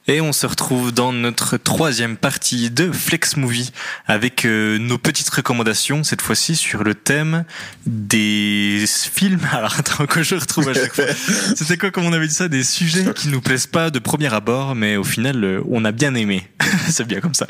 Et 0.09 0.21
on 0.21 0.33
se 0.33 0.47
retrouve 0.47 0.91
dans 0.91 1.13
notre 1.13 1.57
troisième 1.57 2.17
partie 2.17 2.71
de 2.71 2.91
Flex 2.91 3.37
Movie 3.37 3.71
avec 4.07 4.43
euh, 4.43 4.79
nos 4.79 4.97
petites 4.97 5.29
recommandations, 5.29 6.03
cette 6.03 6.23
fois-ci 6.23 6.55
sur 6.55 6.83
le 6.83 6.95
thème 6.95 7.45
des 7.85 8.85
films. 8.87 9.41
Alors 9.51 9.75
attends, 9.77 10.07
que 10.07 10.23
je 10.23 10.33
retrouve 10.33 10.67
à 10.69 10.73
chaque 10.73 10.95
fois. 10.95 11.05
C'était 11.55 11.77
quoi, 11.77 11.91
comme 11.91 12.05
on 12.05 12.13
avait 12.13 12.27
dit 12.27 12.33
ça, 12.33 12.47
des 12.47 12.63
sujets 12.63 13.05
qui 13.13 13.27
nous 13.27 13.39
plaisent 13.39 13.67
pas 13.67 13.91
de 13.91 13.99
premier 13.99 14.33
abord, 14.33 14.73
mais 14.73 14.95
au 14.95 15.03
final, 15.03 15.43
euh, 15.43 15.61
on 15.69 15.85
a 15.85 15.91
bien 15.91 16.15
aimé. 16.15 16.49
C'est 16.89 17.05
bien 17.05 17.19
comme 17.19 17.35
ça. 17.35 17.45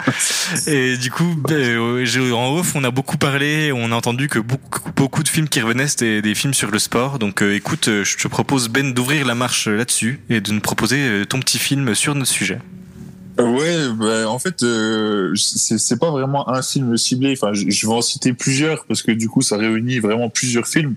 Et 0.67 0.97
du 0.97 1.11
coup, 1.11 1.37
ben, 1.37 1.55
euh, 1.55 2.31
en 2.33 2.57
off, 2.57 2.75
on 2.75 2.83
a 2.83 2.91
beaucoup 2.91 3.17
parlé, 3.17 3.71
on 3.71 3.93
a 3.93 3.95
entendu 3.95 4.27
que 4.27 4.39
beaucoup, 4.39 4.91
beaucoup 4.97 5.23
de 5.23 5.29
films 5.29 5.47
qui 5.47 5.61
revenaient, 5.61 5.87
c'était 5.87 6.21
des 6.21 6.35
films 6.35 6.53
sur 6.53 6.71
le 6.71 6.79
sport. 6.79 7.19
Donc 7.19 7.41
écoute, 7.41 7.85
je 7.85 8.17
te 8.17 8.27
propose 8.27 8.67
Ben 8.67 8.93
d'ouvrir 8.93 9.25
la 9.25 9.35
marche 9.35 9.69
là-dessus 9.69 10.19
et 10.29 10.41
de 10.41 10.51
nous 10.51 10.59
proposer 10.59 11.23
ton 11.29 11.39
petit 11.39 11.57
film 11.57 11.95
sur 11.95 12.15
notre 12.15 12.29
sujet. 12.29 12.48
Ouais, 13.37 13.77
bah, 13.97 14.29
en 14.29 14.37
fait, 14.37 14.63
euh, 14.63 15.33
c'est 15.35 15.99
pas 15.99 16.11
vraiment 16.11 16.49
un 16.49 16.61
film 16.61 16.97
ciblé. 16.97 17.31
Enfin, 17.31 17.53
je, 17.53 17.69
je 17.69 17.87
vais 17.87 17.93
en 17.93 18.01
citer 18.01 18.33
plusieurs 18.33 18.85
parce 18.85 19.01
que 19.01 19.11
du 19.11 19.29
coup, 19.29 19.41
ça 19.41 19.57
réunit 19.57 19.99
vraiment 19.99 20.29
plusieurs 20.29 20.67
films. 20.67 20.95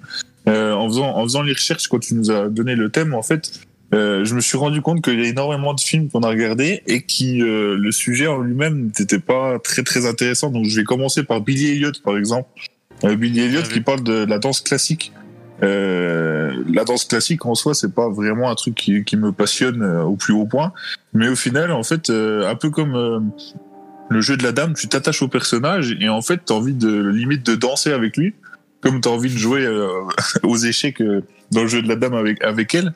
Euh, 0.48 0.72
en 0.72 0.88
faisant 0.88 1.16
en 1.16 1.22
faisant 1.22 1.42
les 1.42 1.53
recherches, 1.53 1.86
quand 1.86 2.00
tu 2.00 2.14
nous 2.14 2.30
as 2.30 2.48
donné 2.48 2.74
le 2.74 2.90
thème, 2.90 3.14
en 3.14 3.22
fait, 3.22 3.61
euh, 3.94 4.24
je 4.24 4.34
me 4.34 4.40
suis 4.40 4.57
rendu 4.57 4.80
compte 4.80 5.03
qu'il 5.03 5.20
y 5.20 5.24
a 5.24 5.28
énormément 5.28 5.72
de 5.72 5.80
films 5.80 6.09
qu'on 6.09 6.22
a 6.22 6.28
regardés 6.28 6.82
et 6.86 7.03
qui 7.03 7.42
euh, 7.42 7.76
le 7.76 7.92
sujet 7.92 8.26
en 8.26 8.40
lui-même 8.40 8.90
n'était 8.98 9.20
pas 9.20 9.59
très 9.61 9.82
très 9.82 10.07
intéressant. 10.07 10.50
Donc, 10.50 10.64
je 10.64 10.76
vais 10.76 10.84
commencer 10.84 11.22
par 11.22 11.40
Billy 11.40 11.70
Elliot, 11.72 11.92
par 12.05 12.16
exemple. 12.16 12.48
Billy 13.05 13.40
Elliot 13.40 13.62
Ah 13.64 13.72
qui 13.72 13.80
parle 13.80 14.03
de 14.03 14.24
la 14.24 14.38
danse 14.38 14.61
classique. 14.61 15.12
Euh, 15.62 16.52
la 16.72 16.84
danse 16.84 17.04
classique 17.04 17.46
en 17.46 17.54
soi, 17.54 17.74
c'est 17.74 17.94
pas 17.94 18.08
vraiment 18.08 18.50
un 18.50 18.54
truc 18.54 18.74
qui, 18.74 19.04
qui 19.04 19.16
me 19.16 19.32
passionne 19.32 19.82
euh, 19.82 20.02
au 20.02 20.16
plus 20.16 20.32
haut 20.32 20.46
point. 20.46 20.72
Mais 21.12 21.28
au 21.28 21.36
final, 21.36 21.70
en 21.72 21.82
fait, 21.82 22.10
euh, 22.10 22.50
un 22.50 22.54
peu 22.56 22.70
comme 22.70 22.96
euh, 22.96 23.20
le 24.10 24.20
jeu 24.20 24.36
de 24.36 24.42
la 24.42 24.52
dame, 24.52 24.74
tu 24.74 24.88
t'attaches 24.88 25.22
au 25.22 25.28
personnage 25.28 25.96
et 26.00 26.08
en 26.08 26.22
fait, 26.22 26.40
t'as 26.44 26.54
envie 26.54 26.74
de 26.74 27.08
limite 27.08 27.44
de 27.46 27.54
danser 27.54 27.92
avec 27.92 28.16
lui, 28.16 28.34
comme 28.80 29.00
t'as 29.00 29.10
envie 29.10 29.32
de 29.32 29.38
jouer 29.38 29.64
euh, 29.64 29.88
aux 30.42 30.56
échecs 30.56 31.00
euh, 31.00 31.22
dans 31.50 31.62
le 31.62 31.68
jeu 31.68 31.82
de 31.82 31.88
la 31.88 31.96
dame 31.96 32.14
avec 32.14 32.42
avec 32.42 32.74
elle. 32.74 32.92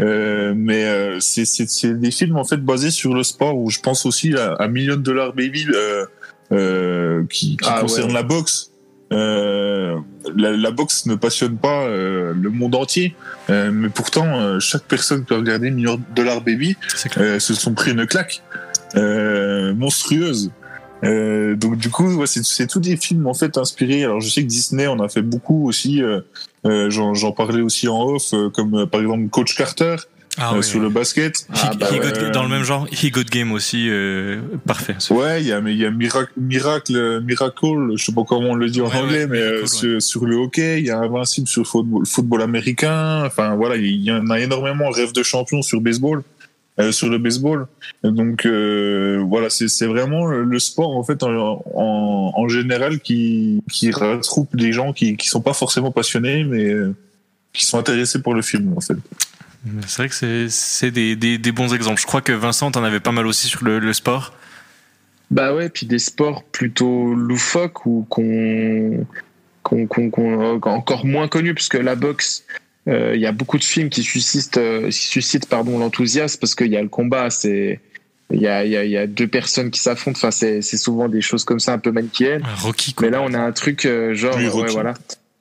Euh, 0.00 0.54
mais 0.56 0.84
euh, 0.84 1.20
c'est 1.20 1.44
c'est 1.44 1.68
c'est 1.68 1.92
des 1.92 2.10
films 2.10 2.36
en 2.36 2.44
fait 2.44 2.56
basés 2.56 2.90
sur 2.90 3.12
le 3.12 3.22
sport 3.22 3.56
où 3.58 3.68
je 3.70 3.80
pense 3.80 4.06
aussi 4.06 4.34
à, 4.34 4.54
à 4.54 4.68
Million 4.68 4.96
Dollar 4.96 5.34
Baby 5.34 5.66
euh, 5.74 6.06
euh, 6.52 7.24
qui, 7.28 7.56
qui 7.56 7.68
Ah 7.68 7.80
concerne 7.80 8.08
ouais. 8.08 8.14
la 8.14 8.22
boxe. 8.22 8.69
Euh, 9.12 9.98
la, 10.36 10.52
la 10.52 10.70
boxe 10.70 11.06
ne 11.06 11.16
passionne 11.16 11.56
pas 11.56 11.82
euh, 11.82 12.32
le 12.34 12.50
monde 12.50 12.76
entier, 12.76 13.16
euh, 13.50 13.70
mais 13.72 13.88
pourtant 13.88 14.38
euh, 14.40 14.60
chaque 14.60 14.84
personne 14.84 15.24
qui 15.24 15.34
a 15.34 15.36
regardé 15.36 15.70
Million 15.72 16.00
Dollar 16.14 16.40
Baby 16.42 16.76
clair. 17.10 17.24
euh, 17.26 17.38
se 17.40 17.54
sont 17.54 17.74
pris 17.74 17.90
une 17.90 18.06
claque 18.06 18.42
euh, 18.94 19.74
monstrueuse. 19.74 20.52
Euh, 21.02 21.56
donc 21.56 21.76
du 21.76 21.88
coup, 21.90 22.06
ouais, 22.14 22.26
c'est 22.26 22.66
tous 22.66 22.78
des 22.78 22.96
films 22.96 23.26
en 23.26 23.34
fait 23.34 23.58
inspirés. 23.58 24.04
Alors 24.04 24.20
je 24.20 24.28
sais 24.28 24.42
que 24.42 24.48
Disney 24.48 24.86
en 24.86 25.00
a 25.00 25.08
fait 25.08 25.22
beaucoup 25.22 25.66
aussi. 25.66 26.02
euh, 26.02 26.20
euh, 26.66 26.90
J'en 26.90 27.32
parlais 27.32 27.62
aussi 27.62 27.88
en 27.88 28.02
off, 28.02 28.32
euh, 28.34 28.50
comme 28.50 28.86
par 28.86 29.00
exemple 29.00 29.28
Coach 29.28 29.56
Carter 29.56 29.96
Ah 30.38 30.54
euh, 30.54 30.60
ouais. 30.60 30.78
le 30.80 30.88
basket. 30.90 31.34
He- 31.38 31.44
Ah, 31.54 31.72
bah 31.78 31.88
He 31.90 31.98
ouais. 31.98 32.12
Got- 32.12 32.30
dans 32.30 32.42
le 32.44 32.48
même 32.48 32.62
genre, 32.62 32.86
He 32.92 33.10
Got 33.10 33.24
Game 33.30 33.50
aussi, 33.52 33.88
euh, 33.90 34.40
parfait. 34.66 34.94
Ouais, 35.10 35.42
il 35.42 35.48
y 35.48 35.52
a 35.52 35.60
mais 35.60 35.72
il 35.72 35.78
y 35.78 35.84
a 35.84 35.90
Miracle, 35.90 36.32
Miracle, 36.36 37.20
Miracle, 37.22 37.92
je 37.96 38.04
sais 38.04 38.12
pas 38.12 38.22
comment 38.26 38.50
on 38.50 38.54
le 38.54 38.68
dit 38.70 38.80
en 38.80 38.86
Ouais, 38.88 38.96
anglais, 38.96 39.18
ouais, 39.24 39.26
mais 39.26 39.38
euh, 39.38 39.66
sur, 39.66 40.00
sur 40.00 40.24
le 40.26 40.36
hockey, 40.36 40.80
il 40.80 40.86
y 40.86 40.90
a 40.90 40.98
Invincible 40.98 41.48
sur 41.48 41.62
le 41.62 41.66
football, 41.66 42.06
football 42.06 42.42
américain. 42.42 43.24
Enfin 43.26 43.54
voilà, 43.56 43.76
il 43.76 44.02
y 44.02 44.12
en 44.12 44.30
a 44.30 44.38
énormément. 44.40 44.90
Rêve 44.90 45.12
de 45.12 45.22
champion 45.24 45.62
sur 45.62 45.80
baseball, 45.80 46.22
euh, 46.78 46.92
sur 46.92 47.08
le 47.08 47.18
baseball. 47.18 47.66
Donc 48.04 48.46
euh, 48.46 49.22
voilà, 49.26 49.50
c'est 49.50 49.86
vraiment 49.86 50.26
le 50.26 50.58
sport 50.60 50.96
en 50.96 51.02
fait 51.02 51.22
en, 51.24 51.62
en, 51.74 52.32
en 52.36 52.48
général 52.48 53.00
qui 53.00 53.62
qui 53.70 53.90
regroupe 53.90 54.54
des 54.56 54.72
gens 54.72 54.92
qui 54.92 55.16
qui 55.16 55.28
sont 55.28 55.40
pas 55.42 55.52
forcément 55.54 55.90
passionnés, 55.90 56.44
mais 56.44 56.66
euh, 56.70 56.94
qui 57.52 57.64
sont 57.66 57.78
intéressés 57.78 58.22
pour 58.22 58.32
le 58.34 58.42
film 58.42 58.72
en 58.76 58.80
fait. 58.80 58.96
C'est 59.86 59.96
vrai 59.98 60.08
que 60.08 60.14
c'est- 60.14 60.48
c'est 60.48 60.90
des, 60.90 61.16
des, 61.16 61.36
des 61.38 61.52
bons 61.52 61.74
exemples. 61.74 62.00
Je 62.00 62.06
crois 62.06 62.22
que 62.22 62.32
Vincent 62.32 62.70
en 62.74 62.82
avait 62.84 63.00
pas 63.00 63.12
mal 63.12 63.26
aussi 63.26 63.46
sur 63.46 63.62
le, 63.64 63.78
le 63.78 63.92
sport. 63.92 64.34
Bah 65.30 65.54
ouais, 65.54 65.68
puis 65.68 65.86
des 65.86 65.98
sports 65.98 66.42
plutôt 66.44 67.14
loufoques 67.14 67.86
ou 67.86 68.06
qu'on 68.08 69.06
qu'on 69.62 69.86
qu'on 69.86 70.10
qu'on- 70.10 70.58
encore 70.64 71.04
moins 71.06 71.28
connus, 71.28 71.54
parce 71.54 71.68
que 71.68 71.76
la 71.78 71.94
boxe, 71.94 72.44
euh, 72.88 73.12
il 73.14 73.20
y 73.20 73.26
a 73.26 73.32
beaucoup 73.32 73.58
de 73.58 73.62
films 73.64 73.90
qui 73.90 74.02
suscitent, 74.02 74.56
euh, 74.56 74.86
qui 74.88 74.92
suscitent 74.98 75.46
pardon 75.48 75.78
l'enthousiasme 75.78 76.40
parce 76.40 76.54
qu'il 76.54 76.68
y 76.68 76.76
a 76.76 76.82
le 76.82 76.88
combat, 76.88 77.30
c'est 77.30 77.80
il 78.32 78.40
y 78.40 78.46
a, 78.48 78.64
il 78.64 78.70
y, 78.72 78.76
a, 78.76 78.84
il 78.84 78.90
y 78.90 78.96
a 78.96 79.06
deux 79.06 79.26
personnes 79.28 79.70
qui 79.70 79.78
s'affrontent, 79.80 80.16
enfin 80.18 80.30
c'est 80.30 80.62
c'est 80.62 80.76
souvent 80.78 81.08
des 81.08 81.20
choses 81.20 81.44
comme 81.44 81.60
ça 81.60 81.74
un 81.74 81.78
peu 81.78 81.92
manichéennes. 81.92 82.42
Rocky, 82.56 82.94
quoi. 82.94 83.06
Mais 83.06 83.12
là 83.12 83.22
on 83.22 83.32
a 83.34 83.38
un 83.38 83.52
truc 83.52 83.84
euh, 83.84 84.14
genre 84.14 84.34
ouais, 84.36 84.48
voilà, 84.72 84.94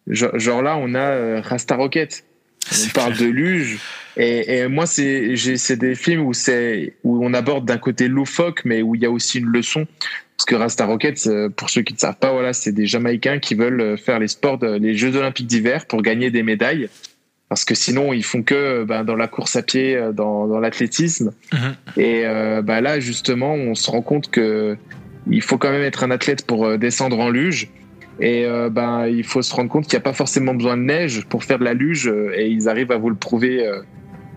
genre, 0.07 0.38
genre 0.38 0.61
là 0.61 0.76
on 0.78 0.93
a 0.93 0.99
euh, 0.99 1.41
Rasta 1.43 1.76
Rocket. 1.76 2.26
On 2.72 2.76
C'est 2.76 2.93
parle 2.93 3.13
clair. 3.15 3.28
de 3.30 3.34
luge. 3.34 3.80
Et, 4.22 4.57
et 4.57 4.67
moi, 4.67 4.86
c'est 4.86 5.76
des 5.78 5.95
films 5.95 6.26
où, 6.26 6.34
on 7.05 7.34
aborde 7.34 7.65
d'un 7.65 7.78
côté 7.78 8.09
loufoque, 8.09 8.65
mais 8.65 8.82
où 8.82 8.93
il 8.93 9.01
y 9.01 9.05
a 9.05 9.09
aussi 9.09 9.39
une 9.39 9.47
leçon. 9.47 9.88
Parce 10.36 10.45
que 10.45 10.55
Rasta 10.55 10.86
Rockets, 10.86 11.30
pour 11.55 11.70
ceux 11.70 11.84
qui 11.84 11.93
ne 11.93 11.99
savent 11.99 12.17
pas, 12.20 12.34
voilà, 12.34 12.51
c'est 12.51 12.74
des 12.74 12.86
Jamaïcains 12.86 13.39
qui 13.39 13.55
veulent 13.55 13.82
euh, 13.82 13.97
faire 13.97 14.20
les 14.20 14.28
sports, 14.28 14.57
de- 14.57 14.78
les 14.78 14.95
Jeux 14.95 15.15
Olympiques 15.15 15.47
d'hiver 15.47 15.86
pour 15.86 16.01
gagner 16.01 16.32
des 16.32 16.43
médailles. 16.43 16.89
Parce 17.47 17.65
que 17.65 17.76
sinon, 17.76 18.13
ils 18.13 18.24
font 18.24 18.43
que 18.43 18.84
ben, 18.84 19.03
dans 19.05 19.15
la 19.15 19.28
course 19.28 19.55
à 19.55 19.63
pied, 19.63 19.95
euh, 19.95 20.11
dans, 20.11 20.47
dans 20.47 20.59
l'athlétisme. 20.59 21.32
Mhm. 21.53 21.76
Et 21.97 22.22
euh, 22.26 22.61
ben 22.61 22.82
là, 22.82 22.99
justement, 22.99 23.53
on 23.53 23.74
se 23.74 23.89
rend 23.89 24.01
compte 24.01 24.30
que 24.30 24.78
il 25.30 25.41
faut 25.41 25.57
quand 25.57 25.72
même 25.72 25.84
être 25.84 26.03
un 26.03 26.11
athlète 26.11 26.45
pour 26.45 26.78
descendre 26.78 27.20
en 27.20 27.30
luge. 27.30 27.70
Et 28.22 28.45
euh, 28.45 28.70
ben, 28.70 29.07
il 29.07 29.24
faut 29.24 29.41
se 29.41 29.53
rendre 29.53 29.70
compte 29.70 29.86
qu'il 29.88 29.97
n'y 29.97 30.01
a 30.01 30.03
pas 30.03 30.13
forcément 30.13 30.53
besoin 30.53 30.76
de 30.76 30.84
neige 30.84 31.26
pour 31.26 31.43
faire 31.45 31.59
de 31.59 31.65
la 31.65 31.74
luge. 31.74 32.11
Et 32.36 32.47
ils 32.47 32.67
arrivent 32.67 32.91
à 32.91 32.97
vous 32.97 33.09
le 33.09 33.15
prouver 33.15 33.65
euh, 33.65 33.82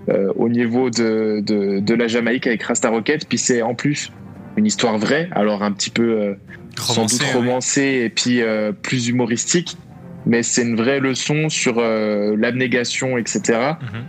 euh, 0.09 0.33
au 0.37 0.49
niveau 0.49 0.91
de, 0.91 1.41
de, 1.45 1.81
de 1.81 1.95
la 1.95 2.09
Jamaïque 2.09 2.47
avec 2.47 2.63
Rasta 2.63 2.89
Rocket. 2.91 3.29
Puis 3.29 3.39
c'est 3.39 3.63
en 3.63 3.75
plus 3.75 4.11
une 4.57 4.67
histoire 4.67 4.99
vraie, 4.99 5.29
alors 5.33 5.63
un 5.63 5.73
petit 5.73 5.91
peu 5.91 6.21
euh, 6.21 6.35
sans 6.79 7.07
doute 7.07 7.23
ouais. 7.23 7.33
romancée 7.33 8.03
et 8.05 8.11
puis 8.11 8.43
euh, 8.43 8.73
plus 8.73 9.09
humoristique. 9.09 9.77
Mais 10.25 10.43
c'est 10.43 10.63
une 10.63 10.77
vraie 10.77 11.01
leçon 11.01 11.49
sur 11.49 11.81
l'abnégation, 11.81 13.19
etc. 13.19 13.59
Mhm. 13.81 14.05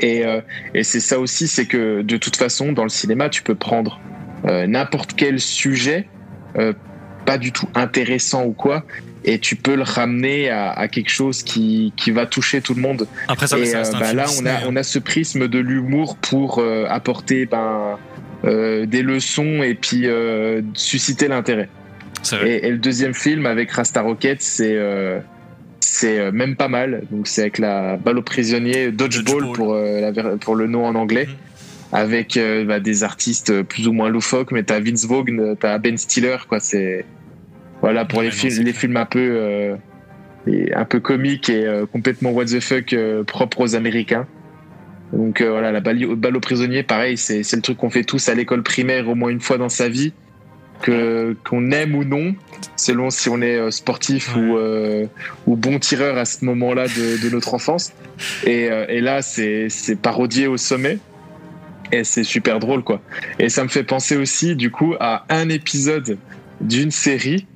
Et, 0.00 0.26
euh, 0.26 0.40
et 0.74 0.82
c'est 0.82 1.00
ça 1.00 1.20
aussi, 1.20 1.46
c'est 1.46 1.66
que 1.66 2.02
de 2.02 2.16
toute 2.16 2.36
façon, 2.36 2.72
dans 2.72 2.82
le 2.82 2.88
cinéma, 2.88 3.28
tu 3.28 3.42
peux 3.42 3.54
prendre 3.54 4.00
n'importe 4.44 5.14
quel 5.16 5.40
sujet, 5.40 6.08
pas 7.26 7.38
du 7.38 7.52
tout 7.52 7.68
intéressant 7.74 8.46
ou 8.46 8.52
quoi, 8.52 8.84
et 9.30 9.38
tu 9.38 9.54
peux 9.56 9.76
le 9.76 9.82
ramener 9.82 10.48
à, 10.50 10.70
à 10.70 10.88
quelque 10.88 11.10
chose 11.10 11.42
qui, 11.42 11.92
qui 11.96 12.10
va 12.10 12.24
toucher 12.26 12.60
tout 12.62 12.74
le 12.74 12.80
monde. 12.80 13.06
Après 13.28 13.46
ça, 13.46 13.58
et 13.58 13.66
ça 13.66 13.76
euh, 13.76 13.80
reste 13.80 13.94
un 13.94 13.98
bah, 14.00 14.06
film 14.06 14.16
là, 14.16 14.26
on 14.40 14.46
a, 14.46 14.50
hein. 14.52 14.60
on 14.68 14.76
a 14.76 14.82
ce 14.82 14.98
prisme 14.98 15.48
de 15.48 15.58
l'humour 15.58 16.16
pour 16.16 16.58
euh, 16.58 16.86
apporter 16.88 17.46
ben, 17.46 17.98
euh, 18.44 18.86
des 18.86 19.02
leçons 19.02 19.62
et 19.62 19.74
puis 19.74 20.06
euh, 20.06 20.62
susciter 20.74 21.28
l'intérêt. 21.28 21.68
Et, 22.44 22.66
et 22.66 22.70
le 22.70 22.78
deuxième 22.78 23.14
film 23.14 23.46
avec 23.46 23.70
Rasta 23.70 24.00
Rocket, 24.02 24.42
c'est 24.42 24.76
c'est 25.80 26.32
même 26.32 26.56
pas 26.56 26.68
mal. 26.68 27.02
Donc 27.10 27.28
c'est 27.28 27.42
avec 27.42 27.58
la 27.58 27.96
balle 27.96 28.18
au 28.18 28.22
prisonnier, 28.22 28.90
Dodgeball, 28.90 29.44
Dodgeball. 29.44 29.56
pour 29.56 29.74
la 29.74 30.36
pour 30.38 30.54
le 30.56 30.66
nom 30.66 30.84
en 30.86 30.94
anglais, 30.96 31.26
Mhm. 31.26 31.98
avec 31.98 32.36
euh, 32.36 32.64
bah, 32.64 32.80
des 32.80 33.02
artistes 33.04 33.62
plus 33.62 33.88
ou 33.88 33.92
moins 33.92 34.08
loufoques, 34.08 34.52
mais 34.52 34.62
t'as 34.62 34.80
Vince 34.80 35.06
Vaughn, 35.06 35.56
t'as 35.58 35.78
Ben 35.78 35.96
Stiller, 35.96 36.36
quoi. 36.48 36.60
C'est 36.60 37.04
voilà 37.80 38.04
pour 38.04 38.22
les 38.22 38.30
films 38.30 38.64
les 38.64 38.72
films 38.72 38.96
un 38.96 39.06
peu 39.06 39.18
euh, 39.20 39.76
et 40.46 40.72
un 40.74 40.84
peu 40.84 41.00
comiques 41.00 41.48
et 41.48 41.64
euh, 41.66 41.86
complètement 41.86 42.30
what 42.30 42.46
the 42.46 42.60
fuck 42.60 42.92
euh, 42.92 43.22
propres 43.24 43.60
aux 43.60 43.74
Américains. 43.76 44.26
Donc 45.12 45.40
euh, 45.40 45.50
voilà, 45.50 45.72
la 45.72 45.80
balle, 45.80 46.04
balle 46.16 46.36
au 46.36 46.40
prisonnier, 46.40 46.82
pareil, 46.82 47.16
c'est 47.16 47.42
c'est 47.42 47.56
le 47.56 47.62
truc 47.62 47.78
qu'on 47.78 47.90
fait 47.90 48.04
tous 48.04 48.28
à 48.28 48.34
l'école 48.34 48.62
primaire 48.62 49.08
au 49.08 49.14
moins 49.14 49.30
une 49.30 49.40
fois 49.40 49.56
dans 49.56 49.70
sa 49.70 49.88
vie, 49.88 50.12
que 50.82 51.34
qu'on 51.48 51.70
aime 51.70 51.94
ou 51.94 52.04
non, 52.04 52.34
selon 52.76 53.08
si 53.10 53.28
on 53.28 53.40
est 53.40 53.70
sportif 53.70 54.36
Ouais. 54.36 54.42
ou 54.42 54.58
euh, 54.58 55.06
ou 55.46 55.56
bon 55.56 55.78
tireur 55.78 56.18
à 56.18 56.24
ce 56.26 56.44
moment-là 56.44 56.86
de, 56.88 57.22
de 57.22 57.30
notre 57.30 57.54
enfance. 57.54 57.92
Et, 58.44 58.70
euh, 58.70 58.84
et 58.88 59.00
là, 59.00 59.22
c'est 59.22 59.68
c'est 59.70 59.96
parodié 59.96 60.46
au 60.46 60.56
sommet. 60.56 60.98
Et 61.90 62.04
c'est 62.04 62.22
super 62.24 62.58
drôle, 62.58 62.84
quoi. 62.84 63.00
Et 63.38 63.48
ça 63.48 63.62
me 63.64 63.68
fait 63.68 63.82
penser 63.82 64.14
aussi, 64.18 64.56
du 64.56 64.70
coup, 64.70 64.94
à 65.00 65.24
un 65.30 65.48
épisode 65.48 66.18
d'une 66.60 66.90
série. 66.90 67.46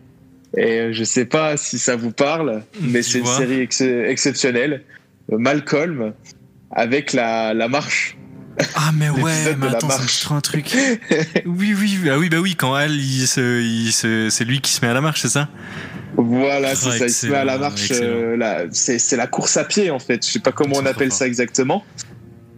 Et 0.56 0.92
je 0.92 1.04
sais 1.04 1.24
pas 1.24 1.56
si 1.56 1.78
ça 1.78 1.96
vous 1.96 2.10
parle, 2.10 2.62
mais 2.80 3.02
c'est 3.02 3.18
une 3.20 3.26
série 3.26 3.60
ex- 3.60 3.80
exceptionnelle. 3.80 4.82
Malcolm, 5.30 6.12
avec 6.70 7.12
la, 7.12 7.54
la 7.54 7.68
marche. 7.68 8.16
Ah 8.74 8.90
mais 8.94 9.08
ouais, 9.22 9.56
mais 9.58 9.68
attends, 9.68 9.88
ça 9.88 10.02
me 10.02 10.06
dit 10.06 10.26
un 10.30 10.40
truc. 10.42 10.76
oui, 11.46 11.74
oui, 11.78 11.98
ah 12.10 12.18
oui, 12.18 12.28
bah 12.28 12.38
oui, 12.40 12.54
quand 12.54 12.74
Al, 12.74 12.90
il 12.92 13.26
se, 13.26 13.60
il 13.62 13.92
se, 13.92 14.28
c'est 14.30 14.44
lui 14.44 14.60
qui 14.60 14.72
se 14.72 14.84
met 14.84 14.90
à 14.90 14.94
la 14.94 15.00
marche, 15.00 15.22
c'est 15.22 15.28
ça? 15.30 15.48
Voilà, 16.16 16.74
c'est 16.74 16.88
Ah, 16.90 16.98
ça. 16.98 17.06
Il 17.06 17.12
se 17.12 17.26
met 17.28 17.36
à 17.36 17.44
la 17.44 17.56
marche. 17.56 17.88
euh, 17.92 18.66
c'est 18.72 18.98
c'est 18.98 19.16
la 19.16 19.26
course 19.26 19.56
à 19.56 19.64
pied, 19.64 19.90
en 19.90 19.98
fait. 19.98 20.26
Je 20.26 20.32
sais 20.32 20.40
pas 20.40 20.52
comment 20.52 20.74
C'est 20.74 20.82
on 20.82 20.86
appelle 20.86 21.12
ça 21.12 21.26
exactement. 21.26 21.82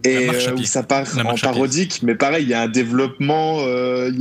Et 0.05 0.29
euh, 0.29 0.51
où 0.51 0.55
pied. 0.55 0.65
ça 0.65 0.83
part 0.83 1.05
en 1.25 1.35
parodique, 1.35 1.99
mais 2.03 2.15
pareil, 2.15 2.43
il 2.43 2.49
y 2.49 2.53
a 2.53 2.61
un 2.61 2.67
développement. 2.67 3.57
euh, 3.61 4.11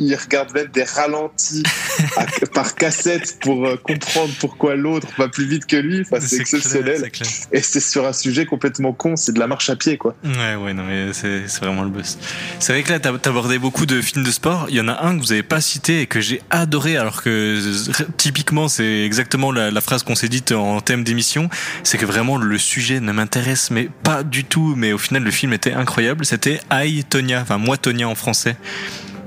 il 0.00 0.14
regarde 0.24 0.52
même 0.54 0.68
des 0.72 0.84
ralentis 0.84 1.62
à- 2.16 2.26
par 2.52 2.74
cassette 2.74 3.38
pour 3.40 3.66
euh, 3.66 3.76
comprendre 3.76 4.32
pourquoi 4.40 4.74
l'autre 4.76 5.08
va 5.18 5.28
plus 5.28 5.46
vite 5.46 5.66
que 5.66 5.76
lui. 5.76 6.00
Enfin, 6.02 6.18
c'est 6.20 6.36
exceptionnel. 6.40 7.10
clair. 7.10 7.28
Et 7.52 7.60
c'est 7.60 7.80
sur 7.80 8.06
un 8.06 8.12
sujet 8.12 8.46
complètement 8.46 8.92
con. 8.92 9.16
C'est 9.16 9.32
de 9.32 9.38
la 9.38 9.46
marche 9.46 9.70
à 9.70 9.76
pied, 9.76 9.96
quoi. 9.96 10.14
Ouais, 10.24 10.54
ouais, 10.56 10.72
non, 10.74 10.84
mais 10.84 11.12
c'est 11.12 11.44
vraiment 11.60 11.82
le 11.82 11.90
boss. 11.90 12.18
C'est 12.58 12.72
vrai 12.72 12.82
que 12.82 12.92
là, 12.92 12.98
abordé 13.24 13.58
beaucoup 13.58 13.86
de 13.86 14.00
films 14.00 14.24
de 14.24 14.30
sport. 14.30 14.66
Il 14.68 14.76
y 14.76 14.80
en 14.80 14.88
a 14.88 15.04
un 15.04 15.16
que 15.16 15.22
vous 15.22 15.32
avez 15.32 15.42
pas 15.42 15.60
cité 15.60 16.02
et 16.02 16.06
que 16.06 16.20
j'ai 16.20 16.40
adoré, 16.50 16.96
alors 16.96 17.22
que 17.22 17.30
euh, 17.30 18.04
typiquement, 18.16 18.68
c'est 18.68 19.02
exactement 19.04 19.50
la, 19.52 19.70
la 19.70 19.80
phrase 19.80 20.02
qu'on 20.02 20.14
s'est 20.14 20.28
dite 20.28 20.52
en 20.52 20.80
thème 20.80 21.04
d'émission. 21.04 21.48
C'est 21.82 21.98
que 21.98 22.06
vraiment, 22.06 22.36
le 22.36 22.58
sujet 22.58 23.00
ne 23.00 23.12
m'intéresse, 23.12 23.70
mais 23.70 23.88
pas 24.02 24.22
du 24.22 24.44
tout. 24.44 24.74
Mais 24.76 24.92
au 24.92 24.98
final, 24.98 25.23
le 25.24 25.30
film 25.30 25.52
était 25.52 25.72
incroyable. 25.72 26.24
C'était 26.24 26.60
I, 26.70 27.04
Tonya, 27.04 27.40
enfin, 27.40 27.58
moi, 27.58 27.76
Tonya 27.76 28.08
en 28.08 28.14
français. 28.14 28.56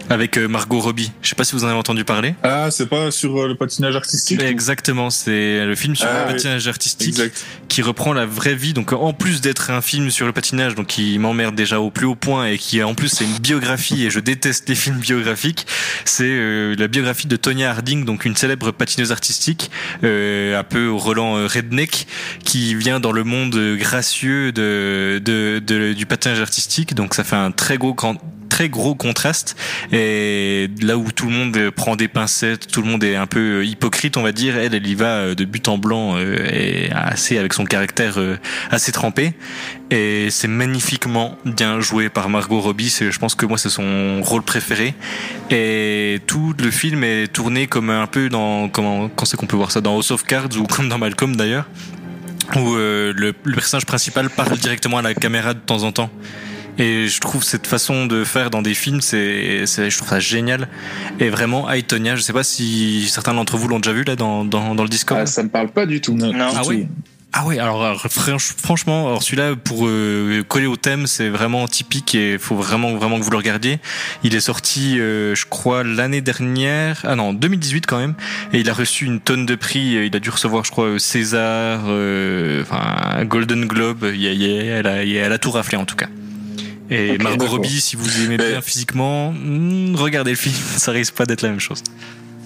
Avec 0.10 0.38
euh, 0.38 0.48
Margot 0.48 0.80
Robbie. 0.80 1.12
Je 1.22 1.28
sais 1.30 1.36
pas 1.36 1.44
si 1.44 1.54
vous 1.54 1.66
en 1.66 1.68
avez 1.68 1.78
entendu 1.78 2.06
parler. 2.06 2.34
Ah, 2.42 2.70
c'est 2.72 2.88
pas 2.88 3.12
sur 3.12 3.36
euh, 3.42 3.48
le 3.50 3.56
patinage 3.56 3.96
artistique? 3.96 4.42
Exactement, 4.42 5.10
c'est 5.10 5.66
le 5.66 5.76
film 5.76 5.98
sur 5.98 6.08
Ah, 6.10 6.22
le 6.22 6.28
oui. 6.28 6.34
patinage 6.34 6.68
artistique 6.70 7.10
Exact. 7.10 7.46
qui 7.68 7.82
reprend 7.82 8.14
la 8.14 8.26
vraie 8.26 8.56
vie. 8.56 8.72
Donc 8.74 8.94
en 8.94 9.12
plus 9.12 9.42
d'être 9.42 9.70
un 9.70 9.82
film 9.82 10.10
sur 10.10 10.26
le 10.26 10.32
patinage, 10.32 10.76
donc 10.76 10.88
qui 10.88 11.20
m'emmerde 11.20 11.56
déjà 11.56 11.82
au 11.82 11.92
plus 11.92 12.06
haut 12.06 12.16
point 12.16 12.46
et 12.48 12.58
qui 12.58 12.82
en 12.82 12.96
plus 12.96 13.10
c'est 13.10 13.26
une 13.26 13.38
biographie 13.40 14.06
et 14.06 14.10
je 14.10 14.20
déteste 14.22 14.70
les 14.70 14.76
films 14.76 14.98
biographiques. 15.00 15.68
C'est 16.06 16.24
euh, 16.26 16.74
la 16.78 16.88
biographie 16.88 17.28
de 17.28 17.36
Tonya 17.36 17.72
Harding, 17.72 18.06
donc 18.06 18.24
une 18.24 18.36
célèbre 18.38 18.72
patineuse 18.72 19.12
artistique, 19.12 19.70
euh, 20.06 20.58
un 20.58 20.64
peu 20.64 20.88
au 20.88 20.98
Roland 20.98 21.36
euh, 21.36 21.48
redneck, 21.48 22.08
qui 22.46 22.76
vient 22.76 23.02
dans 23.02 23.12
le 23.12 23.26
monde 23.26 23.60
gracieux 23.78 24.54
de, 24.54 25.22
de, 25.24 25.60
de- 25.60 25.92
du 25.92 26.06
patinage 26.06 26.40
artistique. 26.40 26.94
Donc 26.96 27.14
ça 27.14 27.26
fait 27.26 27.36
un 27.36 27.52
très 27.52 27.78
gros 27.78 27.94
grand 27.94 28.16
très 28.48 28.70
gros 28.70 28.96
contraste 28.96 29.56
et 29.92 30.70
là 30.82 30.98
où 30.98 31.12
tout 31.12 31.28
le 31.28 31.32
monde 31.32 31.70
prend 31.72 31.96
des 31.96 32.08
pincettes, 32.08 32.68
tout 32.68 32.82
le 32.82 32.88
monde 32.88 33.04
est 33.04 33.16
un 33.16 33.28
peu 33.28 33.66
hypocrite, 33.66 34.18
on 34.18 34.24
va 34.24 34.32
dire, 34.32 34.58
elle, 34.58 34.74
elle 34.74 34.88
y 34.88 34.96
va 34.96 35.18
euh, 35.18 35.36
de 35.36 35.46
but 35.46 35.68
en 35.68 35.78
blanc 35.78 36.16
euh, 36.16 36.38
et 36.52 36.92
assez 36.92 37.38
avec 37.38 37.54
son 37.54 37.66
caractère 37.66 38.20
euh, 38.20 38.38
assez 38.72 38.92
trempé. 38.92 39.34
Et 39.90 40.30
c'est 40.30 40.48
magnifiquement 40.48 41.38
bien 41.46 41.80
joué 41.80 42.10
par 42.10 42.30
Margot 42.30 42.60
Robbie. 42.60 42.94
Je 43.00 43.18
pense 43.20 43.36
que 43.36 43.46
moi 43.46 43.58
c'est 43.58 43.70
son 43.70 44.22
rôle 44.22 44.44
préféré. 44.44 44.94
Et 45.50 46.20
tout 46.28 46.54
le 46.60 46.72
film 46.72 47.04
est 47.04 47.32
tourné 47.32 47.68
comme 47.68 47.90
un 47.90 48.08
peu 48.08 48.30
dans 48.30 48.68
comment 48.70 49.10
quand 49.10 49.26
c'est 49.26 49.38
qu'on 49.38 49.48
peut 49.48 49.56
voir 49.56 49.72
ça 49.72 49.80
dans 49.80 49.96
House 49.96 50.12
of 50.12 50.24
Cards 50.24 50.58
ou 50.58 50.64
comme 50.66 50.90
dans 50.90 50.98
Malcolm 50.98 51.36
d'ailleurs, 51.38 51.70
où 52.58 52.76
le 52.76 53.34
personnage 53.54 53.86
principal 53.86 54.30
parle 54.30 54.58
directement 54.58 54.98
à 54.98 55.02
la 55.02 55.14
caméra 55.14 55.54
de 55.54 55.60
temps 55.60 55.84
en 55.84 55.94
temps. 55.94 56.10
Et 56.80 57.08
je 57.08 57.20
trouve 57.20 57.44
cette 57.44 57.66
façon 57.68 58.06
de 58.06 58.24
faire 58.24 58.50
dans 58.50 58.62
des 58.62 58.74
films, 58.74 59.02
c'est, 59.02 59.66
c'est 59.66 59.90
je 59.90 59.98
trouve 59.98 60.10
ça 60.10 60.20
génial. 60.20 60.68
Et 61.20 61.30
vraiment, 61.30 61.70
Aitonia, 61.72 62.16
je 62.16 62.22
sais 62.22 62.34
pas 62.34 62.44
si 62.44 63.08
certains 63.10 63.34
d'entre 63.34 63.58
vous 63.58 63.68
l'ont 63.68 63.80
déjà 63.80 63.94
vu 63.94 64.04
là 64.04 64.16
dans, 64.16 64.46
dans, 64.46 64.76
dans 64.76 64.84
le 64.84 64.90
Discord. 64.90 65.20
Ah, 65.22 65.26
ça 65.26 65.42
me 65.44 65.50
parle 65.50 65.70
pas 65.70 65.86
du 65.86 66.02
tout. 66.02 66.14
Non. 66.14 66.32
Ah 66.36 66.62
oui 66.68 66.88
Ah 67.34 67.46
ouais, 67.46 67.58
alors, 67.60 67.84
alors, 67.84 68.06
franch- 68.08 68.54
franchement, 68.58 69.08
alors 69.08 69.22
celui-là 69.24 69.56
pour 69.56 69.88
euh, 69.88 70.44
coller 70.48 70.66
au 70.68 70.76
thème, 70.76 71.08
c'est 71.08 71.30
vraiment 71.30 71.68
typique 71.68 72.14
et 72.16 72.34
il 72.34 72.40
faut 72.40 72.56
vraiment 72.56 72.94
vraiment 72.96 73.18
que 73.20 73.24
vous 73.24 73.32
le 73.32 73.38
regardiez. 73.38 73.80
Il 74.24 74.36
est 74.36 74.40
sorti, 74.40 75.00
euh, 75.00 75.34
je 75.36 75.46
crois, 75.48 75.84
l'année 75.84 76.22
dernière, 76.22 77.00
ah 77.04 77.16
non, 77.16 77.34
2018 77.34 77.86
quand 77.88 77.98
même, 78.00 78.14
et 78.54 78.60
il 78.60 78.70
a 78.70 78.74
reçu 78.74 79.06
une 79.06 79.20
tonne 79.20 79.46
de 79.48 79.56
prix. 79.56 79.96
Il 80.08 80.16
a 80.16 80.20
dû 80.20 80.30
recevoir, 80.30 80.64
je 80.64 80.72
crois, 80.72 80.86
euh, 80.86 81.00
César, 81.00 81.82
euh, 81.88 82.62
enfin 82.64 83.24
Golden 83.26 83.66
Globe. 83.66 84.06
Il 84.16 84.28
a- 84.28 84.32
il 84.32 84.44
a- 84.46 84.64
elle, 84.80 84.88
a, 84.88 85.04
elle 85.04 85.32
a 85.34 85.38
tout 85.40 85.52
raflé 85.52 85.76
en 85.78 85.86
tout 85.86 85.96
cas. 85.96 86.08
Et 86.90 87.18
Margot. 87.18 87.46
Robbie, 87.48 87.82
si 87.82 87.96
vous 87.96 88.24
aimez 88.24 88.38
bien 88.38 88.62
physiquement, 88.62 89.32
hmm, 89.34 89.96
regardez 89.96 90.32
le 90.32 90.38
film, 90.38 90.56
ça 90.78 90.92
risque 90.92 91.14
pas 91.16 91.26
d'être 91.26 91.42
la 91.42 91.50
même 91.50 91.60
chose. 91.60 91.84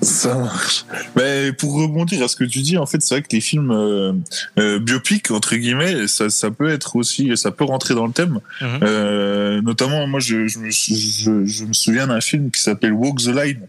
Ça 0.01 0.33
marche. 0.35 0.85
Mais 1.15 1.53
pour 1.53 1.75
rebondir 1.79 2.23
à 2.23 2.27
ce 2.27 2.35
que 2.35 2.43
tu 2.43 2.61
dis, 2.61 2.75
en 2.75 2.87
fait, 2.87 2.99
c'est 3.03 3.13
vrai 3.13 3.21
que 3.21 3.27
les 3.33 3.39
films 3.41 3.69
euh, 3.69 4.13
euh, 4.57 4.79
biopiques 4.79 5.29
entre 5.29 5.55
guillemets, 5.55 6.07
ça, 6.07 6.31
ça 6.31 6.49
peut 6.49 6.69
être 6.69 6.95
aussi, 6.95 7.37
ça 7.37 7.51
peut 7.51 7.65
rentrer 7.65 7.93
dans 7.93 8.07
le 8.07 8.11
thème. 8.13 8.39
Mhm. 8.61 8.79
Euh, 8.81 9.61
notamment, 9.61 10.07
moi, 10.07 10.19
je, 10.19 10.47
je, 10.47 10.57
me 10.57 10.71
sou- 10.71 10.95
je, 10.95 11.45
je 11.45 11.65
me 11.65 11.73
souviens 11.73 12.07
d'un 12.07 12.19
film 12.21 12.49
qui 12.49 12.61
s'appelle 12.61 12.93
Walk 12.93 13.19
the 13.19 13.27
Line. 13.27 13.67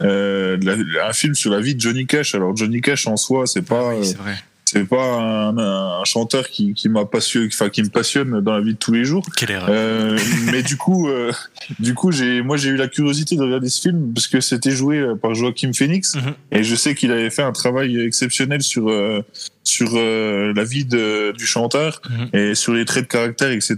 La- 0.00 1.06
un 1.08 1.12
film 1.12 1.34
sur 1.34 1.50
la 1.50 1.60
vie 1.60 1.74
de 1.74 1.80
Johnny 1.82 2.06
Cash. 2.06 2.34
Alors 2.34 2.56
Johnny 2.56 2.80
Cash 2.80 3.06
en 3.06 3.18
soi, 3.18 3.46
c'est 3.46 3.62
pas, 3.62 3.90
Oui, 3.94 4.08
euh, 4.08 4.32
c'est 4.74 4.84
pas 4.88 5.04
un, 5.20 5.56
un 5.56 6.04
chanteur 6.04 6.48
qui, 6.48 6.74
qui 6.74 6.88
m'a 6.88 7.04
passionné, 7.04 7.48
enfin 7.52 7.68
qui 7.70 7.82
me 7.82 7.88
passionne 7.88 8.40
dans 8.40 8.52
la 8.52 8.60
vie 8.60 8.74
de 8.74 8.78
tous 8.78 8.92
les 8.92 9.04
jours. 9.04 9.24
Quelle 9.36 9.52
erreur. 9.52 9.68
Euh, 9.70 10.18
mais 10.52 10.62
du 10.62 10.76
coup, 10.76 11.08
euh, 11.08 11.32
du 11.78 11.94
coup, 11.94 12.10
j'ai, 12.12 12.42
moi, 12.42 12.56
j'ai 12.56 12.70
eu 12.70 12.76
la 12.76 12.88
curiosité 12.88 13.36
de 13.36 13.42
regarder 13.42 13.68
ce 13.68 13.80
film 13.80 14.12
parce 14.12 14.26
que 14.26 14.40
c'était 14.40 14.72
joué 14.72 14.98
euh, 14.98 15.14
par 15.14 15.34
Joaquin 15.34 15.72
Phoenix 15.72 16.16
Mhm. 16.16 16.34
et 16.52 16.62
je 16.64 16.74
sais 16.74 16.94
qu'il 16.94 17.10
avait 17.12 17.30
fait 17.30 17.42
un 17.42 17.52
travail 17.52 18.00
exceptionnel 18.00 18.62
sur 18.62 18.88
euh, 18.90 19.22
sur 19.62 19.94
la 19.94 20.64
vie 20.64 20.84
de, 20.84 21.32
du 21.32 21.46
chanteur 21.46 22.02
Mhm. 22.10 22.28
et 22.32 22.54
sur 22.54 22.72
les 22.74 22.84
traits 22.84 23.04
de 23.04 23.08
caractère, 23.08 23.50
etc. 23.50 23.76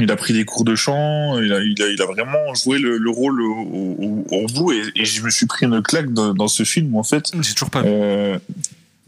Il 0.00 0.12
a 0.12 0.16
pris 0.16 0.32
des 0.32 0.44
cours 0.44 0.62
de 0.64 0.76
chant, 0.76 1.40
il 1.40 1.52
a, 1.52 1.58
il 1.60 1.82
a, 1.82 1.88
il 1.88 2.00
a 2.00 2.06
vraiment 2.06 2.54
joué 2.54 2.78
le, 2.78 2.98
le 2.98 3.10
rôle 3.10 3.40
au, 3.42 3.56
au, 3.98 4.26
au 4.30 4.46
bout 4.46 4.70
et, 4.72 4.82
et 4.94 5.04
je 5.04 5.22
me 5.22 5.30
suis 5.30 5.46
pris 5.46 5.66
une 5.66 5.82
claque 5.82 6.12
dans, 6.12 6.34
dans 6.34 6.46
ce 6.46 6.62
film 6.62 6.94
en 6.94 7.02
fait. 7.02 7.24
J'ai 7.40 7.52
toujours 7.54 7.70
pas 7.70 7.82
vu. 7.82 7.88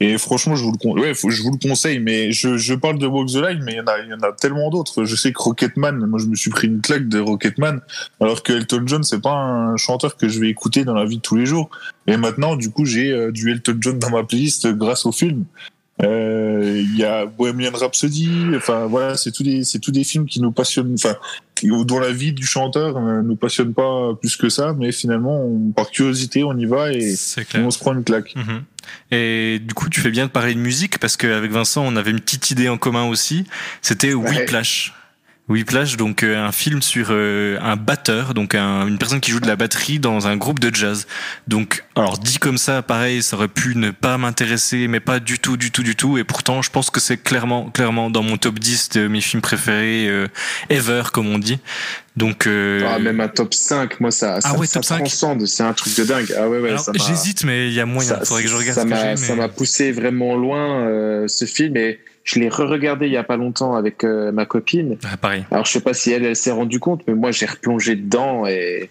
Et 0.03 0.17
franchement, 0.17 0.57
je 0.57 0.65
vous 0.65 0.73
le, 0.95 1.13
je 1.13 1.43
vous 1.43 1.51
le 1.51 1.59
conseille, 1.59 1.99
mais 1.99 2.33
je, 2.33 2.57
je 2.57 2.73
parle 2.73 2.99
de 2.99 3.07
Walk 3.07 3.29
the 3.29 3.35
Line, 3.37 3.63
mais 3.63 3.73
il 3.73 3.77
y 3.77 3.81
en 3.81 3.87
a, 3.87 3.99
y 4.01 4.15
en 4.15 4.21
a 4.21 4.33
tellement 4.33 4.71
d'autres. 4.71 5.05
Je 5.05 5.15
sais 5.15 5.31
que 5.31 5.39
Rocketman, 5.39 6.07
moi, 6.07 6.19
je 6.19 6.25
me 6.25 6.35
suis 6.35 6.51
pris 6.51 6.69
une 6.69 6.81
claque 6.81 7.07
de 7.07 7.21
Rocketman, 7.21 7.83
alors 8.19 8.43
que 8.43 8.55
Elton 8.55 8.83
John, 8.87 9.03
c'est 9.03 9.21
pas 9.21 9.35
un 9.35 9.77
chanteur 9.77 10.17
que 10.17 10.27
je 10.27 10.41
vais 10.41 10.49
écouter 10.49 10.85
dans 10.85 10.95
la 10.95 11.05
vie 11.05 11.17
de 11.17 11.23
tous 11.23 11.37
les 11.37 11.45
jours. 11.45 11.69
Et 12.07 12.17
maintenant, 12.17 12.57
du 12.57 12.71
coup, 12.71 12.87
j'ai 12.87 13.11
euh, 13.11 13.31
du 13.31 13.51
Elton 13.51 13.77
John 13.79 13.99
dans 13.99 14.11
ma 14.11 14.25
playlist 14.25 14.69
grâce 14.69 15.05
au 15.05 15.13
film. 15.13 15.45
Euh, 16.03 16.83
Il 16.83 16.97
y 16.97 17.05
a 17.05 17.27
Bohemian 17.27 17.73
Rhapsody, 17.73 18.31
enfin 18.57 18.87
voilà, 18.87 19.17
c'est 19.17 19.33
tous 19.33 19.43
des, 19.43 19.65
c'est 19.65 19.79
tous 19.79 19.91
des 19.91 20.05
films 20.05 20.27
qui 20.27 20.41
nous 20.41 20.53
passionnent, 20.53 20.95
enfin, 20.95 21.17
dont 21.63 21.99
la 21.99 22.13
vie 22.13 22.33
du 22.33 22.47
chanteur 22.47 23.01
ne 23.01 23.23
nous 23.23 23.37
passionne 23.37 23.75
pas 23.75 24.15
plus 24.15 24.37
que 24.37 24.49
ça, 24.49 24.75
mais 24.79 24.93
finalement, 24.93 25.45
on, 25.45 25.73
par 25.73 25.91
curiosité, 25.91 26.43
on 26.43 26.57
y 26.57 26.67
va 26.67 26.93
et 26.93 27.15
on 27.57 27.71
se 27.71 27.79
prend 27.79 27.93
une 27.93 28.05
claque. 28.05 28.35
Mhm. 28.35 28.63
Et 29.11 29.61
du 29.61 29.75
coup, 29.75 29.89
tu 29.89 30.01
fais 30.01 30.11
bien 30.11 30.27
de 30.27 30.31
parler 30.31 30.55
de 30.55 30.61
musique 30.61 30.99
parce 30.99 31.17
qu'avec 31.17 31.51
Vincent, 31.51 31.85
on 31.85 31.97
avait 31.97 32.11
une 32.11 32.21
petite 32.21 32.51
idée 32.51 32.69
en 32.69 32.79
commun 32.79 33.05
aussi. 33.05 33.45
C'était 33.83 34.15
Whiplash. 34.15 34.95
Whiplash, 35.51 35.97
donc 35.97 36.23
euh, 36.23 36.37
un 36.43 36.53
film 36.53 36.81
sur 36.81 37.09
euh, 37.11 37.59
un 37.61 37.75
batteur, 37.77 38.35
donc 38.35 38.55
un- 38.55 38.87
une 38.87 38.99
personne 38.99 39.19
qui 39.21 39.33
joue 39.33 39.41
de 39.41 39.49
la 39.49 39.57
batterie 39.57 39.99
dans 39.99 40.29
un 40.29 40.37
groupe 40.37 40.61
de 40.61 40.75
jazz. 40.75 41.07
Donc, 41.49 41.85
alors 41.97 42.19
dit 42.19 42.39
comme 42.39 42.57
ça, 42.57 42.83
pareil, 42.83 43.21
ça 43.23 43.37
aurait 43.37 43.49
pu 43.49 43.75
ne 43.77 43.91
pas 43.91 44.17
m'intéresser, 44.17 44.87
mais 44.89 45.01
pas 45.01 45.19
du 45.21 45.39
tout, 45.41 45.57
du 45.57 45.71
tout, 45.73 45.83
du 45.83 45.97
tout. 45.97 46.19
Et 46.19 46.25
pourtant, 46.25 46.63
je 46.63 46.71
pense 46.71 46.89
que 46.91 47.01
c'est 47.01 47.17
clairement, 47.19 47.69
clairement 47.71 48.11
dans 48.11 48.23
mon 48.23 48.37
top 48.37 48.59
10 48.61 48.91
de 48.91 49.09
mes 49.09 49.21
films 49.21 49.43
préférés 49.43 50.07
euh, 50.09 50.29
ever, 50.69 51.03
comme 51.13 51.27
on 51.27 51.39
dit. 51.39 51.59
Donc, 52.17 52.47
euh, 52.47 52.83
Ah, 52.89 52.99
même 52.99 53.21
un 53.21 53.29
top 53.29 53.53
5, 53.55 53.99
moi, 54.01 54.11
ça, 54.11 54.41
ça, 54.41 54.57
ouais, 54.57 54.67
ça 54.67 54.83
5. 54.83 54.99
transcende. 54.99 55.47
C'est 55.47 55.63
un 55.63 55.73
truc 55.73 55.97
de 55.97 56.05
dingue. 56.05 56.33
Ah 56.39 56.49
ouais, 56.49 56.61
ouais, 56.61 56.77
j'hésite, 56.95 57.45
mais 57.45 57.69
il 57.69 57.75
y 57.75 57.81
a 57.81 57.87
moyen. 57.87 58.11
ça- 58.11 58.25
Faudrait 58.25 58.45
que 58.45 58.49
je 58.49 58.55
regarde 58.57 58.79
ça 59.19 59.35
m'a 59.35 59.49
poussé 59.49 59.91
vraiment 59.91 60.37
loin, 60.37 60.87
euh, 60.87 61.27
ce 61.29 61.45
film. 61.45 61.77
Et 61.77 61.99
je 62.25 62.39
l'ai 62.39 62.49
re-regardé 62.49 63.07
il 63.07 63.13
y 63.13 63.17
a 63.17 63.25
pas 63.25 63.37
longtemps 63.37 63.75
avec 63.75 64.05
euh, 64.05 64.33
ma 64.33 64.47
copine. 64.47 64.99
Ah, 65.05 65.17
pareil. 65.17 65.45
Alors, 65.51 65.65
je 65.65 65.73
sais 65.73 65.81
pas 65.81 65.95
si 65.95 66.13
elle, 66.13 66.25
elle 66.25 66.37
s'est 66.37 66.51
rendue 66.51 66.79
compte, 66.79 67.03
mais 67.07 67.15
moi, 67.15 67.31
j'ai 67.31 67.47
replongé 67.47 67.97
dedans 67.97 68.47
et, 68.47 68.91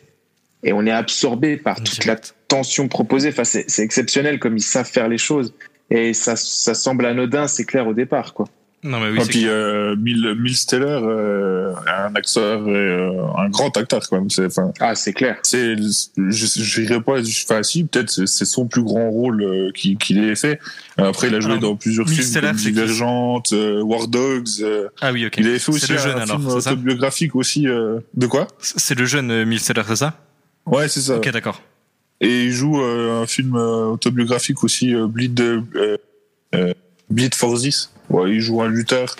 et 0.63 0.73
on 0.73 0.85
est 0.85 0.91
absorbé 0.91 1.57
par 1.57 1.81
toute 1.81 2.05
la 2.05 2.15
tension 2.47 2.87
proposée. 2.87 3.29
Enfin, 3.29 3.43
c'est 3.43 3.69
c'est 3.69 3.83
exceptionnel 3.83 4.39
comme 4.39 4.57
ils 4.57 4.61
savent 4.61 4.89
faire 4.89 5.07
les 5.07 5.17
choses. 5.17 5.53
Et 5.91 6.13
ça, 6.13 6.35
ça 6.35 6.73
semble 6.73 7.05
anodin, 7.05 7.47
c'est 7.47 7.65
clair 7.65 7.87
au 7.87 7.93
départ, 7.93 8.33
quoi. 8.33 8.47
Non, 8.81 9.01
mais 9.01 9.09
oui, 9.09 9.19
Et 9.21 9.25
puis 9.27 9.43
euh, 9.47 9.95
Mill, 9.97 10.35
Mill 10.39 10.55
Steller, 10.55 10.85
euh, 11.03 11.73
un 11.85 12.15
acteur, 12.15 12.61
euh, 12.65 13.11
un 13.37 13.49
grand 13.49 13.75
acteur 13.75 14.01
quand 14.09 14.17
même. 14.19 14.29
C'est, 14.29 14.47
Ah, 14.79 14.95
c'est 14.95 15.11
clair. 15.11 15.37
c'est, 15.43 15.75
je, 15.75 16.81
dirais 16.81 17.01
pas, 17.01 17.19
enfin 17.19 17.61
si, 17.61 17.83
peut-être 17.83 18.09
c'est, 18.25 18.45
son 18.45 18.67
plus 18.67 18.81
grand 18.83 19.09
rôle 19.09 19.43
euh, 19.43 19.71
qu'il, 19.73 19.97
qu'il 19.97 20.23
ait 20.23 20.35
fait. 20.35 20.59
Après, 20.97 21.27
il 21.27 21.35
a 21.35 21.41
joué 21.41 21.51
Alors, 21.53 21.61
dans 21.71 21.75
plusieurs 21.75 22.05
Mill 22.05 22.15
films 22.15 22.27
Steller, 22.29 22.51
qui 22.55 22.71
Divergente, 22.71 23.51
euh, 23.51 23.81
War 23.81 24.07
Dogs. 24.07 24.47
euh, 24.61 24.87
Ah 25.01 25.11
oui, 25.11 25.25
ok. 25.25 25.35
il 25.37 25.47
avait 25.47 25.59
fait 25.59 25.71
aussi 25.73 25.81
C'est 25.85 25.93
le 25.93 25.99
un 25.99 26.03
jeune 26.03 26.19
alors, 26.19 26.37
film 26.39 26.49
c'est 26.49 26.61
ça 26.61 26.71
autobiographique 26.71 27.35
aussi. 27.35 27.67
euh, 27.67 27.99
de 28.13 28.27
quoi? 28.27 28.47
C'est 28.59 28.97
le 28.97 29.05
jeune 29.05 29.29
euh, 29.29 29.45
Milsteller, 29.45 29.83
c'est 29.87 29.97
ça? 29.97 30.17
Ouais, 30.65 30.87
c'est 30.87 31.01
ça. 31.01 31.17
Ok, 31.17 31.29
d'accord. 31.31 31.61
Et 32.21 32.45
il 32.45 32.51
joue 32.51 32.81
euh, 32.81 33.23
un 33.23 33.27
film 33.27 33.55
euh, 33.57 33.87
autobiographique 33.87 34.63
aussi, 34.63 34.93
euh, 34.95 35.07
Bleed, 35.07 35.39
euh, 35.41 35.97
euh, 36.55 36.73
Bleed 37.09 37.35
for 37.35 37.57
This. 37.59 37.91
Ouais, 38.09 38.31
il 38.31 38.41
joue 38.41 38.61
un 38.61 38.67
lutteur. 38.67 39.15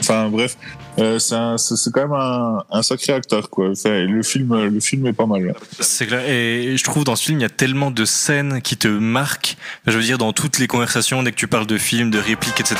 Enfin 0.00 0.28
bref, 0.28 0.56
euh, 0.98 1.18
c'est 1.20 1.36
c'est 1.58 1.92
quand 1.92 2.02
même 2.02 2.12
un, 2.12 2.64
un 2.70 2.82
sacré 2.82 3.12
acteur 3.12 3.48
quoi. 3.48 3.70
Enfin, 3.70 4.00
le 4.00 4.22
film, 4.22 4.68
le 4.68 4.80
film 4.80 5.06
est 5.06 5.12
pas 5.12 5.26
mal. 5.26 5.46
là. 5.46 5.52
C'est 5.78 6.06
clair. 6.06 6.28
Et 6.28 6.76
je 6.76 6.84
trouve 6.84 7.04
dans 7.04 7.14
ce 7.14 7.24
film, 7.24 7.38
il 7.38 7.42
y 7.42 7.46
a 7.46 7.50
tellement 7.50 7.90
de 7.92 8.04
scènes 8.04 8.60
qui 8.62 8.76
te 8.76 8.88
marquent. 8.88 9.56
Je 9.86 9.96
veux 9.96 10.02
dire, 10.02 10.18
dans 10.18 10.32
toutes 10.32 10.58
les 10.58 10.66
conversations, 10.66 11.22
dès 11.22 11.30
que 11.30 11.36
tu 11.36 11.46
parles 11.46 11.66
de 11.68 11.78
films, 11.78 12.10
de 12.10 12.18
répliques, 12.18 12.60
etc., 12.60 12.76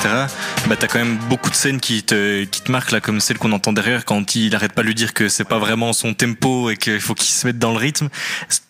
bah, 0.68 0.76
t'as 0.76 0.89
quand 0.89 0.98
même 0.98 1.18
beaucoup 1.30 1.48
de 1.51 1.55
scènes 1.55 1.80
qui 1.80 2.02
te, 2.02 2.44
qui 2.44 2.60
te 2.62 2.72
marquent, 2.72 2.90
là, 2.90 3.01
comme 3.01 3.20
celle 3.20 3.39
qu'on 3.39 3.52
entend 3.52 3.72
derrière, 3.72 4.05
quand 4.05 4.34
il 4.34 4.55
arrête 4.56 4.72
pas 4.72 4.82
de 4.82 4.89
lui 4.89 4.94
dire 4.97 5.14
que 5.14 5.28
c'est 5.28 5.44
pas 5.44 5.59
vraiment 5.59 5.93
son 5.93 6.12
tempo 6.12 6.70
et 6.70 6.76
qu'il 6.76 7.01
faut 7.01 7.14
qu'il 7.14 7.30
se 7.30 7.47
mette 7.47 7.59
dans 7.59 7.70
le 7.70 7.78
rythme. 7.78 8.09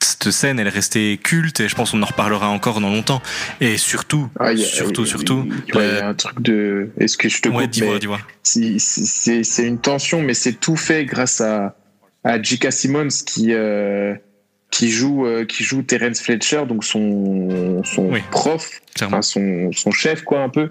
Cette 0.03 0.31
scène, 0.31 0.59
elle 0.59 0.67
est 0.67 0.71
restée 0.71 1.19
culte 1.23 1.61
et 1.61 1.69
je 1.69 1.75
pense 1.75 1.93
qu'on 1.93 2.03
en 2.03 2.07
reparlera 2.07 2.49
encore 2.49 2.81
dans 2.81 2.91
longtemps. 2.91 3.23
Et 3.61 3.77
surtout, 3.77 4.29
Ah, 4.41 4.53
il 4.53 4.59
y 4.61 4.65
a- 4.65 4.67
surtout, 4.67 5.03
il- 5.03 5.07
surtout, 5.09 5.49
il- 5.69 5.77
ouais, 5.77 5.87
y 5.87 5.99
a 5.99 6.09
un 6.09 6.15
truc 6.15 6.41
de. 6.43 6.91
Est-ce 6.99 7.17
que 7.17 7.29
je 7.29 7.41
te 7.41 7.49
ouais, 7.49 7.65
coupe 7.65 8.19
c'est 8.43 9.67
une 9.67 9.79
tension, 9.79 10.21
mais 10.21 10.35
c'est 10.35 10.55
tout 10.55 10.77
fait 10.77 11.05
grâce 11.05 11.41
à, 11.41 11.77
à 12.25 12.41
J.K. 12.43 12.71
Simmons 12.73 13.09
qui, 13.27 13.53
euh, 13.53 14.15
qui, 14.71 14.91
joue, 14.91 15.27
euh, 15.27 15.45
qui 15.45 15.63
joue 15.65 15.83
Terence 15.83 16.21
Fletcher, 16.21 16.65
donc 16.67 16.85
son, 16.85 17.83
son 17.85 18.11
Oui. 18.11 18.21
prof, 18.31 18.69
enfin 19.03 19.23
son, 19.23 19.71
son 19.73 19.91
chef, 19.93 20.23
quoi, 20.23 20.41
un 20.43 20.49
peu. 20.49 20.71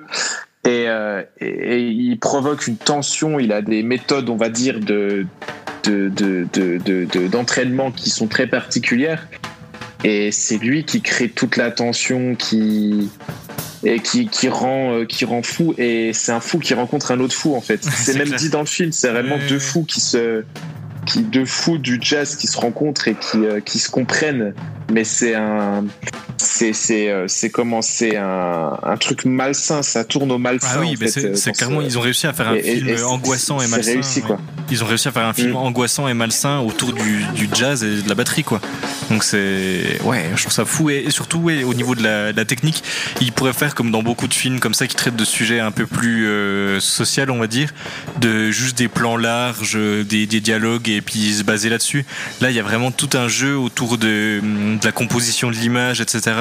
Et, 0.66 0.86
euh, 0.88 1.24
et, 1.40 1.45
et 1.48 1.80
il 1.80 2.20
provoque 2.20 2.68
une 2.68 2.78
tension, 2.78 3.40
il 3.40 3.52
a 3.52 3.62
des 3.62 3.82
méthodes, 3.84 4.30
on 4.30 4.36
va 4.38 4.49
dire, 4.49 4.80
de 4.80 5.26
de- 5.84 6.10
de- 6.10 6.48
de- 6.53 6.78
de- 6.78 7.06
de- 7.06 7.28
d'entraînement 7.28 7.91
qui 7.91 8.10
sont 8.10 8.28
très 8.28 8.48
particulières. 8.48 9.28
Et 10.03 10.32
c'est 10.32 10.58
lui 10.58 10.84
qui 10.84 11.02
crée 11.02 11.30
toute 11.30 11.58
la 11.58 11.70
tension, 11.72 12.36
qui 12.36 13.10
et 13.84 13.99
qui, 13.99 14.28
qui 14.28 14.48
rend 14.48 14.94
euh, 14.94 15.06
qui 15.06 15.26
rend 15.26 15.41
fou 15.41 15.74
et 15.78 16.12
c'est 16.14 16.32
un 16.32 16.40
fou 16.40 16.60
qui 16.60 16.76
rencontre 16.76 17.12
un 17.12 17.20
autre 17.20 17.34
fou 17.34 17.56
en 17.56 17.62
fait 17.62 17.84
c'est 17.84 18.14
même 18.14 18.28
clair. 18.28 18.38
dit 18.40 18.49
dans 18.49 18.60
le 18.60 18.68
film 18.68 18.91
c'est 18.91 19.10
vraiment 19.10 19.38
deux 19.49 19.58
fous 19.58 19.84
qui 19.86 19.99
se 19.99 20.44
qui 21.06 21.22
deux 21.23 21.45
fous 21.45 21.78
du 21.78 21.98
jazz 22.02 22.36
qui 22.36 22.48
se 22.48 22.57
rencontrent 22.57 23.07
et 23.07 23.15
qui 23.15 23.38
euh, 23.45 23.60
qui 23.60 23.80
se 23.80 23.90
comprennent 23.90 24.53
mais 24.91 25.03
c'est 25.03 25.36
un 25.36 25.86
c'est 26.38 26.73
c'est 26.73 27.10
euh, 27.10 27.26
c'est 27.28 27.49
comment 27.49 27.82
c'est 27.82 28.18
un, 28.18 28.78
un 28.84 28.98
truc 28.98 29.26
malsain 29.26 29.82
ça 29.84 30.03
tourne 30.03 30.32
au 30.32 30.38
malsain 30.38 30.68
Ah 30.73 30.80
oui, 30.80 30.95
c'est 31.07 31.26
euh, 31.26 31.52
clairement, 31.53 31.82
ce- 31.82 31.86
ils 31.86 31.98
ont 31.98 32.02
réussi 32.02 32.28
à 32.28 32.34
faire 32.34 32.49
un 32.49 32.56
et- 32.56 32.61
film 32.64 32.90
et 32.90 33.02
angoissant 33.03 33.61
et 33.61 33.68
malsain. 33.68 33.94
réussi, 33.94 34.19
ouais. 34.22 34.26
quoi. 34.28 34.40
Ils 34.69 34.84
ont 34.84 34.88
réussi 34.88 35.07
à 35.07 35.11
faire 35.11 35.26
un 35.26 35.34
film 35.34 35.52
Mm. 35.52 35.56
angoissant 35.57 36.07
et 36.07 36.14
malsain 36.14 36.60
autour 36.60 36.94
du, 36.94 37.23
du 37.36 37.48
jazz 37.53 37.84
et 37.84 38.02
de 38.02 38.10
la 38.10 38.15
batterie, 38.15 38.44
quoi. 38.44 38.60
Donc 39.10 39.23
c'est, 39.23 39.99
ouais, 40.03 40.26
je 40.36 40.41
trouve 40.41 40.53
ça 40.53 40.65
fou 40.65 40.90
et, 40.90 41.06
surtout, 41.10 41.40
ouais, 41.40 41.64
au 41.64 41.73
niveau 41.73 41.94
de 41.95 42.02
la, 42.03 42.32
de 42.32 42.38
la 42.38 42.45
technique, 42.45 42.82
ils 43.22 43.32
pourraient 43.32 43.53
faire 43.53 43.76
comme 43.76 43.91
dans 43.91 44.02
beaucoup 44.03 44.28
de 44.28 44.34
films 44.34 44.60
comme 44.60 44.73
ça 44.73 44.88
qui 44.88 44.95
traitent 44.95 45.15
de 45.18 45.26
sujets 45.26 45.60
un 45.60 45.72
peu 45.72 45.86
plus 45.86 46.28
euh, 46.28 46.80
social, 46.80 47.30
on 47.32 47.40
va 47.40 47.48
dire, 47.48 47.73
de 48.19 48.49
juste 48.52 48.78
des 48.78 48.88
plans 48.88 49.18
larges, 49.18 49.78
des, 49.78 50.26
des 50.26 50.40
dialogues 50.41 50.90
et 50.96 51.02
puis 51.02 51.34
se 51.34 51.44
baser 51.44 51.70
là-dessus. 51.70 52.06
Là, 52.42 52.50
il 52.50 52.56
y 52.56 52.60
a 52.60 52.64
vraiment 52.64 52.92
tout 52.92 53.10
un 53.14 53.28
jeu 53.28 53.58
autour 53.58 53.98
de, 53.98 54.40
de 54.42 54.80
la 54.86 54.92
composition 54.92 55.50
de 55.52 55.56
l'image, 55.56 56.02
etc. 56.02 56.32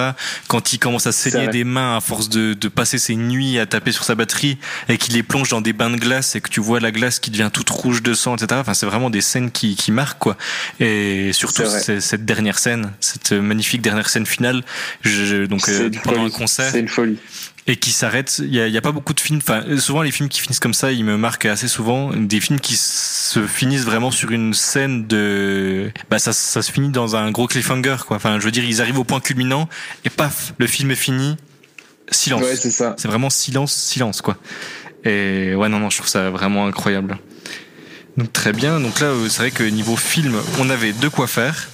Quand 0.49 0.73
il 0.73 0.79
commence 0.79 1.07
à 1.07 1.13
saigner 1.13 1.47
des 1.49 1.65
mains 1.65 1.97
à 1.97 2.01
force 2.01 2.29
de, 2.29 2.55
de 2.55 2.69
passer 2.69 2.99
ses 2.99 3.17
nuits 3.17 3.59
à 3.59 3.67
taper 3.67 3.93
sur 3.93 4.05
sa 4.05 4.15
batterie 4.15 4.59
et 4.89 4.99
qu'il 4.99 5.15
les 5.15 5.23
plonge 5.23 5.49
dans 5.51 5.61
des 5.61 5.73
bains 5.73 5.91
de 5.91 5.97
glace 5.97 6.35
et 6.37 6.41
que 6.41 6.49
tu 6.49 6.61
vois 6.61 6.81
la 6.81 6.91
glace 6.91 7.19
qui 7.19 7.31
devient 7.31 7.51
toute 7.53 7.71
rouge 7.71 8.03
de 8.03 8.15
sang, 8.15 8.35
etc. 8.37 8.61
Enfin, 8.61 8.75
c'est 8.75 8.87
vraiment 8.87 9.11
des 9.11 9.21
scènes 9.21 9.51
qui, 9.51 9.77
qui 9.77 9.93
marquent, 9.93 10.19
quoi. 10.19 10.37
Et 10.81 11.33
surtout, 11.33 11.63
cette 12.01 12.25
dernière 12.25 12.59
scène, 12.59 12.93
cette 13.01 13.33
magnifique 13.33 13.83
dernière 13.83 14.09
scène 14.09 14.27
finale, 14.27 14.63
je- 15.03 15.25
je- 15.25 15.47
donc 15.47 15.69
euh, 15.69 15.91
pendant 16.03 16.19
un 16.21 16.23
folie. 16.25 16.33
concert, 16.33 16.71
c'est 16.73 16.81
une 16.81 16.89
folie 16.89 17.17
et 17.67 17.77
qui 17.77 17.93
s'arrête. 17.93 18.41
Il 18.45 18.55
y 18.55 18.77
a, 18.77 18.81
pas 18.81 18.93
beaucoup 18.93 19.15
de 19.15 19.21
films. 19.21 19.41
Enfin, 19.43 19.65
souvent 19.79 20.03
les 20.03 20.11
films 20.11 20.29
qui 20.29 20.41
finissent 20.41 20.61
comme 20.61 20.75
ça, 20.75 20.93
ils 20.93 21.05
me 21.05 21.17
marquent 21.17 21.47
assez 21.47 21.69
souvent. 21.69 22.11
Des 22.15 22.41
films 22.41 22.61
qui 22.61 22.77
se 22.77 23.47
finissent 23.47 23.85
vraiment 23.85 24.11
sur 24.11 24.31
une 24.31 24.55
scène 24.55 25.07
de. 25.07 25.91
Bah 26.11 26.19
ça, 26.19 26.33
ça 26.33 26.63
se 26.63 26.73
finit 26.73 26.91
dans 26.91 27.17
un 27.17 27.31
gros 27.31 27.47
cliffhanger, 27.47 27.97
quoi. 28.07 28.17
Enfin, 28.17 28.39
je 28.41 28.45
veux 28.45 28.51
dire, 28.51 28.65
ils 28.65 28.81
arrivent 28.81 28.99
au 28.99 29.05
point 29.05 29.21
culminant 29.21 29.69
et 30.05 30.11
paf, 30.11 30.55
le 30.59 30.67
film 30.67 30.91
est 30.91 30.97
fini. 30.97 31.37
Silence. 32.13 32.43
ouais 32.43 32.57
c'est 32.57 32.73
ça 32.73 32.97
C'est 32.99 33.07
vraiment 33.07 33.31
silence, 33.31 33.73
silence, 33.73 34.21
quoi. 34.21 34.37
Et 35.05 35.55
ouais, 35.55 35.69
non, 35.69 35.79
non, 35.79 35.91
je 35.91 35.99
trouve 35.99 36.09
ça 36.09 36.29
vraiment 36.31 36.67
incroyable. 36.67 37.19
Donc 38.17 38.33
très 38.33 38.53
bien. 38.53 38.81
Donc 38.81 39.01
là, 39.01 39.09
euh, 39.09 39.29
c'est 39.29 39.39
vrai 39.39 39.51
que 39.51 39.63
niveau 39.63 39.97
film, 39.97 40.37
on 40.59 40.69
avait 40.71 40.93
de 40.93 41.09
quoi 41.09 41.27
faire. 41.27 41.69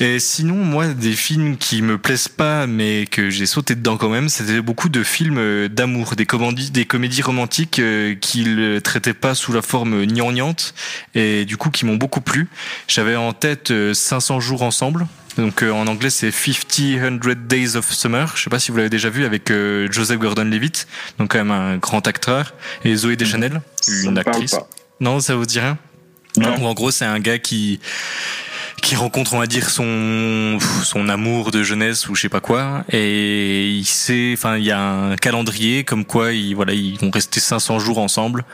Et 0.00 0.18
sinon, 0.18 0.56
moi, 0.56 0.88
des 0.88 1.12
films 1.12 1.56
qui 1.56 1.82
me 1.82 1.98
plaisent 1.98 2.28
pas, 2.28 2.66
mais 2.66 3.06
que 3.06 3.30
j'ai 3.30 3.46
sauté 3.46 3.74
dedans 3.74 3.96
quand 3.96 4.08
même, 4.08 4.28
c'était 4.28 4.60
beaucoup 4.60 4.88
de 4.88 5.02
films 5.02 5.38
euh, 5.38 5.68
d'amour, 5.68 6.16
des 6.16 6.26
comédies, 6.26 6.70
des 6.70 6.84
comédies 6.84 7.22
romantiques 7.22 7.78
euh, 7.78 8.14
qui 8.14 8.44
ne 8.44 8.78
traitaient 8.78 9.14
pas 9.14 9.34
sous 9.34 9.52
la 9.52 9.62
forme 9.62 10.04
gnangnante, 10.06 10.74
et 11.14 11.44
du 11.44 11.56
coup 11.56 11.70
qui 11.70 11.84
m'ont 11.84 11.96
beaucoup 11.96 12.20
plu. 12.20 12.48
J'avais 12.88 13.16
en 13.16 13.32
tête 13.32 13.70
euh, 13.70 13.94
500 13.94 14.40
jours 14.40 14.62
ensemble. 14.62 15.06
Donc 15.36 15.62
euh, 15.62 15.70
en 15.70 15.86
anglais 15.86 16.10
c'est 16.10 16.30
50 16.30 17.22
100 17.22 17.34
Days 17.46 17.76
of 17.76 17.90
Summer. 17.92 18.32
Je 18.36 18.42
sais 18.42 18.50
pas 18.50 18.58
si 18.58 18.70
vous 18.70 18.76
l'avez 18.76 18.90
déjà 18.90 19.10
vu 19.10 19.24
avec 19.24 19.50
euh, 19.50 19.88
Joseph 19.90 20.18
Gordon-Levitt, 20.18 20.86
donc 21.18 21.32
quand 21.32 21.38
même 21.38 21.50
un 21.50 21.76
grand 21.76 22.06
acteur, 22.06 22.54
et 22.84 22.94
Zoé 22.94 23.16
Deschanel, 23.16 23.60
ça 23.80 23.92
une 24.04 24.18
actrice. 24.18 24.56
Non, 25.00 25.20
ça 25.20 25.34
vous 25.34 25.46
dit 25.46 25.60
rien? 25.60 25.78
Non. 26.36 26.60
Ou 26.60 26.66
en 26.66 26.74
gros, 26.74 26.90
c'est 26.90 27.04
un 27.04 27.18
gars 27.18 27.38
qui 27.38 27.80
qui 28.80 28.96
rencontre, 28.96 29.34
on 29.34 29.38
va 29.38 29.46
dire, 29.46 29.70
son 29.70 30.58
son 30.82 31.08
amour 31.08 31.50
de 31.50 31.62
jeunesse 31.62 32.08
ou 32.08 32.14
je 32.14 32.22
sais 32.22 32.28
pas 32.28 32.40
quoi, 32.40 32.84
et 32.90 33.68
il 33.68 33.84
sait, 33.84 34.32
enfin, 34.34 34.56
il 34.56 34.64
y 34.64 34.70
a 34.70 34.80
un 34.80 35.16
calendrier 35.16 35.84
comme 35.84 36.04
quoi, 36.04 36.32
ils 36.32 36.54
voilà, 36.54 36.72
ils 36.72 36.98
vont 36.98 37.10
rester 37.10 37.40
500 37.40 37.78
jours 37.78 37.98
ensemble, 37.98 38.44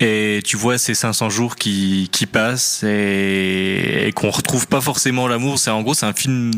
et 0.00 0.40
tu 0.44 0.56
vois 0.56 0.78
ces 0.78 0.94
500 0.94 1.30
jours 1.30 1.56
qui 1.56 2.08
qui 2.10 2.26
passent 2.26 2.82
et, 2.82 4.08
et 4.08 4.12
qu'on 4.12 4.30
retrouve 4.30 4.66
pas 4.66 4.80
forcément 4.80 5.28
l'amour. 5.28 5.58
C'est 5.58 5.70
en 5.70 5.82
gros, 5.82 5.94
c'est 5.94 6.06
un 6.06 6.12
film 6.14 6.50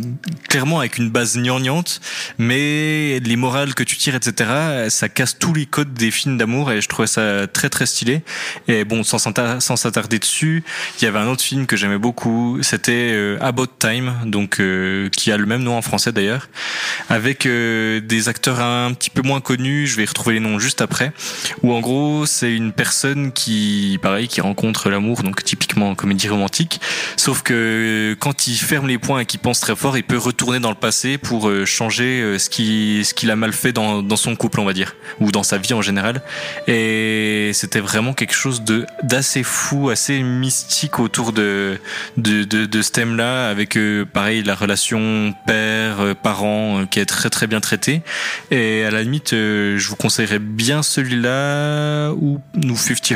clairement 0.48 0.78
avec 0.78 0.98
une 0.98 1.10
base 1.10 1.36
gnangnante, 1.36 2.00
mais 2.38 3.18
les 3.20 3.36
morales 3.36 3.74
que 3.74 3.82
tu 3.82 3.96
tires, 3.96 4.14
etc., 4.14 4.88
ça 4.88 5.08
casse 5.08 5.38
tous 5.38 5.52
les 5.52 5.66
codes 5.66 5.92
des 5.94 6.10
films 6.10 6.38
d'amour, 6.38 6.70
et 6.72 6.80
je 6.80 6.88
trouvais 6.88 7.08
ça 7.08 7.46
très 7.46 7.68
très 7.68 7.86
stylé. 7.86 8.22
Et 8.68 8.84
bon, 8.84 9.02
sans 9.02 9.18
s'attar- 9.18 9.60
sans 9.60 9.76
s'attarder 9.76 10.18
dessus, 10.18 10.62
il 11.00 11.04
y 11.04 11.06
avait 11.08 11.18
un 11.18 11.26
autre 11.26 11.42
film 11.42 11.66
que 11.66 11.76
j'aimais 11.76 11.98
beaucoup, 11.98 12.58
c'était 12.62 13.10
euh, 13.12 13.38
About 13.40 13.66
Time, 13.78 14.12
donc 14.26 14.60
euh, 14.60 15.08
qui 15.10 15.32
a 15.32 15.36
le 15.36 15.46
même 15.46 15.62
nom 15.62 15.76
en 15.76 15.82
français 15.82 16.12
d'ailleurs, 16.12 16.48
avec 17.08 17.46
euh, 17.46 18.00
des 18.00 18.28
acteurs 18.28 18.60
un 18.60 18.92
petit 18.94 19.10
peu 19.10 19.22
moins 19.22 19.40
connus. 19.40 19.86
Je 19.86 19.96
vais 19.96 20.04
retrouver 20.04 20.34
les 20.34 20.40
noms 20.40 20.58
juste 20.58 20.80
après. 20.80 21.12
Où 21.62 21.72
en 21.72 21.80
gros, 21.80 22.26
c'est 22.26 22.52
une 22.54 22.72
personne 22.72 23.31
qui, 23.32 23.98
pareil, 24.02 24.28
qui 24.28 24.40
rencontre 24.40 24.90
l'amour, 24.90 25.22
donc 25.22 25.42
typiquement 25.44 25.94
comédie 25.94 26.28
romantique. 26.28 26.80
Sauf 27.16 27.42
que 27.42 28.16
quand 28.20 28.46
il 28.46 28.56
ferme 28.56 28.88
les 28.88 28.98
poings 28.98 29.20
et 29.20 29.26
qu'il 29.26 29.40
pense 29.40 29.60
très 29.60 29.76
fort, 29.76 29.96
il 29.96 30.04
peut 30.04 30.18
retourner 30.18 30.60
dans 30.60 30.70
le 30.70 30.76
passé 30.76 31.18
pour 31.18 31.48
euh, 31.48 31.64
changer 31.64 32.20
euh, 32.20 32.38
ce 32.38 32.50
qui 32.50 33.04
ce 33.04 33.14
qu'il 33.14 33.30
a 33.30 33.36
mal 33.36 33.52
fait 33.52 33.72
dans 33.72 34.02
dans 34.02 34.16
son 34.16 34.36
couple, 34.36 34.60
on 34.60 34.64
va 34.64 34.72
dire, 34.72 34.94
ou 35.20 35.30
dans 35.30 35.42
sa 35.42 35.58
vie 35.58 35.74
en 35.74 35.82
général. 35.82 36.22
Et 36.66 37.50
c'était 37.54 37.80
vraiment 37.80 38.12
quelque 38.12 38.34
chose 38.34 38.62
de 38.62 38.86
d'assez 39.02 39.42
fou, 39.42 39.90
assez 39.90 40.22
mystique 40.22 40.98
autour 40.98 41.32
de 41.32 41.78
de 42.16 42.44
de, 42.44 42.82
ce 42.82 42.90
thème-là, 42.90 43.48
avec 43.48 43.76
euh, 43.76 44.04
pareil 44.04 44.42
la 44.42 44.54
relation 44.54 45.34
père 45.46 46.00
euh, 46.00 46.14
parent 46.14 46.80
euh, 46.80 46.86
qui 46.86 47.00
est 47.00 47.06
très 47.06 47.30
très 47.30 47.46
bien 47.46 47.60
traitée. 47.60 48.02
Et 48.50 48.84
à 48.84 48.90
la 48.90 49.02
limite, 49.02 49.32
euh, 49.32 49.78
je 49.78 49.88
vous 49.88 49.96
conseillerais 49.96 50.38
bien 50.38 50.82
celui-là 50.82 52.12
ou 52.12 52.40
nous 52.54 52.76
50 52.76 53.12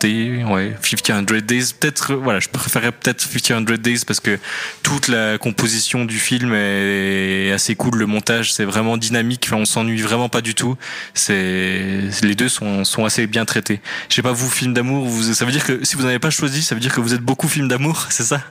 Days, 0.00 0.44
ouais 0.44 0.76
50 0.82 1.26
Days. 1.32 1.72
Peut-être, 1.78 2.12
euh, 2.12 2.16
voilà, 2.16 2.40
je 2.40 2.48
préférerais 2.48 2.92
peut-être 2.92 3.20
50 3.20 3.64
Days 3.72 4.00
parce 4.06 4.20
que 4.20 4.38
toute 4.82 5.08
la 5.08 5.38
composition 5.38 6.04
du 6.04 6.18
film 6.18 6.52
est 6.54 7.52
assez 7.52 7.74
cool. 7.76 7.96
Le 7.98 8.06
montage, 8.06 8.52
c'est 8.52 8.64
vraiment 8.64 8.96
dynamique. 8.96 9.44
Enfin, 9.46 9.56
on 9.62 9.64
s'ennuie 9.64 10.00
vraiment 10.00 10.28
pas 10.28 10.40
du 10.40 10.54
tout. 10.54 10.76
C'est 11.14 12.00
les 12.22 12.34
deux 12.34 12.48
sont 12.48 12.84
sont 12.84 13.04
assez 13.04 13.26
bien 13.26 13.44
traités. 13.44 13.80
Je 14.08 14.14
sais 14.16 14.22
pas 14.22 14.32
vous, 14.32 14.48
film 14.50 14.74
d'amour, 14.74 15.06
vous, 15.06 15.32
ça 15.34 15.44
veut 15.44 15.52
dire 15.52 15.64
que 15.64 15.84
si 15.84 15.96
vous 15.96 16.02
n'avez 16.02 16.18
pas 16.18 16.30
choisi, 16.30 16.62
ça 16.62 16.74
veut 16.74 16.80
dire 16.80 16.94
que 16.94 17.00
vous 17.00 17.14
êtes 17.14 17.20
beaucoup 17.22 17.48
film 17.48 17.68
d'amour, 17.68 18.06
c'est 18.10 18.24
ça? 18.24 18.42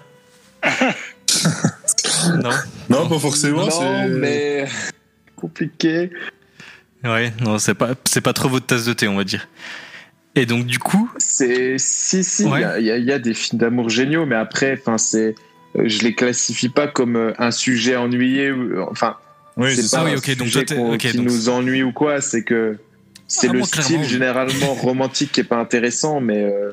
Non? 2.44 2.50
Non, 2.90 3.08
pas 3.10 3.20
forcément. 3.20 3.66
non 3.66 3.70
c'est- 3.72 4.08
mais 4.10 4.66
compliqué 5.36 6.10
Ouais, 7.04 7.32
non, 7.40 7.60
c'est 7.60 7.76
pas 7.76 7.92
c'est 8.06 8.20
pas 8.22 8.34
trop 8.34 8.50
votre 8.50 8.66
tasse 8.66 8.84
de 8.86 8.92
thé, 8.94 9.08
on 9.08 9.16
va 9.16 9.24
dire. 9.24 9.48
Et 10.36 10.46
donc 10.46 10.66
du 10.66 10.80
coup, 10.80 11.10
C'est 11.18 11.76
si 11.78 12.24
si, 12.24 12.44
il 12.44 12.50
Ouais. 12.50 12.62
y, 12.62 12.92
a, 12.92 12.98
y 12.98 13.12
y 13.12 13.20
des 13.20 13.34
films 13.34 13.60
d'amour 13.60 13.90
géniaux, 13.90 14.26
mais 14.26 14.36
après, 14.36 14.78
enfin 14.80 14.98
c'est, 14.98 15.36
euh, 15.78 15.84
je 15.86 16.04
les 16.04 16.14
classifie 16.14 16.70
pas 16.70 16.88
comme 16.88 17.16
euh, 17.16 17.34
un 17.40 17.52
sujet 17.52 17.96
ennuyé. 17.96 18.54
Enfin, 18.90 19.18
Oui, 19.58 19.76
c'est 19.76 19.90
pas 19.96 20.02
Ah 20.04 20.06
oui, 20.06 20.12
un 20.14 20.18
ok, 20.18 20.38
donc 20.38 20.48
sujet 20.48 20.66
toi, 20.66 20.76
t'es- 20.76 20.82
qu'on- 20.82 20.94
ok, 20.94 20.98
qui 21.00 21.18
donc- 21.18 21.26
nous 21.26 21.50
ennuie 21.50 21.84
ou 21.84 21.92
quoi. 21.92 22.22
C'est 22.22 22.44
que 22.44 22.78
c'est 23.28 23.50
Ah, 23.50 23.54
le 23.54 23.60
moi, 23.60 23.68
style 23.68 23.84
clairement, 23.86 24.04
généralement 24.06 24.74
romantique 24.76 25.32
qui 25.32 25.40
est 25.42 25.44
pas 25.44 25.58
intéressant, 25.58 26.22
mais 26.22 26.44
euh, 26.44 26.72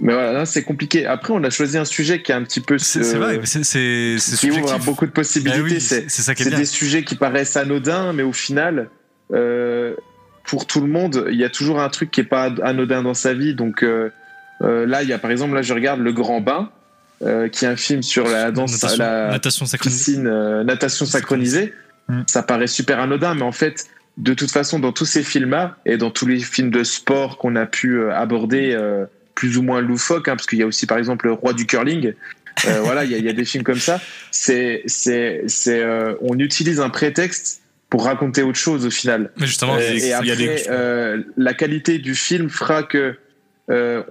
mais 0.00 0.12
voilà, 0.12 0.32
là, 0.32 0.44
c'est 0.44 0.64
compliqué. 0.64 1.06
Après, 1.06 1.32
on 1.32 1.42
a 1.44 1.50
choisi 1.50 1.78
un 1.78 1.84
sujet 1.84 2.20
qui 2.22 2.32
est 2.32 2.34
un 2.34 2.42
petit 2.42 2.60
peu 2.60 2.78
c'est 2.78 3.14
euh, 3.14 3.18
vrai, 3.18 3.40
c'est 3.44 4.36
qui 4.36 4.50
ouvre 4.50 4.78
beaucoup 4.80 5.06
de 5.06 5.12
possibilités. 5.12 5.60
Bah 5.60 5.64
oui, 5.70 5.80
c'est 5.80 6.08
ça 6.10 6.34
qui 6.34 6.42
est 6.42 6.48
bien. 6.50 6.58
des 6.58 6.64
sujets 6.66 7.04
qui 7.04 7.14
paraissent 7.14 7.56
anodins, 7.56 8.12
mais 8.12 8.24
au 8.24 8.32
final, 8.32 8.90
euh, 9.32 9.94
pour 10.44 10.66
tout 10.66 10.80
le 10.80 10.86
monde, 10.86 11.26
il 11.30 11.36
y 11.36 11.44
a 11.44 11.50
toujours 11.50 11.80
un 11.80 11.88
truc 11.88 12.10
qui 12.10 12.20
est 12.20 12.24
pas 12.24 12.52
anodin 12.62 13.02
dans 13.02 13.14
sa 13.14 13.34
vie. 13.34 13.54
Donc 13.54 13.82
euh, 13.82 14.10
euh, 14.62 14.86
là, 14.86 15.02
il 15.02 15.08
y 15.08 15.12
a 15.12 15.18
par 15.18 15.30
exemple, 15.30 15.54
là, 15.54 15.62
je 15.62 15.74
regarde 15.74 16.00
Le 16.00 16.12
Grand 16.12 16.40
Bain, 16.40 16.70
euh, 17.22 17.48
qui 17.48 17.64
est 17.64 17.68
un 17.68 17.76
film 17.76 18.02
sur 18.02 18.28
la 18.28 18.50
danse, 18.50 18.72
natation, 18.72 19.04
la 19.04 19.30
natation 19.30 19.66
synchronisée. 19.66 19.98
piscine, 19.98 20.26
euh, 20.26 20.64
natation 20.64 21.06
synchronisée. 21.06 21.74
Ça 22.26 22.42
paraît 22.42 22.66
super 22.66 23.00
anodin, 23.00 23.34
mais 23.34 23.42
en 23.42 23.52
fait, 23.52 23.86
de 24.18 24.34
toute 24.34 24.50
façon, 24.50 24.78
dans 24.78 24.92
tous 24.92 25.06
ces 25.06 25.22
films-là 25.22 25.76
et 25.86 25.96
dans 25.96 26.10
tous 26.10 26.26
les 26.26 26.38
films 26.38 26.70
de 26.70 26.84
sport 26.84 27.38
qu'on 27.38 27.56
a 27.56 27.64
pu 27.64 27.98
euh, 27.98 28.14
aborder, 28.14 28.74
euh, 28.74 29.06
plus 29.34 29.56
ou 29.56 29.62
moins 29.62 29.80
loufoques, 29.80 30.28
hein, 30.28 30.36
parce 30.36 30.46
qu'il 30.46 30.58
y 30.58 30.62
a 30.62 30.66
aussi 30.66 30.86
par 30.86 30.98
exemple 30.98 31.26
le 31.26 31.32
roi 31.32 31.54
du 31.54 31.66
curling. 31.66 32.12
Euh, 32.68 32.80
voilà, 32.82 33.04
il 33.04 33.10
y, 33.10 33.20
y 33.20 33.28
a 33.28 33.32
des 33.32 33.44
films 33.44 33.64
comme 33.64 33.80
ça. 33.80 34.00
C'est, 34.30 34.82
c'est, 34.86 35.42
c'est, 35.48 35.82
euh, 35.82 36.14
on 36.20 36.38
utilise 36.38 36.78
un 36.78 36.90
prétexte 36.90 37.62
pour 37.94 38.06
raconter 38.06 38.42
autre 38.42 38.58
chose 38.58 38.84
au 38.86 38.90
final. 38.90 39.30
Mais 39.36 39.46
justement, 39.46 39.78
et 39.78 39.92
il 39.94 40.04
y 40.04 40.12
a 40.12 40.16
après, 40.18 40.34
des- 40.34 40.64
euh, 40.68 41.22
la 41.36 41.54
qualité 41.54 41.98
du 42.00 42.16
film 42.16 42.50
fera 42.50 42.82
que 42.82 43.14
euh, 43.70 44.02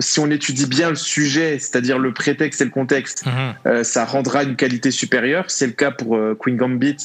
si 0.00 0.18
on 0.18 0.28
étudie 0.28 0.66
bien 0.66 0.90
le 0.90 0.96
sujet, 0.96 1.60
c'est-à-dire 1.60 2.00
le 2.00 2.12
prétexte 2.12 2.60
et 2.62 2.64
le 2.64 2.70
contexte, 2.72 3.24
Mhm. 3.26 3.32
euh, 3.66 3.84
ça 3.84 4.04
rendra 4.04 4.42
une 4.42 4.56
qualité 4.56 4.90
supérieure. 4.90 5.44
C'est 5.52 5.68
le 5.68 5.72
cas 5.72 5.92
pour 5.92 6.18
Queen 6.40 6.56
Gambit, 6.56 6.96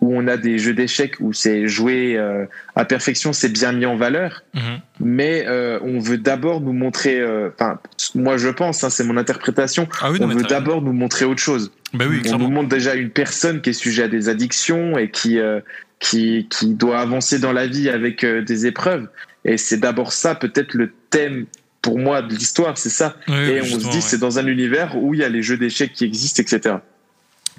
où 0.00 0.16
on 0.16 0.28
a 0.28 0.36
des 0.36 0.58
jeux 0.58 0.74
d'échecs 0.74 1.16
où 1.20 1.32
c'est 1.32 1.66
joué 1.66 2.16
euh, 2.16 2.46
à 2.76 2.84
perfection, 2.84 3.32
c'est 3.32 3.48
bien 3.48 3.72
mis 3.72 3.86
en 3.86 3.96
valeur. 3.96 4.44
Mhm. 4.54 4.62
Mais 5.00 5.44
euh, 5.46 5.80
on 5.82 5.98
veut 5.98 6.18
d'abord 6.18 6.60
nous 6.60 6.72
montrer, 6.72 7.18
euh, 7.20 7.50
enfin, 7.54 7.80
moi 8.14 8.36
je 8.36 8.48
pense, 8.48 8.84
hein, 8.84 8.90
c'est 8.90 9.04
mon 9.04 9.16
interprétation, 9.16 9.88
Ah 10.00 10.10
oui, 10.10 10.20
non, 10.20 10.26
on 10.26 10.34
veut 10.34 10.44
d'abord 10.44 10.82
nous 10.82 10.92
montrer 10.92 11.24
autre 11.24 11.42
chose. 11.42 11.72
Bah 11.94 12.04
oui, 12.08 12.20
on 12.32 12.38
nous 12.38 12.50
montre 12.50 12.68
déjà 12.68 12.94
une 12.94 13.10
personne 13.10 13.60
qui 13.60 13.70
est 13.70 13.72
sujet 13.72 14.04
à 14.04 14.08
des 14.08 14.28
addictions 14.28 14.98
et 14.98 15.10
qui 15.10 15.38
euh, 15.38 15.60
qui, 15.98 16.46
qui 16.48 16.74
doit 16.74 17.00
avancer 17.00 17.38
dans 17.38 17.52
la 17.52 17.66
vie 17.66 17.88
avec 17.88 18.24
euh, 18.24 18.42
des 18.42 18.66
épreuves. 18.66 19.08
Et 19.44 19.56
c'est 19.56 19.78
d'abord 19.78 20.12
ça, 20.12 20.34
peut-être 20.34 20.74
le 20.74 20.92
thème 21.10 21.46
pour 21.82 21.98
moi 21.98 22.22
de 22.22 22.34
l'histoire, 22.34 22.76
c'est 22.76 22.90
ça. 22.90 23.16
Oui, 23.28 23.34
et 23.34 23.60
on 23.60 23.64
se 23.64 23.76
dit, 23.76 23.86
ouais. 23.86 24.00
c'est 24.00 24.18
dans 24.18 24.38
un 24.38 24.46
univers 24.46 24.96
où 24.96 25.14
il 25.14 25.20
y 25.20 25.24
a 25.24 25.28
les 25.28 25.42
jeux 25.42 25.56
d'échecs 25.56 25.92
qui 25.92 26.04
existent, 26.04 26.42
etc. 26.42 26.76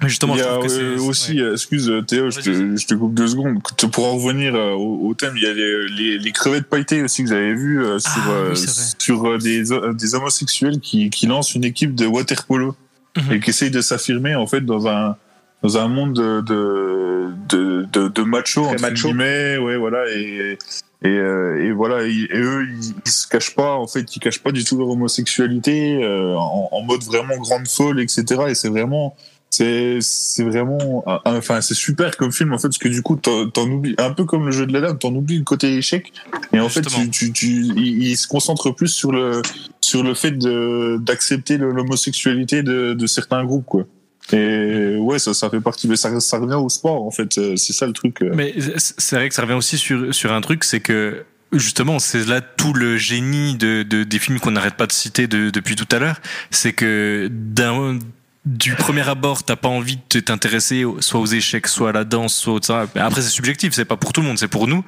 Mais 0.02 0.08
justement, 0.08 0.34
Il 0.34 0.38
y 0.38 0.42
je 0.42 0.48
a 0.48 0.52
trouve 0.52 0.66
que 0.66 0.72
euh, 0.72 0.96
c'est 0.98 1.02
aussi, 1.08 1.40
euh, 1.40 1.52
excuse 1.52 1.92
Théo, 2.06 2.30
je 2.30 2.40
te, 2.40 2.76
je 2.76 2.86
te 2.86 2.94
coupe 2.94 3.12
deux 3.14 3.28
secondes. 3.28 3.58
Pour 3.92 4.06
en 4.06 4.16
revenir 4.16 4.54
euh, 4.54 4.70
au, 4.72 5.08
au 5.08 5.14
thème, 5.14 5.34
il 5.36 5.42
y 5.42 5.46
a 5.46 5.52
les, 5.52 5.88
les, 5.88 6.18
les 6.18 6.32
crevettes 6.32 6.66
pailletées 6.68 7.02
aussi 7.02 7.22
que 7.24 7.28
j'avais 7.28 7.52
vu 7.54 7.84
euh, 7.84 7.98
sur, 7.98 8.10
Ah, 8.16 8.28
oui, 8.28 8.32
euh, 8.34 8.54
vrai. 8.54 8.56
sur 8.98 9.24
euh, 9.28 9.38
des, 9.38 9.72
euh, 9.72 9.92
des 9.92 10.14
homosexuels 10.14 10.80
qui, 10.80 11.10
qui 11.10 11.26
lancent 11.26 11.54
une 11.54 11.64
équipe 11.64 11.94
de 11.94 12.06
water 12.06 12.44
polo 12.44 12.74
Mhm. 13.16 13.32
et 13.32 13.40
qui 13.40 13.50
essayent 13.50 13.72
de 13.72 13.80
s'affirmer 13.80 14.36
en 14.36 14.46
fait 14.46 14.60
dans 14.60 14.86
un 14.86 15.16
dans 15.64 15.76
un 15.78 15.88
monde 15.88 16.14
de 16.14 16.40
de 16.42 17.32
de, 17.48 17.86
de, 17.92 18.06
de 18.08 18.22
macho 18.22 18.62
Très 18.62 18.70
entre 18.74 18.82
macho. 18.82 19.08
guillemets, 19.08 19.58
ouais 19.58 19.76
voilà 19.76 20.04
et 20.08 20.56
et, 21.02 21.08
euh, 21.08 21.60
et 21.60 21.72
voilà 21.72 22.04
et, 22.06 22.12
et 22.30 22.38
eux 22.38 22.68
ils, 22.70 22.94
ils 23.04 23.10
se 23.10 23.26
cachent 23.26 23.56
pas 23.56 23.72
en 23.72 23.88
fait 23.88 24.14
ils 24.14 24.20
cachent 24.20 24.38
pas 24.38 24.52
du 24.52 24.62
tout 24.62 24.78
leur 24.78 24.88
homosexualité 24.90 26.04
euh, 26.04 26.36
en, 26.36 26.68
en 26.70 26.82
mode 26.82 27.02
vraiment 27.02 27.36
grande 27.38 27.66
folle 27.66 28.00
etc 28.00 28.42
et 28.48 28.54
c'est 28.54 28.68
vraiment 28.68 29.16
c'est 29.50 29.98
c'est 30.00 30.44
vraiment 30.44 31.02
enfin 31.24 31.60
c'est 31.60 31.74
super 31.74 32.16
comme 32.16 32.32
film 32.32 32.52
en 32.52 32.58
fait 32.58 32.68
parce 32.68 32.78
que 32.78 32.88
du 32.88 33.02
coup 33.02 33.16
t'en 33.16 33.68
oublies 33.68 33.96
un 33.98 34.12
peu 34.12 34.24
comme 34.24 34.46
le 34.46 34.52
jeu 34.52 34.64
de 34.66 34.72
la 34.72 34.80
dame 34.80 34.98
t'en 34.98 35.12
oublies 35.14 35.38
le 35.38 35.44
côté 35.44 35.76
échec. 35.76 36.12
Et 36.52 36.60
en 36.60 36.68
fait 36.68 36.82
tu, 36.82 37.10
tu, 37.10 37.32
tu 37.32 37.46
il, 37.46 38.02
il 38.02 38.16
se 38.16 38.28
concentre 38.28 38.70
plus 38.70 38.88
sur 38.88 39.10
le 39.10 39.42
sur 39.80 40.02
le 40.04 40.14
fait 40.14 40.32
de 40.32 40.98
d'accepter 41.00 41.58
l'homosexualité 41.58 42.62
de, 42.62 42.94
de 42.94 43.06
certains 43.06 43.44
groupes 43.44 43.66
quoi. 43.66 43.84
Et 44.32 44.96
ouais 44.96 45.18
ça 45.18 45.34
ça 45.34 45.50
fait 45.50 45.60
partie 45.60 45.88
mais 45.88 45.96
ça 45.96 46.20
ça 46.20 46.38
revient 46.38 46.54
au 46.54 46.68
sport 46.68 47.02
en 47.04 47.10
fait 47.10 47.36
euh, 47.38 47.56
c'est 47.56 47.72
ça 47.72 47.86
le 47.86 47.92
truc 47.92 48.22
euh. 48.22 48.30
Mais 48.34 48.54
c'est 48.78 48.94
c'est 48.98 49.16
vrai 49.16 49.28
que 49.28 49.34
ça 49.34 49.42
revient 49.42 49.54
aussi 49.54 49.76
sur, 49.78 50.14
sur 50.14 50.32
un 50.32 50.40
truc, 50.40 50.62
c'est 50.62 50.80
que 50.80 51.24
justement, 51.52 51.98
c'est 51.98 52.24
là 52.28 52.40
tout 52.40 52.72
le 52.72 52.96
génie 52.96 53.56
de, 53.56 53.82
de, 53.82 54.04
des 54.04 54.18
films 54.20 54.38
qu'on 54.38 54.52
n'arrête 54.52 54.76
pas 54.76 54.86
de 54.86 54.92
citer 54.92 55.26
de- 55.26 55.50
depuis 55.50 55.74
tout 55.74 55.88
à 55.90 55.98
l'heure, 55.98 56.20
c'est 56.52 56.72
que 56.72 57.28
d'un 57.32 57.98
du 58.46 58.74
premier 58.74 59.06
abord, 59.06 59.42
t'as 59.44 59.56
pas 59.56 59.68
envie 59.68 59.98
de 60.10 60.20
t'intéresser 60.20 60.84
soit 61.00 61.20
aux 61.20 61.26
échecs, 61.26 61.66
soit 61.66 61.90
à 61.90 61.92
la 61.92 62.04
danse, 62.04 62.34
soit 62.34 62.54
au 62.54 62.62
ça. 62.62 62.86
Après, 62.96 63.20
c'est 63.20 63.28
subjectif, 63.28 63.74
c'est 63.74 63.84
pas 63.84 63.96
pour 63.98 64.14
tout 64.14 64.22
le 64.22 64.28
monde, 64.28 64.38
c'est 64.38 64.48
pour 64.48 64.66
nous. 64.66 64.82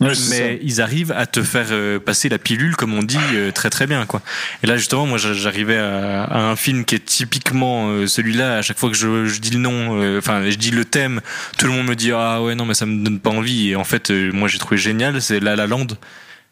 Ouais, 0.00 0.14
c'est 0.14 0.22
ça. 0.22 0.34
mais 0.44 0.60
ils 0.62 0.80
arrivent 0.80 1.12
à 1.12 1.26
te 1.26 1.42
faire 1.42 1.66
euh, 1.70 1.98
passer 1.98 2.30
la 2.30 2.38
pilule, 2.38 2.74
comme 2.74 2.94
on 2.94 3.02
dit, 3.02 3.18
euh, 3.34 3.52
très 3.52 3.68
très 3.68 3.86
bien, 3.86 4.06
quoi. 4.06 4.22
Et 4.62 4.66
là, 4.66 4.78
justement, 4.78 5.04
moi, 5.06 5.18
j'a- 5.18 5.34
j'arrivais 5.34 5.76
à, 5.76 6.24
à 6.24 6.38
un 6.40 6.56
film 6.56 6.86
qui 6.86 6.94
est 6.94 7.04
typiquement 7.04 7.88
euh, 7.90 8.06
celui-là. 8.06 8.56
À 8.58 8.62
chaque 8.62 8.78
fois 8.78 8.88
que 8.88 8.96
je, 8.96 9.26
je 9.26 9.40
dis 9.40 9.50
le 9.50 9.58
nom, 9.58 10.00
euh, 10.00 10.18
enfin, 10.18 10.48
je 10.48 10.56
dis 10.56 10.70
le 10.70 10.86
thème, 10.86 11.20
tout 11.58 11.66
le 11.66 11.72
monde 11.72 11.86
me 11.86 11.96
dit 11.96 12.12
ah 12.12 12.42
ouais 12.42 12.54
non, 12.54 12.64
mais 12.64 12.74
ça 12.74 12.86
me 12.86 13.04
donne 13.04 13.20
pas 13.20 13.30
envie. 13.30 13.70
Et 13.70 13.76
en 13.76 13.84
fait, 13.84 14.10
moi, 14.10 14.48
j'ai 14.48 14.58
trouvé 14.58 14.78
génial. 14.78 15.20
C'est 15.20 15.40
La 15.40 15.54
La 15.54 15.66
Land. 15.66 15.86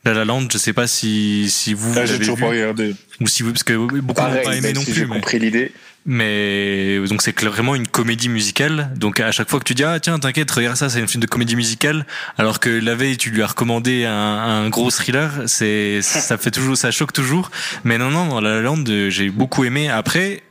La 0.05 0.13
La 0.15 0.25
Land. 0.25 0.49
Je 0.53 0.59
sais 0.59 0.73
pas 0.73 0.87
si 0.87 1.49
si 1.51 1.75
vous, 1.75 1.93
Ah, 1.97 2.05
j'ai 2.07 2.19
toujours 2.19 2.37
vu 2.37 2.43
pas 2.43 2.49
regardé 2.51 2.95
ou 3.21 3.27
si 3.27 3.43
vous 3.43 3.53
parce 3.53 3.63
que 3.63 3.73
beaucoup 3.75 4.21
n'ont 4.21 4.43
pas 4.43 4.57
aimé 4.57 4.73
non 4.73 4.81
si 4.81 4.87
plus. 4.87 4.95
j'ai 4.95 5.07
mais- 5.07 5.15
compris 5.17 5.39
l'idée. 5.39 5.73
mais 6.07 6.99
donc 7.09 7.23
c'est 7.23 7.37
cl- 7.39 7.49
vraiment 7.49 7.75
une 7.75 7.87
comédie 7.89 8.29
musicale. 8.29 8.91
Donc 8.97 9.21
à 9.21 9.33
chaque 9.33 9.49
fois 9.49 9.59
que 9.61 9.65
tu 9.65 9.75
dis 9.75 9.85
ah 9.85 9.99
tiens 10.01 10.19
t'inquiète 10.19 10.51
regarde 10.51 10.77
ça 10.77 10.89
c'est 10.91 11.01
un 11.01 11.07
film 11.07 11.21
de 11.23 11.27
comédie 11.27 11.57
musicale, 11.57 12.07
alors 12.39 12.61
que 12.61 12.69
la 12.71 12.95
veille 12.95 13.17
tu 13.17 13.31
lui 13.31 13.43
as 13.43 13.47
recommandé 13.47 14.05
un, 14.05 14.13
un 14.13 14.69
gros 14.69 14.91
thriller, 14.91 15.31
c'est 15.47 16.03
ça 16.03 16.37
fait 16.39 16.51
toujours 16.51 16.77
ça 16.77 16.91
choque 16.91 17.13
toujours. 17.13 17.51
Mais 17.85 17.97
non 17.99 18.11
non 18.11 18.29
dans 18.29 18.41
La 18.41 18.57
La 18.57 18.61
Land 18.63 18.85
j'ai 19.09 19.31
beaucoup 19.31 19.65
aimé. 19.65 19.89
Après 19.89 20.43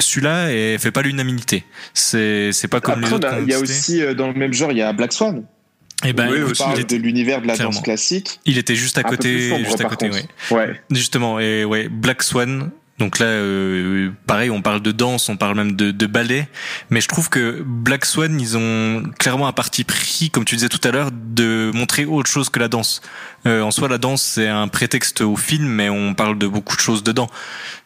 celui-là 0.00 0.52
il 0.52 0.78
fait 0.78 0.92
pas 0.92 1.02
l'unanimité. 1.02 1.64
C'est 1.94 2.52
c'est 2.52 2.68
pas 2.68 2.80
comme 2.80 2.98
Après, 3.04 3.08
les 3.10 3.14
autres. 3.14 3.28
il 3.42 3.48
y 3.50 3.54
a 3.54 3.58
aussi 3.60 4.02
euh, 4.02 4.14
dans 4.14 4.28
le 4.28 4.34
même 4.34 4.52
genre, 4.52 4.70
il 4.72 4.78
y 4.78 4.82
a 4.82 4.92
Black 4.92 5.12
Swan. 5.12 5.44
Eh 6.04 6.12
ben 6.12 6.30
Oui, 6.30 6.42
aussi, 6.42 6.62
il, 6.74 6.80
était, 6.80 6.98
de 6.98 7.02
l'univers 7.02 7.42
de 7.42 7.46
la 7.48 7.54
Clairement. 7.54 7.72
danse 7.74 7.82
classique. 7.82 8.38
il 8.44 8.56
était 8.58 8.76
juste 8.76 8.98
à 8.98 9.02
côté, 9.02 9.48
sombre, 9.48 9.64
juste 9.64 9.80
à 9.80 9.84
côté, 9.84 10.10
ouais. 10.10 10.24
Ouais. 10.50 10.80
Justement, 10.90 11.40
et 11.40 11.64
ouais, 11.64 11.88
Black 11.88 12.22
Swan. 12.22 12.70
Donc 12.98 13.20
là, 13.20 13.26
euh, 13.26 14.10
pareil, 14.26 14.50
on 14.50 14.60
parle 14.60 14.80
de 14.82 14.90
danse, 14.90 15.28
on 15.28 15.36
parle 15.36 15.56
même 15.56 15.76
de, 15.76 15.92
de 15.92 16.06
ballet, 16.06 16.48
mais 16.90 17.00
je 17.00 17.06
trouve 17.06 17.28
que 17.30 17.62
Black 17.64 18.04
Swan, 18.04 18.40
ils 18.40 18.56
ont 18.56 19.04
clairement 19.20 19.46
un 19.46 19.52
parti 19.52 19.84
pris, 19.84 20.30
comme 20.30 20.44
tu 20.44 20.56
disais 20.56 20.68
tout 20.68 20.80
à 20.82 20.90
l'heure, 20.90 21.10
de 21.12 21.70
montrer 21.74 22.06
autre 22.06 22.28
chose 22.28 22.48
que 22.50 22.58
la 22.58 22.66
danse. 22.66 23.00
Euh, 23.46 23.62
en 23.62 23.70
soi, 23.70 23.88
la 23.88 23.98
danse, 23.98 24.22
c'est 24.22 24.48
un 24.48 24.68
prétexte 24.68 25.20
au 25.20 25.36
film, 25.36 25.66
mais 25.66 25.88
on 25.88 26.12
parle 26.14 26.38
de 26.38 26.46
beaucoup 26.46 26.74
de 26.76 26.80
choses 26.80 27.02
dedans. 27.02 27.28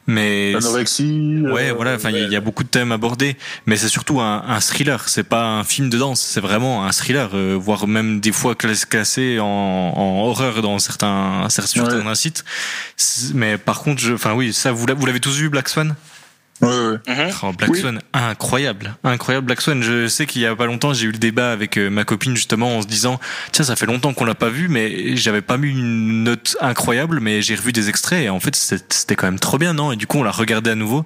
Mais 0.09 0.53
l'anorexie 0.53 1.43
Ouais, 1.53 1.71
euh, 1.71 1.75
voilà. 1.75 1.95
Enfin, 1.95 2.11
il 2.11 2.17
y 2.17 2.21
a- 2.21 2.25
il 2.25 2.33
y, 2.33 2.37
a 2.37 2.41
beaucoup 2.41 2.65
de 2.65 2.69
thèmes 2.69 2.91
abordés, 2.91 3.37
mais 3.67 3.77
c'est 3.77 3.89
surtout 3.89 4.21
un, 4.21 4.43
un 4.49 4.59
thriller. 4.61 5.09
C'est 5.09 5.23
pas 5.23 5.45
un 5.45 5.63
film 5.63 5.91
de 5.91 5.99
danse. 5.99 6.21
C'est 6.21 6.41
vraiment 6.41 6.85
un 6.85 6.91
thriller, 6.91 7.31
euh, 7.35 7.57
voire 7.61 7.87
même 7.87 8.19
des 8.19 8.33
fois 8.33 8.57
classé, 8.57 9.39
en, 9.39 9.45
en 9.47 10.23
horreur 10.27 10.61
dans 10.63 10.79
certains, 10.81 11.47
certains, 11.51 11.85
Ouais. 11.85 11.91
certains 11.91 12.15
sites. 12.17 12.45
Mais 13.35 13.59
par 13.59 13.83
contre, 13.83 14.03
enfin 14.13 14.33
oui, 14.35 14.53
ça 14.53 14.73
vous 14.73 14.87
l'avez 14.87 15.21
tous 15.21 15.37
vu, 15.37 15.49
Black 15.51 15.69
Swan? 15.69 15.95
Ouais, 16.63 16.69
ouais. 16.69 16.99
Mhm. 17.09 17.35
Oh, 17.43 17.53
Black 17.53 17.71
Oui. 17.71 17.81
Swan, 17.81 18.01
incroyable, 18.13 18.95
incroyable 19.05 19.47
Black 19.47 19.61
Swan. 19.61 19.83
Je 19.83 20.07
sais 20.09 20.27
qu'il 20.27 20.43
y 20.43 20.47
a 20.47 20.55
pas 20.55 20.67
longtemps, 20.67 20.93
j'ai 20.93 21.07
eu 21.07 21.13
le 21.13 21.19
débat 21.19 21.53
avec 21.53 21.77
euh, 21.77 21.91
ma 21.91 22.05
copine 22.05 22.35
justement 22.37 22.79
en 22.79 22.83
se 22.83 22.87
disant, 22.87 23.21
tiens, 23.53 23.65
ça 23.65 23.77
fait 23.77 23.87
longtemps 23.87 24.15
qu'on 24.15 24.25
l'a 24.25 24.35
pas 24.35 24.49
vu, 24.49 24.69
mais 24.69 25.17
j'avais 25.17 25.43
pas 25.43 25.57
mis 25.57 25.71
une 25.71 26.25
note 26.25 26.57
incroyable, 26.61 27.21
mais 27.21 27.43
j'ai 27.43 27.55
revu 27.55 27.73
des 27.73 27.89
extraits 27.89 28.23
et 28.25 28.29
en 28.31 28.41
fait 28.41 28.55
c'était 28.55 29.17
quand 29.17 29.27
même 29.27 29.39
trop 29.39 29.59
bien, 29.59 29.75
non? 29.75 29.93
Et 29.93 29.97
du 29.97 30.07
coup, 30.07 30.19
on 30.19 30.23
l'a 30.23 30.31
regardé 30.31 30.71
à 30.71 30.75
nouveau 30.75 31.05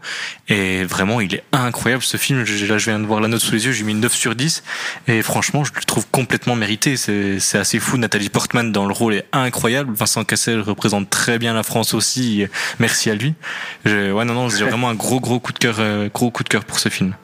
et 0.49 0.85
vraiment, 0.85 1.21
il 1.21 1.35
est 1.35 1.45
incroyable 1.53 2.03
ce 2.03 2.17
film. 2.17 2.41
Là, 2.41 2.79
je 2.79 2.91
viens 2.91 2.99
de 2.99 3.07
voir 3.07 3.21
la 3.21 3.29
note 3.29 3.41
sous 3.41 3.53
les 3.53 3.67
yeux, 3.67 3.73
j'ai 3.73 3.85
mis 3.85 3.93
une 3.93 4.01
9 4.01 4.13
sur 4.13 4.35
10 4.35 4.63
et 5.09 5.23
franchement, 5.23 5.65
je 5.65 5.73
le 5.75 5.83
trouve 5.85 6.07
complètement 6.11 6.57
mérité. 6.57 6.97
C'est 6.97 7.41
c'est 7.41 7.59
assez 7.59 7.79
fou. 7.79 7.97
Nathalie 7.97 8.29
Portman 8.29 8.73
dans 8.73 8.87
le 8.87 8.93
rôle 8.93 9.15
est 9.15 9.27
incroyable. 9.33 9.95
Vincent 9.95 10.25
Cassel 10.25 10.61
représente 10.61 11.11
très 11.11 11.39
bien 11.39 11.55
la 11.55 11.63
France 11.63 11.95
aussi. 11.95 12.45
Merci 12.79 13.11
à 13.11 13.15
lui. 13.15 13.35
Je, 13.85 14.13
ouais, 14.13 14.25
non, 14.25 14.35
non, 14.35 14.49
j'ai 14.49 14.65
vraiment 14.65 14.89
un 14.89 14.95
gros, 14.95 15.21
gros 15.21 15.41
coup 15.47 15.53
de 15.53 15.59
cœur, 15.59 15.77
euh, 15.79 16.09
gros 16.13 16.33
coup 16.33 16.43
de 16.43 16.49
cœur 16.49 16.65
pour 16.65 16.81
ce 16.81 16.89
film. 16.89 17.15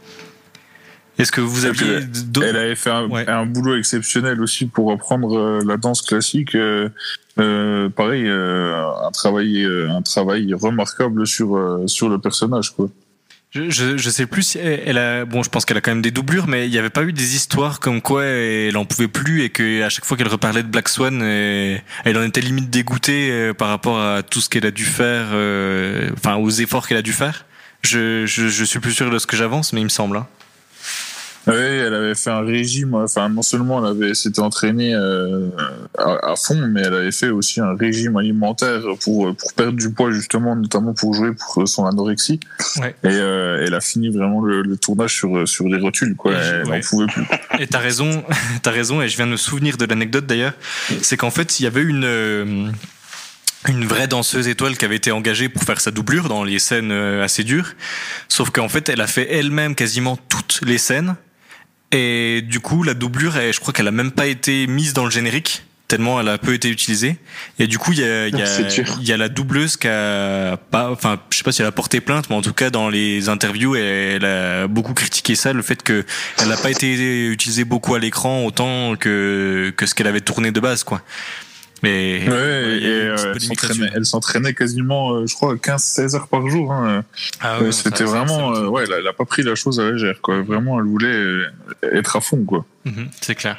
Est-ce 1.19 1.33
que 1.33 1.41
vous 1.41 1.65
aviez 1.67 1.99
Elle 2.43 2.57
avait 2.57 2.75
fait 2.77 2.91
un, 2.91 3.07
Ouais. 3.09 3.29
un 3.29 3.45
boulot 3.47 3.77
exceptionnel 3.77 4.41
aussi 4.41 4.67
pour 4.67 4.87
reprendre 4.91 5.37
euh, 5.37 5.61
la 5.67 5.77
danse 5.77 6.03
classique. 6.03 6.55
euh, 6.55 6.89
pareil, 7.91 8.29
un 8.29 9.11
travail, 9.13 9.67
un 9.91 10.03
travail 10.03 10.55
remarquable 10.55 11.27
sur 11.27 11.81
sur 11.87 12.09
le 12.09 12.19
personnage, 12.19 12.71
quoi. 12.71 12.89
Je, 13.55 13.69
je, 13.69 13.99
je 13.99 14.09
sais 14.11 14.25
plus 14.25 14.43
si 14.45 14.59
elle 14.59 14.97
a 14.97 15.27
bon 15.27 15.43
je 15.43 15.51
pense 15.51 15.67
qu'elle 15.67 15.77
a 15.77 15.83
quand 15.83 15.91
même 15.91 16.01
des 16.01 16.11
doublures 16.11 16.47
mais 16.49 16.67
il 16.67 16.71
n'y 16.71 16.79
avait 16.79 16.89
pas 16.89 17.03
eu 17.03 17.13
des 17.13 17.35
histoires 17.37 17.81
comme 17.81 18.01
quoi 18.01 18.25
elle 18.25 18.79
en 18.79 18.87
pouvait 18.87 19.09
plus 19.09 19.43
et 19.43 19.51
que 19.51 19.83
à 19.83 19.91
chaque 19.91 20.07
fois 20.07 20.17
qu'elle 20.17 20.29
reparlait 20.29 20.63
de 20.63 20.69
Black 20.69 20.89
Swan 20.89 21.21
elle, 21.23 22.17
en 22.17 22.23
était 22.23 22.41
limite 22.41 22.71
dégoûtée 22.71 23.53
par 23.53 23.69
rapport 23.69 24.01
à 24.01 24.23
tout 24.23 24.41
ce 24.41 24.49
qu'elle 24.49 24.65
a 24.65 24.71
dû 24.71 24.87
faire 24.87 25.27
euh, 25.33 26.09
enfin 26.17 26.37
aux 26.37 26.49
efforts 26.49 26.89
qu'elle 26.89 26.97
a 26.97 27.03
dû 27.03 27.13
faire. 27.13 27.45
Je, 27.83 28.27
je 28.27 28.49
je 28.49 28.65
suis 28.65 28.79
plus 28.79 28.93
sûr 28.93 29.11
de 29.11 29.19
ce 29.19 29.27
que 29.27 29.37
j'avance 29.37 29.73
mais 29.73 29.81
il 29.81 29.85
me 29.85 29.89
semble. 29.91 30.17
hein. 30.17 30.27
Oui, 31.49 31.55
elle 31.55 31.93
avait 31.93 32.15
fait 32.15 32.31
un 32.31 32.43
régime. 32.43 32.95
Enfin, 32.95 33.29
non 33.29 33.43
seulement 33.43 33.85
elle 33.85 33.91
avait 33.91 34.15
s'était 34.15 34.39
entraînée 34.39 34.95
euh, 34.95 35.49
à, 35.99 36.31
à 36.31 36.37
fond, 36.37 36.69
mais 36.69 36.83
elle 36.83 36.95
avait 36.95 37.11
fait 37.11 37.31
aussi 37.31 37.61
un 37.61 37.75
régime 37.75 38.17
alimentaire 38.17 38.81
pour 39.03 39.35
pour 39.35 39.53
perdre 39.55 39.73
du 39.73 39.91
poids 39.93 40.13
justement, 40.13 40.55
notamment 40.55 40.95
pour 40.95 41.15
jouer 41.15 41.33
pour 41.33 41.67
son 41.67 41.85
anorexie. 41.85 42.39
Ouais. 42.77 42.95
Et 43.03 43.09
euh, 43.09 43.65
elle 43.67 43.75
a 43.75 43.81
fini 43.81 44.09
vraiment 44.11 44.41
le, 44.41 44.63
le 44.63 44.77
tournage 44.77 45.15
sur 45.15 45.49
sur 45.49 45.69
des 45.69 45.79
rotules. 45.79 46.15
Quoi. 46.15 46.33
Elle 46.35 46.69
ouais. 46.69 46.77
n'en 46.79 46.81
pouvait 46.87 47.07
plus. 47.07 47.25
Et 47.59 47.67
t'as 47.67 47.81
raison, 47.81 48.23
t'as 48.63 48.71
raison, 48.71 49.03
et 49.03 49.09
je 49.09 49.17
viens 49.17 49.27
de 49.27 49.33
me 49.33 49.37
souvenir 49.37 49.77
de 49.77 49.85
l'anecdote 49.85 50.27
d'ailleurs. 50.27 50.55
C'est 51.03 51.17
qu'en 51.17 51.31
fait, 51.33 51.59
il 51.59 51.65
y 51.65 51.67
avait 51.67 51.83
une 51.83 52.05
euh, 52.05 52.69
une 53.69 53.87
vraie 53.87 54.09
danseuse 54.09 54.49
étoile 54.49 54.77
qui 54.77 54.85
avait 54.85 54.97
été 54.97 55.13
engagée 55.13 55.49
pour 55.49 55.63
faire 55.63 55.81
sa 55.81 55.91
doublure 55.91 56.29
dans 56.29 56.45
les 56.45 56.59
scènes 56.59 56.91
euh, 56.91 57.25
assez 57.25 57.45
dures. 57.45 57.75
Sauf 58.29 58.51
qu'en 58.51 58.69
fait, 58.69 58.89
elle 58.89 59.01
a 59.01 59.07
fait 59.07 59.33
elle-même 59.33 59.75
quasiment 59.75 60.17
toutes 60.17 60.61
les 60.65 60.79
scènes. 60.79 61.17
Et 61.93 62.43
du 62.43 62.61
coup, 62.61 62.83
la 62.83 62.95
doublure, 62.95 63.33
je 63.33 63.61
crois 63.61 63.73
qu'elle 63.73 63.89
a 63.89 63.93
même 63.93 64.13
pas 64.13 64.27
été 64.27 64.67
mise 64.67 64.95
dans 64.95 65.05
le 65.05 65.11
générique 65.11 65.65
tellement 65.93 66.19
elle 66.19 66.29
a 66.29 66.39
peu 66.39 66.55
été 66.55 66.71
utilisée. 66.71 67.17
Et 67.59 67.67
du 67.67 67.77
coup, 67.77 67.93
il 67.93 67.99
y 67.99 68.05
a, 68.05 68.27
il 68.27 68.39
y 68.39 68.41
a, 68.41 68.47
C'est 68.47 68.65
dur. 68.65 68.97
il 69.03 69.07
y 69.07 69.13
a 69.13 69.19
la 69.19 69.29
doubleuse 69.29 69.77
qui 69.77 69.89
a 69.89 70.57
pas, 70.57 70.91
enfin, 70.91 71.21
je 71.29 71.37
sais 71.37 71.45
pas 71.45 71.53
si 71.53 71.61
elle 71.61 71.69
a 71.69 71.73
porté 71.73 72.01
plainte, 72.01 72.31
mais 72.31 72.37
en 72.37 72.41
tout 72.41 72.55
cas, 72.55 72.71
dans 72.71 72.89
les 72.89 73.29
interviews, 73.29 73.77
elle, 73.77 74.25
a 74.25 74.69
beaucoup 74.69 74.95
critiqué 74.95 75.35
ça, 75.35 75.53
le 75.53 75.61
fait 75.61 75.83
que 75.83 76.07
elle 76.39 76.49
n'a 76.49 76.57
pas 76.57 76.71
été 76.71 77.27
utilisée 77.27 77.65
beaucoup 77.67 77.95
à 77.95 77.99
l'écran 77.99 78.47
autant 78.47 78.97
que, 78.97 79.71
que 79.77 79.85
ce 79.85 79.95
qu'elle 79.95 80.07
avait 80.07 80.23
tourné 80.23 80.51
de 80.51 80.61
base, 80.61 80.83
quoi. 80.83 81.03
Mais, 81.83 82.23
Ouais, 82.29 82.79
et 82.81 82.87
euh, 83.09 83.35
elle 83.95 84.05
s'entraînait- 84.05 84.55
quasiment, 84.55 85.15
euh, 85.15 85.27
je 85.27 85.35
crois, 85.35 85.55
15-16 85.57 86.15
heures 86.15 86.29
par 86.29 86.49
jour. 86.49 86.73
Hein. 86.73 87.05
Ah 87.41 87.57
Euh, 87.57 87.65
ouais, 87.65 87.73
C'était 87.73 88.05
vraiment, 88.05 88.53
ouais, 88.69 88.85
elle 88.87 89.07
a, 89.07 89.13
pas 89.13 89.25
pris 89.25 89.43
la 89.43 89.55
chose 89.57 89.81
à 89.81 89.85
la 89.85 89.91
légère, 89.93 90.21
quoi. 90.21 90.41
Vraiment, 90.43 90.79
elle 90.79 90.87
voulait 90.87 91.09
euh, 91.09 91.47
être 91.93 92.17
à 92.17 92.21
fond, 92.21 92.45
quoi. 92.45 92.65
Mhm, 92.85 93.09
c'est 93.21 93.35
clair. 93.35 93.59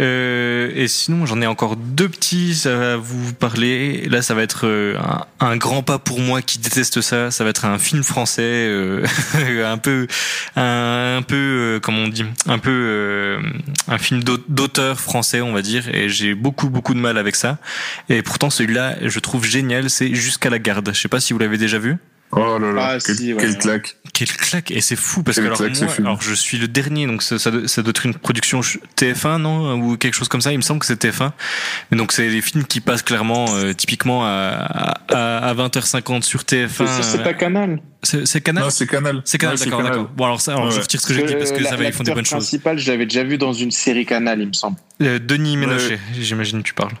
Euh, 0.00 0.70
et 0.74 0.86
sinon, 0.86 1.26
j'en 1.26 1.42
ai 1.42 1.46
encore 1.46 1.74
deux 1.76 2.08
petits 2.08 2.62
à 2.66 2.96
vous 2.96 3.32
parler. 3.32 4.06
Là, 4.08 4.22
ça 4.22 4.34
va 4.34 4.42
être 4.42 4.66
euh, 4.66 4.96
un, 5.40 5.56
grand 5.56 5.82
pas 5.82 5.98
pour 5.98 6.20
moi 6.20 6.40
qui 6.40 6.58
déteste 6.58 7.00
ça. 7.00 7.30
Ça 7.30 7.42
va 7.44 7.50
être 7.50 7.64
un 7.64 7.78
film 7.78 8.04
français, 8.04 8.42
euh, 8.42 9.04
un 9.66 9.78
peu, 9.78 10.06
un, 10.54 11.22
peu, 11.26 11.34
euh, 11.36 11.80
comment 11.80 12.02
on 12.02 12.08
dit, 12.08 12.24
un 12.46 12.58
peu 12.58 12.70
euh, 12.70 13.40
un 13.88 13.98
film 13.98 14.22
d'aut- 14.22 14.38
d'auteur 14.48 15.00
français, 15.00 15.40
on 15.40 15.52
va 15.52 15.62
dire. 15.62 15.88
Et 15.92 16.08
j'ai 16.08 16.34
beaucoup, 16.34 16.70
beaucoup 16.70 16.94
de 16.94 17.00
mal 17.00 17.18
avec 17.18 17.34
ça. 17.34 17.58
Et 18.08 18.22
pourtant, 18.22 18.50
celui-là, 18.50 18.96
je 19.02 19.18
trouve 19.18 19.44
génial. 19.44 19.90
C'est 19.90 20.14
Jusqu'à 20.14 20.50
la 20.50 20.58
garde. 20.58 20.90
Je 20.94 21.00
sais 21.00 21.08
pas 21.08 21.20
si 21.20 21.32
vous 21.32 21.38
l'avez 21.38 21.58
déjà 21.58 21.78
vu. 21.78 21.96
Oh 22.32 22.58
là 22.58 22.72
là, 22.72 22.90
Ah, 22.94 22.98
quel, 23.04 23.16
si, 23.16 23.32
ouais, 23.32 23.40
quel 23.40 23.50
ouais. 23.52 23.56
claque. 23.58 23.96
Quelle 24.12 24.28
claque 24.28 24.70
Et 24.70 24.80
c'est 24.82 24.96
fou 24.96 25.22
parce 25.22 25.36
Quelle 25.36 25.44
que 25.44 25.48
alors, 25.48 25.58
claque, 25.76 25.80
moi, 25.98 26.08
alors 26.10 26.20
je 26.22 26.34
suis 26.34 26.58
le 26.58 26.68
dernier 26.68 27.06
donc 27.06 27.22
ça, 27.22 27.38
ça, 27.38 27.50
doit- 27.50 27.66
ça 27.68 27.82
doit 27.82 27.90
être 27.90 28.04
une 28.04 28.14
production 28.14 28.62
ch- 28.62 28.78
TF1 28.96 29.38
non 29.40 29.80
ou 29.80 29.96
quelque 29.96 30.14
chose 30.14 30.28
comme 30.28 30.40
ça 30.40 30.52
il 30.52 30.56
me 30.58 30.62
semble 30.62 30.80
que 30.80 30.86
c'est 30.86 31.02
TF1 31.02 31.30
mais 31.90 31.96
donc 31.96 32.12
c'est 32.12 32.28
des 32.28 32.42
films 32.42 32.64
qui 32.64 32.80
passent 32.80 33.02
clairement 33.02 33.46
euh, 33.54 33.72
typiquement 33.72 34.24
à, 34.24 34.98
à, 35.08 35.48
à 35.48 35.54
20h50 35.54 36.22
sur 36.22 36.42
TF1 36.42 36.86
Ça, 36.86 37.02
c'est 37.02 37.22
pas 37.22 37.32
Canal. 37.34 37.80
c'est 38.02 38.40
Canal 38.42 38.64
Non, 38.64 38.70
c'est 38.70 38.86
Canal. 38.86 39.22
c'est 39.24 39.38
Canal 39.38 39.56
Ouais, 39.56 39.64
d'accord 39.64 39.82
d'accord 39.82 40.10
bon 40.16 40.24
alors 40.24 40.40
ça 40.40 40.52
alors 40.52 40.70
je 40.70 40.80
retire 40.80 41.00
ce 41.00 41.06
que 41.06 41.14
j'ai 41.14 41.22
dit 41.24 41.34
parce 41.34 41.52
que 41.52 41.62
ça 41.64 41.76
va 41.76 41.84
ils 41.84 41.92
font 41.92 42.02
des 42.02 42.12
bonnes 42.12 42.24
choses 42.26 42.38
principal, 42.44 42.78
je 42.78 42.90
l'avais 42.90 43.06
déjà 43.06 43.24
vu 43.24 43.38
dans 43.38 43.52
une 43.54 43.70
série 43.70 44.04
Canal, 44.04 44.40
il 44.42 44.48
me 44.48 44.52
semble. 44.52 44.76
Euh, 45.02 45.18
Denis 45.18 45.56
Ménochet 45.56 45.98
j'imagine 46.18 46.58
que 46.62 46.66
tu 46.68 46.74
parles 46.74 46.92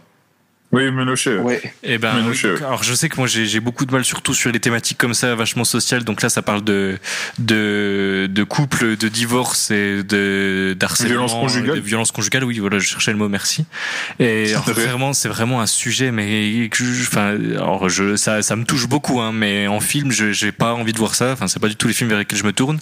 Oui, 0.70 0.90
Ménochet. 0.90 1.38
Ouais. 1.38 1.62
Eh 1.82 1.96
ben, 1.96 2.12
oui, 2.28 2.38
alors 2.58 2.82
je 2.82 2.92
sais 2.92 3.08
que 3.08 3.16
moi 3.16 3.26
j'ai 3.26 3.58
beaucoup 3.60 3.86
de 3.86 3.92
mal 3.92 4.04
surtout 4.04 4.34
sur 4.34 4.52
les 4.52 4.60
thématiques 4.60 4.98
comme 4.98 5.14
ça, 5.14 5.34
vachement 5.34 5.64
sociales. 5.64 6.04
Donc 6.04 6.20
là, 6.20 6.28
ça 6.28 6.42
parle 6.42 6.62
de 6.62 6.98
de 7.38 8.28
de 8.30 8.42
couple, 8.44 8.96
de 8.98 9.08
divorce 9.08 9.70
et 9.70 10.02
de 10.02 10.76
d'harcèlement, 10.78 11.10
Violence 11.26 11.32
conjugale. 11.32 11.76
de 11.76 11.80
violence 11.80 12.12
conjugale. 12.12 12.44
Oui, 12.44 12.58
voilà, 12.58 12.78
je 12.78 12.86
cherchais 12.86 13.12
le 13.12 13.16
mot. 13.16 13.28
Merci. 13.30 13.64
Et 14.18 14.50
alors, 14.50 14.64
vraiment, 14.70 15.14
c'est 15.14 15.28
vraiment 15.30 15.62
un 15.62 15.66
sujet, 15.66 16.10
mais 16.10 16.68
que 16.70 16.84
je- 16.84 17.02
enfin, 17.02 17.28
alors 17.54 17.88
je 17.88 18.16
ça 18.16 18.42
ça 18.42 18.54
me 18.54 18.64
touche 18.64 18.88
beaucoup, 18.88 19.20
hein, 19.22 19.32
mais 19.32 19.68
en 19.68 19.80
film, 19.80 20.10
je 20.12 20.32
j'ai 20.32 20.52
pas 20.52 20.74
envie 20.74 20.92
de 20.92 20.98
voir 20.98 21.14
ça. 21.14 21.32
Enfin, 21.32 21.48
c'est 21.48 21.60
pas 21.60 21.68
du 21.68 21.76
tout 21.76 21.88
les 21.88 21.94
films 21.94 22.10
vers 22.10 22.18
lesquels 22.18 22.38
je 22.38 22.44
me 22.44 22.52
tourne. 22.52 22.78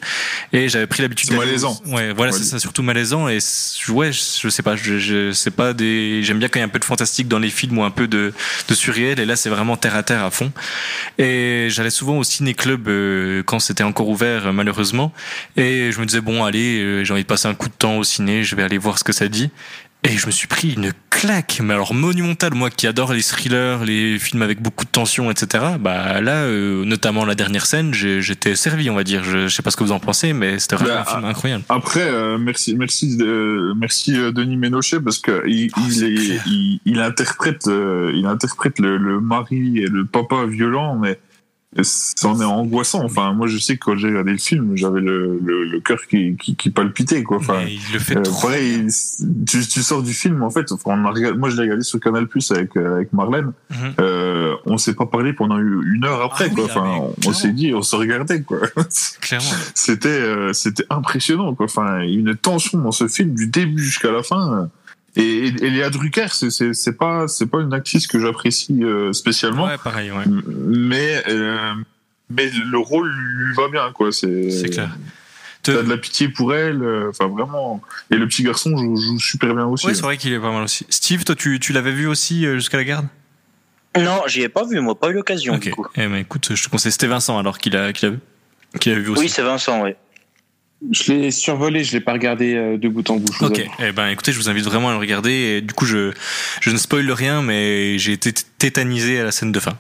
Et 0.53 0.69
j'avais 0.69 0.89
pris 0.89 1.03
l'habitude. 1.03 1.31
C'est 1.31 1.37
malaisant. 1.37 1.81
Ouais, 1.87 2.13
voilà, 2.13 2.33
Ouais. 2.33 2.39
c'est 2.39 2.45
ça, 2.45 2.59
surtout 2.59 2.83
malaisant. 2.83 3.29
Et 3.29 3.39
ouais, 3.91 4.11
je, 4.13 4.21
je 4.43 4.49
sais 4.49 4.63
pas, 4.65 4.75
je, 4.75 4.99
je 4.99 5.31
sais 5.31 5.53
pas 5.53 5.73
des. 5.73 6.25
J'aime 6.25 6.41
bien 6.41 6.49
quand 6.49 6.59
il 6.59 6.63
y 6.63 6.65
a 6.65 6.67
un 6.67 6.69
peu 6.69 6.81
de 6.81 6.85
fantastique 6.85 7.29
dans 7.29 7.39
les 7.39 7.51
films 7.51 7.76
ou 7.77 7.85
un 7.85 7.91
peu 7.91 8.09
de 8.09 8.33
de 8.69 8.75
surréel 8.75 9.21
et 9.21 9.25
là 9.25 9.37
c'est 9.37 9.49
vraiment 9.49 9.77
terre 9.77 9.95
à 9.97 10.03
terre 10.03 10.25
à 10.25 10.31
fond. 10.31 10.53
Et 11.19 11.69
j'allais 11.71 11.91
souvent 11.91 12.19
au 12.19 12.25
ciné 12.25 12.55
club 12.55 12.89
euh, 12.89 13.43
quand 13.45 13.59
c'était 13.59 13.85
encore 13.85 14.09
ouvert 14.09 14.49
euh, 14.49 14.53
malheureusement. 14.53 15.13
Et 15.57 15.93
je 15.93 16.01
me 16.01 16.07
disais 16.07 16.21
bon 16.21 16.45
allez 16.45 16.81
euh, 16.81 17.05
j'ai 17.05 17.13
envie 17.13 17.23
de 17.23 17.29
passer 17.29 17.49
un 17.49 17.55
coup 17.55 17.69
de 17.69 17.75
temps 17.75 17.99
au 17.99 18.05
ciné 18.05 18.45
je 18.45 18.57
vais 18.57 18.63
aller 18.63 18.79
voir 18.79 18.99
ce 18.99 19.05
que 19.05 19.13
ça 19.13 19.29
dit 19.29 19.51
et 20.07 20.17
je 20.17 20.27
me 20.27 20.31
suis 20.31 20.47
pris 20.47 20.73
une 20.75 20.93
claque 21.11 21.61
mais 21.63 21.73
alors 21.75 21.95
monumentale 21.95 22.55
moi 22.55 22.69
qui 22.71 22.87
adore 22.87 23.13
les 23.15 23.23
thrillers 23.23 23.79
les 23.85 24.19
films 24.19 24.43
avec 24.43 24.61
beaucoup 24.61 24.85
de 24.85 24.91
tension 24.91 25.31
etc 25.31 25.65
bah 25.81 26.21
là 26.21 26.43
euh, 26.45 26.85
notamment 26.85 27.25
la 27.25 27.35
dernière 27.35 27.65
scène 27.67 27.95
j'ai- 27.95 28.21
j'étais 28.21 28.55
servi 28.55 28.91
on 28.91 28.95
va 28.95 29.03
dire. 29.05 29.25
Je, 29.25 29.49
je 29.49 29.55
sais 29.55 29.63
pas 29.63 29.71
ce 29.71 29.77
que 29.77 29.85
vous 29.85 29.93
en 29.93 29.99
pensez 30.01 30.33
mais 30.33 30.59
c'était 30.59 30.77
vraiment 30.77 30.95
Bah, 30.95 31.05
un 31.09 31.15
film 31.15 31.25
incroyable. 31.25 31.65
Après, 31.71 32.03
euh, 32.03 32.37
merci, 32.39 32.75
merci, 32.77 33.17
euh, 33.21 33.73
merci 33.77 34.15
euh, 34.17 34.31
Denis 34.33 34.57
Ménochet 34.57 35.01
parce 35.01 35.19
que 35.19 35.43
il, 35.47 35.71
Oh, 35.77 35.81
il, 35.89 36.05
est- 36.05 36.41
il, 36.47 36.81
il 36.85 37.01
interprète, 37.01 37.67
euh, 37.69 38.13
il 38.15 38.27
interprète 38.27 38.79
le, 38.79 38.97
le 38.99 39.21
mari 39.21 39.79
et 39.79 39.87
le 39.87 40.05
papa 40.05 40.45
violent, 40.47 40.97
mais 40.99 41.19
c'en 41.83 42.41
est 42.41 42.45
angoissant. 42.45 43.05
Enfin, 43.05 43.33
moi, 43.33 43.47
je 43.47 43.59
sais 43.59 43.77
que 43.77 43.85
quand 43.85 43.97
j'ai 43.97 44.09
regardé 44.09 44.33
le 44.33 44.39
film, 44.39 44.77
j'avais 44.77 45.01
le, 45.01 45.39
le, 45.45 45.65
le 45.65 45.81
cœur 45.81 45.99
qui, 46.09 46.37
qui, 46.37 46.57
qui 46.57 46.71
palpitait, 46.71 47.23
quoi. 47.23 47.37
Enfin, 47.39 47.61
Mais 47.65 47.75
il 47.75 47.93
le 47.93 47.99
fait 47.99 48.17
euh, 48.17 48.23
trop 48.23 48.49
pareil, 48.49 48.87
tu, 49.47 49.67
tu 49.67 49.83
sors 49.83 50.03
du 50.03 50.13
film, 50.13 50.43
en 50.43 50.51
fait. 50.51 50.71
Enfin, 50.73 50.93
on 51.01 51.05
a 51.05 51.11
regardé- 51.11 51.39
moi, 51.39 51.49
je 51.51 51.57
l'ai 51.57 51.63
regardé 51.63 51.83
sur 51.83 52.01
Canal 52.01 52.27
Plus 52.27 52.51
avec, 52.51 52.77
euh, 52.77 52.97
avec 52.97 53.13
Marlène. 53.13 53.53
Mhm. 53.71 53.77
Euh, 54.01 54.55
on 54.65 54.79
s'est 54.79 54.95
pas 54.95 55.07
parlé 55.07 55.33
pendant 55.33 55.59
une 55.59 56.05
heure 56.05 56.23
après, 56.23 56.49
Ah 56.51 56.55
quoi. 56.55 56.65
oui, 56.65 56.71
ah 56.75 56.79
Enfin, 56.79 57.13
on- 57.27 57.33
s'est 57.33 57.53
dit, 57.53 57.73
on 57.75 57.83
se 57.83 57.97
regardait, 57.97 58.43
quoi. 58.43 58.59
clairement 59.21 59.47
c'était 59.75 60.09
euh, 60.09 60.53
c'était 60.53 60.85
impressionnant 60.91 61.55
quoi 61.55 61.67
enfin 61.67 62.01
une 62.01 62.35
tension 62.37 62.79
dans 62.79 62.93
ce 62.93 63.09
film 63.09 63.35
du 63.35 63.47
début 63.49 63.83
jusqu'à 63.83 64.11
la 64.11 64.23
fin 64.23 64.69
et, 65.17 65.47
et, 65.47 65.71
Léa 65.71 65.91
Drucker 65.91 66.27
c'est 66.31 66.97
pas 66.97 67.27
c'est 67.29 67.47
pas 67.47 67.61
une 67.61 67.73
actrice 67.73 68.07
que 68.07 68.21
j'apprécie 68.21 68.83
euh, 68.83 69.13
spécialement 69.13 69.65
ouais 69.65 69.79
pareil 69.83 70.11
ouais 70.11 70.25
mais 70.27 71.23
euh, 71.29 71.73
mais 72.31 72.51
le 72.51 72.79
rôle 72.79 73.11
lui 73.11 73.55
va 73.55 73.69
bien 73.69 73.91
quoi 73.93 74.13
c'est 74.13 74.71
clair 74.71 74.97
t'as 75.63 75.83
de 75.83 75.89
la 75.89 75.97
pitié 75.97 76.29
pour 76.29 76.55
elle 76.55 76.83
euh, 76.83 77.11
enfin 77.11 77.27
vraiment 77.27 77.83
et 78.11 78.17
le 78.17 78.29
petit 78.29 78.43
garçon 78.43 78.77
joue, 78.77 78.97
joue 78.97 79.19
super 79.19 79.55
bien 79.55 79.67
aussi 79.67 79.87
Ouais, 79.87 79.95
c'est 79.95 80.03
vrai 80.03 80.17
qu'il 80.17 80.33
est 80.33 80.39
pas 80.39 80.53
mal 80.53 80.63
aussi. 80.63 80.87
Steve, 80.89 81.25
toi, 81.25 81.35
tu, 81.35 81.59
tu 81.59 81.73
l'avais 81.73 81.91
vu 81.91 82.07
aussi 82.07 82.45
jusqu'à 82.55 82.77
la 82.77 82.85
garde? 82.85 83.07
Non, 83.99 84.23
j'y 84.27 84.43
ai 84.43 84.49
pas 84.49 84.65
vu, 84.65 84.79
moi, 84.81 84.95
pas 84.99 85.09
eu 85.09 85.13
l'occasion, 85.15 85.55
Ok. 85.55 85.63
du 85.63 85.71
coup. 85.71 85.87
Eh 85.97 86.07
ben, 86.07 86.17
écoute, 86.17 86.55
je 86.55 86.63
te 86.63 86.69
conseille. 86.69 86.93
C'était 86.93 87.07
Vincent 87.07 87.39
alors 87.39 87.59
qu'il 87.59 87.77
a, 87.77 87.93
qu'il 87.93 88.09
a 88.09 88.11
vu. 88.13 88.19
Qu'il 88.79 88.93
a 88.93 88.99
vu 88.99 89.09
aussi. 89.09 89.23
Oui, 89.23 89.29
c'est 89.29 89.43
Vincent, 89.43 89.83
oui. 89.83 89.95
Je 90.93 91.11
l'ai 91.13 91.31
survolé, 91.31 91.85
je 91.85 91.93
l'ai 91.93 92.01
pas 92.01 92.13
regardé 92.13 92.55
euh, 92.55 92.77
de 92.77 92.89
bout 92.89 93.09
en 93.09 93.17
bout. 93.17 93.33
Ok. 93.41 93.63
Eh 93.79 93.93
ben, 93.93 94.09
écoutez, 94.09 94.31
je 94.33 94.37
vous 94.39 94.51
invite 94.51 94.65
vraiment 94.67 94.91
à 94.91 94.93
le 94.93 94.99
regarder. 94.99 95.31
Et 95.31 95.61
du 95.63 95.73
coup, 95.73 95.87
je, 95.87 96.13
je 96.61 96.71
ne 96.71 96.77
spoil 96.77 97.11
rien, 97.11 97.41
mais 97.41 97.99
j'ai 97.99 98.13
été 98.13 98.33
tétanisé 98.59 99.19
à 99.21 99.25
la 99.25 99.33
scène 99.33 99.53
de 99.53 99.61
fin. 99.61 99.73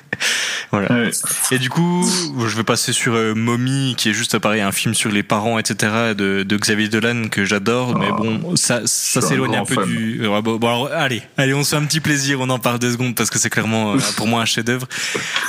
voilà. 0.72 0.92
Ouais. 0.92 1.10
Et 1.52 1.58
du 1.58 1.70
coup, 1.70 2.04
je 2.48 2.56
vais 2.56 2.64
passer 2.64 2.92
sur 2.92 3.14
euh, 3.14 3.34
Mommy, 3.34 3.94
qui 3.96 4.10
est 4.10 4.12
juste 4.12 4.38
pareil, 4.40 4.60
un 4.60 4.72
film 4.72 4.92
sur 4.94 5.10
les 5.10 5.22
parents, 5.22 5.58
etc. 5.58 6.14
de, 6.16 6.42
de 6.42 6.56
Xavier 6.56 6.88
Dolan 6.88 7.28
que 7.30 7.44
j'adore. 7.44 7.96
mais 7.98 8.06
Ah, 8.10 8.16
bon, 8.16 8.56
ça, 8.56 8.82
ça 8.86 9.20
un 9.20 9.22
s'éloigne 9.22 9.56
un, 9.56 9.64
peu 9.64 9.74
fan. 9.74 9.84
du. 9.86 10.20
euh, 10.22 10.28
ouais, 10.28 10.42
bon, 10.42 10.56
bon, 10.56 10.66
alors, 10.66 10.90
allez, 10.92 11.22
allez, 11.36 11.54
on 11.54 11.62
se 11.62 11.70
fait 11.70 11.76
un 11.82 11.86
petit 11.86 12.00
plaisir. 12.00 12.40
On 12.40 12.50
en 12.50 12.58
parle 12.58 12.80
deux 12.80 12.90
secondes 12.92 13.14
parce 13.14 13.30
que 13.30 13.38
c'est 13.38 13.50
clairement 13.50 13.96
pour 14.16 14.26
moi 14.26 14.42
un 14.42 14.46
chef-d'œuvre. 14.46 14.88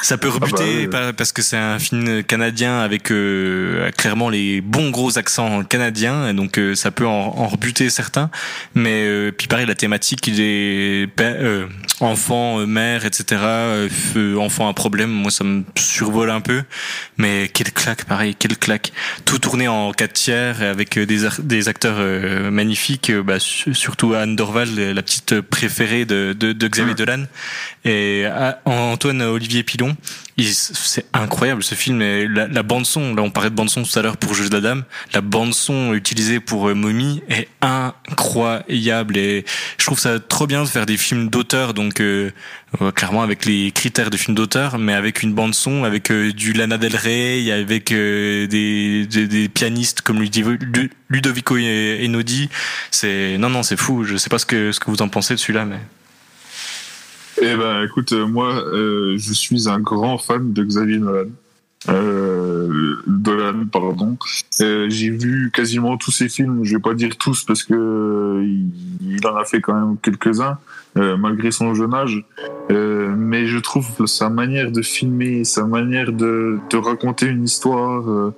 Ça 0.04 0.18
peut 0.20 0.30
rebuter 0.30 0.86
bah, 0.88 1.12
parce 1.12 1.32
que 1.32 1.42
c'est 1.42 1.58
un 1.58 1.80
film 1.80 2.24
canadien 2.24 2.80
avec 2.80 3.12
euh, 3.12 3.90
clairement 3.98 4.30
les 4.30 4.62
bons 4.76 4.90
gros 4.90 5.18
accents 5.18 5.64
canadiens, 5.64 6.28
et 6.30 6.34
donc 6.34 6.58
euh, 6.60 6.76
ça 6.76 6.92
peut 6.92 7.08
en, 7.08 7.12
en 7.12 7.48
rebuter 7.48 7.90
certains. 7.90 8.30
Mais 8.74 9.04
euh, 9.06 9.32
puis 9.32 9.48
pareil, 9.48 9.66
la 9.66 9.76
thématique, 9.76 10.28
il 10.28 10.40
est 10.42 11.08
euh, 11.22 11.66
enfant, 12.02 12.60
euh, 12.60 12.66
mère, 12.66 13.06
etc. 13.06 13.42
euh, 13.42 14.36
enfant 14.38 14.68
à 14.70 14.74
problème, 14.74 15.10
moi 15.10 15.32
ça 15.32 15.44
me 15.44 15.64
survole 15.78 16.30
un 16.30 16.42
peu. 16.42 16.64
Mais 17.18 17.48
quelle 17.54 17.72
claque, 17.72 18.06
pareil, 18.06 18.36
quelle 18.36 18.58
claque. 18.58 18.92
Tout 19.24 19.40
tourné 19.40 19.68
en 19.68 19.92
4 19.92 20.14
tiers 20.14 20.62
avec 20.62 20.98
euh, 20.98 21.06
des, 21.06 21.28
des 21.40 21.68
acteurs 21.70 21.96
euh, 22.00 22.52
magnifiques, 22.52 23.12
bah, 23.12 23.40
su- 23.40 23.74
surtout 23.74 24.14
Anne 24.14 24.36
Dorval, 24.36 24.76
la 24.76 25.02
petite 25.02 25.40
préférée 25.42 26.06
de, 26.06 26.36
de, 26.38 26.52
de 26.54 26.68
Xavier 26.68 26.86
Ouais. 26.92 26.96
Dolan, 26.96 27.24
et 27.86 28.26
ah, 28.26 28.60
Antoine 28.66 29.22
Olivier 29.22 29.64
Pilon. 29.64 29.96
C'est 30.44 31.06
incroyable 31.14 31.64
ce 31.64 31.76
film 31.76 32.02
et 32.02 32.28
la, 32.28 32.48
la 32.48 32.64
bande 32.64 32.86
son. 32.86 33.16
Là, 33.16 33.22
on 33.22 33.32
parlait 33.32 33.50
de 33.50 33.56
bande 33.56 33.70
son 33.70 33.84
tout 33.84 34.00
à 34.00 34.02
l'heure 34.02 34.18
pour 34.18 34.34
Juge 34.34 34.50
de 34.50 34.56
la 34.56 34.62
Dame. 34.62 34.84
La 35.14 35.22
bande 35.22 35.54
son 35.54 35.94
utilisée 35.94 36.42
pour 36.42 36.68
euh, 36.68 36.74
Mommy 36.74 37.24
est 37.30 37.48
incroyable 37.62 39.16
et 39.18 39.46
je 39.78 39.86
trouve 39.86 40.00
ça 40.00 40.20
trop 40.20 40.46
bien 40.46 40.64
de 40.64 40.68
faire 40.68 40.86
des 40.86 40.98
films 40.98 41.30
d'auteur. 41.30 41.74
Donc 41.74 42.02
euh, 42.02 42.32
euh, 42.82 42.92
clairement 42.92 43.24
avec 43.24 43.46
les 43.46 43.72
critères 43.72 44.10
de 44.10 44.18
films 44.18 44.36
d'auteur, 44.36 44.78
mais 44.78 44.94
avec 44.94 45.24
une 45.24 45.34
bande 45.34 45.56
son, 45.56 45.86
avec 45.86 46.12
euh, 46.12 46.34
du 46.34 46.52
Lana 46.52 46.78
Del 46.78 46.98
Rey, 46.98 47.50
avec 47.52 47.94
euh, 47.94 48.46
des, 48.48 49.06
des, 49.06 49.28
des 49.28 49.48
pianistes 49.48 50.02
comme 50.02 50.20
Ludovico, 50.22 50.66
Ludovico 51.10 51.58
Einaudi. 51.58 52.50
C'est 52.92 53.38
non 53.38 53.50
non 53.50 53.64
c'est 53.64 53.78
fou. 53.78 54.04
Je 54.04 54.18
sais 54.18 54.30
pas 54.30 54.40
ce 54.40 54.46
que 54.46 54.74
ce 54.74 54.82
que 54.82 54.92
vous 54.92 55.02
en 55.02 55.08
pensez 55.08 55.34
de 55.36 55.40
celui-là, 55.40 55.64
mais 55.64 55.80
Eh 57.42 57.56
ben, 57.56 57.84
écoute, 57.84 58.14
euh, 58.14 58.26
moi, 58.26 58.54
euh, 58.54 59.16
je 59.18 59.34
suis 59.34 59.68
un 59.68 59.80
grand 59.80 60.18
fan 60.18 60.54
de 60.54 60.64
Xavier 60.64 61.00
Nolan. 61.00 61.30
Euh, 61.90 62.96
Dolan, 63.08 63.66
pardon. 63.72 64.18
Euh, 64.62 64.90
J'ai 64.90 65.10
vu 65.10 65.52
quasiment 65.54 65.98
tous 65.98 66.12
ses 66.12 66.30
films. 66.30 66.64
Je 66.64 66.76
vais 66.76 66.82
pas 66.82 66.94
dire 66.94 67.18
tous 67.18 67.44
parce 67.44 67.64
que 67.64 67.74
euh, 67.74 68.44
il, 69.02 69.28
en 69.28 69.36
a 69.36 69.44
fait 69.44 69.60
quand 69.60 69.74
même 69.74 69.98
quelques-uns, 70.02 70.58
euh, 70.98 71.18
malgré 71.18 71.52
son 71.52 71.76
jeune 71.76 71.94
âge. 71.94 72.24
Mais 72.70 73.48
je 73.48 73.60
trouve 73.60 74.06
sa 74.06 74.30
manière 74.30 74.72
de 74.72 74.82
filmer, 74.82 75.44
sa 75.44 75.66
manière 75.66 76.12
de, 76.14 76.58
de 76.70 76.78
raconter 76.78 77.28
une 77.28 77.44
histoire, 77.44 78.32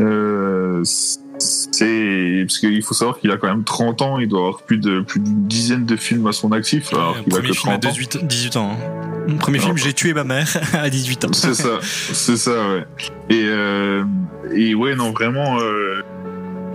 euh, 0.00 0.82
c'est 1.38 2.44
parce 2.46 2.58
qu'il 2.58 2.82
faut 2.82 2.94
savoir 2.94 3.18
qu'il 3.18 3.30
a 3.30 3.36
quand 3.36 3.48
même 3.48 3.64
30 3.64 4.02
ans. 4.02 4.18
Il 4.18 4.28
doit 4.28 4.40
avoir 4.40 4.62
plus 4.62 4.78
de 4.78 5.00
plus 5.00 5.20
d'une 5.20 5.46
dizaine 5.46 5.84
de 5.86 5.96
films 5.96 6.26
à 6.26 6.32
son 6.32 6.52
actif. 6.52 6.92
Alors 6.92 7.14
qu'il 7.22 7.32
a 7.32 7.36
premier 7.36 7.48
que 7.48 7.54
film 7.54 7.72
à 7.74 7.78
30 7.78 7.92
ans. 7.92 7.96
18, 7.96 8.26
18 8.26 8.56
ans. 8.56 8.72
hein. 9.28 9.34
Premier 9.38 9.58
film, 9.58 9.76
j'ai 9.76 9.92
tué 9.92 10.14
ma 10.14 10.24
mère 10.24 10.48
à 10.72 10.88
18 10.88 11.24
ans. 11.26 11.28
C'est 11.32 11.54
ça, 11.54 11.78
c'est 11.82 12.36
ça, 12.38 12.50
ouais. 12.50 12.86
Et, 13.28 13.44
euh, 13.44 14.02
et 14.54 14.74
ouais, 14.74 14.94
non, 14.96 15.12
vraiment, 15.12 15.58
euh, 15.60 16.02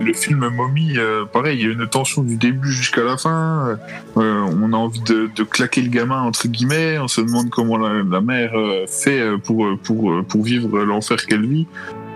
le 0.00 0.12
film 0.12 0.48
Mommy, 0.48 0.96
euh, 0.96 1.24
pareil, 1.24 1.58
il 1.60 1.66
y 1.66 1.68
a 1.68 1.72
une 1.72 1.88
tension 1.88 2.22
du 2.22 2.36
début 2.36 2.70
jusqu'à 2.70 3.02
la 3.02 3.16
fin. 3.16 3.76
Euh, 4.16 4.46
on 4.62 4.72
a 4.72 4.76
envie 4.76 5.00
de, 5.00 5.28
de 5.34 5.42
claquer 5.42 5.82
le 5.82 5.88
gamin, 5.88 6.22
entre 6.22 6.46
guillemets. 6.46 6.98
On 7.00 7.08
se 7.08 7.20
demande 7.20 7.50
comment 7.50 7.76
la, 7.76 8.02
la 8.08 8.20
mère 8.20 8.52
euh, 8.54 8.86
fait 8.86 9.20
pour, 9.42 9.66
pour, 9.82 10.24
pour 10.24 10.42
vivre 10.44 10.78
l'enfer 10.84 11.26
qu'elle 11.26 11.46
vit. 11.46 11.66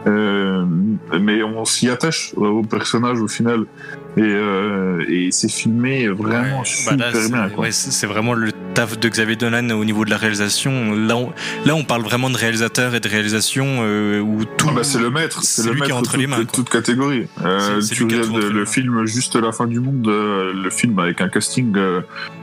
Euh, 0.06 0.64
mais 1.20 1.42
on 1.42 1.64
s'y 1.64 1.90
attache 1.90 2.32
au 2.36 2.62
personnage 2.62 3.20
au 3.20 3.28
final. 3.28 3.66
Et, 4.16 4.22
euh, 4.22 5.04
et 5.08 5.28
c'est 5.30 5.50
filmé 5.50 6.08
vraiment 6.08 6.60
Ouais, 6.60 6.86
bah 6.88 7.12
super 7.12 7.12
là, 7.12 7.48
bien. 7.48 7.56
ouais, 7.56 7.70
c'est 7.70 8.06
vraiment 8.06 8.34
le 8.34 8.50
taf 8.74 8.98
de 8.98 9.08
Xavier 9.08 9.36
Dolan 9.36 9.70
au 9.70 9.84
niveau 9.84 10.04
de 10.04 10.10
la 10.10 10.16
réalisation. 10.16 10.92
Là, 10.94 11.16
on, 11.16 11.32
là, 11.64 11.74
on 11.76 11.84
parle 11.84 12.02
vraiment 12.02 12.28
de 12.28 12.36
réalisateur 12.36 12.94
et 12.96 13.00
de 13.00 13.08
réalisation 13.08 13.66
euh, 13.82 14.18
où 14.20 14.44
tout. 14.44 14.66
Ah 14.70 14.72
bah, 14.76 14.82
c'est 14.82 14.98
le 14.98 15.10
maître, 15.10 15.40
c'est 15.44 15.62
le 15.66 15.72
lui 15.72 15.76
qui 15.76 15.80
maître 15.82 15.94
est 15.94 15.98
entre 15.98 16.10
toute, 16.12 16.20
les 16.20 16.26
mains, 16.26 16.36
quoi. 16.36 16.44
toute 16.46 16.68
catégorie. 16.70 17.26
Euh, 17.44 17.80
tu 17.80 18.06
qui 18.08 18.14
regardes 18.16 18.52
le, 18.52 18.64
film 18.64 19.06
Juste 19.06 19.36
la 19.36 19.52
fin 19.52 19.66
du 19.66 19.78
monde, 19.78 20.08
euh, 20.08 20.52
le 20.52 20.70
film 20.70 20.98
avec 20.98 21.20
un 21.20 21.28
casting 21.28 21.76
euh, 21.76 22.00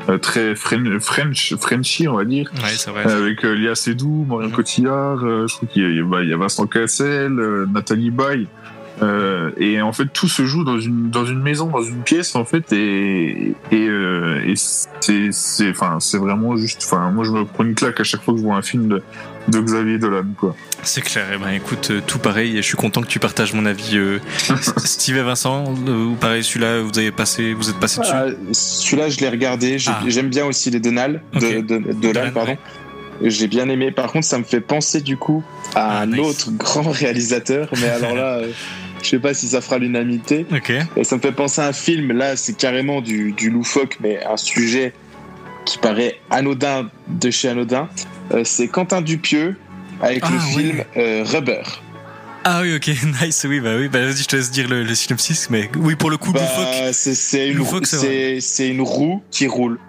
euh, 0.08 0.18
très 0.18 0.56
fren- 0.56 1.00
French, 1.02 1.56
Frenchy, 1.60 2.08
on 2.08 2.16
va 2.16 2.24
dire, 2.26 2.52
Ouais, 2.64 2.92
vrai. 2.92 3.12
avec 3.12 3.44
euh, 3.44 3.54
Léa 3.54 3.76
Seydoux, 3.76 4.26
Marion. 4.30 4.50
Cotillard, 4.52 5.26
euh, 5.26 5.48
je 5.48 5.56
crois 5.56 5.68
qu'il 5.68 5.94
y 5.96 6.00
a, 6.00 6.04
bah, 6.04 6.24
il 6.24 6.30
y 6.30 6.34
a 6.34 6.38
Vincent 6.38 6.68
Cassel, 6.68 7.38
euh, 7.38 7.66
Nathalie 7.74 8.12
Baye. 8.12 8.48
Euh, 9.02 9.52
et 9.58 9.82
en 9.82 9.92
fait, 9.92 10.06
tout 10.14 10.28
se 10.30 10.46
joue 10.46 10.64
dans 10.64 10.80
une 10.80 11.10
dans 11.10 11.26
une 11.26 11.42
maison, 11.42 11.68
dans 11.68 11.84
une 11.84 12.02
pièce 12.02 12.36
en 12.36 12.46
fait, 12.46 12.72
et 12.72 13.54
et, 13.72 13.88
euh, 13.88 14.42
et 14.48 14.54
c'est 14.56 15.30
c'est 15.32 15.70
enfin 15.70 15.98
c'est 16.00 16.18
vraiment 16.18 16.56
juste. 16.56 16.82
Enfin, 16.86 17.12
moi, 17.12 17.26
je 17.26 17.32
me 17.32 17.44
prends 17.44 17.66
une 17.66 17.76
claque 17.76 18.00
à 18.00 18.04
chaque 18.06 18.22
fois 18.22 18.34
que 18.34 18.40
je 18.40 18.46
vois 18.46 18.56
un 18.56 18.62
film 18.62 18.88
de, 18.88 19.04
de 19.50 19.60
Xavier 19.60 19.98
Dolan, 19.98 20.24
quoi. 20.38 20.56
C'est 20.84 21.02
clair. 21.02 21.26
Eh 21.34 21.38
ben, 21.38 21.50
écoute, 21.50 21.90
euh, 21.92 22.02
tout 22.08 22.20
pareil. 22.20 22.54
Et 22.54 22.62
je 22.62 22.68
suis 22.68 22.78
content 22.78 23.02
que 23.02 23.08
tu 23.08 23.20
partages 23.20 23.54
mon 23.54 23.66
avis. 23.66 23.98
Euh, 23.98 24.20
Steve 24.78 25.18
et 25.18 25.24
Vincent, 25.24 25.66
ou 25.88 26.14
pareil, 26.16 26.44
celui-là, 26.44 26.82
vous 26.82 26.98
avez 26.98 27.12
passé, 27.12 27.54
vous 27.54 27.70
êtes 27.70 27.80
passé 27.80 28.00
dessus? 28.00 28.12
Ah, 28.14 28.28
Celui-là, 28.54 29.10
je 29.10 29.20
l'ai 29.20 29.30
regardé. 29.30 29.78
Ah. 29.88 30.00
J'aime 30.08 30.30
bien 30.30 30.46
aussi 30.46 30.70
les 30.72 30.80
Donald, 30.80 31.20
de, 31.34 31.60
Dolan, 31.62 31.82
Dolan, 32.02 32.32
pardon. 32.34 32.58
J'ai 33.22 33.48
bien 33.48 33.68
aimé. 33.70 33.92
Par 33.92 34.12
contre, 34.12 34.26
ça 34.26 34.38
me 34.38 34.44
fait 34.44 34.60
penser 34.62 35.02
du 35.02 35.18
coup 35.18 35.44
à 35.74 36.00
Ah, 36.00 36.02
un 36.02 36.06
nice. 36.08 36.20
autre 36.20 36.52
grand 36.52 36.90
réalisateur. 36.92 37.70
Mais 37.82 37.88
alors 37.90 38.14
là, 38.16 38.38
euh, 38.40 38.52
je 39.06 39.12
sais 39.12 39.20
pas 39.20 39.34
si 39.34 39.48
ça 39.48 39.62
fera 39.62 39.78
l'unanimité. 39.78 40.46
Ok. 40.52 40.72
Et 40.98 41.04
ça 41.04 41.16
me 41.16 41.22
fait 41.22 41.32
penser 41.32 41.62
à 41.62 41.68
un 41.68 41.74
film. 41.74 42.12
Là, 42.12 42.36
c'est 42.36 42.58
carrément 42.58 43.02
du, 43.02 43.32
du 43.32 43.50
loufoque, 43.50 43.98
mais 44.02 44.24
un 44.26 44.38
sujet 44.38 44.94
qui 45.66 45.78
paraît 45.78 46.20
anodin 46.30 46.90
de 47.08 47.30
chez 47.32 47.50
anodin. 47.50 47.88
Euh, 48.34 48.42
c'est 48.44 48.68
Quentin 48.68 49.02
Dupieux 49.02 49.56
avec 50.02 50.24
Ah, 50.26 50.30
le 50.32 50.38
ouais. 50.38 50.64
film 50.64 50.84
euh, 50.98 51.24
Rubber. 51.26 51.64
Ah 52.44 52.60
oui, 52.62 52.76
ok, 52.76 52.88
nice. 53.22 53.46
Oui, 53.50 53.60
bah 53.60 53.72
oui. 53.78 53.88
Bah 53.88 54.04
vas-y, 54.06 54.18
je 54.18 54.26
te 54.28 54.36
laisse 54.36 54.52
dire 54.52 54.68
le, 54.68 54.84
le 54.84 54.94
synopsis. 54.96 55.50
Mais 55.50 55.70
oui, 55.78 55.96
pour 55.96 56.10
le 56.12 56.18
coup, 56.18 56.32
Bah, 56.32 56.42
loufoque. 56.42 56.94
c'est 56.94 57.48
une, 58.70 58.82
roue 58.82 59.22
qui 59.32 59.48
roule. 59.48 59.80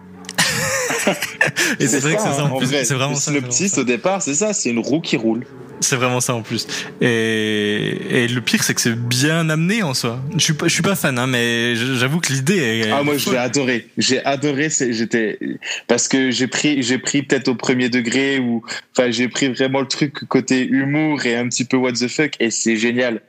Et 1.81 1.87
c'est 1.87 2.01
vrai 2.01 2.17
que 2.17 2.23
c'est 2.23 2.29
hein, 2.29 2.51
En 2.53 2.59
plus, 2.59 2.67
vrai. 2.69 2.85
c'est 2.85 2.95
vraiment 2.95 3.11
Le 3.13 3.17
synopsis 3.17 3.77
au 3.79 3.85
départ, 3.85 4.23
c'est 4.23 4.35
ça, 4.35 4.53
c'est 4.53 4.71
une 4.71 4.79
roue 4.79 5.01
qui 5.01 5.17
roule. 5.17 5.45
C'est 5.81 5.97
vraiment 5.97 6.21
ça 6.21 6.35
en 6.35 6.43
plus. 6.43 6.67
Et, 7.01 8.25
et 8.25 8.29
le 8.29 8.41
pire, 8.41 8.63
c'est 8.63 8.75
que 8.75 8.81
c'est 8.81 8.97
bien 8.97 9.49
amené 9.51 9.83
en 9.83 9.95
soi. 9.95 10.21
Je 10.37 10.43
suis 10.43 10.53
pas, 10.55 10.69
je 10.69 10.73
suis 10.73 10.83
pas 10.83 10.95
fan, 10.95 11.19
hein, 11.19 11.27
mais 11.27 11.75
j'avoue 11.75 12.21
que 12.21 12.33
l'idée 12.33 12.57
est. 12.57 12.91
Ah 12.91 13.03
moi 13.03 13.19
folle. 13.19 13.35
j'ai 13.35 13.39
adoré, 13.39 13.87
j'ai 13.99 14.25
adoré, 14.25 14.69
j'étais 14.71 15.39
parce 15.87 16.09
que 16.09 16.31
j'ai 16.31 16.47
pris 16.47 16.83
j'ai 16.83 16.99
pris 16.99 17.23
peut-être 17.23 17.49
au 17.49 17.55
premier 17.55 17.89
degré 17.89 18.39
ou 18.39 18.63
enfin 18.93 19.11
j'ai 19.11 19.29
pris 19.29 19.49
vraiment 19.49 19.81
le 19.81 19.89
truc 19.89 20.25
côté 20.29 20.67
humour 20.67 21.25
et 21.27 21.37
un 21.37 21.49
petit 21.49 21.65
peu 21.65 21.77
what 21.77 21.93
the 21.93 22.09
fuck 22.09 22.33
et 22.41 22.51
c'est 22.51 22.77
génial. 22.77 23.21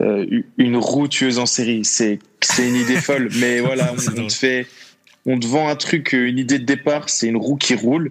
Euh, 0.00 0.24
une 0.56 0.78
roue 0.78 1.06
tueuse 1.06 1.38
en 1.38 1.44
série, 1.44 1.84
c'est 1.84 2.18
c'est 2.40 2.66
une 2.66 2.76
idée 2.76 2.96
folle, 2.96 3.28
mais 3.38 3.60
voilà 3.60 3.92
on, 4.16 4.22
on 4.22 4.26
te 4.26 4.32
fait 4.32 4.66
on 5.26 5.38
te 5.38 5.46
vend 5.46 5.68
un 5.68 5.76
truc, 5.76 6.12
une 6.14 6.38
idée 6.38 6.58
de 6.58 6.64
départ, 6.64 7.08
c'est 7.08 7.28
une 7.28 7.36
roue 7.36 7.56
qui 7.56 7.74
roule 7.74 8.10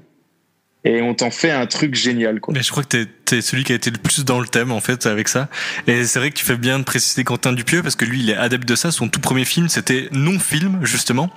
et 0.83 1.01
on 1.01 1.13
t'en 1.13 1.29
fait 1.29 1.51
un 1.51 1.67
truc 1.67 1.93
génial 1.95 2.39
quoi. 2.39 2.53
Mais 2.55 2.63
je 2.63 2.71
crois 2.71 2.81
que 2.83 2.87
t'es, 2.89 3.05
t'es 3.25 3.41
celui 3.41 3.63
qui 3.63 3.71
a 3.71 3.75
été 3.75 3.91
le 3.91 3.97
plus 3.99 4.25
dans 4.25 4.39
le 4.39 4.47
thème 4.47 4.71
en 4.71 4.79
fait 4.81 5.05
avec 5.05 5.27
ça. 5.27 5.47
Et 5.85 6.05
c'est 6.05 6.17
vrai 6.17 6.31
que 6.31 6.35
tu 6.35 6.43
fais 6.43 6.57
bien 6.57 6.79
de 6.79 6.83
préciser 6.83 7.23
Quentin 7.23 7.53
Dupieux 7.53 7.83
parce 7.83 7.95
que 7.95 8.03
lui 8.05 8.21
il 8.21 8.29
est 8.31 8.35
adepte 8.35 8.67
de 8.67 8.75
ça. 8.75 8.91
Son 8.91 9.07
tout 9.07 9.19
premier 9.19 9.45
film 9.45 9.69
c'était 9.69 10.09
non-film 10.11 10.79
justement. 10.83 11.29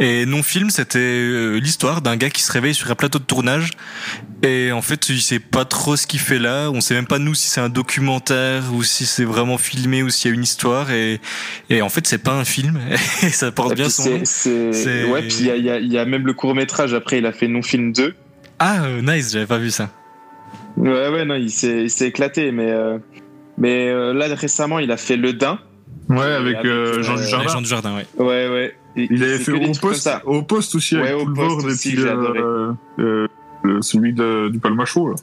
Et 0.00 0.26
non-film 0.26 0.70
c'était 0.70 0.98
euh, 0.98 1.58
l'histoire 1.60 2.02
d'un 2.02 2.16
gars 2.16 2.30
qui 2.30 2.42
se 2.42 2.50
réveille 2.50 2.74
sur 2.74 2.90
un 2.90 2.96
plateau 2.96 3.20
de 3.20 3.24
tournage. 3.24 3.70
Et 4.42 4.72
en 4.72 4.82
fait 4.82 5.08
il 5.10 5.20
sait 5.22 5.38
pas 5.38 5.64
trop 5.64 5.96
ce 5.96 6.06
qu'il 6.08 6.18
fait 6.20 6.40
là. 6.40 6.68
On 6.70 6.80
sait 6.80 6.94
même 6.94 7.06
pas 7.06 7.20
nous 7.20 7.34
si 7.34 7.48
c'est 7.48 7.60
un 7.60 7.68
documentaire 7.68 8.64
ou 8.74 8.82
si 8.82 9.06
c'est 9.06 9.24
vraiment 9.24 9.58
filmé 9.58 10.02
ou 10.02 10.10
s'il 10.10 10.30
y 10.30 10.32
a 10.32 10.34
une 10.34 10.42
histoire. 10.42 10.90
Et, 10.90 11.20
et 11.70 11.82
en 11.82 11.88
fait 11.88 12.04
c'est 12.08 12.18
pas 12.18 12.32
un 12.34 12.44
film. 12.44 12.80
Et 13.22 13.28
ça 13.30 13.52
porte 13.52 13.72
Et 13.72 13.74
bien 13.76 13.88
son 13.90 14.10
nom. 14.10 14.22
ouais 15.12 15.22
puis 15.22 15.36
il 15.38 15.46
y 15.46 15.50
a, 15.50 15.56
y 15.56 15.70
a- 15.70 15.78
y 15.80 15.98
a 15.98 16.04
même 16.04 16.26
le 16.26 16.32
court 16.32 16.54
métrage 16.56 16.94
après 16.94 17.18
il 17.18 17.26
a 17.26 17.32
fait 17.32 17.46
non 17.48 17.62
film 17.62 17.92
2 17.92 18.14
Ah 18.58 18.84
euh, 18.84 19.02
nice, 19.02 19.32
j'avais 19.32 19.46
pas 19.46 19.58
vu 19.58 19.70
ça. 19.70 19.90
Ouais, 20.76 21.08
ouais, 21.08 21.24
non, 21.24 21.34
il 21.34 21.50
s'est, 21.50 21.84
il 21.84 21.90
s'est 21.90 22.08
éclaté, 22.08 22.50
mais, 22.52 22.70
euh, 22.70 22.98
mais 23.56 23.88
euh, 23.88 24.12
là 24.12 24.26
récemment, 24.34 24.78
il 24.78 24.90
a 24.90 24.96
fait 24.96 25.16
Le 25.16 25.32
Dain. 25.32 25.58
Ouais, 26.08 26.20
avec, 26.22 26.56
avec, 26.56 27.02
Jean 27.02 27.16
Dujardin. 27.16 27.48
gens 27.48 27.60
du 27.60 27.68
jardin, 27.68 27.96
ouais. 27.96 28.06
Ouais, 28.18 28.48
ouais. 28.48 28.74
Et 28.96 29.06
Il 29.10 29.22
avait 29.22 29.38
fait 29.38 29.52
au 29.52 29.72
poste, 29.80 30.02
ça. 30.02 30.22
au 30.26 30.42
poste 30.42 30.74
aussi 30.74 30.96
Ouais, 30.96 31.08
avec 31.12 31.28
au 31.28 31.32
poste 31.32 31.62
et 31.64 31.66
aussi, 31.66 31.92
puis 31.92 32.02
euh, 32.04 32.72
euh, 32.98 33.28
euh, 33.66 33.80
celui 33.82 34.12
de, 34.12 34.48
du 34.48 34.58
Palmacho. 34.58 35.10
Là. 35.10 35.14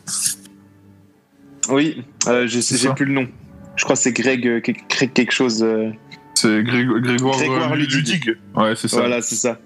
Oui, 1.69 2.03
euh, 2.27 2.47
je 2.47 2.59
sais, 2.59 2.77
j'ai 2.77 2.89
plus 2.93 3.05
le 3.05 3.13
nom. 3.13 3.27
Je 3.75 3.83
crois 3.83 3.95
que 3.95 4.01
c'est 4.01 4.13
Greg, 4.13 4.41
Greg 4.89 5.13
quelque 5.13 5.31
chose. 5.33 5.63
euh, 5.63 5.89
C'est 6.35 6.61
Grég- 6.63 7.01
Grégoire, 7.01 7.37
Grégoire 7.37 7.75
Ludig. 7.75 7.95
Ludig. 7.95 8.37
Ouais, 8.55 8.75
c'est 8.75 8.87
ça. 8.87 8.97
Voilà, 8.97 9.21
c'est 9.21 9.35
ça. 9.35 9.57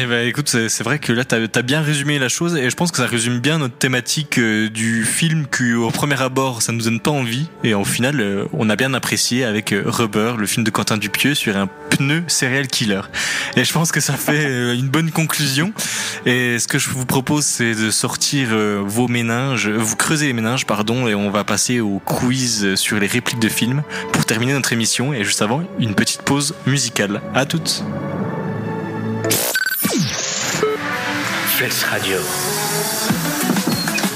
Eh 0.00 0.06
ben 0.06 0.28
écoute, 0.28 0.48
c'est 0.48 0.84
vrai 0.84 1.00
que 1.00 1.12
là 1.12 1.24
t'as 1.24 1.38
as 1.52 1.62
bien 1.62 1.80
résumé 1.82 2.20
la 2.20 2.28
chose 2.28 2.54
et 2.54 2.70
je 2.70 2.76
pense 2.76 2.92
que 2.92 2.98
ça 2.98 3.06
résume 3.06 3.40
bien 3.40 3.58
notre 3.58 3.74
thématique 3.74 4.38
euh, 4.38 4.68
du 4.68 5.04
film 5.04 5.46
qui 5.48 5.74
au 5.74 5.90
premier 5.90 6.22
abord 6.22 6.62
ça 6.62 6.70
nous 6.70 6.82
donne 6.82 7.00
pas 7.00 7.10
envie 7.10 7.48
et 7.64 7.74
au 7.74 7.84
final 7.84 8.20
euh, 8.20 8.44
on 8.52 8.70
a 8.70 8.76
bien 8.76 8.94
apprécié 8.94 9.42
avec 9.42 9.72
euh, 9.72 9.82
Rubber, 9.84 10.34
le 10.38 10.46
film 10.46 10.62
de 10.62 10.70
Quentin 10.70 10.98
Dupieux 10.98 11.34
sur 11.34 11.56
un 11.56 11.68
pneu 11.90 12.22
serial 12.28 12.68
killer. 12.68 13.00
Et 13.56 13.64
je 13.64 13.72
pense 13.72 13.90
que 13.90 13.98
ça 13.98 14.12
fait 14.12 14.72
une 14.76 14.88
bonne 14.88 15.10
conclusion. 15.10 15.72
Et 16.26 16.60
ce 16.60 16.68
que 16.68 16.78
je 16.78 16.90
vous 16.90 17.04
propose 17.04 17.44
c'est 17.44 17.74
de 17.74 17.90
sortir 17.90 18.50
vos 18.84 19.08
méninges, 19.08 19.68
vous 19.68 19.96
creusez 19.96 20.28
les 20.28 20.32
méninges 20.32 20.64
pardon 20.64 21.08
et 21.08 21.16
on 21.16 21.28
va 21.30 21.42
passer 21.42 21.80
au 21.80 21.98
quiz 21.98 22.76
sur 22.76 23.00
les 23.00 23.08
répliques 23.08 23.40
de 23.40 23.48
films 23.48 23.82
pour 24.12 24.26
terminer 24.26 24.52
notre 24.52 24.72
émission 24.72 25.12
et 25.12 25.24
juste 25.24 25.42
avant 25.42 25.64
une 25.80 25.96
petite 25.96 26.22
pause 26.22 26.54
musicale. 26.66 27.20
À 27.34 27.46
toutes. 27.46 27.82
Flex 31.58 31.82
Radio. 31.82 32.18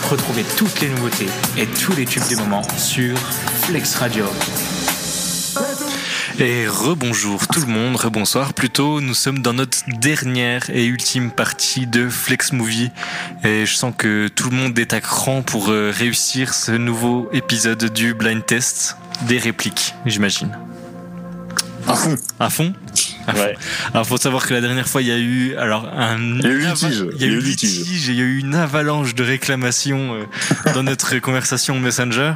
Retrouvez 0.09 0.45
toutes 0.57 0.81
les 0.81 0.89
nouveautés 0.91 1.27
et 1.59 1.67
tous 1.67 1.93
les 1.97 2.07
tubes 2.07 2.23
du 2.29 2.37
moment 2.37 2.63
sur 2.79 3.19
Flex 3.63 3.97
Radio. 3.97 4.27
Et 6.39 6.69
rebonjour 6.69 7.49
tout 7.49 7.59
le 7.59 7.67
monde, 7.67 7.97
rebonsoir 7.97 8.55
plutôt. 8.55 9.01
Nous 9.01 9.15
sommes 9.15 9.41
dans 9.41 9.55
notre 9.55 9.79
dernière 9.89 10.71
et 10.71 10.87
ultime 10.87 11.33
partie 11.33 11.89
de 11.89 12.09
Flex 12.09 12.53
Movie. 12.53 12.93
Et 13.43 13.67
je 13.67 13.75
sens 13.75 13.93
que 13.99 14.29
tout 14.29 14.49
le 14.49 14.55
monde 14.55 14.79
est 14.79 14.93
à 14.93 15.01
cran 15.01 15.43
pour 15.43 15.71
euh, 15.71 15.93
réussir 15.93 16.55
ce 16.55 16.71
nouveau 16.71 17.29
épisode 17.33 17.93
du 17.93 18.15
blind 18.15 18.47
test 18.47 18.97
des 19.23 19.39
répliques, 19.39 19.97
j'imagine. 20.07 20.57
À 21.89 21.97
fond. 21.97 22.17
À 22.39 22.51
fond 22.51 22.73
À 22.73 22.75
fond? 22.95 23.12
Ouais. 23.29 23.57
Alors 23.95 24.07
faut 24.07 24.17
savoir 24.17 24.47
que 24.47 24.55
la 24.55 24.61
dernière 24.61 24.89
fois 24.89 25.03
il 25.03 25.09
y 25.09 25.13
a 25.13 25.19
eu 25.19 25.55
alors 25.57 25.89
un 25.97 26.19
Il 26.19 26.43
y 26.43 26.47
a 26.47 26.51
eu 26.51 26.63
une 26.63 26.71
litige. 26.71 27.05
il 27.15 27.21
y 27.21 27.25
a 27.25 27.29
eu 27.29 27.39
litige, 27.39 28.09
et 28.09 28.13
il 28.13 28.19
y 28.19 28.21
a 28.21 28.25
eu 28.25 28.39
une 28.39 28.55
avalanche 28.55 29.15
de 29.15 29.23
réclamations 29.23 30.15
euh, 30.15 30.73
dans 30.75 30.83
notre 30.83 31.19
conversation 31.21 31.79
Messenger. 31.79 32.35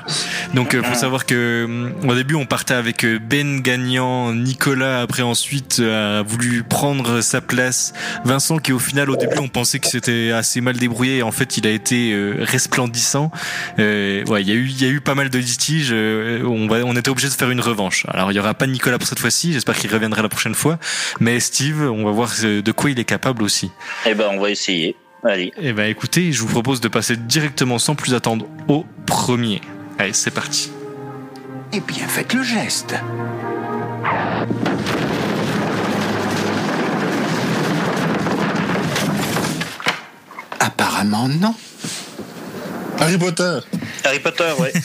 Donc 0.54 0.74
euh, 0.74 0.82
faut 0.82 0.94
savoir 0.94 1.26
que 1.26 1.64
hum, 1.64 1.92
au 2.08 2.14
début 2.14 2.34
on 2.34 2.46
partait 2.46 2.74
avec 2.74 3.04
euh, 3.04 3.18
Ben 3.18 3.60
gagnant, 3.60 4.32
Nicolas 4.32 5.00
après 5.00 5.22
ensuite 5.22 5.78
euh, 5.80 6.20
a 6.20 6.22
voulu 6.22 6.62
prendre 6.62 7.20
sa 7.20 7.40
place, 7.40 7.92
Vincent 8.24 8.58
qui 8.58 8.72
au 8.72 8.78
final 8.78 9.10
au 9.10 9.16
début 9.16 9.38
on 9.38 9.48
pensait 9.48 9.78
que 9.78 9.88
c'était 9.88 10.30
assez 10.32 10.60
mal 10.60 10.76
débrouillé 10.76 11.18
et 11.18 11.22
en 11.22 11.32
fait 11.32 11.56
il 11.56 11.66
a 11.66 11.70
été 11.70 12.12
euh, 12.12 12.36
resplendissant. 12.40 13.30
Euh, 13.78 14.24
ouais, 14.26 14.42
il 14.42 14.48
y 14.48 14.52
a 14.52 14.54
eu 14.54 14.66
il 14.66 14.82
y 14.82 14.84
a 14.84 14.88
eu 14.88 15.00
pas 15.00 15.14
mal 15.14 15.30
de 15.30 15.38
litiges, 15.38 15.90
euh, 15.92 16.42
on 16.44 16.66
va 16.66 16.78
on 16.84 16.94
était 16.96 17.08
obligé 17.08 17.28
de 17.28 17.32
faire 17.32 17.50
une 17.50 17.60
revanche. 17.60 18.04
Alors 18.08 18.32
il 18.32 18.34
y 18.34 18.38
aura 18.38 18.54
pas 18.54 18.66
Nicolas 18.66 18.98
pour 18.98 19.08
cette 19.08 19.18
fois-ci, 19.18 19.52
j'espère 19.52 19.76
qu'il 19.76 19.92
reviendra 19.92 20.22
la 20.22 20.28
prochaine 20.28 20.54
fois, 20.54 20.75
mais 21.20 21.40
Steve, 21.40 21.82
on 21.82 22.04
va 22.04 22.10
voir 22.10 22.32
de 22.42 22.72
quoi 22.72 22.90
il 22.90 22.98
est 22.98 23.04
capable 23.04 23.42
aussi. 23.42 23.70
Eh 24.06 24.14
ben, 24.14 24.28
on 24.32 24.40
va 24.40 24.50
essayer. 24.50 24.96
Allez. 25.24 25.52
Eh 25.60 25.72
ben 25.72 25.90
écoutez, 25.90 26.30
je 26.32 26.40
vous 26.40 26.48
propose 26.48 26.80
de 26.80 26.88
passer 26.88 27.16
directement 27.16 27.78
sans 27.78 27.94
plus 27.94 28.14
attendre 28.14 28.46
au 28.68 28.84
premier. 29.06 29.60
Allez, 29.98 30.12
c'est 30.12 30.30
parti. 30.30 30.70
Eh 31.72 31.80
bien, 31.80 32.06
faites 32.06 32.32
le 32.32 32.42
geste. 32.42 32.94
Apparemment, 40.60 41.28
non. 41.28 41.54
Harry 42.98 43.18
Potter. 43.18 43.58
Harry 44.04 44.20
Potter, 44.20 44.52
ouais. 44.58 44.72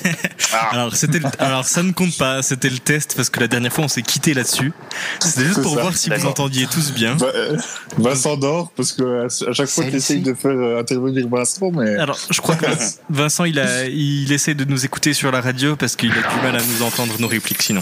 Ah. 0.53 0.67
Alors 0.73 0.93
c'était 0.97 1.19
le- 1.19 1.29
alors 1.39 1.63
ça 1.63 1.81
ne 1.81 1.93
compte 1.93 2.17
pas, 2.17 2.41
c'était 2.41 2.67
le 2.69 2.77
test 2.79 3.13
parce 3.15 3.29
que 3.29 3.39
la 3.39 3.47
dernière 3.47 3.71
fois 3.71 3.85
on 3.85 3.87
s'est 3.87 4.01
quitté 4.01 4.33
là-dessus. 4.33 4.73
C'était 5.21 5.45
juste 5.45 5.61
pour 5.61 5.75
ça. 5.75 5.81
voir 5.81 5.95
si 5.95 6.09
vous 6.09 6.25
entendiez 6.25 6.67
tous 6.67 6.91
bien. 6.91 7.15
Va- 7.15 7.27
euh, 7.27 7.55
Vincent 7.97 8.35
dort 8.35 8.69
parce 8.75 8.91
que 8.91 9.27
à 9.27 9.53
chaque 9.53 9.67
fois 9.69 9.85
que 9.85 9.91
Celle-ci. 9.91 9.91
j'essaye 9.91 10.19
de 10.19 10.33
faire 10.33 10.51
euh, 10.51 10.81
intervenir 10.81 11.25
Vincent, 11.29 11.71
mais 11.71 11.95
Alors, 11.95 12.19
je 12.29 12.41
crois 12.41 12.55
que 12.57 12.65
Vincent, 13.09 13.45
il 13.45 13.59
a, 13.59 13.85
il 13.85 14.29
essaie 14.33 14.53
de 14.53 14.65
nous 14.65 14.83
écouter 14.83 15.13
sur 15.13 15.31
la 15.31 15.39
radio 15.39 15.77
parce 15.77 15.95
qu'il 15.95 16.11
a 16.11 16.15
du 16.15 16.35
mal 16.43 16.57
à 16.57 16.61
nous 16.61 16.81
entendre 16.85 17.13
nos 17.17 17.29
répliques 17.29 17.61
sinon. 17.61 17.81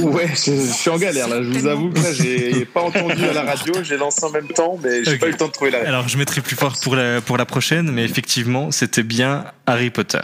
Ouais, 0.00 0.32
je, 0.34 0.50
je 0.56 0.72
suis 0.72 0.90
en 0.90 0.96
galère 0.98 1.28
là. 1.28 1.40
Je 1.40 1.50
vous 1.56 1.66
avoue 1.68 1.90
que 1.90 2.00
là, 2.00 2.12
j'ai 2.12 2.64
pas 2.64 2.80
entendu 2.80 3.24
à 3.26 3.32
la 3.32 3.42
radio. 3.42 3.74
J'ai 3.84 3.96
lancé 3.96 4.24
en 4.24 4.30
même 4.30 4.48
temps, 4.48 4.76
mais 4.82 5.04
j'ai 5.04 5.12
Ok. 5.14 5.20
pas 5.20 5.26
eu 5.28 5.30
le 5.30 5.36
temps 5.36 5.46
de 5.46 5.52
trouver 5.52 5.70
la. 5.70 5.86
Alors, 5.86 6.08
je 6.08 6.18
mettrai 6.18 6.40
plus 6.40 6.56
fort 6.56 6.74
pour 6.82 6.96
la, 6.96 7.20
pour 7.20 7.36
la 7.36 7.46
prochaine, 7.46 7.92
mais 7.92 8.02
effectivement, 8.04 8.72
c'était 8.72 9.03
bien 9.04 9.44
Harry 9.66 9.90
Potter. 9.90 10.20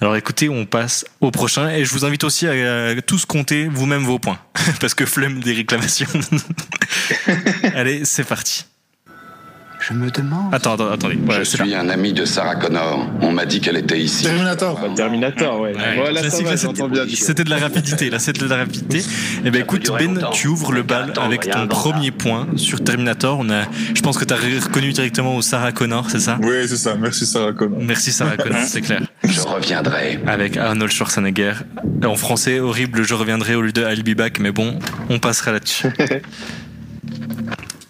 Alors 0.00 0.16
écoutez, 0.16 0.48
on 0.48 0.64
passe 0.64 1.04
au 1.20 1.30
prochain 1.30 1.68
et 1.68 1.84
je 1.84 1.92
vous 1.92 2.06
invite 2.06 2.24
aussi 2.24 2.46
à, 2.46 2.52
euh, 2.52 3.00
tous 3.06 3.26
compter 3.26 3.68
vous-même 3.68 4.02
vos 4.02 4.18
points 4.18 4.38
parce 4.80 4.94
que 4.94 5.04
flemme 5.04 5.40
des 5.40 5.52
réclamations. 5.52 6.08
Allez, 7.74 8.06
c'est 8.06 8.24
parti. 8.24 8.64
Je 9.90 9.94
me 9.96 10.08
demande. 10.10 10.54
Attends, 10.54 10.74
attends, 10.74 10.90
attendez. 10.92 11.18
Voilà, 11.24 11.42
je 11.42 11.48
suis 11.48 11.68
là. 11.68 11.80
un 11.80 11.88
ami 11.88 12.12
de 12.12 12.24
Sarah 12.24 12.54
Connor. 12.54 13.08
On 13.22 13.32
m'a 13.32 13.44
dit 13.44 13.60
qu'elle 13.60 13.76
était 13.76 13.98
ici. 13.98 14.22
Terminator. 14.24 14.78
Bah, 14.80 14.88
Terminator, 14.94 15.60
ouais. 15.60 15.74
Ouais, 15.74 15.96
voilà, 15.96 16.30
ça 16.30 16.42
va. 16.44 16.56
C'était 16.56 17.44
de 17.44 17.50
la 17.50 17.58
rapidité, 17.58 18.08
là, 18.08 18.18
c'était 18.20 18.44
de 18.44 18.50
la 18.50 18.58
rapidité. 18.58 19.02
Eh 19.44 19.50
ben, 19.50 19.62
écoute, 19.62 19.90
Ben, 19.98 20.14
longtemps. 20.14 20.30
tu 20.30 20.46
ouvres 20.46 20.72
le 20.72 20.82
bal 20.84 21.10
Attends, 21.10 21.24
avec 21.24 21.50
ton 21.50 21.66
premier 21.66 22.12
point 22.12 22.46
sur 22.56 22.82
Terminator. 22.84 23.38
On 23.40 23.50
a, 23.50 23.64
je 23.94 24.00
pense 24.00 24.16
que 24.16 24.24
tu 24.24 24.32
as 24.32 24.36
reconnu 24.36 24.92
directement 24.92 25.34
au 25.36 25.42
Sarah 25.42 25.72
Connor, 25.72 26.08
c'est 26.08 26.20
ça? 26.20 26.38
Oui, 26.40 26.68
c'est 26.68 26.76
ça. 26.76 26.94
Merci 26.94 27.26
Sarah 27.26 27.52
Connor. 27.52 27.78
Merci 27.82 28.12
Sarah 28.12 28.36
Connor, 28.36 28.62
c'est 28.66 28.82
clair. 28.82 29.02
Je 29.24 29.40
reviendrai. 29.40 30.20
Avec 30.26 30.56
Arnold 30.56 30.92
Schwarzenegger. 30.92 31.54
En 32.04 32.14
français, 32.14 32.60
horrible, 32.60 33.02
je 33.02 33.14
reviendrai 33.14 33.56
au 33.56 33.62
lieu 33.62 33.72
de 33.72 33.82
I'll 33.82 34.04
be 34.04 34.16
back, 34.16 34.38
mais 34.38 34.52
bon, 34.52 34.78
on 35.08 35.18
passera 35.18 35.50
là-dessus. 35.52 35.88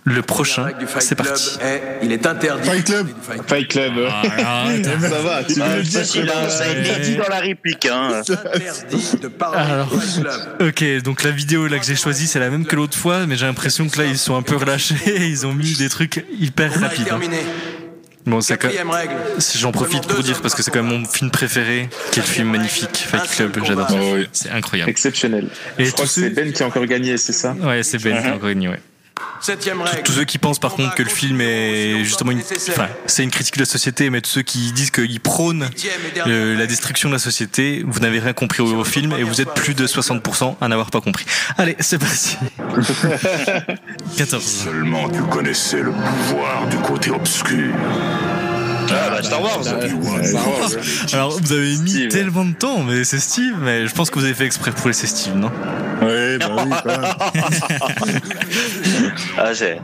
Le 0.05 0.23
prochain, 0.23 0.69
c'est 0.99 1.15
parti. 1.15 1.59
il 2.03 2.11
est 2.11 2.27
interdit. 2.27 2.69
Fight 2.69 2.85
Club. 2.87 3.07
Fight 3.47 3.69
Club. 3.69 3.93
Ah, 4.09 4.65
ça 4.83 4.97
va, 5.21 5.45
tu 5.45 5.61
Ah, 5.61 5.69
veux 5.69 5.77
le 5.79 5.83
dire 5.83 6.01
facile, 6.01 6.33
hein, 6.35 6.49
ça 6.49 6.65
a 6.65 6.69
été 6.71 7.01
dit 7.03 7.17
dans 7.17 7.29
la 7.29 7.39
réplique. 7.41 7.87
Hein. 7.87 8.21
Interdit 8.21 9.19
de 9.21 9.29
parler 9.29 9.59
Alors. 9.59 9.89
du 9.91 10.01
Fight 10.01 10.23
Club. 10.23 10.69
Ok, 10.69 11.03
donc 11.05 11.23
la 11.23 11.31
vidéo 11.31 11.67
là 11.69 11.79
que 11.79 11.85
j'ai 11.85 11.97
choisie, 11.97 12.27
c'est 12.27 12.39
la 12.41 12.49
même 12.51 12.65
que 12.65 12.77
l'autre 12.77 12.97
fois, 12.97 13.27
mais 13.27 13.37
j'ai 13.37 13.45
l'impression 13.47 13.89
que 13.89 13.99
là 13.99 14.07
ils 14.07 14.19
sont 14.19 14.37
un 14.37 14.43
peu 14.43 14.57
relâchés, 14.57 14.95
ils 15.29 15.47
ont 15.47 15.53
mis 15.53 15.75
des 15.75 15.89
trucs 15.91 16.25
hyper 16.39 16.73
On 16.79 16.83
a 16.83 16.87
rapides. 16.89 17.03
hein. 17.03 17.11
terminé. 17.11 17.39
Bon, 18.27 18.41
c'est. 18.41 18.59
J'en 19.59 19.73
profite 19.73 20.07
pour 20.07 20.23
dire 20.23 20.41
parce 20.43 20.55
que 20.55 20.63
c'est 20.63 20.71
quand 20.71 20.83
même 20.83 21.01
mon 21.01 21.07
film 21.07 21.31
préféré. 21.31 21.89
Quel 22.13 22.23
film 22.25 22.49
magnifique, 22.51 22.97
Fight 22.97 23.29
Club, 23.31 23.59
j'adore. 23.67 23.89
ça. 23.89 23.97
Oh, 24.01 24.13
oui. 24.15 24.29
C'est 24.33 24.51
incroyable. 24.51 24.91
Exceptionnel. 24.91 25.49
Et 25.79 25.85
Je 25.87 25.93
crois 25.93 26.05
que 26.05 26.11
c'est. 26.11 26.31
Ben 26.31 26.53
qui 26.53 26.63
a 26.63 26.67
encore 26.67 26.87
gagné, 26.87 27.17
c'est 27.17 27.33
ça? 27.33 27.55
Ouais, 27.61 27.83
c'est 27.83 27.99
Ben 28.03 28.21
qui 28.21 28.29
a 28.29 28.35
encore 28.35 28.49
gagné, 28.49 28.69
ouais. 28.69 28.81
Septième 29.41 29.81
règle. 29.81 30.03
Tous 30.03 30.13
ceux 30.13 30.25
qui 30.25 30.37
pensent 30.39 30.59
par 30.59 30.75
contre 30.75 30.95
que 30.95 31.03
le 31.03 31.09
film 31.09 31.41
est 31.41 32.05
justement 32.05 32.31
une, 32.33 32.41
enfin, 32.69 32.89
c'est 33.07 33.23
une 33.23 33.31
critique 33.31 33.55
de 33.55 33.61
la 33.61 33.67
société, 33.67 34.11
mais 34.11 34.21
tous 34.21 34.31
ceux 34.31 34.43
qui 34.43 34.71
disent 34.73 34.91
qu'il 34.91 35.19
prône 35.21 35.65
Huitième 35.71 35.93
et 36.09 36.15
dernière 36.15 36.37
euh, 36.37 36.57
la 36.57 36.67
destruction 36.67 37.09
de 37.09 37.15
la 37.15 37.19
société, 37.19 37.83
vous 37.87 38.01
n'avez 38.01 38.19
rien 38.19 38.35
compris 38.35 38.61
au, 38.63 38.67
au 38.81 38.85
film 38.85 39.15
et 39.19 39.23
vous 39.23 39.41
êtes 39.41 39.55
plus 39.55 39.75
de 39.75 39.87
60% 39.87 40.57
à 40.61 40.69
n'avoir 40.69 40.91
pas 40.91 41.01
compris. 41.01 41.25
Allez, 41.57 41.75
c'est 41.81 41.99
parti. 41.99 42.37
14. 44.19 44.43
Seulement 44.45 45.09
tu 45.09 45.23
connaissais 45.23 45.81
le 45.83 45.93
pouvoir 45.93 46.67
du 46.69 46.77
côté 46.79 47.11
obscur. 47.11 47.75
Ah, 48.93 49.11
bah, 49.11 49.23
Star 49.23 49.41
Wars. 49.41 49.61
Alors, 51.13 51.39
vous 51.41 51.53
avez 51.53 51.77
mis 51.79 51.91
Steve. 51.91 52.09
tellement 52.09 52.45
de 52.45 52.55
temps, 52.55 52.83
mais 52.83 53.05
c'est 53.05 53.21
Steve, 53.21 53.55
mais 53.61 53.87
je 53.87 53.95
pense 53.95 54.11
que 54.11 54.19
vous 54.19 54.25
avez 54.25 54.35
fait 54.35 54.47
exprès 54.47 54.73
pour 54.73 54.89
laisser 54.89 55.07
Steve, 55.07 55.37
non? 55.37 55.51
Ouais, 56.03 56.39
bah 56.39 56.49
oui, 56.57 56.71
quand 56.83 58.07
même. 58.07 58.21
Ah, 59.39 59.51
c'est. 59.55 59.79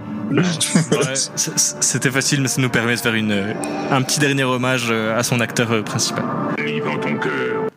C- 1.14 1.52
C'était 1.80 2.10
facile, 2.10 2.40
mais 2.42 2.48
ça 2.48 2.60
nous 2.60 2.68
permet 2.68 2.94
de 2.96 3.00
faire 3.00 3.14
une, 3.14 3.54
un 3.92 4.02
petit 4.02 4.18
dernier 4.18 4.42
hommage 4.44 4.88
euh, 4.90 5.16
à 5.18 5.22
son 5.22 5.40
acteur 5.40 5.70
euh, 5.72 5.82
principal. 5.82 6.24
Lis 6.58 6.80
dans 6.80 6.98
ton 6.98 7.16
cœur. 7.16 7.68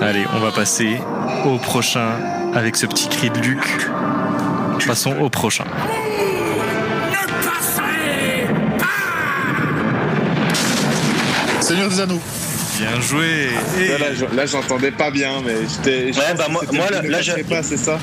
Allez, 0.00 0.24
on 0.34 0.40
va 0.40 0.50
passer 0.50 0.98
au 1.46 1.56
prochain 1.58 2.08
avec 2.54 2.74
ce 2.76 2.86
petit 2.86 3.08
cri 3.08 3.30
de 3.30 3.38
Luc. 3.38 3.60
Passons 4.86 5.14
au 5.20 5.28
prochain. 5.30 5.64
Seigneur 11.60 11.88
des 11.88 12.00
Anneaux. 12.00 12.20
Bien 12.78 13.00
joué. 13.00 13.48
Et- 13.78 13.98
Là, 13.98 14.44
je- 14.46 14.50
j'entendais 14.50 14.90
pas 14.90 15.10
bien, 15.10 15.32
mais 15.44 15.54
j'étais. 15.68 16.12
je 16.12 16.18
Ouais, 16.18 16.24
bah, 16.36 16.46
moi- 16.50 16.62
moi, 16.72 16.86
là- 16.90 17.02
ne 17.02 17.08
là, 17.08 17.20
j'ai- 17.20 17.44
pas, 17.44 17.62
c'est 17.62 17.76
ça? 17.76 17.98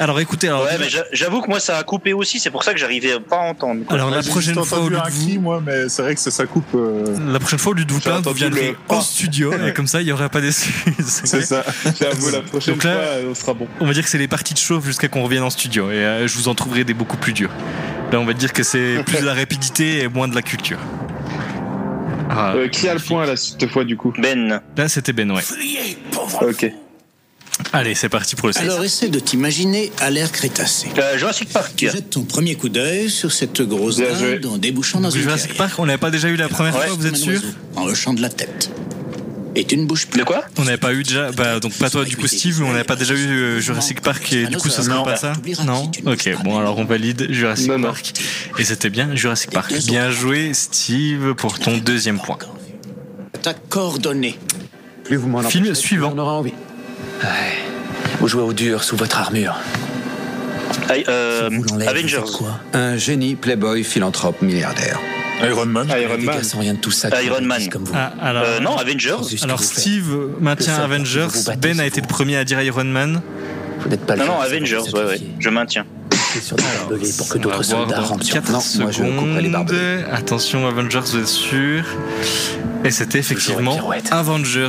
Alors 0.00 0.18
écoutez, 0.18 0.48
alors, 0.48 0.62
Ouais, 0.64 0.78
mais 0.80 0.88
j'a- 0.88 1.04
j'avoue 1.12 1.42
que 1.42 1.48
moi, 1.48 1.60
ça 1.60 1.76
a 1.76 1.82
coupé 1.82 2.14
aussi. 2.14 2.40
C'est 2.40 2.50
pour 2.50 2.64
ça 2.64 2.72
que 2.72 2.78
j'arrivais 2.80 3.20
pas 3.20 3.36
à 3.36 3.40
entendre. 3.50 3.84
quoi. 3.84 3.96
alors 3.96 4.08
la 4.10 4.22
prochaine 4.22 4.54
fois, 4.64 4.80
au 4.80 4.88
lieu 4.88 4.96
de 4.96 5.02
cri, 5.02 5.34
vous, 5.36 5.40
moi, 5.42 5.62
mais 5.64 5.90
c'est 5.90 6.00
vrai 6.00 6.14
que 6.14 6.20
ça, 6.22 6.30
ça 6.30 6.46
coupe. 6.46 6.64
euh, 6.74 7.04
la 7.30 7.38
prochaine 7.38 7.58
fois, 7.58 7.72
au 7.72 7.74
lieu 7.74 7.84
de 7.84 7.92
vous 7.92 8.00
plaindre, 8.00 8.26
vous 8.30 8.34
viendrez 8.34 8.68
le 8.68 8.70
au 8.72 8.94
pas. 8.94 9.00
studio 9.02 9.52
et 9.52 9.74
comme 9.74 9.86
ça, 9.86 10.00
il 10.00 10.08
y 10.08 10.12
aura 10.12 10.30
pas 10.30 10.40
d'excuses. 10.40 10.94
C'est 11.24 11.42
ça. 11.42 11.62
J'avoue, 12.00 12.30
la 12.30 12.40
prochaine 12.40 12.74
Donc 12.74 12.84
là- 12.84 12.94
fois, 12.94 13.04
on 13.30 13.34
sera 13.34 13.52
bon. 13.52 13.68
On 13.80 13.86
va 13.86 13.92
dire 13.92 14.02
que 14.02 14.08
c'est 14.08 14.16
les 14.18 14.26
parties 14.26 14.54
de 14.54 14.58
chauffe 14.58 14.86
jusqu'à 14.86 15.08
qu'on 15.08 15.22
revienne 15.22 15.42
en 15.42 15.50
studio 15.50 15.90
et 15.90 15.96
euh, 15.96 16.26
je 16.26 16.34
vous 16.38 16.48
en 16.48 16.54
trouverai 16.54 16.84
des 16.84 16.94
beaucoup 16.94 17.18
plus 17.18 17.34
durs. 17.34 17.50
Là, 18.10 18.18
on 18.20 18.24
va 18.24 18.32
dire 18.32 18.54
que 18.54 18.62
c'est 18.62 19.02
plus 19.04 19.20
de 19.20 19.26
la 19.26 19.34
rapidité 19.34 20.00
et 20.02 20.08
moins 20.08 20.28
de 20.28 20.34
la 20.34 20.40
culture. 20.42 20.78
Ah, 22.30 22.54
Euh, 22.56 22.68
qui 22.68 22.88
a 22.88 22.94
le 22.94 23.00
point 23.00 23.26
là 23.26 23.36
cette 23.36 23.66
fois 23.70 23.84
du 23.84 23.98
coup? 23.98 24.14
Ben. 24.18 24.62
là, 24.78 24.88
c'était 24.88 25.12
Ben, 25.12 25.30
ouais. 25.30 25.42
Ok. 26.40 26.72
Allez, 27.72 27.94
c'est 27.94 28.08
parti 28.08 28.36
pour 28.36 28.48
le 28.48 28.52
16. 28.52 28.62
Alors 28.62 28.84
essaie 28.84 29.08
de 29.08 29.18
t'imaginer 29.20 29.92
à 30.00 30.10
l'ère 30.10 30.32
crétacée. 30.32 30.88
Euh, 30.98 31.18
Jurassic 31.18 31.48
Park. 31.50 31.72
Tu 31.76 31.90
jettes 31.90 32.10
ton 32.10 32.22
premier 32.22 32.54
coup 32.56 32.68
d'œil 32.68 33.10
sur 33.10 33.32
cette 33.32 33.62
grosse 33.62 33.96
Bien 33.98 34.16
joué. 34.18 34.38
dinde 34.38 34.46
en 34.52 34.58
débouchant 34.58 35.00
dans 35.00 35.10
une 35.10 35.22
Jurassic 35.22 35.48
carrière. 35.52 35.66
Park, 35.68 35.78
on 35.78 35.84
l'avait 35.84 35.98
pas 35.98 36.10
déjà 36.10 36.28
eu 36.28 36.36
la 36.36 36.48
première 36.48 36.74
Ouais. 36.76 36.86
fois, 36.86 36.96
vous 36.96 37.06
êtes 37.06 37.12
Comme 37.12 37.20
un 37.22 37.24
sûr 37.24 37.42
oiseau, 37.42 37.46
En 37.76 37.84
hochant 37.86 38.12
de 38.14 38.22
la 38.22 38.28
tête. 38.28 38.70
Et 39.56 39.64
tu 39.64 39.76
ne 39.76 39.84
bouges 39.84 40.06
plus. 40.06 40.20
De 40.20 40.24
quoi 40.24 40.44
On 40.58 40.64
n'avait 40.64 40.76
pas 40.76 40.92
eu 40.94 41.02
déjà, 41.02 41.32
bah 41.32 41.58
donc 41.58 41.72
pas 41.74 41.90
toi 41.90 42.04
du 42.04 42.16
coup 42.16 42.28
Steve, 42.28 42.60
mais 42.60 42.66
on 42.66 42.72
n'avait 42.72 42.84
pas 42.84 42.94
déjà 42.94 43.14
eu 43.14 43.26
euh, 43.26 43.60
Jurassic 43.60 44.00
Park 44.00 44.32
et 44.32 44.46
du 44.46 44.56
coup 44.58 44.68
ça 44.68 44.82
serait 44.82 44.94
Non. 44.94 45.02
pas 45.02 45.16
ça 45.16 45.32
Non 45.66 45.90
Ok, 46.06 46.30
bon 46.44 46.56
alors 46.58 46.78
on 46.78 46.84
valide 46.84 47.26
Jurassic 47.30 47.66
Non, 47.66 47.76
non. 47.78 47.88
Park. 47.88 48.12
Et 48.60 48.64
c'était 48.64 48.90
bien 48.90 49.14
Jurassic 49.16 49.50
Park. 49.50 49.72
Bien 49.86 50.10
joué 50.12 50.52
Steve 50.54 51.34
pour 51.34 51.58
ton 51.58 51.78
deuxième 51.78 52.20
point. 52.20 52.38
T'as 53.42 53.54
coordonné. 53.54 54.38
Plus 55.04 55.16
vous 55.16 55.28
m'en 55.28 55.42
Film 55.42 55.64
empêchez, 55.64 55.80
suivant. 55.80 56.10
plus 56.10 56.18
On 56.20 56.22
aura 56.22 56.32
envie. 56.34 56.52
Vous 58.20 58.28
jouez 58.28 58.42
au 58.42 58.52
dur 58.52 58.82
sous 58.84 58.96
votre 58.96 59.18
armure. 59.18 59.56
Euh, 61.08 61.48
Avengers. 61.86 62.20
quoi 62.36 62.60
Un 62.72 62.96
génie, 62.96 63.34
playboy, 63.36 63.84
philanthrope, 63.84 64.42
milliardaire. 64.42 64.98
Iron 65.42 65.66
Man. 65.66 65.88
Iron 65.88 66.18
Man. 66.18 66.36
gars 66.36 66.42
sans 66.42 66.58
rien 66.60 66.74
de 66.74 66.78
tout 66.80 66.90
ça. 66.90 67.08
Iron 67.22 67.40
Man. 67.42 67.68
Comme 67.70 67.84
vous. 67.84 67.94
Ah, 67.96 68.12
alors, 68.20 68.44
Euh, 68.46 68.60
non, 68.60 68.76
Avengers. 68.76 69.16
Alors. 69.42 69.62
Steve 69.62 70.14
maintient 70.40 70.74
Avengers, 70.76 71.28
vous 71.30 71.38
vous 71.40 71.44
battez, 71.46 71.58
Ben 71.60 71.80
a 71.80 71.86
été 71.86 72.00
le 72.00 72.06
premier 72.06 72.36
à 72.36 72.44
dire 72.44 72.60
Iron 72.60 72.84
Man. 72.84 73.22
Vous 73.80 73.88
n'êtes 73.88 74.04
pas 74.04 74.16
le 74.16 74.20
Non, 74.20 74.34
non, 74.34 74.40
Avengers, 74.40 74.80
ouais, 74.92 75.04
ouais. 75.04 75.20
Je 75.38 75.48
maintiens. 75.48 75.86
C'est 76.32 76.42
sur 76.42 76.56
des 76.56 76.62
barbelés 76.62 77.10
pour 77.16 77.28
que 77.28 77.38
d'autres 77.38 77.62
soldats 77.62 77.96
dans 77.96 78.04
rampent 78.04 78.22
sur 78.22 78.34
4 78.34 78.52
Non, 78.52 78.58
moi 78.80 78.90
je 78.90 79.02
couperai 79.02 79.26
les 79.26 79.36
secondes. 79.38 79.52
barbelés. 79.52 80.04
Attention, 80.12 80.66
Avengers, 80.66 81.00
vous 81.06 81.16
êtes 81.18 81.26
sûr 81.26 81.84
Et 82.84 82.90
c'était 82.90 83.18
effectivement. 83.18 83.76
Avengers. 84.10 84.68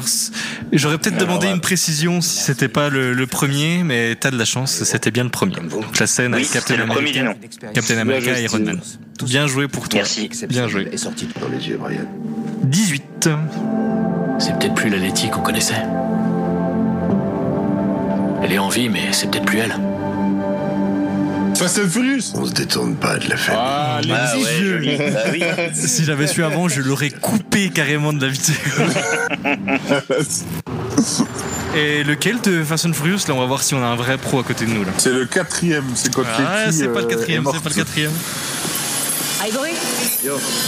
J'aurais 0.73 0.97
peut-être 0.97 1.17
demandé 1.17 1.47
ouais. 1.47 1.53
une 1.53 1.61
précision 1.61 2.21
si 2.21 2.37
c'était 2.39 2.67
pas 2.67 2.89
le, 2.89 3.13
le 3.13 3.27
premier, 3.27 3.83
mais 3.83 4.15
t'as 4.15 4.31
de 4.31 4.37
la 4.37 4.45
chance, 4.45 4.83
c'était 4.83 5.11
bien 5.11 5.23
le 5.23 5.29
premier. 5.29 5.55
Donc 5.55 5.99
la 5.99 6.07
scène 6.07 6.33
Oui, 6.33 6.41
avec 6.41 6.51
Captain 6.51 6.79
America. 6.79 7.35
Captain 7.73 7.97
America 7.97 8.39
et 8.39 8.43
Iron 8.43 8.59
Man. 8.59 8.79
Bien 9.23 9.45
joué 9.47 9.67
pour 9.67 9.87
toi. 9.87 9.99
Merci. 9.99 10.29
Bien 10.49 10.67
joué. 10.67 10.89
Est 10.91 10.97
sorti 10.97 11.27
Dans 11.39 11.47
les 11.47 11.67
yeux, 11.67 11.77
Brian. 11.77 12.01
18. 12.63 13.29
C'est 14.39 14.57
peut-être 14.57 14.73
plus 14.73 14.89
la 14.89 14.97
Letty 14.97 15.29
qu'on 15.29 15.41
connaissait. 15.41 15.75
Elle 18.43 18.51
est 18.53 18.57
en 18.57 18.69
vie, 18.69 18.89
mais 18.89 19.11
c'est 19.11 19.29
peut-être 19.29 19.45
plus 19.45 19.59
elle. 19.59 19.75
Fast 21.55 21.79
and 21.79 21.89
Furious 21.89 22.33
On 22.35 22.45
se 22.45 22.51
détourne 22.53 22.95
pas 22.95 23.17
de 23.17 23.29
la 23.29 23.37
famille. 23.37 23.61
Ah, 23.63 23.99
les 24.03 24.11
Ah 24.13 24.33
petits 24.33 24.89
ouais. 24.89 25.11
Bah 25.11 25.19
oui. 25.31 25.43
Si 25.73 26.03
j'avais 26.05 26.27
su 26.27 26.43
avant, 26.43 26.67
je 26.67 26.81
l'aurais 26.81 27.09
coupé 27.11 27.69
carrément 27.69 28.13
de 28.13 28.25
la 28.25 28.31
vidéo. 28.31 28.55
Et 31.75 32.03
lequel 32.03 32.41
de 32.41 32.63
Fast 32.63 32.85
and 32.85 32.93
Furious 32.93 33.19
Là, 33.27 33.33
on 33.35 33.39
va 33.39 33.45
voir 33.45 33.63
si 33.63 33.73
on 33.75 33.83
a 33.83 33.87
un 33.87 33.95
vrai 33.95 34.17
pro 34.17 34.39
à 34.39 34.43
côté 34.43 34.65
de 34.65 34.71
nous. 34.71 34.83
Là. 34.83 34.91
C'est 34.97 35.13
le 35.13 35.25
quatrième, 35.25 35.85
c'est 35.95 36.13
quand 36.13 36.23
Ah, 36.37 36.71
c'est 36.71 36.87
pas 36.89 36.99
le 37.01 37.05
euh, 37.05 37.09
quatrième, 37.09 37.43
est 37.47 37.51
c'est 37.53 37.63
pas 37.63 37.69
le 37.69 37.75
quatrième. 37.75 38.11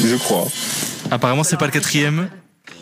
Je 0.04 0.16
crois. 0.16 0.48
Apparemment, 1.12 1.44
c'est 1.44 1.58
pas 1.58 1.66
le 1.66 1.72
quatrième. 1.72 2.30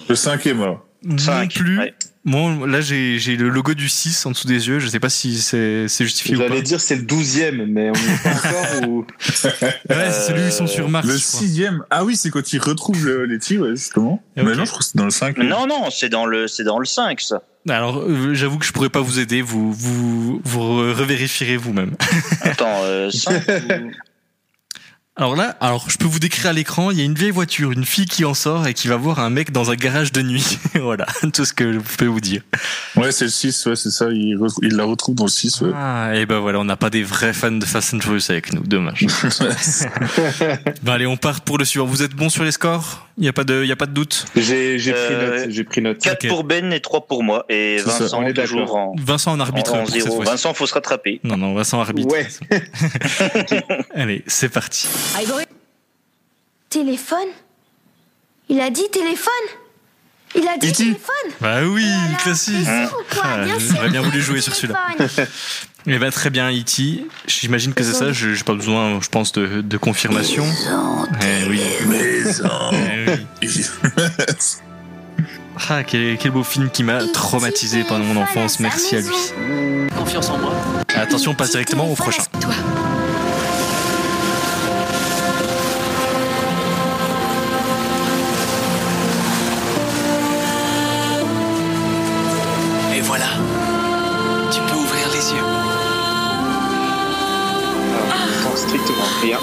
Le 0.07 0.15
cinquième, 0.15 0.61
alors. 0.61 0.85
Non 1.03 1.17
Cinq, 1.17 1.53
plus. 1.53 1.79
ouais. 1.79 1.93
Moi, 2.23 2.67
là, 2.67 2.81
j'ai 2.81 3.17
j'ai 3.17 3.35
le 3.35 3.49
logo 3.49 3.73
du 3.73 3.89
6 3.89 4.27
en 4.27 4.31
dessous 4.31 4.47
des 4.47 4.67
yeux. 4.67 4.77
Je 4.77 4.87
sais 4.87 4.99
pas 4.99 5.09
si 5.09 5.39
c'est 5.41 5.87
c'est 5.87 6.03
justifié 6.03 6.35
ou 6.35 6.39
pas. 6.39 6.47
J'allais 6.49 6.61
dire 6.61 6.79
c'est 6.79 6.95
le 6.95 7.01
douzième, 7.01 7.65
mais 7.65 7.89
on 7.89 7.93
n'y 7.93 8.13
est 8.13 8.23
pas 8.23 8.29
encore 8.29 8.87
ou... 8.89 8.99
Ouais, 9.01 10.11
c'est 10.11 10.27
celui 10.27 10.41
où 10.43 10.45
ils 10.45 10.51
sont 10.51 10.67
sur 10.67 10.87
Mars. 10.87 11.07
Le 11.07 11.17
je 11.17 11.27
crois. 11.27 11.39
sixième. 11.39 11.83
Ah 11.89 12.03
oui, 12.05 12.15
c'est 12.15 12.29
quand 12.29 12.53
ils 12.53 12.59
retrouvent 12.59 13.03
le 13.03 13.25
Letty, 13.25 13.57
ouais, 13.57 13.71
justement. 13.75 14.21
Ok. 14.37 14.43
Mais 14.45 14.55
non, 14.55 14.65
je 14.65 14.69
crois 14.69 14.79
que 14.79 14.85
c'est 14.85 14.97
dans 14.97 15.05
le 15.05 15.09
5. 15.09 15.37
Non, 15.39 15.65
non, 15.65 15.89
c'est 15.89 16.09
dans 16.09 16.27
le, 16.27 16.47
c'est 16.47 16.63
dans 16.63 16.77
le 16.77 16.85
5, 16.85 17.19
ça. 17.21 17.41
Alors, 17.67 17.97
euh, 17.99 18.33
j'avoue 18.35 18.57
que 18.59 18.65
je 18.65 18.71
pourrais 18.71 18.89
pas 18.89 19.01
vous 19.01 19.19
aider. 19.19 19.41
Vous 19.41 19.71
vous, 19.73 20.41
vous 20.43 20.59
re- 20.61 20.93
revérifierez 20.93 21.57
vous-même. 21.57 21.95
Attends, 22.41 22.81
euh, 22.83 23.09
5 23.09 23.43
Alors 25.21 25.35
là, 25.35 25.55
alors 25.61 25.87
je 25.87 25.99
peux 25.99 26.07
vous 26.07 26.17
décrire 26.17 26.47
à 26.47 26.53
l'écran, 26.53 26.89
il 26.89 26.97
y 26.97 27.01
a 27.01 27.03
une 27.03 27.13
vieille 27.13 27.29
voiture, 27.29 27.71
une 27.71 27.85
fille 27.85 28.07
qui 28.07 28.25
en 28.25 28.33
sort 28.33 28.65
et 28.65 28.73
qui 28.73 28.87
va 28.87 28.95
voir 28.95 29.19
un 29.19 29.29
mec 29.29 29.51
dans 29.51 29.69
un 29.69 29.75
garage 29.75 30.11
de 30.11 30.23
nuit. 30.23 30.57
voilà, 30.81 31.05
tout 31.31 31.45
ce 31.45 31.53
que 31.53 31.73
je 31.73 31.77
peux 31.77 32.07
vous 32.07 32.19
dire. 32.21 32.41
Ouais, 32.95 33.11
c'est 33.11 33.25
le 33.25 33.29
6, 33.29 33.67
ouais, 33.67 33.75
c'est 33.75 33.91
ça. 33.91 34.07
Il, 34.09 34.35
re- 34.37 34.57
il 34.63 34.75
la 34.75 34.83
retrouve 34.83 35.13
dans 35.13 35.25
le 35.25 35.29
6, 35.29 35.61
ouais. 35.61 35.69
Ah, 35.75 36.15
et 36.15 36.25
ben 36.25 36.39
voilà, 36.39 36.57
on 36.59 36.63
n'a 36.63 36.75
pas 36.75 36.89
des 36.89 37.03
vrais 37.03 37.33
fans 37.33 37.51
de 37.51 37.63
Fast 37.63 37.93
and 37.93 37.99
Furious 37.99 38.31
avec 38.31 38.51
nous, 38.51 38.63
dommage. 38.63 39.05
ben 40.81 40.91
allez, 40.93 41.05
on 41.05 41.17
part 41.17 41.41
pour 41.41 41.59
le 41.59 41.65
suivant. 41.65 41.85
Vous 41.85 42.01
êtes 42.01 42.15
bon 42.15 42.29
sur 42.29 42.43
les 42.43 42.51
scores? 42.51 43.07
Il 43.19 43.25
y 43.25 43.27
a 43.27 43.33
pas 43.33 43.43
de, 43.43 43.61
il 43.61 43.67
y 43.67 43.71
a 43.71 43.75
pas 43.75 43.85
de 43.85 43.93
doute? 43.93 44.25
J'ai 44.35 44.79
j'ai 44.79 44.93
pris 44.93 45.01
Euh, 45.13 45.41
note. 45.41 45.51
J'ai 45.51 45.63
pris 45.63 45.81
note. 45.81 45.99
4 45.99 46.23
Ok. 46.25 46.29
pour 46.29 46.43
Ben 46.45 46.73
et 46.73 46.79
3 46.79 47.05
pour 47.05 47.23
moi. 47.23 47.45
Et 47.49 47.77
Vincent, 47.77 48.19
on 48.19 48.25
est 48.25 48.33
toujours 48.33 48.75
en, 48.75 48.95
Vincent 48.97 49.33
en 49.33 49.35
en, 49.35 49.39
arbitre 49.41 49.75
en 49.75 49.85
cette 49.85 50.01
zéro. 50.01 50.23
Vincent, 50.23 50.55
faut 50.55 50.65
se 50.65 50.73
rattraper. 50.73 51.19
Non, 51.23 51.37
non, 51.37 51.53
Vincent 51.53 51.79
arbitre. 51.79 52.11
Ouais. 52.11 52.27
Allez, 53.93 54.23
c'est 54.25 54.49
parti. 54.49 54.87
Téléphone? 56.69 57.27
Il 58.49 58.59
a 58.61 58.69
dit 58.69 58.83
téléphone? 58.91 59.31
Il 60.35 60.47
a 60.47 60.57
dit 60.57 60.67
E.T. 60.69 60.75
téléphone? 60.77 61.31
Bah 61.41 61.61
oui, 61.65 61.83
Voilà, 61.85 62.17
classique. 62.17 62.65
quoi 63.13 63.23
Ah, 63.25 63.43
Bien 63.43 63.55
J'aurais 63.59 63.99
voulu 63.99 64.21
jouer 64.21 64.39
sur 64.41 64.55
celui-là. 64.55 64.79
Eh 65.87 65.97
ben 65.97 66.09
très 66.11 66.29
bien, 66.29 66.49
E.T. 66.49 67.05
J'imagine 67.27 67.73
que 67.73 67.83
c'est 67.83 67.93
ça. 67.93 68.13
Je 68.13 68.33
j'ai 68.33 68.43
pas 68.43 68.53
besoin, 68.53 68.99
je 69.01 69.09
pense, 69.09 69.33
de, 69.33 69.61
de 69.61 69.77
confirmation. 69.77 70.45
Eh 71.21 71.49
oui. 71.49 71.61
Eh 71.81 73.47
oui. 73.47 73.65
Ah, 75.69 75.83
quel, 75.83 76.17
quel 76.17 76.31
beau 76.31 76.43
film 76.43 76.71
qui 76.71 76.81
m'a 76.81 77.05
traumatisé 77.07 77.83
pendant 77.83 78.05
mon 78.05 78.19
enfance. 78.21 78.59
Merci 78.61 78.95
à 78.95 79.01
lui. 79.01 79.89
Confiance 79.95 80.29
en 80.29 80.37
moi. 80.39 80.53
Attention, 80.95 81.31
on 81.31 81.35
passe 81.35 81.51
directement 81.51 81.87
au 81.91 81.93
prochain. 81.95 82.23
Toi. 82.39 82.51
Rien. 99.21 99.37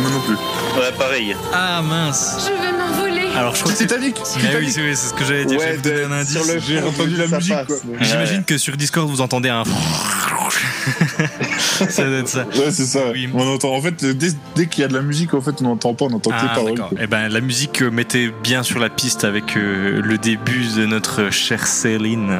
Moi 0.00 0.10
non 0.10 0.20
plus. 0.20 0.34
Ouais, 0.80 0.92
pareil. 0.96 1.36
Ah 1.52 1.82
mince. 1.82 2.48
Je 2.48 2.52
vais 2.62 2.72
m'envoler. 2.76 3.28
Alors 3.36 3.54
je 3.54 3.60
crois 3.60 3.72
que 3.72 3.78
c'est 3.78 3.86
Titanic 3.86 4.16
Ah 4.18 4.38
oui, 4.58 4.70
c'est 4.70 4.80
oui, 4.82 4.90
c'est 4.94 5.08
ce 5.08 5.14
que 5.14 5.24
j'allais 5.24 5.44
dire. 5.44 5.60
je 5.60 5.64
vais 5.66 5.76
vous 5.76 5.82
donner 5.82 6.04
un 6.04 6.12
indice. 6.12 6.32
sur 6.32 6.44
le 6.52 6.58
J'ai 6.60 6.82
entendu 6.82 7.16
la 7.16 7.26
musique, 7.26 7.54
passe, 7.54 7.66
quoi. 7.66 7.76
mais- 7.86 8.04
J'imagine 8.04 8.44
que 8.44 8.58
sur 8.58 8.76
Discord 8.76 9.08
vous 9.08 9.20
entendez 9.20 9.48
un. 9.50 9.64
ça 11.88 12.04
doit 12.04 12.18
être 12.18 12.28
ça. 12.28 12.44
Ouais, 12.56 12.70
c'est 12.70 12.86
ça. 12.86 13.00
Oui. 13.12 13.28
On 13.34 13.46
entend, 13.54 13.74
en 13.74 13.80
fait, 13.82 14.04
dès, 14.04 14.30
dès 14.56 14.66
qu'il 14.66 14.82
y 14.82 14.84
a 14.84 14.88
de 14.88 14.94
la 14.94 15.02
musique, 15.02 15.34
en 15.34 15.40
fait, 15.40 15.54
on 15.60 15.64
n'entend 15.64 15.94
pas, 15.94 16.06
on 16.06 16.12
entend 16.14 16.30
que 16.30 16.36
les 16.36 16.42
Ah, 16.50 16.54
paroles. 16.54 16.74
d'accord. 16.74 16.88
quoi. 16.90 16.98
Eh 17.00 17.06
ben, 17.06 17.28
la 17.28 17.40
musique 17.40 17.82
euh, 17.82 17.90
mettait 17.90 18.32
bien 18.42 18.62
sur 18.62 18.78
la 18.80 18.88
piste 18.90 19.24
avec 19.24 19.56
euh, 19.56 20.00
le 20.02 20.18
début 20.18 20.64
de 20.76 20.86
notre 20.86 21.30
chère 21.30 21.66
Céline, 21.66 22.38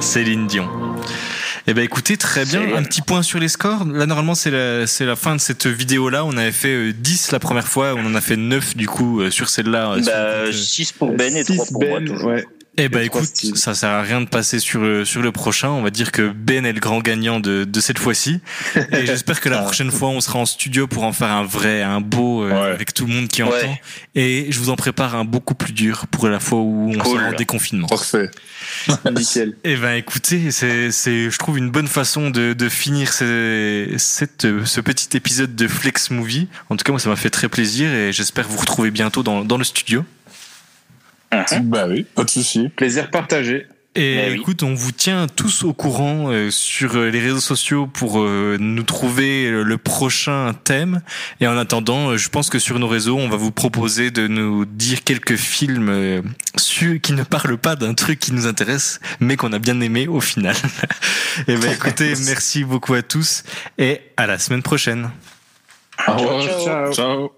Céline 0.00 0.46
Dion. 0.46 0.68
Eh 1.68 1.74
ben, 1.74 1.82
écoutez, 1.82 2.16
très 2.16 2.44
bien. 2.44 2.76
Un 2.76 2.82
petit 2.84 3.02
point 3.02 3.22
sur 3.22 3.40
les 3.40 3.48
scores. 3.48 3.84
Là, 3.86 4.06
normalement, 4.06 4.36
c'est 4.36 4.52
la, 4.52 4.86
c'est 4.86 5.04
la 5.04 5.16
fin 5.16 5.34
de 5.34 5.40
cette 5.40 5.66
vidéo-là. 5.66 6.24
On 6.24 6.36
avait 6.36 6.52
fait 6.52 6.68
euh, 6.74 6.92
10 6.92 7.32
la 7.32 7.40
première 7.40 7.66
fois. 7.66 7.94
On 7.96 8.06
en 8.06 8.14
a 8.14 8.20
fait 8.20 8.36
9 8.36 8.76
du 8.76 8.86
coup 8.86 9.20
euh, 9.20 9.30
sur 9.30 9.48
celle-là. 9.48 9.92
euh, 9.92 10.02
sur 10.02 10.12
Bah, 10.12 10.12
compte, 10.12 10.48
euh, 10.48 10.52
6 10.52 10.92
pour 10.92 11.12
Ben 11.12 11.36
et 11.36 11.42
3 11.44 11.64
Six 11.66 11.72
pour 11.72 11.82
moi, 11.84 11.98
Ben, 11.98 12.06
toujours. 12.08 12.28
ouais. 12.28 12.44
Eh 12.78 12.88
ben 12.90 13.00
écoute, 13.00 13.24
styles. 13.24 13.56
ça 13.56 13.74
sert 13.74 13.88
à 13.88 14.02
rien 14.02 14.20
de 14.20 14.26
passer 14.28 14.58
sur 14.58 14.80
le, 14.82 15.04
sur 15.06 15.22
le 15.22 15.32
prochain. 15.32 15.70
On 15.70 15.82
va 15.82 15.90
dire 15.90 16.12
que 16.12 16.28
Ben 16.28 16.66
est 16.66 16.72
le 16.74 16.80
grand 16.80 17.00
gagnant 17.00 17.40
de, 17.40 17.64
de 17.64 17.80
cette 17.80 17.98
fois-ci. 17.98 18.40
Et 18.92 19.06
j'espère 19.06 19.40
que 19.40 19.48
la 19.48 19.62
prochaine 19.62 19.90
fois, 19.90 20.08
on 20.10 20.20
sera 20.20 20.38
en 20.38 20.44
studio 20.46 20.86
pour 20.86 21.04
en 21.04 21.12
faire 21.12 21.30
un 21.30 21.44
vrai, 21.44 21.82
un 21.82 22.00
beau, 22.02 22.42
euh, 22.44 22.50
Ouais. 22.50 22.70
avec 22.72 22.92
tout 22.92 23.06
le 23.06 23.14
monde 23.14 23.28
qui 23.28 23.42
Ouais. 23.42 23.48
entend. 23.48 23.78
Et 24.14 24.46
je 24.50 24.58
vous 24.58 24.68
en 24.70 24.76
prépare 24.76 25.14
un 25.14 25.24
beaucoup 25.24 25.54
plus 25.54 25.72
dur 25.72 26.06
pour 26.08 26.28
la 26.28 26.38
fois 26.38 26.58
où 26.60 26.90
on 26.94 26.98
Cool. 26.98 27.18
sera 27.18 27.28
en 27.30 27.32
déconfinement. 27.32 27.86
Parfait. 27.86 28.30
Nickel. 29.10 29.56
Eh 29.64 29.76
ben 29.76 29.94
écoutez, 29.94 30.50
c'est, 30.50 30.90
c'est, 30.90 31.30
je 31.30 31.38
trouve 31.38 31.56
une 31.58 31.70
bonne 31.70 31.88
façon 31.88 32.30
de, 32.30 32.52
de 32.52 32.68
finir 32.68 33.12
ce, 33.12 33.86
cette, 33.96 34.46
ce 34.64 34.80
petit 34.80 35.16
épisode 35.16 35.54
de 35.56 35.66
Flex 35.68 36.10
Movie. 36.10 36.48
En 36.68 36.76
tout 36.76 36.84
cas, 36.84 36.92
moi, 36.92 37.00
ça 37.00 37.08
m'a 37.08 37.16
fait 37.16 37.30
très 37.30 37.48
plaisir 37.48 37.90
et 37.92 38.12
j'espère 38.12 38.46
vous 38.48 38.58
retrouver 38.58 38.90
bientôt 38.90 39.22
dans, 39.22 39.44
dans 39.44 39.56
le 39.58 39.64
studio. 39.64 40.04
Bah 41.62 41.86
oui, 41.88 42.04
pas 42.14 42.24
de 42.24 42.30
souci. 42.30 42.68
Plaisir 42.68 43.10
partagé. 43.10 43.66
Et 43.98 44.26
Eh 44.26 44.30
oui. 44.32 44.40
écoute, 44.40 44.62
on 44.62 44.74
vous 44.74 44.92
tient 44.92 45.26
tous 45.26 45.64
au 45.64 45.72
courant 45.72 46.30
euh, 46.30 46.50
sur 46.50 46.96
euh, 46.96 47.08
les 47.08 47.18
réseaux 47.18 47.40
sociaux 47.40 47.86
pour 47.86 48.20
euh, 48.20 48.58
nous 48.60 48.82
trouver 48.82 49.46
euh, 49.46 49.62
le 49.62 49.78
prochain 49.78 50.52
thème. 50.64 51.00
Et 51.40 51.46
en 51.46 51.56
attendant, 51.56 52.10
euh, 52.10 52.16
je 52.18 52.28
pense 52.28 52.50
que 52.50 52.58
sur 52.58 52.78
nos 52.78 52.88
réseaux, 52.88 53.16
on 53.16 53.30
va 53.30 53.38
vous 53.38 53.52
proposer 53.52 54.10
de 54.10 54.26
nous 54.28 54.66
dire 54.66 55.02
quelques 55.02 55.36
films 55.36 55.88
euh, 55.88 56.20
su- 56.58 57.00
qui 57.00 57.14
ne 57.14 57.22
parlent 57.22 57.56
pas 57.56 57.74
d'un 57.74 57.94
truc 57.94 58.18
qui 58.20 58.32
nous 58.34 58.46
intéresse, 58.46 59.00
mais 59.18 59.36
qu'on 59.36 59.54
a 59.54 59.58
bien 59.58 59.80
aimé 59.80 60.08
au 60.08 60.20
final. 60.20 60.54
et 61.48 61.56
ben 61.56 61.72
écoutez, 61.72 62.12
merci 62.26 62.64
beaucoup 62.64 62.92
à 62.92 63.00
tous 63.02 63.44
et 63.78 64.02
à 64.18 64.26
la 64.26 64.38
semaine 64.38 64.62
prochaine. 64.62 65.10
Au 66.06 66.12
revoir. 66.18 66.92
Ciao. 66.92 66.92
Ciao. 66.92 67.30